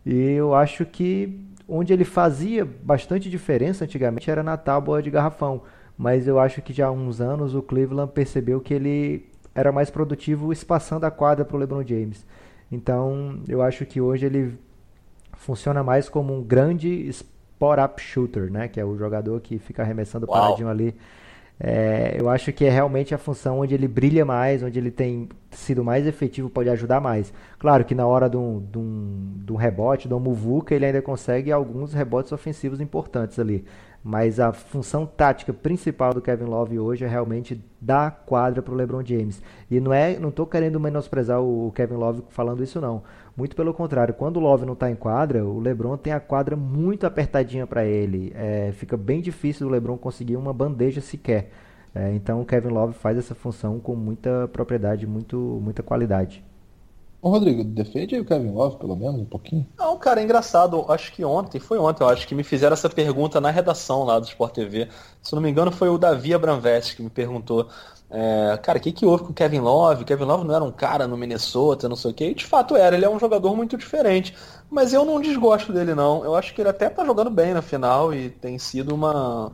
E 0.03 0.13
eu 0.13 0.55
acho 0.55 0.85
que 0.85 1.39
onde 1.69 1.93
ele 1.93 2.03
fazia 2.03 2.65
bastante 2.65 3.29
diferença 3.29 3.85
antigamente 3.85 4.29
era 4.29 4.41
na 4.41 4.57
tábua 4.57 5.01
de 5.01 5.11
garrafão. 5.11 5.61
Mas 5.97 6.27
eu 6.27 6.39
acho 6.39 6.61
que 6.61 6.73
já 6.73 6.87
há 6.87 6.91
uns 6.91 7.21
anos 7.21 7.53
o 7.53 7.61
Cleveland 7.61 8.11
percebeu 8.13 8.59
que 8.59 8.73
ele 8.73 9.25
era 9.53 9.71
mais 9.71 9.89
produtivo 9.89 10.51
espaçando 10.53 11.05
a 11.05 11.11
quadra 11.11 11.43
para 11.43 11.55
o 11.55 11.59
LeBron 11.59 11.85
James. 11.85 12.25
Então, 12.71 13.41
eu 13.47 13.61
acho 13.61 13.85
que 13.85 13.99
hoje 13.99 14.25
ele 14.25 14.57
funciona 15.33 15.83
mais 15.83 16.07
como 16.07 16.33
um 16.35 16.41
grande 16.41 17.07
spot-up 17.09 18.01
shooter, 18.01 18.51
né? 18.51 18.67
Que 18.67 18.79
é 18.79 18.85
o 18.85 18.97
jogador 18.97 19.41
que 19.41 19.57
fica 19.57 19.81
arremessando 19.81 20.25
Uau. 20.27 20.41
paradinho 20.41 20.69
ali. 20.69 20.95
É, 21.61 22.15
eu 22.17 22.29
acho 22.29 22.53
que 22.53 22.63
é 22.63 22.69
realmente 22.69 23.13
a 23.13 23.17
função 23.17 23.59
onde 23.59 23.73
ele 23.75 23.87
brilha 23.87 24.23
mais, 24.23 24.63
onde 24.63 24.79
ele 24.79 24.91
tem 24.91 25.27
sido 25.51 25.83
mais 25.83 26.07
efetivo, 26.07 26.49
pode 26.49 26.69
ajudar 26.69 27.01
mais. 27.01 27.33
Claro 27.57 27.83
que 27.83 27.93
na 27.93 28.07
hora 28.07 28.29
de 28.29 28.37
um, 28.37 28.65
de 28.71 28.77
um, 28.77 29.33
de 29.45 29.51
um 29.51 29.55
rebote, 29.57 30.07
de 30.07 30.13
um 30.13 30.19
muvuca, 30.19 30.73
ele 30.73 30.85
ainda 30.85 31.01
consegue 31.01 31.51
alguns 31.51 31.93
rebotes 31.93 32.31
ofensivos 32.31 32.79
importantes 32.79 33.37
ali. 33.39 33.65
Mas 34.03 34.39
a 34.39 34.53
função 34.53 35.05
tática 35.05 35.51
principal 35.51 36.13
do 36.13 36.21
Kevin 36.21 36.45
Love 36.45 36.79
hoje 36.79 37.03
é 37.03 37.07
realmente 37.07 37.61
dar 37.81 38.23
quadra 38.25 38.61
para 38.61 38.73
o 38.73 38.77
LeBron 38.77 39.03
James. 39.05 39.41
E 39.69 39.79
não 39.79 39.93
é, 39.93 40.17
não 40.17 40.29
estou 40.29 40.45
querendo 40.45 40.79
menosprezar 40.79 41.41
o 41.41 41.71
Kevin 41.75 41.95
Love 41.95 42.23
falando 42.29 42.63
isso 42.63 42.79
não. 42.79 43.03
Muito 43.35 43.55
pelo 43.55 43.73
contrário, 43.73 44.13
quando 44.13 44.37
o 44.37 44.39
Love 44.39 44.65
não 44.65 44.73
está 44.73 44.89
em 44.89 44.95
quadra, 44.95 45.45
o 45.45 45.59
LeBron 45.59 45.97
tem 45.97 46.13
a 46.13 46.19
quadra 46.19 46.55
muito 46.55 47.05
apertadinha 47.05 47.67
para 47.67 47.85
ele. 47.85 48.31
É, 48.35 48.71
fica 48.73 48.95
bem 48.95 49.21
difícil 49.21 49.67
do 49.67 49.71
LeBron 49.71 49.97
conseguir 49.97 50.37
uma 50.37 50.53
bandeja 50.53 51.01
sequer. 51.01 51.51
É, 51.93 52.13
então 52.13 52.41
o 52.41 52.45
Kevin 52.45 52.69
Love 52.69 52.93
faz 52.93 53.17
essa 53.17 53.35
função 53.35 53.79
com 53.79 53.95
muita 53.95 54.47
propriedade, 54.51 55.05
muito, 55.05 55.37
muita 55.61 55.83
qualidade. 55.83 56.43
Ô 57.21 57.29
Rodrigo, 57.29 57.65
defende 57.65 58.15
aí 58.15 58.21
o 58.21 58.25
Kevin 58.25 58.51
Love, 58.51 58.77
pelo 58.77 58.95
menos, 58.95 59.19
um 59.19 59.25
pouquinho. 59.25 59.67
Não, 59.77 59.97
cara, 59.97 60.21
é 60.21 60.23
engraçado. 60.23 60.85
Acho 60.87 61.11
que 61.11 61.25
ontem, 61.25 61.59
foi 61.59 61.77
ontem, 61.77 62.01
eu 62.01 62.07
acho 62.07 62.25
que 62.25 62.33
me 62.33 62.43
fizeram 62.43 62.73
essa 62.73 62.89
pergunta 62.89 63.41
na 63.41 63.51
redação 63.51 64.05
lá 64.05 64.17
do 64.19 64.25
Sport 64.25 64.53
TV. 64.53 64.87
Se 65.21 65.33
não 65.33 65.41
me 65.41 65.49
engano, 65.49 65.69
foi 65.69 65.89
o 65.89 65.97
Davi 65.97 66.33
Abramvest 66.33 66.95
que 66.95 67.03
me 67.03 67.09
perguntou. 67.09 67.67
É, 68.09 68.57
cara, 68.63 68.77
o 68.77 68.81
que, 68.81 68.93
que 68.93 69.05
houve 69.05 69.25
com 69.25 69.31
o 69.31 69.33
Kevin 69.33 69.59
Love? 69.59 70.05
Kevin 70.05 70.23
Love 70.23 70.45
não 70.45 70.55
era 70.55 70.63
um 70.63 70.71
cara 70.71 71.07
no 71.07 71.17
Minnesota, 71.17 71.89
não 71.89 71.95
sei 71.97 72.11
o 72.11 72.13
que. 72.13 72.25
E 72.25 72.33
de 72.33 72.45
fato 72.45 72.75
era, 72.75 72.95
ele 72.95 73.05
é 73.05 73.09
um 73.09 73.19
jogador 73.19 73.53
muito 73.55 73.77
diferente. 73.77 74.33
Mas 74.69 74.93
eu 74.93 75.03
não 75.03 75.19
desgosto 75.19 75.73
dele, 75.73 75.93
não. 75.93 76.23
Eu 76.23 76.35
acho 76.35 76.53
que 76.55 76.61
ele 76.61 76.69
até 76.69 76.89
tá 76.89 77.03
jogando 77.05 77.29
bem 77.29 77.53
na 77.53 77.61
final 77.61 78.13
e 78.13 78.29
tem 78.29 78.57
sido 78.57 78.95
uma, 78.95 79.51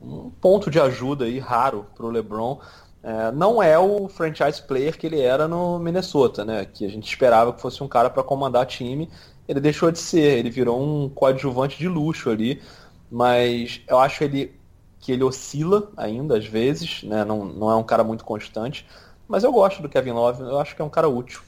um 0.00 0.30
ponto 0.30 0.70
de 0.70 0.80
ajuda 0.80 1.24
aí 1.24 1.38
raro 1.38 1.86
pro 1.96 2.08
LeBron. 2.08 2.60
É, 3.02 3.30
não 3.32 3.62
é 3.62 3.78
o 3.78 4.08
franchise 4.08 4.62
player 4.62 4.96
que 4.96 5.06
ele 5.06 5.20
era 5.20 5.46
no 5.46 5.78
Minnesota, 5.78 6.44
né? 6.44 6.64
Que 6.64 6.84
a 6.84 6.88
gente 6.88 7.08
esperava 7.08 7.52
que 7.52 7.60
fosse 7.60 7.82
um 7.82 7.88
cara 7.88 8.10
para 8.10 8.22
comandar 8.22 8.66
time. 8.66 9.08
Ele 9.48 9.60
deixou 9.60 9.90
de 9.90 9.98
ser, 9.98 10.38
ele 10.38 10.50
virou 10.50 10.80
um 10.82 11.08
coadjuvante 11.08 11.78
de 11.78 11.88
luxo 11.88 12.30
ali. 12.30 12.60
Mas 13.10 13.80
eu 13.88 13.98
acho 13.98 14.24
ele 14.24 14.54
que 15.00 15.12
ele 15.12 15.22
oscila 15.22 15.90
ainda 15.96 16.36
às 16.36 16.46
vezes, 16.46 17.02
né? 17.04 17.24
Não, 17.24 17.44
não 17.44 17.70
é 17.70 17.76
um 17.76 17.84
cara 17.84 18.04
muito 18.04 18.24
constante. 18.24 18.86
Mas 19.26 19.44
eu 19.44 19.52
gosto 19.52 19.82
do 19.82 19.88
Kevin 19.88 20.12
Love, 20.12 20.42
eu 20.42 20.58
acho 20.58 20.74
que 20.74 20.82
é 20.82 20.84
um 20.84 20.90
cara 20.90 21.08
útil. 21.08 21.42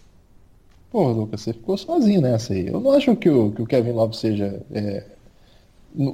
Pô, 0.91 1.09
Lucas, 1.09 1.43
você 1.43 1.53
ficou 1.53 1.77
sozinho 1.77 2.21
nessa 2.21 2.53
aí. 2.53 2.67
Eu 2.67 2.81
não 2.81 2.93
acho 2.93 3.15
que 3.17 3.31
o, 3.31 3.53
que 3.53 3.63
o 3.63 3.67
Kevin 3.67 3.93
Love 3.93 4.17
seja 4.17 4.61
é, 4.73 5.05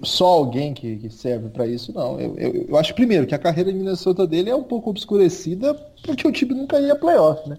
só 0.02 0.26
alguém 0.26 0.72
que, 0.72 0.96
que 0.96 1.10
serve 1.10 1.48
para 1.50 1.66
isso, 1.66 1.92
não. 1.92 2.18
Eu, 2.18 2.34
eu, 2.36 2.66
eu, 2.68 2.76
acho, 2.76 2.94
primeiro, 2.94 3.26
que 3.26 3.34
a 3.34 3.38
carreira 3.38 3.70
de 3.70 3.78
Minnesota 3.78 4.26
dele 4.26 4.50
é 4.50 4.56
um 4.56 4.62
pouco 4.62 4.90
obscurecida 4.90 5.74
porque 6.02 6.26
o 6.26 6.32
time 6.32 6.54
nunca 6.54 6.80
ia 6.80 6.96
playoff, 6.96 7.48
né? 7.48 7.58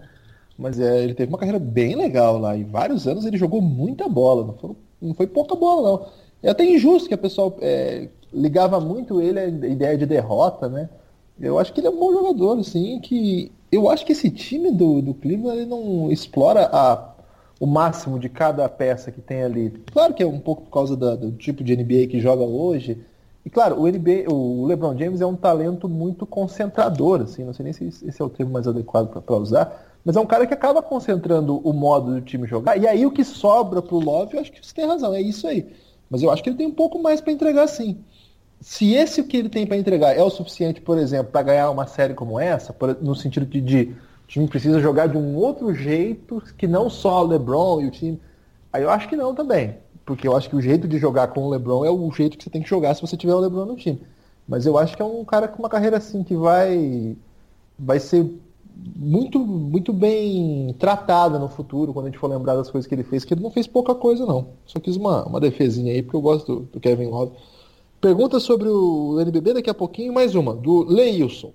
Mas 0.58 0.80
é, 0.80 1.04
ele 1.04 1.14
teve 1.14 1.30
uma 1.30 1.38
carreira 1.38 1.58
bem 1.60 1.94
legal 1.94 2.38
lá. 2.38 2.56
Em 2.56 2.64
vários 2.64 3.06
anos 3.06 3.24
ele 3.24 3.38
jogou 3.38 3.60
muita 3.60 4.08
bola. 4.08 4.44
Não 4.44 4.54
foi, 4.54 4.76
não 5.00 5.14
foi 5.14 5.26
pouca 5.28 5.54
bola, 5.54 5.90
não. 5.90 6.06
É 6.42 6.50
até 6.50 6.64
injusto 6.64 7.08
que 7.08 7.14
a 7.14 7.18
pessoa 7.18 7.54
é, 7.60 8.08
ligava 8.32 8.80
muito 8.80 9.20
ele 9.20 9.38
à 9.38 9.46
ideia 9.46 9.96
de 9.96 10.06
derrota, 10.06 10.68
né? 10.68 10.88
Eu 11.40 11.58
acho 11.58 11.72
que 11.72 11.80
ele 11.80 11.86
é 11.86 11.90
um 11.90 11.98
bom 11.98 12.12
jogador, 12.12 12.58
assim, 12.58 12.98
que... 13.00 13.52
Eu 13.70 13.88
acho 13.88 14.04
que 14.04 14.12
esse 14.12 14.30
time 14.30 14.72
do, 14.72 15.00
do 15.00 15.14
Cleveland 15.14 15.58
ele 15.58 15.66
não 15.66 16.10
explora 16.10 16.68
a 16.72 17.14
o 17.60 17.66
máximo 17.66 18.18
de 18.18 18.28
cada 18.28 18.68
peça 18.68 19.10
que 19.10 19.20
tem 19.20 19.42
ali. 19.42 19.70
Claro 19.92 20.14
que 20.14 20.22
é 20.22 20.26
um 20.26 20.38
pouco 20.38 20.62
por 20.62 20.70
causa 20.70 20.96
do 20.96 21.32
tipo 21.32 21.64
de 21.64 21.76
NBA 21.76 22.06
que 22.08 22.20
joga 22.20 22.44
hoje. 22.44 23.04
E 23.44 23.50
claro, 23.50 23.80
o, 23.80 23.88
NBA, 23.88 24.30
o 24.30 24.66
LeBron 24.66 24.96
James 24.96 25.20
é 25.20 25.26
um 25.26 25.34
talento 25.34 25.88
muito 25.88 26.26
concentrador, 26.26 27.22
assim, 27.22 27.44
não 27.44 27.54
sei 27.54 27.64
nem 27.64 27.72
se 27.72 27.86
esse 27.86 28.20
é 28.20 28.24
o 28.24 28.28
termo 28.28 28.52
mais 28.52 28.68
adequado 28.68 29.22
para 29.22 29.36
usar, 29.36 29.96
mas 30.04 30.16
é 30.16 30.20
um 30.20 30.26
cara 30.26 30.46
que 30.46 30.54
acaba 30.54 30.82
concentrando 30.82 31.58
o 31.58 31.72
modo 31.72 32.14
do 32.14 32.20
time 32.20 32.46
jogar. 32.46 32.76
E 32.76 32.86
aí 32.86 33.06
o 33.06 33.10
que 33.10 33.24
sobra 33.24 33.80
pro 33.80 33.98
Love, 33.98 34.34
eu 34.34 34.40
acho 34.40 34.52
que 34.52 34.64
você 34.64 34.74
tem 34.74 34.86
razão, 34.86 35.14
é 35.14 35.20
isso 35.20 35.46
aí. 35.46 35.66
Mas 36.10 36.22
eu 36.22 36.30
acho 36.30 36.42
que 36.42 36.50
ele 36.50 36.56
tem 36.56 36.66
um 36.66 36.74
pouco 36.74 36.98
mais 36.98 37.20
para 37.20 37.32
entregar 37.32 37.66
sim. 37.68 37.98
Se 38.60 38.94
esse 38.94 39.20
o 39.20 39.24
que 39.24 39.36
ele 39.36 39.48
tem 39.48 39.66
para 39.66 39.76
entregar 39.76 40.16
é 40.16 40.22
o 40.22 40.30
suficiente, 40.30 40.80
por 40.80 40.98
exemplo, 40.98 41.30
para 41.30 41.42
ganhar 41.42 41.70
uma 41.70 41.86
série 41.86 42.14
como 42.14 42.40
essa, 42.40 42.74
no 43.00 43.14
sentido 43.14 43.46
de, 43.46 43.60
de 43.60 43.96
time 44.28 44.46
precisa 44.46 44.78
jogar 44.78 45.08
de 45.08 45.16
um 45.16 45.34
outro 45.36 45.74
jeito 45.74 46.40
que 46.56 46.68
não 46.68 46.88
só 46.88 47.24
o 47.24 47.26
LeBron 47.26 47.80
e 47.80 47.86
o 47.86 47.90
time. 47.90 48.20
Aí 48.72 48.82
eu 48.82 48.90
acho 48.90 49.08
que 49.08 49.16
não 49.16 49.34
também. 49.34 49.76
Porque 50.04 50.28
eu 50.28 50.36
acho 50.36 50.48
que 50.48 50.56
o 50.56 50.60
jeito 50.60 50.86
de 50.86 50.98
jogar 50.98 51.28
com 51.28 51.44
o 51.44 51.50
LeBron 51.50 51.84
é 51.84 51.90
o 51.90 52.10
jeito 52.12 52.36
que 52.36 52.44
você 52.44 52.50
tem 52.50 52.62
que 52.62 52.68
jogar 52.68 52.94
se 52.94 53.00
você 53.00 53.16
tiver 53.16 53.34
o 53.34 53.40
LeBron 53.40 53.64
no 53.64 53.76
time. 53.76 54.00
Mas 54.46 54.66
eu 54.66 54.78
acho 54.78 54.94
que 54.94 55.02
é 55.02 55.04
um 55.04 55.24
cara 55.24 55.48
com 55.48 55.58
uma 55.58 55.68
carreira 55.68 55.96
assim 55.96 56.22
que 56.22 56.36
vai 56.36 57.16
vai 57.78 57.98
ser 57.98 58.26
muito 58.96 59.38
muito 59.38 59.92
bem 59.92 60.74
tratada 60.78 61.38
no 61.38 61.48
futuro 61.48 61.92
quando 61.92 62.06
a 62.06 62.08
gente 62.10 62.18
for 62.18 62.30
lembrar 62.30 62.54
das 62.54 62.70
coisas 62.70 62.86
que 62.86 62.94
ele 62.94 63.02
fez, 63.02 63.24
que 63.24 63.34
ele 63.34 63.42
não 63.42 63.50
fez 63.50 63.66
pouca 63.66 63.94
coisa 63.94 64.24
não. 64.26 64.48
Só 64.66 64.78
quis 64.78 64.96
uma, 64.96 65.24
uma 65.24 65.40
defesinha 65.40 65.92
aí 65.92 66.02
porque 66.02 66.16
eu 66.16 66.22
gosto 66.22 66.54
do, 66.54 66.60
do 66.72 66.80
Kevin 66.80 67.06
Love. 67.06 67.32
Pergunta 68.00 68.38
sobre 68.38 68.68
o 68.68 69.20
NBB 69.20 69.54
daqui 69.54 69.70
a 69.70 69.74
pouquinho, 69.74 70.12
mais 70.12 70.34
uma, 70.34 70.54
do 70.54 70.84
Leilson. 70.84 71.52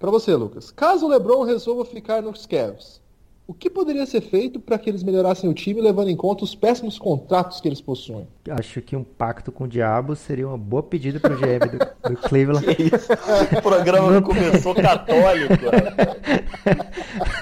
Para 0.00 0.10
você, 0.10 0.34
Lucas. 0.34 0.70
Caso 0.70 1.04
o 1.04 1.08
LeBron 1.10 1.44
resolva 1.44 1.84
ficar 1.84 2.22
nos 2.22 2.46
Cavs, 2.46 3.02
o 3.46 3.52
que 3.52 3.68
poderia 3.68 4.06
ser 4.06 4.22
feito 4.22 4.58
para 4.58 4.78
que 4.78 4.88
eles 4.88 5.02
melhorassem 5.02 5.50
o 5.50 5.52
time, 5.52 5.78
levando 5.78 6.08
em 6.08 6.16
conta 6.16 6.42
os 6.42 6.54
péssimos 6.54 6.98
contratos 6.98 7.60
que 7.60 7.68
eles 7.68 7.82
possuem? 7.82 8.26
Acho 8.48 8.80
que 8.80 8.96
um 8.96 9.04
pacto 9.04 9.52
com 9.52 9.64
o 9.64 9.68
diabo 9.68 10.16
seria 10.16 10.48
uma 10.48 10.56
boa 10.56 10.82
pedida 10.82 11.20
para 11.20 11.34
o 11.34 11.36
GM 11.36 11.68
do, 11.68 12.10
do 12.14 12.16
Cleveland. 12.16 12.64
Que 12.74 12.82
isso? 12.84 13.12
O 13.58 13.60
programa 13.60 14.10
não 14.10 14.22
começou 14.22 14.74
católico. 14.74 15.52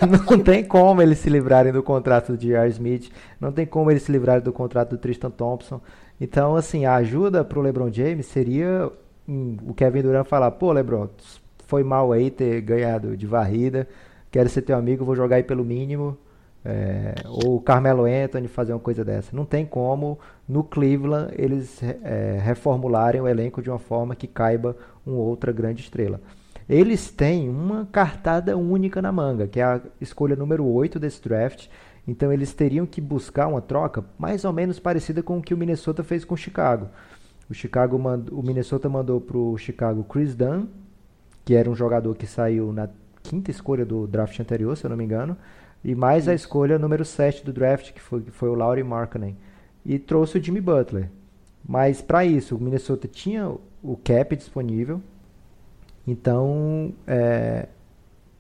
não 0.29 0.43
tem 0.43 0.65
como 0.65 1.01
eles 1.01 1.19
se 1.19 1.31
livrarem 1.31 1.73
do 1.73 1.83
contrato 1.83 2.33
do 2.33 2.39
J.R. 2.39 2.71
Smith, 2.71 3.13
não 3.41 3.53
tem 3.53 3.67
como 3.67 3.89
eles 3.89 4.03
se 4.03 4.11
livrarem 4.11 4.43
do 4.43 4.53
contrato 4.53 4.91
do 4.91 4.99
Tristan 4.99 5.31
Thompson. 5.31 5.81
Então, 6.21 6.57
assim, 6.57 6.87
a 6.87 6.97
ajuda 6.97 7.45
para 7.45 7.59
o 7.61 7.63
LeBron 7.63 7.93
James 7.93 8.27
seria 8.27 8.91
hum, 9.29 9.57
o 9.65 9.75
Kevin 9.75 10.03
Durant 10.03 10.27
falar: 10.27 10.51
pô, 10.53 10.73
LeBron, 10.73 11.09
foi 11.69 11.85
mal 11.85 12.11
aí 12.11 12.33
ter 12.33 12.61
ganhado 12.61 13.17
de 13.17 13.29
varrida 13.29 13.87
quero 14.31 14.49
ser 14.49 14.63
teu 14.63 14.77
amigo, 14.77 15.05
vou 15.05 15.17
jogar 15.17 15.37
aí 15.37 15.43
pelo 15.43 15.65
mínimo. 15.65 16.17
É, 16.65 17.15
ou 17.25 17.57
o 17.57 17.61
Carmelo 17.61 18.05
Anthony 18.05 18.49
fazer 18.49 18.73
uma 18.73 18.81
coisa 18.81 19.05
dessa. 19.05 19.35
Não 19.35 19.45
tem 19.45 19.65
como 19.65 20.19
no 20.47 20.63
Cleveland 20.65 21.33
eles 21.39 21.81
é, 21.83 22.39
reformularem 22.43 23.21
o 23.21 23.29
elenco 23.29 23.63
de 23.63 23.71
uma 23.71 23.79
forma 23.79 24.15
que 24.15 24.27
caiba 24.27 24.77
uma 25.07 25.19
outra 25.19 25.53
grande 25.53 25.83
estrela. 25.83 26.21
Eles 26.69 27.11
têm 27.11 27.49
uma 27.49 27.87
cartada 27.91 28.57
única 28.57 29.01
na 29.01 29.11
manga, 29.11 29.47
que 29.47 29.61
é 29.61 29.63
a 29.63 29.81
escolha 30.01 30.37
número 30.37 30.67
8 30.67 30.99
desse 30.99 31.23
draft. 31.23 31.69
Então 32.07 32.33
eles 32.33 32.53
teriam 32.53 32.85
que 32.85 33.01
buscar 33.01 33.47
uma 33.47 33.63
troca 33.63 34.05
mais 34.19 34.45
ou 34.45 34.53
menos 34.53 34.79
parecida 34.79 35.23
com 35.23 35.39
o 35.39 35.43
que 35.43 35.55
o 35.55 35.57
Minnesota 35.57 36.03
fez 36.03 36.25
com 36.25 36.35
o 36.35 36.39
Chicago. 36.39 36.89
O, 37.49 37.55
Chicago 37.55 37.97
o 37.97 38.43
Minnesota 38.43 38.89
mandou 38.89 39.21
para 39.21 39.39
o 39.39 39.57
Chicago 39.57 40.05
Chris 40.05 40.35
Dunn, 40.35 40.67
que 41.49 41.55
era 41.55 41.71
um 41.71 41.75
jogador 41.75 42.15
que 42.15 42.27
saiu 42.27 42.75
na 42.75 42.91
quinta 43.23 43.51
escolha 43.51 43.83
do 43.83 44.07
draft 44.07 44.39
anterior, 44.39 44.77
se 44.77 44.85
eu 44.85 44.91
não 44.91 44.99
me 44.99 45.05
engano, 45.05 45.35
e 45.83 45.95
mais 45.95 46.25
Isso. 46.25 46.31
a 46.31 46.35
escolha 46.35 46.79
número 46.79 47.07
7 47.07 47.43
do 47.43 47.55
draft, 47.55 47.91
que 47.95 48.03
foi, 48.03 48.21
foi 48.21 48.51
o 48.51 48.55
Laurie 48.55 48.85
Markkanen. 48.85 49.35
E 49.83 49.99
trouxe 49.99 50.37
o 50.37 50.45
Jimmy 50.45 50.61
Butler. 50.61 51.09
Mas 51.67 52.03
para 52.03 52.23
isso, 52.23 52.55
o 52.55 52.61
Minnesota 52.61 53.09
tinha 53.09 53.51
o 53.83 53.97
cap 53.97 54.37
disponível. 54.37 55.01
Então, 56.07 56.93
é, 57.07 57.69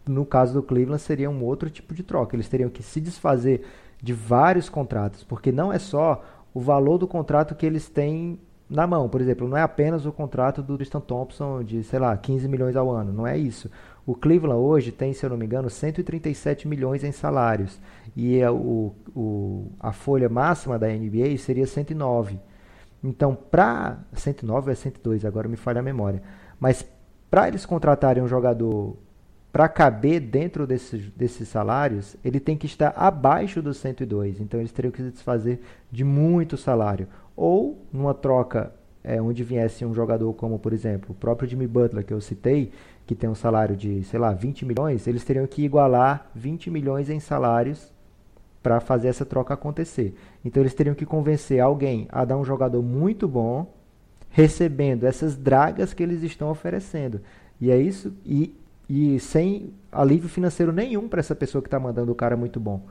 no 0.06 0.26
caso 0.26 0.52
do 0.52 0.62
Cleveland, 0.62 1.00
seria 1.00 1.30
um 1.30 1.42
outro 1.42 1.70
tipo 1.70 1.94
de 1.94 2.02
troca. 2.02 2.36
Eles 2.36 2.46
teriam 2.46 2.68
que 2.68 2.82
se 2.82 3.00
desfazer 3.00 3.64
de 4.02 4.12
vários 4.12 4.68
contratos, 4.68 5.24
porque 5.24 5.50
não 5.50 5.72
é 5.72 5.78
só 5.78 6.22
o 6.52 6.60
valor 6.60 6.98
do 6.98 7.08
contrato 7.08 7.54
que 7.54 7.64
eles 7.64 7.88
têm 7.88 8.38
na 8.68 8.86
mão. 8.86 9.08
Por 9.08 9.20
exemplo, 9.20 9.48
não 9.48 9.56
é 9.56 9.62
apenas 9.62 10.04
o 10.04 10.12
contrato 10.12 10.62
do 10.62 10.76
Tristan 10.76 11.00
Thompson 11.00 11.62
de, 11.62 11.82
sei 11.82 11.98
lá, 11.98 12.16
15 12.16 12.48
milhões 12.48 12.76
ao 12.76 12.90
ano. 12.90 13.12
Não 13.12 13.26
é 13.26 13.36
isso. 13.36 13.70
O 14.06 14.14
Cleveland 14.14 14.60
hoje 14.60 14.90
tem, 14.90 15.12
se 15.12 15.24
eu 15.24 15.30
não 15.30 15.36
me 15.36 15.44
engano, 15.44 15.68
137 15.68 16.66
milhões 16.66 17.04
em 17.04 17.12
salários. 17.12 17.78
E 18.16 18.42
a, 18.42 18.46
é 18.46 18.50
o, 18.50 18.94
o, 19.14 19.66
a 19.78 19.92
folha 19.92 20.28
máxima 20.28 20.78
da 20.78 20.88
NBA 20.88 21.36
seria 21.38 21.66
109. 21.66 22.38
Então, 23.02 23.34
para 23.34 23.98
109 24.12 24.68
ou 24.68 24.72
é 24.72 24.74
102, 24.74 25.24
agora 25.24 25.48
me 25.48 25.56
falha 25.56 25.80
a 25.80 25.82
memória. 25.82 26.22
Mas 26.58 26.84
para 27.30 27.48
eles 27.48 27.66
contratarem 27.66 28.22
um 28.22 28.28
jogador 28.28 28.96
para 29.52 29.68
caber 29.68 30.20
dentro 30.20 30.66
desses, 30.66 31.10
desses 31.10 31.48
salários, 31.48 32.16
ele 32.24 32.40
tem 32.40 32.56
que 32.56 32.66
estar 32.66 32.92
abaixo 32.96 33.62
dos 33.62 33.76
102. 33.78 34.40
Então, 34.40 34.58
eles 34.58 34.72
teriam 34.72 34.92
que 34.92 35.02
se 35.02 35.10
desfazer 35.10 35.60
de 35.90 36.04
muito 36.04 36.56
salário. 36.56 37.08
Ou, 37.40 37.78
numa 37.92 38.12
troca 38.14 38.72
é, 39.04 39.22
onde 39.22 39.44
viesse 39.44 39.84
um 39.84 39.94
jogador 39.94 40.32
como, 40.32 40.58
por 40.58 40.72
exemplo, 40.72 41.12
o 41.12 41.14
próprio 41.14 41.48
Jimmy 41.48 41.68
Butler, 41.68 42.04
que 42.04 42.12
eu 42.12 42.20
citei, 42.20 42.72
que 43.06 43.14
tem 43.14 43.30
um 43.30 43.34
salário 43.34 43.76
de, 43.76 44.02
sei 44.02 44.18
lá, 44.18 44.32
20 44.32 44.66
milhões, 44.66 45.06
eles 45.06 45.22
teriam 45.22 45.46
que 45.46 45.62
igualar 45.62 46.28
20 46.34 46.68
milhões 46.68 47.08
em 47.08 47.20
salários 47.20 47.92
para 48.60 48.80
fazer 48.80 49.06
essa 49.06 49.24
troca 49.24 49.54
acontecer. 49.54 50.16
Então 50.44 50.60
eles 50.60 50.74
teriam 50.74 50.96
que 50.96 51.06
convencer 51.06 51.60
alguém 51.60 52.08
a 52.10 52.24
dar 52.24 52.36
um 52.36 52.44
jogador 52.44 52.82
muito 52.82 53.28
bom, 53.28 53.72
recebendo 54.30 55.04
essas 55.04 55.36
dragas 55.36 55.94
que 55.94 56.02
eles 56.02 56.24
estão 56.24 56.50
oferecendo. 56.50 57.20
E 57.60 57.70
é 57.70 57.78
isso, 57.80 58.12
e, 58.26 58.52
e 58.90 59.20
sem 59.20 59.72
alívio 59.92 60.28
financeiro 60.28 60.72
nenhum 60.72 61.08
para 61.08 61.20
essa 61.20 61.36
pessoa 61.36 61.62
que 61.62 61.68
está 61.68 61.78
mandando 61.78 62.10
o 62.10 62.16
cara 62.16 62.36
muito 62.36 62.58
bom. 62.58 62.82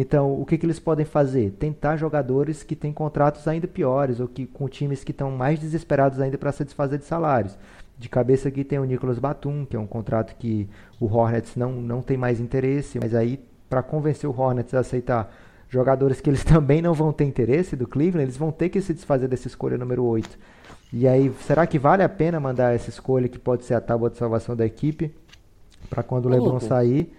Então, 0.00 0.40
o 0.40 0.46
que, 0.46 0.56
que 0.56 0.64
eles 0.64 0.78
podem 0.78 1.04
fazer? 1.04 1.50
Tentar 1.58 1.96
jogadores 1.96 2.62
que 2.62 2.76
têm 2.76 2.92
contratos 2.92 3.48
ainda 3.48 3.66
piores 3.66 4.20
ou 4.20 4.28
que 4.28 4.46
com 4.46 4.68
times 4.68 5.02
que 5.02 5.10
estão 5.10 5.28
mais 5.32 5.58
desesperados 5.58 6.20
ainda 6.20 6.38
para 6.38 6.52
se 6.52 6.64
desfazer 6.64 6.98
de 6.98 7.04
salários. 7.04 7.58
De 7.98 8.08
cabeça 8.08 8.46
aqui 8.46 8.62
tem 8.62 8.78
o 8.78 8.84
Nicolas 8.84 9.18
Batum, 9.18 9.64
que 9.64 9.74
é 9.74 9.78
um 9.78 9.88
contrato 9.88 10.36
que 10.36 10.68
o 11.00 11.06
Hornets 11.06 11.56
não, 11.56 11.72
não 11.72 12.00
tem 12.00 12.16
mais 12.16 12.38
interesse, 12.38 12.96
mas 13.00 13.12
aí 13.12 13.40
para 13.68 13.82
convencer 13.82 14.30
o 14.30 14.40
Hornets 14.40 14.72
a 14.72 14.78
aceitar 14.78 15.34
jogadores 15.68 16.20
que 16.20 16.30
eles 16.30 16.44
também 16.46 16.80
não 16.80 16.94
vão 16.94 17.12
ter 17.12 17.24
interesse 17.24 17.74
do 17.74 17.88
Cleveland, 17.88 18.22
eles 18.22 18.36
vão 18.36 18.52
ter 18.52 18.68
que 18.68 18.80
se 18.80 18.94
desfazer 18.94 19.26
dessa 19.26 19.48
escolha 19.48 19.76
número 19.76 20.04
8. 20.04 20.38
E 20.92 21.08
aí, 21.08 21.34
será 21.40 21.66
que 21.66 21.76
vale 21.76 22.04
a 22.04 22.08
pena 22.08 22.38
mandar 22.38 22.72
essa 22.72 22.88
escolha 22.88 23.28
que 23.28 23.38
pode 23.38 23.64
ser 23.64 23.74
a 23.74 23.80
tábua 23.80 24.10
de 24.10 24.16
salvação 24.16 24.54
da 24.54 24.64
equipe 24.64 25.12
para 25.90 26.04
quando 26.04 26.26
o 26.26 26.28
LeBron 26.28 26.60
sair, 26.60 27.12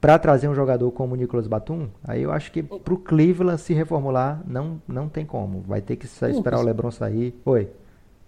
para 0.00 0.18
trazer 0.18 0.48
um 0.48 0.54
jogador 0.54 0.90
como 0.92 1.14
o 1.14 1.16
Nicolas 1.16 1.46
Batum? 1.46 1.88
Aí 2.02 2.22
eu 2.22 2.32
acho 2.32 2.50
que 2.50 2.62
para 2.62 2.94
o 2.94 2.98
Cleveland 2.98 3.60
se 3.60 3.74
reformular 3.74 4.42
não 4.46 4.80
não 4.88 5.08
tem 5.08 5.26
como, 5.26 5.60
vai 5.60 5.80
ter 5.80 5.96
que 5.96 6.06
esperar 6.06 6.58
o 6.58 6.62
LeBron 6.62 6.90
sair. 6.90 7.38
Oi. 7.44 7.68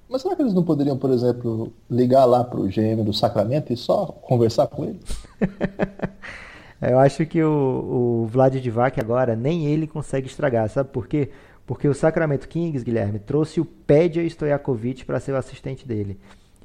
Mas 0.08 0.20
será 0.20 0.36
que 0.36 0.42
eles 0.42 0.52
não 0.52 0.62
poderiam, 0.62 0.98
por 0.98 1.10
exemplo, 1.10 1.72
ligar 1.90 2.26
lá 2.26 2.44
para 2.44 2.60
o 2.60 2.68
GM 2.68 3.02
do 3.02 3.14
Sacramento 3.14 3.72
e 3.72 3.76
só 3.78 4.04
conversar 4.06 4.66
com 4.66 4.84
ele? 4.84 5.00
Eu 6.82 6.98
acho 6.98 7.24
que 7.24 7.42
o, 7.42 8.24
o 8.24 8.26
Vlad 8.26 8.56
Divac 8.56 9.00
agora, 9.00 9.36
nem 9.36 9.66
ele 9.66 9.86
consegue 9.86 10.26
estragar, 10.26 10.68
sabe 10.68 10.90
por 10.90 11.06
quê? 11.06 11.30
Porque 11.64 11.86
o 11.86 11.94
Sacramento 11.94 12.48
Kings, 12.48 12.84
Guilherme, 12.84 13.20
trouxe 13.20 13.60
o 13.60 13.64
Pedja 13.64 14.20
Stojakovic 14.22 15.04
para 15.04 15.20
ser 15.20 15.32
o 15.32 15.36
assistente 15.36 15.86
dele. 15.86 16.18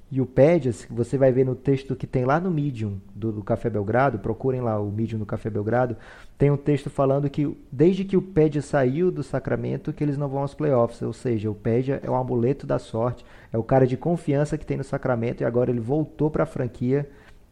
E 0.10 0.22
o 0.22 0.26
Pédias, 0.26 0.88
você 0.90 1.18
vai 1.18 1.34
ver 1.34 1.46
no 1.46 1.54
texto 1.54 1.94
que 1.94 2.08
tem 2.08 2.24
lá 2.24 2.40
no 2.40 2.50
Medium 2.50 2.98
do, 3.14 3.30
do, 3.30 3.44
Café 3.44 3.70
Belgrado, 3.70 4.20
procurem 4.20 4.62
lá 4.62 4.80
o 4.80 4.90
Medium 4.90 5.20
do 5.20 5.26
Café 5.26 5.50
Belgrado, 5.50 5.98
tem 6.38 6.50
um 6.50 6.56
texto 6.56 6.90
falando 6.90 7.30
que 7.30 7.58
desde 7.70 8.06
que 8.06 8.16
o 8.16 8.22
Pédia 8.22 8.62
saiu 8.62 9.12
do 9.12 9.22
Sacramento, 9.22 9.92
que 9.92 10.02
eles 10.02 10.18
não 10.18 10.30
vão 10.30 10.42
aos 10.42 10.54
playoffs, 10.54 11.02
ou 11.02 11.12
seja, 11.12 11.52
o 11.52 11.56
Pédia 11.56 12.00
é 12.02 12.10
o 12.10 12.16
amuleto 12.16 12.66
da 12.66 12.80
sorte, 12.80 13.26
é 13.52 13.58
o 13.58 13.64
cara 13.64 13.86
de 13.86 13.98
confiança 13.98 14.58
que 14.58 14.66
tem 14.66 14.78
no 14.78 14.84
Sacramento 14.84 15.42
e 15.42 15.46
agora 15.46 15.72
ele 15.72 15.82
voltou 15.82 16.32
para 16.32 16.44
a 16.44 16.48
franquia. 16.48 17.10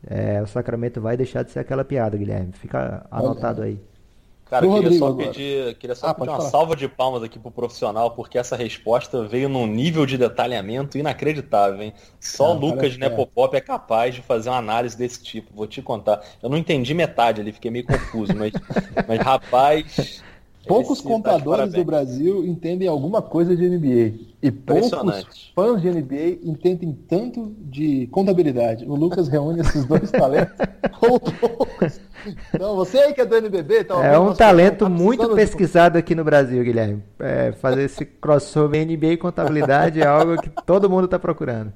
É, 0.07 0.41
o 0.41 0.47
Sacramento 0.47 1.01
vai 1.01 1.17
deixar 1.17 1.43
de 1.43 1.51
ser 1.51 1.59
aquela 1.59 1.83
piada, 1.83 2.15
Guilherme. 2.15 2.53
Fica 2.53 3.05
anotado 3.11 3.63
aí. 3.63 3.79
Cara, 4.45 4.67
queria 4.67 4.81
Rodrigo 4.81 5.05
só 5.05 5.13
pedir, 5.13 5.75
queria 5.75 5.95
só 5.95 6.07
ah, 6.07 6.13
pedir 6.13 6.29
uma 6.29 6.37
falar. 6.37 6.49
salva 6.49 6.75
de 6.75 6.87
palmas 6.87 7.23
aqui 7.23 7.39
pro 7.39 7.49
profissional, 7.49 8.11
porque 8.11 8.37
essa 8.37 8.55
resposta 8.55 9.23
veio 9.23 9.49
num 9.49 9.65
nível 9.65 10.05
de 10.05 10.19
detalhamento 10.19 10.99
inacreditável, 10.99 11.81
hein? 11.81 11.93
Só 12.19 12.51
ah, 12.51 12.53
Lucas 12.53 12.95
Nepopop 12.95 13.57
é 13.57 13.61
capaz 13.61 14.13
de 14.13 14.21
fazer 14.21 14.49
uma 14.49 14.59
análise 14.59 14.95
desse 14.95 15.23
tipo, 15.23 15.51
vou 15.55 15.65
te 15.65 15.81
contar. 15.81 16.23
Eu 16.43 16.49
não 16.49 16.57
entendi 16.57 16.93
metade 16.93 17.41
ali, 17.41 17.51
fiquei 17.51 17.71
meio 17.71 17.85
confuso, 17.85 18.35
mas, 18.35 18.53
mas 19.07 19.19
rapaz, 19.19 20.23
Poucos 20.67 21.01
tá 21.01 21.09
contadores 21.09 21.73
do 21.73 21.83
Brasil 21.83 22.45
entendem 22.45 22.87
alguma 22.87 23.21
coisa 23.21 23.55
de 23.55 23.69
NBA. 23.69 24.35
E 24.41 24.51
poucos 24.51 25.51
fãs 25.55 25.81
de 25.81 25.89
NBA 25.89 26.39
entendem 26.43 26.93
tanto 27.07 27.53
de 27.59 28.07
contabilidade. 28.07 28.85
O 28.85 28.95
Lucas 28.95 29.27
reúne 29.27 29.61
esses 29.61 29.85
dois 29.85 30.11
talentos 30.11 30.55
com 30.99 31.19
poucos. 31.19 31.99
Então, 32.53 32.75
você 32.75 32.99
aí 32.99 33.13
que 33.13 33.21
é 33.21 33.25
do 33.25 33.35
NBB... 33.35 33.83
Tá 33.85 34.03
é 34.03 34.17
um 34.17 34.33
talento 34.33 34.85
tá 34.85 34.89
muito 34.89 35.29
pesquisado 35.35 35.97
aqui 35.97 36.15
no 36.15 36.23
Brasil, 36.23 36.63
Guilherme. 36.63 37.03
É, 37.19 37.51
fazer 37.53 37.83
esse 37.83 38.05
crossover 38.05 38.85
NBA 38.85 39.13
e 39.13 39.17
contabilidade 39.17 40.01
é 40.01 40.07
algo 40.07 40.41
que 40.41 40.49
todo 40.65 40.89
mundo 40.89 41.05
está 41.05 41.19
procurando. 41.19 41.71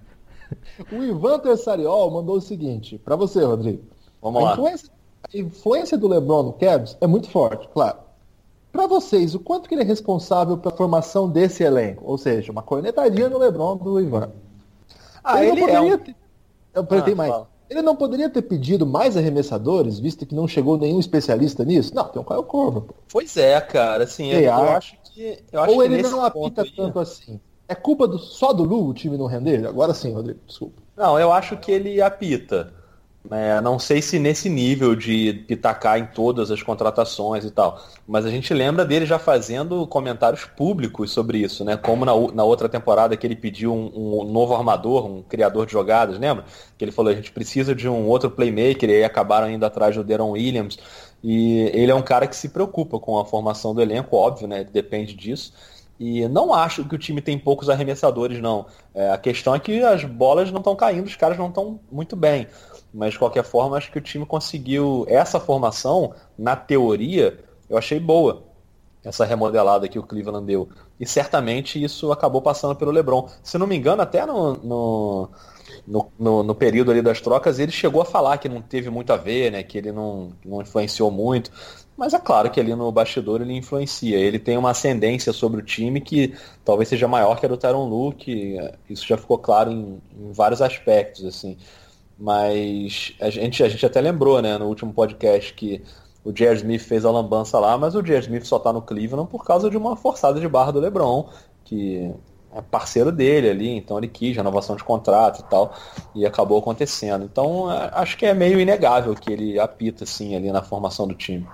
O 0.91 1.03
Ivan 1.03 1.37
Tessariol 1.37 2.09
mandou 2.09 2.37
o 2.37 2.41
seguinte, 2.41 2.97
para 2.97 3.15
você, 3.15 3.43
Rodrigo. 3.43 3.83
Vamos 4.19 4.41
a 4.41 4.45
lá. 4.45 4.53
Influência, 4.53 4.89
a 5.23 5.37
influência 5.37 5.97
do 5.97 6.07
LeBron 6.07 6.43
no 6.43 6.53
Cavs 6.53 6.97
é 6.99 7.05
muito 7.05 7.29
forte, 7.29 7.67
claro. 7.71 7.97
Para 8.71 8.85
vocês, 8.87 9.33
o 9.33 9.39
quanto 9.39 9.67
que 9.67 9.75
ele 9.75 9.81
é 9.81 9.85
responsável 9.85 10.57
pela 10.57 10.75
formação 10.75 11.27
desse 11.29 11.63
elenco? 11.63 12.03
Ou 12.05 12.17
seja, 12.17 12.51
uma 12.51 12.61
cornetadinha 12.61 13.29
no 13.29 13.37
LeBron 13.37 13.77
do 13.77 13.99
Ivan. 13.99 14.31
Ah, 15.23 15.43
ele, 15.43 15.63
ele 15.63 15.71
é 15.71 15.81
um... 15.81 15.97
ter... 15.97 16.15
Eu 16.73 16.87
ah, 16.87 17.15
mais. 17.15 17.31
Fala. 17.31 17.49
Ele 17.69 17.81
não 17.81 17.95
poderia 17.95 18.29
ter 18.29 18.41
pedido 18.41 18.85
mais 18.85 19.15
arremessadores, 19.15 19.99
visto 19.99 20.25
que 20.25 20.33
não 20.33 20.47
chegou 20.47 20.77
nenhum 20.77 20.99
especialista 20.99 21.63
nisso? 21.63 21.93
Não, 21.93 22.05
tem 22.05 22.19
um 22.19 22.25
Caio 22.25 22.43
Corvo. 22.43 22.87
Pois 23.11 23.37
é, 23.37 23.59
cara, 23.61 24.05
assim, 24.05 24.31
eu, 24.31 24.39
eu, 24.39 24.53
acho 24.53 24.97
que. 25.03 25.37
Eu 25.51 25.61
acho 25.61 25.73
Ou 25.73 25.83
ele 25.83 26.01
não 26.01 26.25
apita 26.25 26.63
aí... 26.63 26.71
tanto 26.71 26.99
assim. 26.99 27.39
É 27.67 27.75
culpa 27.75 28.07
do, 28.07 28.17
só 28.17 28.51
do 28.51 28.63
Lu 28.63 28.87
o 28.87 28.93
time 28.93 29.15
não 29.17 29.27
render? 29.27 29.67
Agora 29.67 29.93
sim, 29.93 30.11
Rodrigo, 30.11 30.39
desculpa. 30.47 30.81
Não, 30.97 31.19
eu 31.19 31.31
acho 31.31 31.57
que 31.57 31.71
ele 31.71 32.01
apita. 32.01 32.73
É, 33.29 33.59
não 33.59 33.77
sei 33.77 34.01
se 34.01 34.17
nesse 34.17 34.49
nível 34.49 34.95
de 34.95 35.33
pitacar 35.45 35.99
em 35.99 36.05
todas 36.05 36.49
as 36.49 36.63
contratações 36.63 37.43
e 37.43 37.51
tal, 37.51 37.83
mas 38.07 38.25
a 38.25 38.29
gente 38.29 38.53
lembra 38.53 38.85
dele 38.85 39.05
já 39.05 39.19
fazendo 39.19 39.85
comentários 39.85 40.45
públicos 40.45 41.11
sobre 41.11 41.39
isso, 41.39 41.65
né? 41.65 41.75
Como 41.75 42.05
na, 42.05 42.13
na 42.33 42.43
outra 42.45 42.69
temporada 42.69 43.17
que 43.17 43.27
ele 43.27 43.35
pediu 43.35 43.73
um, 43.73 44.21
um, 44.21 44.23
novo 44.23 44.55
armador, 44.55 45.05
um 45.05 45.21
criador 45.21 45.65
de 45.65 45.73
jogadas, 45.73 46.17
lembra? 46.17 46.45
Que 46.77 46.85
ele 46.85 46.93
falou, 46.93 47.11
a 47.11 47.15
gente 47.15 47.31
precisa 47.31 47.75
de 47.75 47.89
um 47.89 48.07
outro 48.07 48.31
playmaker, 48.31 48.89
e 48.89 48.95
aí 48.95 49.03
acabaram 49.03 49.49
indo 49.51 49.65
atrás 49.65 49.95
do 49.95 50.03
Deron 50.03 50.31
Williams. 50.31 50.79
E 51.21 51.69
ele 51.73 51.91
é 51.91 51.95
um 51.95 52.01
cara 52.01 52.25
que 52.25 52.35
se 52.35 52.47
preocupa 52.49 52.99
com 52.99 53.19
a 53.19 53.25
formação 53.25 53.75
do 53.75 53.81
elenco, 53.81 54.15
óbvio, 54.15 54.47
né? 54.47 54.63
Depende 54.63 55.13
disso. 55.13 55.53
E 55.99 56.25
não 56.29 56.53
acho 56.53 56.85
que 56.85 56.95
o 56.95 56.97
time 56.97 57.21
tem 57.21 57.37
poucos 57.37 57.69
arremessadores, 57.69 58.41
não. 58.41 58.65
É, 58.95 59.11
a 59.11 59.17
questão 59.17 59.53
é 59.53 59.59
que 59.59 59.83
as 59.83 60.05
bolas 60.05 60.49
não 60.49 60.59
estão 60.59 60.73
caindo, 60.73 61.07
os 61.07 61.15
caras 61.17 61.37
não 61.37 61.49
estão 61.49 61.77
muito 61.91 62.15
bem. 62.15 62.47
Mas 62.93 63.13
de 63.13 63.19
qualquer 63.19 63.43
forma, 63.43 63.77
acho 63.77 63.91
que 63.91 63.97
o 63.97 64.01
time 64.01 64.25
conseguiu. 64.25 65.05
Essa 65.07 65.39
formação, 65.39 66.13
na 66.37 66.55
teoria, 66.55 67.39
eu 67.69 67.77
achei 67.77 67.99
boa. 67.99 68.43
Essa 69.03 69.23
remodelada 69.23 69.87
que 69.87 69.97
o 69.97 70.03
Cleveland 70.03 70.45
deu. 70.45 70.69
E 70.99 71.05
certamente 71.05 71.81
isso 71.81 72.11
acabou 72.11 72.41
passando 72.41 72.75
pelo 72.75 72.91
Lebron. 72.91 73.29
Se 73.41 73.57
não 73.57 73.65
me 73.65 73.75
engano, 73.75 74.01
até 74.01 74.25
no, 74.25 74.53
no, 74.55 75.29
no, 75.87 76.11
no, 76.19 76.43
no 76.43 76.55
período 76.55 76.91
ali 76.91 77.01
das 77.01 77.21
trocas, 77.21 77.59
ele 77.59 77.71
chegou 77.71 78.01
a 78.01 78.05
falar 78.05 78.37
que 78.37 78.49
não 78.49 78.61
teve 78.61 78.89
muito 78.89 79.13
a 79.13 79.17
ver, 79.17 79.51
né? 79.51 79.63
Que 79.63 79.77
ele 79.77 79.91
não, 79.91 80.33
não 80.43 80.61
influenciou 80.61 81.09
muito. 81.09 81.49
Mas 81.95 82.13
é 82.13 82.19
claro 82.19 82.49
que 82.49 82.59
ali 82.59 82.75
no 82.75 82.91
bastidor 82.91 83.41
ele 83.41 83.53
influencia. 83.53 84.17
Ele 84.17 84.39
tem 84.39 84.57
uma 84.57 84.71
ascendência 84.71 85.31
sobre 85.31 85.61
o 85.61 85.65
time 85.65 86.01
que 86.01 86.33
talvez 86.65 86.89
seja 86.89 87.07
maior 87.07 87.39
que 87.39 87.45
a 87.45 87.49
do 87.49 87.57
Tyron 87.57 87.87
Luke. 87.87 88.57
Isso 88.89 89.05
já 89.05 89.17
ficou 89.17 89.37
claro 89.37 89.71
em, 89.71 90.01
em 90.17 90.31
vários 90.31 90.61
aspectos, 90.61 91.25
assim. 91.25 91.57
Mas 92.19 93.13
a 93.21 93.29
gente, 93.29 93.63
a 93.63 93.69
gente 93.69 93.85
até 93.85 94.01
lembrou, 94.01 94.41
né, 94.41 94.57
no 94.57 94.65
último 94.65 94.91
podcast 94.91 95.53
que 95.53 95.81
o 96.23 96.33
J.R. 96.33 96.57
Smith 96.57 96.81
fez 96.81 97.05
a 97.05 97.11
lambança 97.11 97.57
lá, 97.57 97.77
mas 97.77 97.95
o 97.95 98.01
J.R. 98.01 98.19
Smith 98.23 98.43
só 98.43 98.59
tá 98.59 98.73
no 98.73 98.81
Cleveland 98.81 99.29
por 99.29 99.45
causa 99.45 99.69
de 99.69 99.77
uma 99.77 99.95
forçada 99.95 100.39
de 100.39 100.47
barra 100.47 100.71
do 100.71 100.79
LeBron, 100.81 101.29
que 101.63 102.13
é 102.53 102.61
parceiro 102.61 103.11
dele 103.11 103.49
ali, 103.49 103.69
então 103.69 103.97
ele 103.97 104.07
quis 104.07 104.35
renovação 104.35 104.75
de 104.75 104.83
contrato 104.83 105.39
e 105.39 105.43
tal, 105.49 105.73
e 106.13 106.25
acabou 106.25 106.59
acontecendo. 106.59 107.23
Então 107.23 107.71
é, 107.71 107.89
acho 107.93 108.17
que 108.17 108.25
é 108.25 108.33
meio 108.33 108.59
inegável 108.59 109.15
que 109.15 109.31
ele 109.31 109.57
apita 109.57 110.03
assim 110.03 110.35
ali 110.35 110.51
na 110.51 110.61
formação 110.61 111.07
do 111.07 111.15
time. 111.15 111.47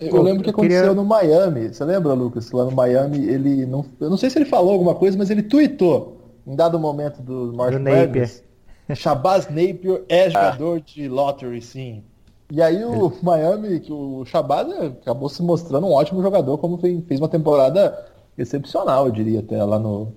Eu 0.00 0.20
lembro 0.20 0.42
que 0.42 0.50
aconteceu 0.50 0.80
queria... 0.80 0.94
no 0.94 1.04
Miami. 1.04 1.72
Você 1.72 1.84
lembra, 1.84 2.12
Lucas? 2.12 2.50
Lá 2.50 2.64
no 2.64 2.72
Miami, 2.72 3.24
ele 3.24 3.64
não. 3.66 3.84
Eu 4.00 4.10
não 4.10 4.16
sei 4.16 4.30
se 4.30 4.38
ele 4.38 4.46
falou 4.46 4.72
alguma 4.72 4.96
coisa, 4.96 5.16
mas 5.16 5.30
ele 5.30 5.44
tweetou 5.44 6.16
em 6.44 6.56
dado 6.56 6.76
momento 6.76 7.22
do 7.22 7.52
Mark 7.54 7.74
Napier. 7.74 8.42
Shabazz 8.94 9.48
Napier 9.48 10.02
é 10.08 10.26
ah. 10.26 10.30
jogador 10.30 10.78
ah. 10.78 10.82
de 10.84 11.08
lottery, 11.08 11.62
sim. 11.62 12.02
E 12.50 12.60
aí 12.60 12.84
o 12.84 13.10
Miami, 13.22 13.80
que 13.80 13.92
o 13.92 14.24
Shabazz 14.26 14.70
acabou 15.00 15.28
se 15.28 15.42
mostrando 15.42 15.86
um 15.86 15.92
ótimo 15.92 16.20
jogador, 16.22 16.58
como 16.58 16.76
fez 16.76 17.18
uma 17.18 17.28
temporada 17.28 18.06
excepcional, 18.36 19.06
eu 19.06 19.12
diria, 19.12 19.40
até 19.40 19.62
lá 19.64 19.78
no, 19.78 20.12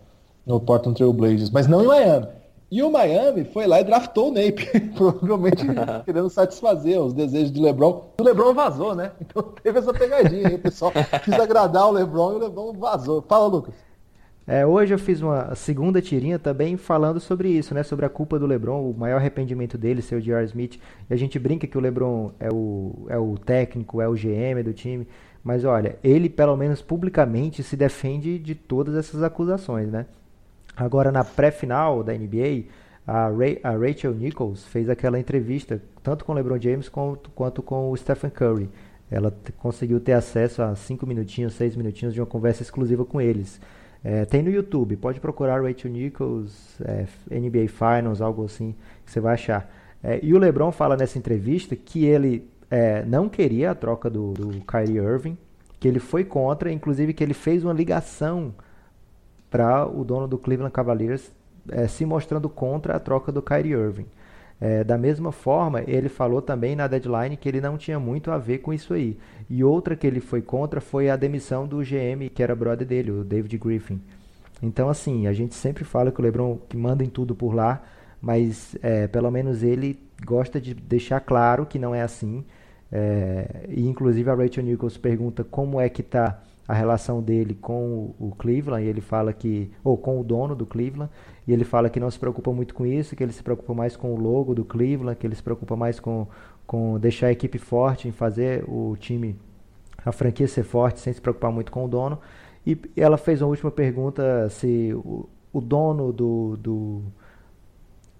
no 0.46 0.60
Portland 0.60 0.98
Trail 0.98 1.14
Blazers, 1.14 1.50
mas 1.50 1.68
não 1.68 1.84
em 1.84 1.88
Miami. 1.88 2.28
E 2.72 2.84
o 2.84 2.92
Miami 2.92 3.46
foi 3.46 3.68
lá 3.68 3.80
e 3.80 3.84
draftou 3.84 4.30
o 4.30 4.34
Nape, 4.34 4.68
provavelmente 4.96 5.66
querendo 6.04 6.30
satisfazer 6.30 7.00
os 7.00 7.14
desejos 7.14 7.52
do 7.52 7.62
LeBron. 7.62 8.04
O 8.20 8.24
LeBron 8.24 8.54
vazou, 8.54 8.96
né? 8.96 9.12
Então 9.22 9.44
teve 9.64 9.80
essa 9.80 9.94
pegadinha 9.94 10.48
aí, 10.50 10.56
o 10.56 10.60
pessoal 10.60 10.92
quis 11.24 11.34
agradar 11.36 11.88
o 11.88 11.92
LeBron 11.92 12.34
e 12.34 12.36
o 12.36 12.40
LeBron 12.40 12.74
vazou. 12.74 13.22
Fala, 13.22 13.48
Lucas. 13.48 13.74
É, 14.48 14.64
hoje 14.64 14.94
eu 14.94 15.00
fiz 15.00 15.22
uma 15.22 15.56
segunda 15.56 16.00
tirinha 16.00 16.38
também 16.38 16.78
falando 16.78 17.20
sobre 17.20 17.50
isso, 17.50 17.74
né? 17.74 17.82
Sobre 17.82 18.06
a 18.06 18.10
culpa 18.10 18.38
do 18.38 18.46
LeBron, 18.46 18.88
o 18.90 18.94
maior 18.94 19.18
arrependimento 19.18 19.76
dele 19.76 20.04
ser 20.04 20.18
o 20.18 20.22
J.R. 20.22 20.46
Smith. 20.46 20.80
E 21.10 21.14
a 21.14 21.18
gente 21.18 21.40
brinca 21.40 21.66
que 21.66 21.78
o 21.78 21.82
LeBron 21.82 22.32
é 22.40 22.50
o, 22.52 23.08
é 23.10 23.18
o 23.18 23.38
técnico, 23.40 24.02
é 24.02 24.08
o 24.08 24.14
GM 24.14 24.62
do 24.64 24.72
time. 24.72 25.08
Mas 25.44 25.66
olha, 25.66 25.98
ele 26.04 26.30
pelo 26.30 26.56
menos 26.56 26.82
publicamente 26.82 27.64
se 27.64 27.76
defende 27.76 28.38
de 28.38 28.54
todas 28.54 28.96
essas 28.96 29.24
acusações, 29.24 29.90
né? 29.90 30.06
Agora, 30.78 31.12
na 31.12 31.24
pré-final 31.24 32.04
da 32.04 32.14
NBA, 32.14 32.66
a, 33.08 33.30
Ray, 33.30 33.60
a, 33.64 33.72
Rachel 33.72 34.14
Nichols 34.14 34.66
fez 34.66 34.90
aquela 34.90 35.20
entrevista, 35.20 35.82
tanto 36.04 36.24
com 36.24 36.34
o 36.34 36.36
LeBron 36.36 36.60
James 36.60 36.90
quanto, 36.90 37.32
quanto 37.32 37.64
com 37.64 37.90
o 37.90 37.98
Stephen 37.98 38.30
Curry. 38.30 38.70
Ela 39.10 39.34
conseguiu 39.58 40.00
ter 40.00 40.14
acesso 40.14 40.62
a 40.62 40.76
5 40.76 41.06
minutinhos, 41.08 41.54
6 41.54 41.76
minutinhos 41.76 42.14
de 42.14 42.20
uma 42.20 42.26
conversa 42.28 42.62
exclusiva 42.62 43.06
com 43.06 43.22
eles. 43.22 43.60
É, 44.08 44.24
tem 44.24 44.44
no 44.44 44.52
YouTube, 44.52 44.96
pode 44.98 45.20
procurar 45.20 45.64
Rachel 45.64 45.90
Nichols, 45.90 46.80
é, 46.82 47.08
NBA 47.32 47.68
Finals, 47.68 48.22
algo 48.22 48.46
assim, 48.46 48.76
que 49.04 49.12
você 49.12 49.20
vai 49.20 49.34
achar. 49.34 49.68
É, 50.04 50.20
e 50.22 50.32
o 50.32 50.38
LeBron 50.38 50.72
fala 50.72 50.96
nessa 50.96 51.18
entrevista 51.18 51.76
que 51.76 52.06
ele 52.06 52.48
é, 52.70 53.04
não 53.04 53.28
queria 53.28 53.72
a 53.72 53.76
troca 53.76 54.08
do, 54.08 54.34
do 54.34 54.62
Kyrie 54.64 54.98
Irving, 54.98 55.36
que 55.80 55.88
ele 55.88 55.98
foi 55.98 56.24
contra, 56.24 56.72
inclusive 56.72 57.16
que 57.16 57.24
ele 57.24 57.34
fez 57.34 57.64
uma 57.64 57.74
ligação 57.74 58.54
para 59.50 59.88
o 59.88 60.04
dono 60.04 60.28
do 60.28 60.38
Cleveland 60.38 60.72
Cavaliers 60.72 61.32
é, 61.72 61.88
se 61.88 62.06
mostrando 62.06 62.48
contra 62.48 62.96
a 62.96 63.00
troca 63.00 63.32
do 63.32 63.42
Kyrie 63.42 63.74
Irving. 63.74 64.06
É, 64.60 64.84
da 64.84 64.98
mesma 64.98 65.32
forma, 65.32 65.84
ele 65.86 66.08
falou 66.08 66.42
também 66.42 66.76
na 66.76 66.88
deadline 66.88 67.36
que 67.36 67.48
ele 67.50 67.60
não 67.60 67.78
tinha 67.78 68.00
muito 68.00 68.32
a 68.32 68.38
ver 68.38 68.60
com 68.60 68.74
isso 68.74 68.94
aí. 68.94 69.18
E 69.50 69.64
outra 69.64 69.96
que 69.96 70.08
ele 70.08 70.20
foi 70.20 70.42
contra 70.42 70.80
foi 70.80 71.10
a 71.10 71.16
demissão 71.16 71.68
do 71.68 71.80
GM, 71.80 72.30
que 72.34 72.42
era 72.42 72.56
brother 72.56 72.88
dele, 72.88 73.12
o 73.12 73.24
David 73.24 73.58
Griffin. 73.58 74.02
Então, 74.62 74.90
assim, 74.90 75.28
a 75.28 75.34
gente 75.34 75.54
sempre 75.54 75.84
fala 75.84 76.12
que 76.12 76.20
o 76.20 76.24
LeBron 76.24 76.58
que 76.70 76.78
manda 76.78 77.04
em 77.04 77.10
tudo 77.10 77.36
por 77.36 77.54
lá, 77.54 77.84
mas 78.22 78.76
é, 78.82 79.08
pelo 79.08 79.30
menos 79.30 79.62
ele 79.62 80.00
gosta 80.26 80.60
de 80.60 80.74
deixar 80.74 81.20
claro 81.20 81.66
que 81.66 81.78
não 81.78 81.94
é 81.94 82.02
assim. 82.02 82.44
É, 82.92 83.66
e 83.70 83.86
inclusive 83.88 84.30
a 84.30 84.36
Rachel 84.36 84.64
Nichols 84.64 84.98
pergunta 84.98 85.44
como 85.44 85.82
é 85.82 85.90
que 85.90 86.02
está 86.02 86.42
a 86.68 86.74
relação 86.74 87.22
dele 87.22 87.54
com 87.54 88.16
o 88.20 88.34
Cleveland 88.38 88.86
e 88.86 88.90
ele 88.90 89.02
fala 89.02 89.32
que 89.34 89.72
ou 89.84 89.98
com 89.98 90.20
o 90.20 90.24
dono 90.24 90.56
do 90.56 90.66
Cleveland 90.66 91.12
e 91.48 91.54
ele 91.54 91.64
fala 91.64 91.90
que 91.90 92.00
não 92.00 92.10
se 92.10 92.20
preocupa 92.20 92.52
muito 92.52 92.74
com 92.74 92.86
isso, 92.86 93.16
que 93.16 93.24
ele 93.24 93.32
se 93.32 93.44
preocupa 93.44 93.74
mais 93.74 93.96
com 93.96 94.14
o 94.14 94.20
logo 94.20 94.56
do 94.56 94.66
Cleveland, 94.66 95.18
que 95.18 95.28
ele 95.28 95.36
se 95.36 95.44
preocupa 95.44 95.76
mais 95.76 96.00
com 96.00 96.28
com 96.66 96.98
deixar 97.00 97.28
a 97.28 97.32
equipe 97.32 97.60
forte, 97.60 98.08
em 98.08 98.12
fazer 98.12 98.64
o 98.68 98.96
time 99.00 99.36
a 100.04 100.12
franquia 100.12 100.48
ser 100.48 100.64
forte 100.64 101.00
sem 101.00 101.12
se 101.12 101.22
preocupar 101.22 101.52
muito 101.52 101.72
com 101.72 101.86
o 101.86 101.88
dono. 101.88 102.20
E 102.66 102.78
ela 102.96 103.18
fez 103.18 103.42
uma 103.42 103.50
última 103.50 103.72
pergunta 103.72 104.48
se 104.50 104.94
o, 104.94 105.28
o 105.54 105.62
dono 105.62 106.12
do, 106.12 106.58
do 106.58 107.02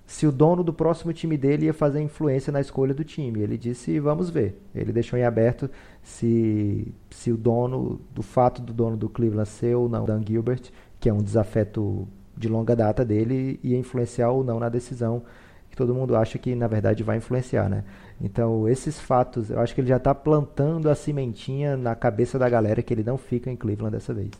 se 0.06 0.28
o 0.28 0.32
dono 0.32 0.64
do 0.64 0.72
próximo 0.72 1.12
time 1.14 1.38
dele 1.38 1.66
ia 1.66 1.74
fazer 1.74 2.00
influência 2.02 2.52
na 2.52 2.62
escolha 2.62 2.94
do 2.94 3.04
time. 3.04 3.42
Ele 3.42 3.58
disse, 3.58 4.00
vamos 4.00 4.30
ver. 4.30 4.60
Ele 4.74 4.92
deixou 4.92 5.18
em 5.18 5.24
aberto 5.24 5.70
se, 6.04 6.94
se 7.10 7.32
o 7.32 7.38
dono, 7.38 8.00
do 8.14 8.22
fato 8.22 8.62
do 8.62 8.72
dono 8.72 8.96
do 8.96 9.10
Cleveland 9.10 9.50
ser 9.50 9.76
ou 9.76 9.90
não 9.90 10.06
Dan 10.06 10.22
Gilbert, 10.26 10.72
que 11.00 11.10
é 11.10 11.14
um 11.14 11.24
desafeto 11.24 12.08
de 12.38 12.48
longa 12.48 12.76
data 12.76 13.04
dele, 13.06 13.60
ia 13.64 13.78
influenciar 13.78 14.32
ou 14.32 14.44
não 14.44 14.60
na 14.60 14.70
decisão 14.70 15.24
que 15.70 15.76
todo 15.76 15.94
mundo 15.94 16.16
acha 16.16 16.38
que 16.38 16.56
na 16.56 16.68
verdade 16.68 17.04
vai 17.04 17.18
influenciar, 17.18 17.70
né? 17.70 17.84
Então 18.22 18.68
esses 18.68 19.00
fatos, 19.00 19.50
eu 19.50 19.60
acho 19.60 19.76
que 19.76 19.82
ele 19.82 19.90
já 19.90 19.98
está 19.98 20.16
plantando 20.16 20.90
a 20.90 20.96
cimentinha 20.96 21.76
na 21.76 21.94
cabeça 21.96 22.40
da 22.40 22.48
galera 22.48 22.82
que 22.82 22.94
ele 22.94 23.04
não 23.04 23.18
fica 23.18 23.52
em 23.52 23.56
Cleveland 23.56 23.92
dessa 23.92 24.14
vez. 24.14 24.32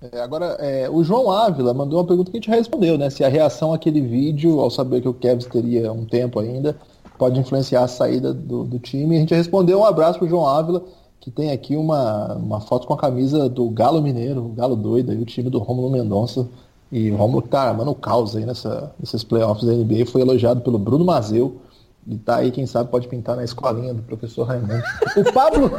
É, 0.00 0.20
agora, 0.20 0.56
é, 0.60 0.88
o 0.88 1.02
João 1.02 1.30
Ávila 1.30 1.74
mandou 1.74 1.98
uma 1.98 2.06
pergunta 2.06 2.30
que 2.30 2.36
a 2.36 2.40
gente 2.40 2.50
respondeu, 2.50 2.96
né? 2.96 3.10
Se 3.10 3.24
a 3.24 3.28
reação 3.28 3.72
àquele 3.74 4.00
vídeo, 4.00 4.60
ao 4.60 4.70
saber 4.70 5.00
que 5.00 5.08
o 5.08 5.14
Kevs 5.14 5.46
teria 5.46 5.92
um 5.92 6.06
tempo 6.06 6.38
ainda, 6.38 6.76
pode 7.18 7.38
influenciar 7.38 7.82
a 7.82 7.88
saída 7.88 8.32
do, 8.32 8.64
do 8.64 8.78
time. 8.78 9.16
A 9.16 9.18
gente 9.18 9.34
respondeu 9.34 9.80
um 9.80 9.84
abraço 9.84 10.20
pro 10.20 10.28
João 10.28 10.46
Ávila, 10.46 10.84
que 11.20 11.32
tem 11.32 11.50
aqui 11.50 11.76
uma, 11.76 12.34
uma 12.36 12.60
foto 12.60 12.86
com 12.86 12.94
a 12.94 12.96
camisa 12.96 13.48
do 13.48 13.68
Galo 13.70 14.00
Mineiro, 14.00 14.46
o 14.46 14.48
Galo 14.50 14.76
doido, 14.76 15.10
aí, 15.10 15.20
o 15.20 15.26
time 15.26 15.50
do 15.50 15.58
Romulo 15.58 15.90
Mendonça. 15.90 16.48
E 16.90 17.10
o 17.10 17.16
Romulo 17.16 17.42
tá 17.42 17.62
armando 17.68 17.94
caos 17.94 18.34
aí 18.34 18.46
nessa, 18.46 18.92
nesses 18.98 19.22
playoffs 19.22 19.66
da 19.66 19.72
NBA, 19.72 20.06
foi 20.06 20.22
elogiado 20.22 20.60
pelo 20.62 20.78
Bruno 20.78 21.04
Mazeu. 21.04 21.60
E 22.06 22.16
tá 22.16 22.36
aí, 22.36 22.50
quem 22.50 22.64
sabe, 22.66 22.90
pode 22.90 23.06
pintar 23.06 23.36
na 23.36 23.44
escolinha 23.44 23.92
do 23.92 24.02
professor 24.02 24.44
Raimundo. 24.44 24.82
O 25.16 25.32
Pablo. 25.32 25.70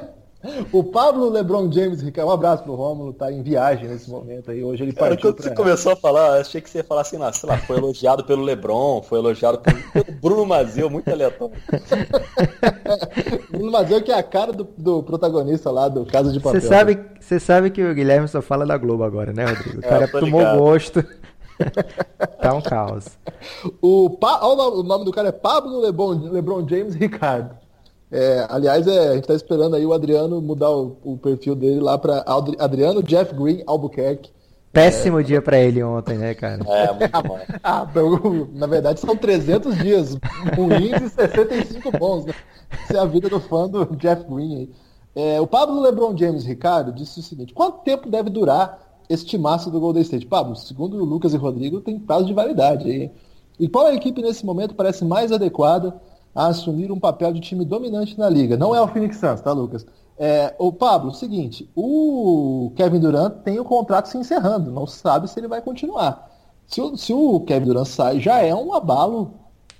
O 0.72 0.84
Pablo 0.84 1.28
LeBron 1.28 1.70
James, 1.70 2.00
Ricardo, 2.00 2.28
um 2.28 2.32
abraço 2.32 2.62
pro 2.62 2.74
Rômulo, 2.74 3.12
tá 3.12 3.30
em 3.30 3.42
viagem 3.42 3.88
nesse 3.88 4.10
momento 4.10 4.50
aí. 4.50 4.62
Hoje 4.62 4.82
ele 4.82 4.92
Cara, 4.92 5.10
partiu. 5.10 5.30
Quando 5.30 5.36
pra... 5.36 5.44
você 5.44 5.54
começou 5.54 5.92
a 5.92 5.96
falar, 5.96 6.40
achei 6.40 6.60
que 6.60 6.68
você 6.68 6.78
ia 6.78 6.84
falar 6.84 7.02
assim, 7.02 7.16
lá, 7.16 7.32
sei 7.32 7.48
lá, 7.48 7.58
foi 7.58 7.76
elogiado 7.76 8.24
pelo 8.24 8.42
LeBron, 8.42 9.02
foi 9.02 9.18
elogiado 9.18 9.58
pelo, 9.58 9.78
pelo 9.92 10.18
Bruno 10.20 10.46
Mazeu, 10.46 10.88
muito 10.90 11.10
aleatório. 11.10 11.54
Bruno 13.50 13.70
Mazeu 13.70 14.02
que 14.02 14.12
é 14.12 14.18
a 14.18 14.22
cara 14.22 14.52
do, 14.52 14.66
do 14.76 15.02
protagonista 15.02 15.70
lá 15.70 15.88
do 15.88 16.04
Casa 16.06 16.32
de 16.32 16.40
Papel. 16.40 16.60
Você 16.60 16.66
sabe, 16.66 17.00
você 17.20 17.40
sabe 17.40 17.70
que 17.70 17.82
o 17.82 17.94
Guilherme 17.94 18.28
só 18.28 18.40
fala 18.40 18.66
da 18.66 18.76
Globo 18.76 19.04
agora, 19.04 19.32
né, 19.32 19.44
Rodrigo? 19.44 19.80
O 19.80 19.84
é, 19.84 19.88
cara 19.88 20.04
é, 20.04 20.08
tomou 20.08 20.40
ligado. 20.40 20.58
gosto. 20.58 21.04
tá 22.40 22.54
um 22.54 22.60
caos. 22.60 23.06
O, 23.80 24.10
pa... 24.10 24.44
o 24.46 24.82
nome 24.82 25.04
do 25.04 25.12
cara 25.12 25.28
é 25.28 25.32
Pablo 25.32 25.80
Lebron, 25.80 26.30
LeBron 26.30 26.68
James 26.68 26.94
Ricardo. 26.94 27.65
É, 28.10 28.46
aliás, 28.48 28.86
é, 28.86 29.08
a 29.08 29.14
gente 29.14 29.22
está 29.22 29.34
esperando 29.34 29.74
aí 29.74 29.84
o 29.84 29.92
Adriano 29.92 30.40
mudar 30.40 30.70
o, 30.70 30.96
o 31.02 31.18
perfil 31.18 31.54
dele 31.54 31.80
lá 31.80 31.98
para 31.98 32.24
Adriano 32.58 33.02
Jeff 33.02 33.34
Green 33.34 33.62
Albuquerque. 33.66 34.30
Péssimo 34.72 35.20
é, 35.20 35.22
dia 35.22 35.42
para 35.42 35.58
ele 35.58 35.82
ontem, 35.82 36.16
né, 36.18 36.34
cara? 36.34 36.62
É, 36.68 36.92
muito 36.92 37.22
bom. 37.22 37.38
ah, 37.64 37.86
na 38.52 38.66
verdade, 38.66 39.00
são 39.00 39.16
300 39.16 39.76
dias 39.78 40.18
ruins 40.54 41.02
e 41.02 41.08
65 41.08 41.90
bons, 41.98 42.26
né? 42.26 42.34
Essa 42.70 42.98
é 42.98 43.00
a 43.00 43.06
vida 43.06 43.28
do 43.28 43.40
fã 43.40 43.68
do 43.68 43.96
Jeff 43.96 44.24
Green 44.24 44.56
aí. 44.56 44.70
É, 45.14 45.40
o 45.40 45.46
Pablo 45.46 45.80
LeBron 45.80 46.14
James 46.16 46.44
Ricardo 46.44 46.92
disse 46.92 47.20
o 47.20 47.22
seguinte: 47.22 47.54
quanto 47.54 47.82
tempo 47.82 48.10
deve 48.10 48.28
durar 48.28 48.78
este 49.08 49.38
massa 49.38 49.70
do 49.70 49.80
Golden 49.80 50.02
State? 50.02 50.26
Pablo, 50.26 50.54
segundo 50.54 50.98
o 50.98 51.04
Lucas 51.04 51.32
e 51.32 51.38
Rodrigo, 51.38 51.80
tem 51.80 51.98
prazo 51.98 52.26
de 52.26 52.34
validade 52.34 52.88
aí. 52.88 53.10
E 53.58 53.66
qual 53.68 53.86
a 53.86 53.94
equipe 53.94 54.20
nesse 54.20 54.44
momento 54.44 54.74
parece 54.74 55.04
mais 55.04 55.32
adequada 55.32 55.98
a 56.36 56.48
assumir 56.48 56.92
um 56.92 57.00
papel 57.00 57.32
de 57.32 57.40
time 57.40 57.64
dominante 57.64 58.18
na 58.18 58.28
liga. 58.28 58.58
Não 58.58 58.74
é 58.74 58.80
o 58.80 58.86
Phoenix 58.86 59.16
Suns, 59.16 59.40
tá, 59.40 59.52
Lucas? 59.52 59.86
É, 60.18 60.54
o 60.58 60.70
Pablo, 60.70 61.12
seguinte, 61.12 61.70
o 61.74 62.72
Kevin 62.76 63.00
Durant 63.00 63.42
tem 63.42 63.58
o 63.58 63.64
contrato 63.64 64.06
se 64.06 64.18
encerrando, 64.18 64.70
não 64.70 64.86
sabe 64.86 65.28
se 65.28 65.40
ele 65.40 65.48
vai 65.48 65.62
continuar. 65.62 66.30
Se 66.66 66.80
o, 66.80 66.96
se 66.96 67.12
o 67.12 67.40
Kevin 67.40 67.66
Durant 67.66 67.86
sai, 67.86 68.20
já 68.20 68.40
é 68.42 68.54
um 68.54 68.74
abalo 68.74 69.32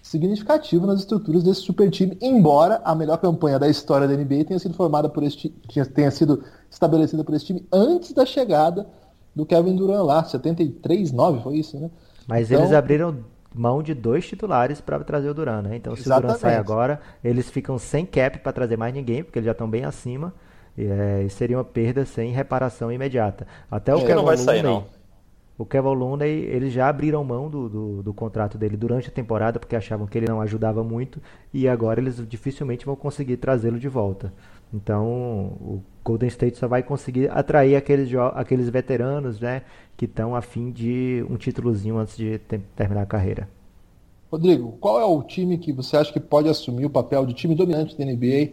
significativo 0.02 0.86
nas 0.86 1.00
estruturas 1.00 1.42
desse 1.42 1.60
super 1.60 1.90
time, 1.90 2.16
embora 2.22 2.80
a 2.84 2.94
melhor 2.94 3.18
campanha 3.18 3.58
da 3.58 3.68
história 3.68 4.08
da 4.08 4.14
NBA 4.14 4.44
tenha 4.44 4.58
sido 4.58 4.74
formada 4.74 5.08
por 5.08 5.22
este, 5.22 5.50
tenha 5.94 6.10
sido 6.10 6.42
estabelecida 6.70 7.22
por 7.22 7.34
esse 7.34 7.46
time 7.46 7.66
antes 7.72 8.12
da 8.12 8.24
chegada 8.24 8.86
do 9.34 9.44
Kevin 9.44 9.76
Durant 9.76 10.04
lá, 10.04 10.24
73-9 10.24 11.42
foi 11.42 11.56
isso, 11.56 11.78
né? 11.78 11.90
Mas 12.26 12.50
então, 12.50 12.62
eles 12.62 12.72
abriram 12.72 13.16
mão 13.56 13.82
de 13.82 13.94
dois 13.94 14.26
titulares 14.26 14.80
para 14.80 14.98
trazer 15.00 15.28
o 15.28 15.34
Duran, 15.34 15.62
né? 15.62 15.76
Então, 15.76 15.94
se 15.96 16.02
exatamente. 16.02 16.24
o 16.24 16.28
Duran 16.28 16.38
sai 16.38 16.56
agora, 16.56 17.00
eles 17.24 17.50
ficam 17.50 17.78
sem 17.78 18.04
cap 18.04 18.38
para 18.38 18.52
trazer 18.52 18.76
mais 18.76 18.94
ninguém, 18.94 19.24
porque 19.24 19.38
eles 19.38 19.46
já 19.46 19.52
estão 19.52 19.68
bem 19.68 19.84
acima. 19.84 20.32
E, 20.76 20.84
é, 20.84 21.26
seria 21.30 21.56
uma 21.56 21.64
perda 21.64 22.04
sem 22.04 22.32
reparação 22.32 22.92
imediata. 22.92 23.46
Até 23.70 23.94
o 23.94 24.00
Kevin 24.00 24.14
não 24.14 24.24
vai 24.24 24.36
sair, 24.36 24.62
não. 24.62 24.84
O 25.58 25.64
Kevin 25.64 25.94
Looney, 25.94 26.44
eles 26.44 26.70
já 26.70 26.86
abriram 26.86 27.24
mão 27.24 27.48
do, 27.48 27.68
do, 27.68 28.02
do, 28.02 28.12
contrato 28.12 28.58
dele 28.58 28.76
durante 28.76 29.08
a 29.08 29.12
temporada 29.12 29.58
porque 29.58 29.74
achavam 29.74 30.06
que 30.06 30.18
ele 30.18 30.28
não 30.28 30.42
ajudava 30.42 30.84
muito 30.84 31.18
e 31.52 31.66
agora 31.66 31.98
eles 31.98 32.22
dificilmente 32.28 32.84
vão 32.84 32.94
conseguir 32.94 33.38
trazê-lo 33.38 33.78
de 33.78 33.88
volta. 33.88 34.34
Então, 34.72 35.06
o 35.06 35.82
Golden 36.06 36.28
State 36.28 36.56
só 36.56 36.68
vai 36.68 36.84
conseguir 36.84 37.28
atrair 37.32 37.74
aqueles, 37.74 38.08
aqueles 38.34 38.68
veteranos, 38.68 39.40
né, 39.40 39.62
que 39.96 40.04
estão 40.04 40.36
a 40.36 40.40
fim 40.40 40.70
de 40.70 41.26
um 41.28 41.36
títulozinho 41.36 41.98
antes 41.98 42.16
de 42.16 42.38
terminar 42.76 43.02
a 43.02 43.06
carreira. 43.06 43.48
Rodrigo, 44.30 44.76
qual 44.80 45.00
é 45.00 45.04
o 45.04 45.20
time 45.22 45.58
que 45.58 45.72
você 45.72 45.96
acha 45.96 46.12
que 46.12 46.20
pode 46.20 46.48
assumir 46.48 46.86
o 46.86 46.90
papel 46.90 47.26
de 47.26 47.34
time 47.34 47.56
dominante 47.56 47.98
da 47.98 48.04
NBA 48.04 48.52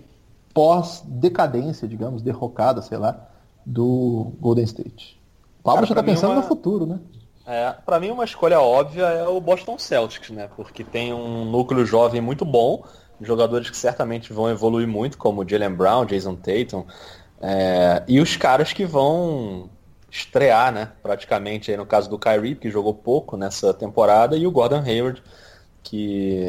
pós 0.54 1.04
decadência, 1.06 1.88
digamos, 1.88 2.24
derrocada, 2.24 2.82
sei 2.82 2.98
lá, 2.98 3.30
do 3.64 4.34
Golden 4.40 4.64
State? 4.66 5.20
O 5.60 5.64
Pablo 5.64 5.86
já 5.86 5.94
está 5.94 6.04
pensando 6.04 6.32
uma... 6.32 6.42
no 6.42 6.48
futuro, 6.48 6.88
né? 6.88 7.00
É, 7.46 7.74
para 7.86 8.00
mim 8.00 8.10
uma 8.10 8.24
escolha 8.24 8.60
óbvia 8.62 9.04
é 9.04 9.28
o 9.28 9.40
Boston 9.40 9.78
Celtics, 9.78 10.30
né? 10.30 10.50
Porque 10.56 10.84
tem 10.84 11.14
um 11.14 11.46
núcleo 11.46 11.86
jovem 11.86 12.22
muito 12.22 12.46
bom, 12.46 12.84
jogadores 13.22 13.70
que 13.70 13.78
certamente 13.78 14.32
vão 14.32 14.50
evoluir 14.50 14.88
muito, 14.88 15.18
como 15.18 15.48
Jalen 15.48 15.74
Brown, 15.76 16.06
Jason 16.06 16.36
Tatum, 16.36 16.86
é, 17.46 18.04
e 18.08 18.22
os 18.22 18.38
caras 18.38 18.72
que 18.72 18.86
vão 18.86 19.70
estrear, 20.10 20.72
né? 20.72 20.94
Praticamente 21.02 21.70
aí 21.70 21.76
no 21.76 21.86
caso 21.86 22.10
do 22.10 22.18
Kyrie, 22.18 22.56
que 22.56 22.70
jogou 22.70 22.94
pouco 22.94 23.36
nessa 23.36 23.74
temporada, 23.74 24.38
e 24.38 24.48
o 24.48 24.52
Gordon 24.52 24.82
Hayward, 24.82 25.22
que, 25.84 26.48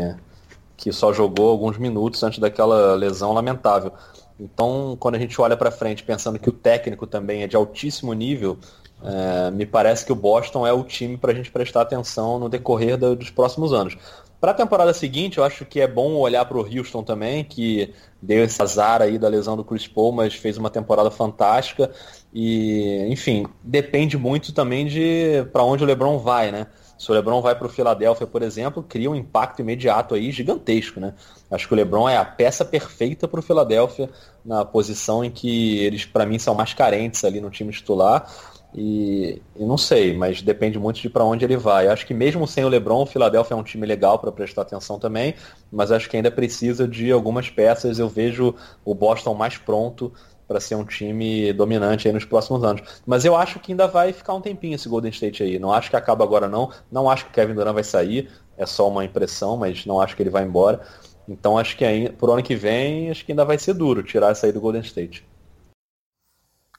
que 0.77 0.93
só 0.93 1.13
jogou 1.13 1.51
alguns 1.51 1.79
minutos 1.79 2.23
antes 2.23 2.39
daquela 2.39 2.95
lesão 2.95 3.33
lamentável. 3.33 3.93
Então, 4.39 4.97
quando 5.01 5.17
a 5.17 5.19
gente 5.19 5.41
olha 5.41 5.57
para 5.57 5.73
frente 5.73 6.05
pensando 6.05 6.39
que 6.39 6.49
o 6.49 6.53
técnico 6.53 7.09
também 7.09 7.43
é 7.43 7.49
de 7.49 7.57
altíssimo 7.57 8.13
nível, 8.13 8.57
é, 9.03 9.51
me 9.51 9.67
parece 9.67 10.07
que 10.07 10.13
o 10.13 10.17
Boston 10.17 10.65
é 10.65 10.73
o 10.73 10.85
time 10.85 11.17
para 11.17 11.33
a 11.33 11.35
gente 11.35 11.51
prestar 11.51 11.81
atenção 11.81 12.39
no 12.39 12.49
decorrer 12.49 12.97
do, 12.97 13.17
dos 13.17 13.31
próximos 13.31 13.73
anos. 13.73 13.97
Para 14.45 14.51
a 14.51 14.55
temporada 14.55 14.93
seguinte, 14.93 15.39
eu 15.39 15.45
acho 15.45 15.65
que 15.65 15.81
é 15.81 15.89
bom 15.89 16.17
olhar 16.17 16.45
para 16.45 16.59
o 16.59 16.61
Houston 16.61 17.03
também, 17.03 17.43
que 17.43 17.95
deu 18.21 18.45
esse 18.45 18.61
azar 18.61 19.01
aí 19.01 19.17
da 19.17 19.27
lesão 19.27 19.57
do 19.57 19.65
Chris 19.65 19.89
Paul, 19.89 20.13
mas 20.13 20.35
fez 20.35 20.59
uma 20.59 20.69
temporada 20.69 21.11
fantástica. 21.11 21.91
E, 22.31 23.07
enfim, 23.09 23.47
depende 23.63 24.19
muito 24.19 24.53
também 24.53 24.85
de 24.85 25.47
para 25.51 25.65
onde 25.65 25.83
o 25.83 25.87
LeBron 25.87 26.19
vai, 26.19 26.53
né? 26.53 26.67
Se 26.99 27.11
o 27.11 27.15
LeBron 27.15 27.41
vai 27.41 27.55
para 27.55 27.67
o 27.67 27.71
Philadelphia, 27.71 28.27
por 28.27 28.43
exemplo, 28.43 28.83
cria 28.83 29.11
um 29.11 29.15
impacto 29.15 29.61
imediato 29.61 30.15
aí 30.15 30.31
gigantesco, 30.31 31.01
né? 31.01 31.15
Acho 31.51 31.67
que 31.67 31.73
o 31.73 31.77
LeBron 31.77 32.07
é 32.07 32.19
a 32.19 32.25
peça 32.27 32.67
perfeita 32.67 33.27
para 33.27 33.41
o 33.41 33.43
Philadelphia 33.43 34.11
na 34.45 34.63
posição 34.63 35.25
em 35.25 35.31
que 35.31 35.79
eles, 35.79 36.05
para 36.05 36.27
mim, 36.27 36.39
são 36.39 36.55
mais 36.55 36.75
carentes 36.75 37.25
ali 37.25 37.41
no 37.41 37.49
time 37.49 37.73
titular. 37.73 38.31
E, 38.77 39.41
e, 39.55 39.65
não 39.65 39.79
sei, 39.79 40.17
mas 40.17 40.43
depende 40.43 40.79
muito 40.81 41.01
de 41.01 41.09
para 41.09 41.25
onde 41.25 41.45
ele 41.45 41.57
vai. 41.57 41.87
Acho 41.87 42.05
que 42.05 42.13
mesmo 42.13 42.47
sem 42.47 42.65
o 42.65 42.69
LeBron, 42.69 43.03
o 43.03 43.07
Philadelphia 43.07 43.55
é 43.55 43.57
um 43.57 43.63
time 43.63 43.87
legal 43.87 44.19
para 44.19 44.33
prestar 44.33 44.63
atenção 44.63 44.99
também, 44.99 45.35
mas 45.71 45.93
acho 45.93 46.11
que 46.11 46.17
ainda 46.17 46.31
precisa 46.31 46.89
de 46.89 47.13
algumas 47.13 47.49
peças. 47.49 48.01
Eu 48.01 48.09
vejo 48.09 48.55
o 48.85 48.95
Boston 48.95 49.35
mais 49.35 49.57
pronto 49.57 50.13
para 50.47 50.61
ser 50.61 50.75
um 50.75 50.85
time 50.85 51.53
dominante 51.53 52.09
aí 52.09 52.13
nos 52.13 52.25
próximos 52.25 52.65
anos. 52.65 52.83
Mas 53.07 53.25
eu 53.25 53.37
acho 53.37 53.61
que 53.61 53.73
ainda 53.73 53.87
vai 53.87 54.13
ficar 54.13 54.35
um 54.35 54.41
tempinho 54.41 54.75
esse 54.75 54.89
Golden 54.89 55.11
State 55.11 55.43
aí. 55.43 55.59
Não 55.59 55.73
acho 55.73 55.89
que 55.89 55.97
acaba 55.97 56.25
agora 56.25 56.49
não. 56.49 56.71
Não 56.91 57.09
acho 57.09 57.27
que 57.27 57.31
o 57.31 57.35
Kevin 57.35 57.55
Durant 57.55 57.75
vai 57.75 57.85
sair. 57.85 58.29
É 58.57 58.67
só 58.67 58.89
uma 58.89 59.05
impressão, 59.05 59.57
mas 59.57 59.87
não 59.87 60.01
acho 60.01 60.17
que 60.17 60.23
ele 60.23 60.31
vai 60.31 60.45
embora. 60.45 60.81
Então 61.29 61.57
acho 61.57 61.77
que 61.77 61.85
aí, 61.85 62.11
pro 62.11 62.33
ano 62.33 62.43
que 62.43 62.55
vem, 62.55 63.11
acho 63.11 63.25
que 63.25 63.33
ainda 63.33 63.45
vai 63.45 63.59
ser 63.59 63.75
duro 63.75 64.03
tirar 64.03 64.33
essa 64.33 64.47
aí 64.47 64.53
do 64.53 64.61
Golden 64.61 64.83
State. 64.83 65.25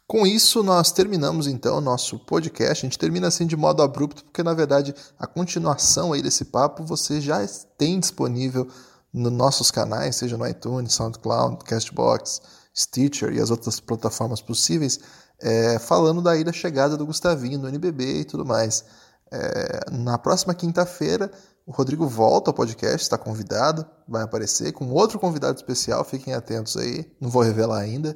Com 0.07 0.25
isso, 0.25 0.61
nós 0.61 0.91
terminamos 0.91 1.47
então 1.47 1.77
o 1.77 1.81
nosso 1.81 2.19
podcast. 2.19 2.85
A 2.85 2.87
gente 2.87 2.99
termina 2.99 3.27
assim 3.27 3.47
de 3.47 3.57
modo 3.57 3.81
abrupto, 3.81 4.23
porque 4.23 4.43
na 4.43 4.53
verdade 4.53 4.93
a 5.17 5.25
continuação 5.25 6.13
aí 6.13 6.21
desse 6.21 6.45
papo 6.45 6.85
você 6.85 7.19
já 7.19 7.43
tem 7.75 7.99
disponível 7.99 8.67
nos 9.11 9.31
nossos 9.31 9.71
canais, 9.71 10.17
seja 10.17 10.37
no 10.37 10.47
iTunes, 10.47 10.93
SoundCloud, 10.93 11.63
Castbox, 11.65 12.39
Stitcher 12.75 13.33
e 13.33 13.41
as 13.41 13.49
outras 13.49 13.79
plataformas 13.79 14.41
possíveis, 14.41 14.99
é, 15.41 15.79
falando 15.79 16.21
daí 16.21 16.43
da 16.43 16.53
chegada 16.53 16.95
do 16.95 17.05
Gustavinho 17.05 17.57
no 17.57 17.67
NBB 17.67 18.19
e 18.19 18.25
tudo 18.25 18.45
mais. 18.45 18.85
É, 19.31 19.89
na 19.91 20.19
próxima 20.19 20.53
quinta-feira, 20.53 21.31
o 21.65 21.71
Rodrigo 21.71 22.05
volta 22.07 22.51
ao 22.51 22.53
podcast, 22.53 23.01
está 23.01 23.17
convidado, 23.17 23.83
vai 24.07 24.21
aparecer 24.21 24.71
com 24.71 24.87
outro 24.91 25.17
convidado 25.17 25.57
especial, 25.57 26.03
fiquem 26.03 26.35
atentos 26.35 26.77
aí, 26.77 27.11
não 27.19 27.27
vou 27.27 27.41
revelar 27.41 27.79
ainda 27.79 28.15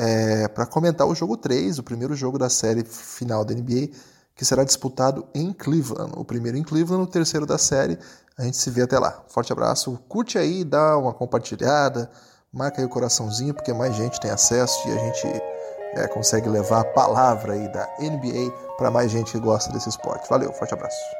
é, 0.00 0.48
para 0.48 0.64
comentar 0.64 1.06
o 1.06 1.14
jogo 1.14 1.36
3, 1.36 1.78
o 1.78 1.82
primeiro 1.82 2.16
jogo 2.16 2.38
da 2.38 2.48
série 2.48 2.82
final 2.82 3.44
da 3.44 3.52
NBA, 3.54 3.90
que 4.34 4.46
será 4.46 4.64
disputado 4.64 5.26
em 5.34 5.52
Cleveland. 5.52 6.14
O 6.16 6.24
primeiro 6.24 6.56
em 6.56 6.62
Cleveland, 6.62 7.04
o 7.04 7.06
terceiro 7.06 7.44
da 7.44 7.58
série. 7.58 7.98
A 8.38 8.44
gente 8.44 8.56
se 8.56 8.70
vê 8.70 8.80
até 8.80 8.98
lá. 8.98 9.22
Forte 9.28 9.52
abraço, 9.52 9.98
curte 10.08 10.38
aí, 10.38 10.64
dá 10.64 10.96
uma 10.96 11.12
compartilhada, 11.12 12.10
marca 12.50 12.80
aí 12.80 12.86
o 12.86 12.88
coraçãozinho, 12.88 13.52
porque 13.52 13.74
mais 13.74 13.94
gente 13.94 14.18
tem 14.18 14.30
acesso 14.30 14.88
e 14.88 14.92
a 14.92 14.98
gente 14.98 15.26
é, 15.96 16.08
consegue 16.08 16.48
levar 16.48 16.80
a 16.80 16.84
palavra 16.84 17.52
aí 17.52 17.70
da 17.70 17.86
NBA 18.00 18.50
para 18.78 18.90
mais 18.90 19.10
gente 19.10 19.32
que 19.32 19.38
gosta 19.38 19.70
desse 19.70 19.90
esporte. 19.90 20.26
Valeu, 20.30 20.50
forte 20.54 20.72
abraço. 20.72 21.19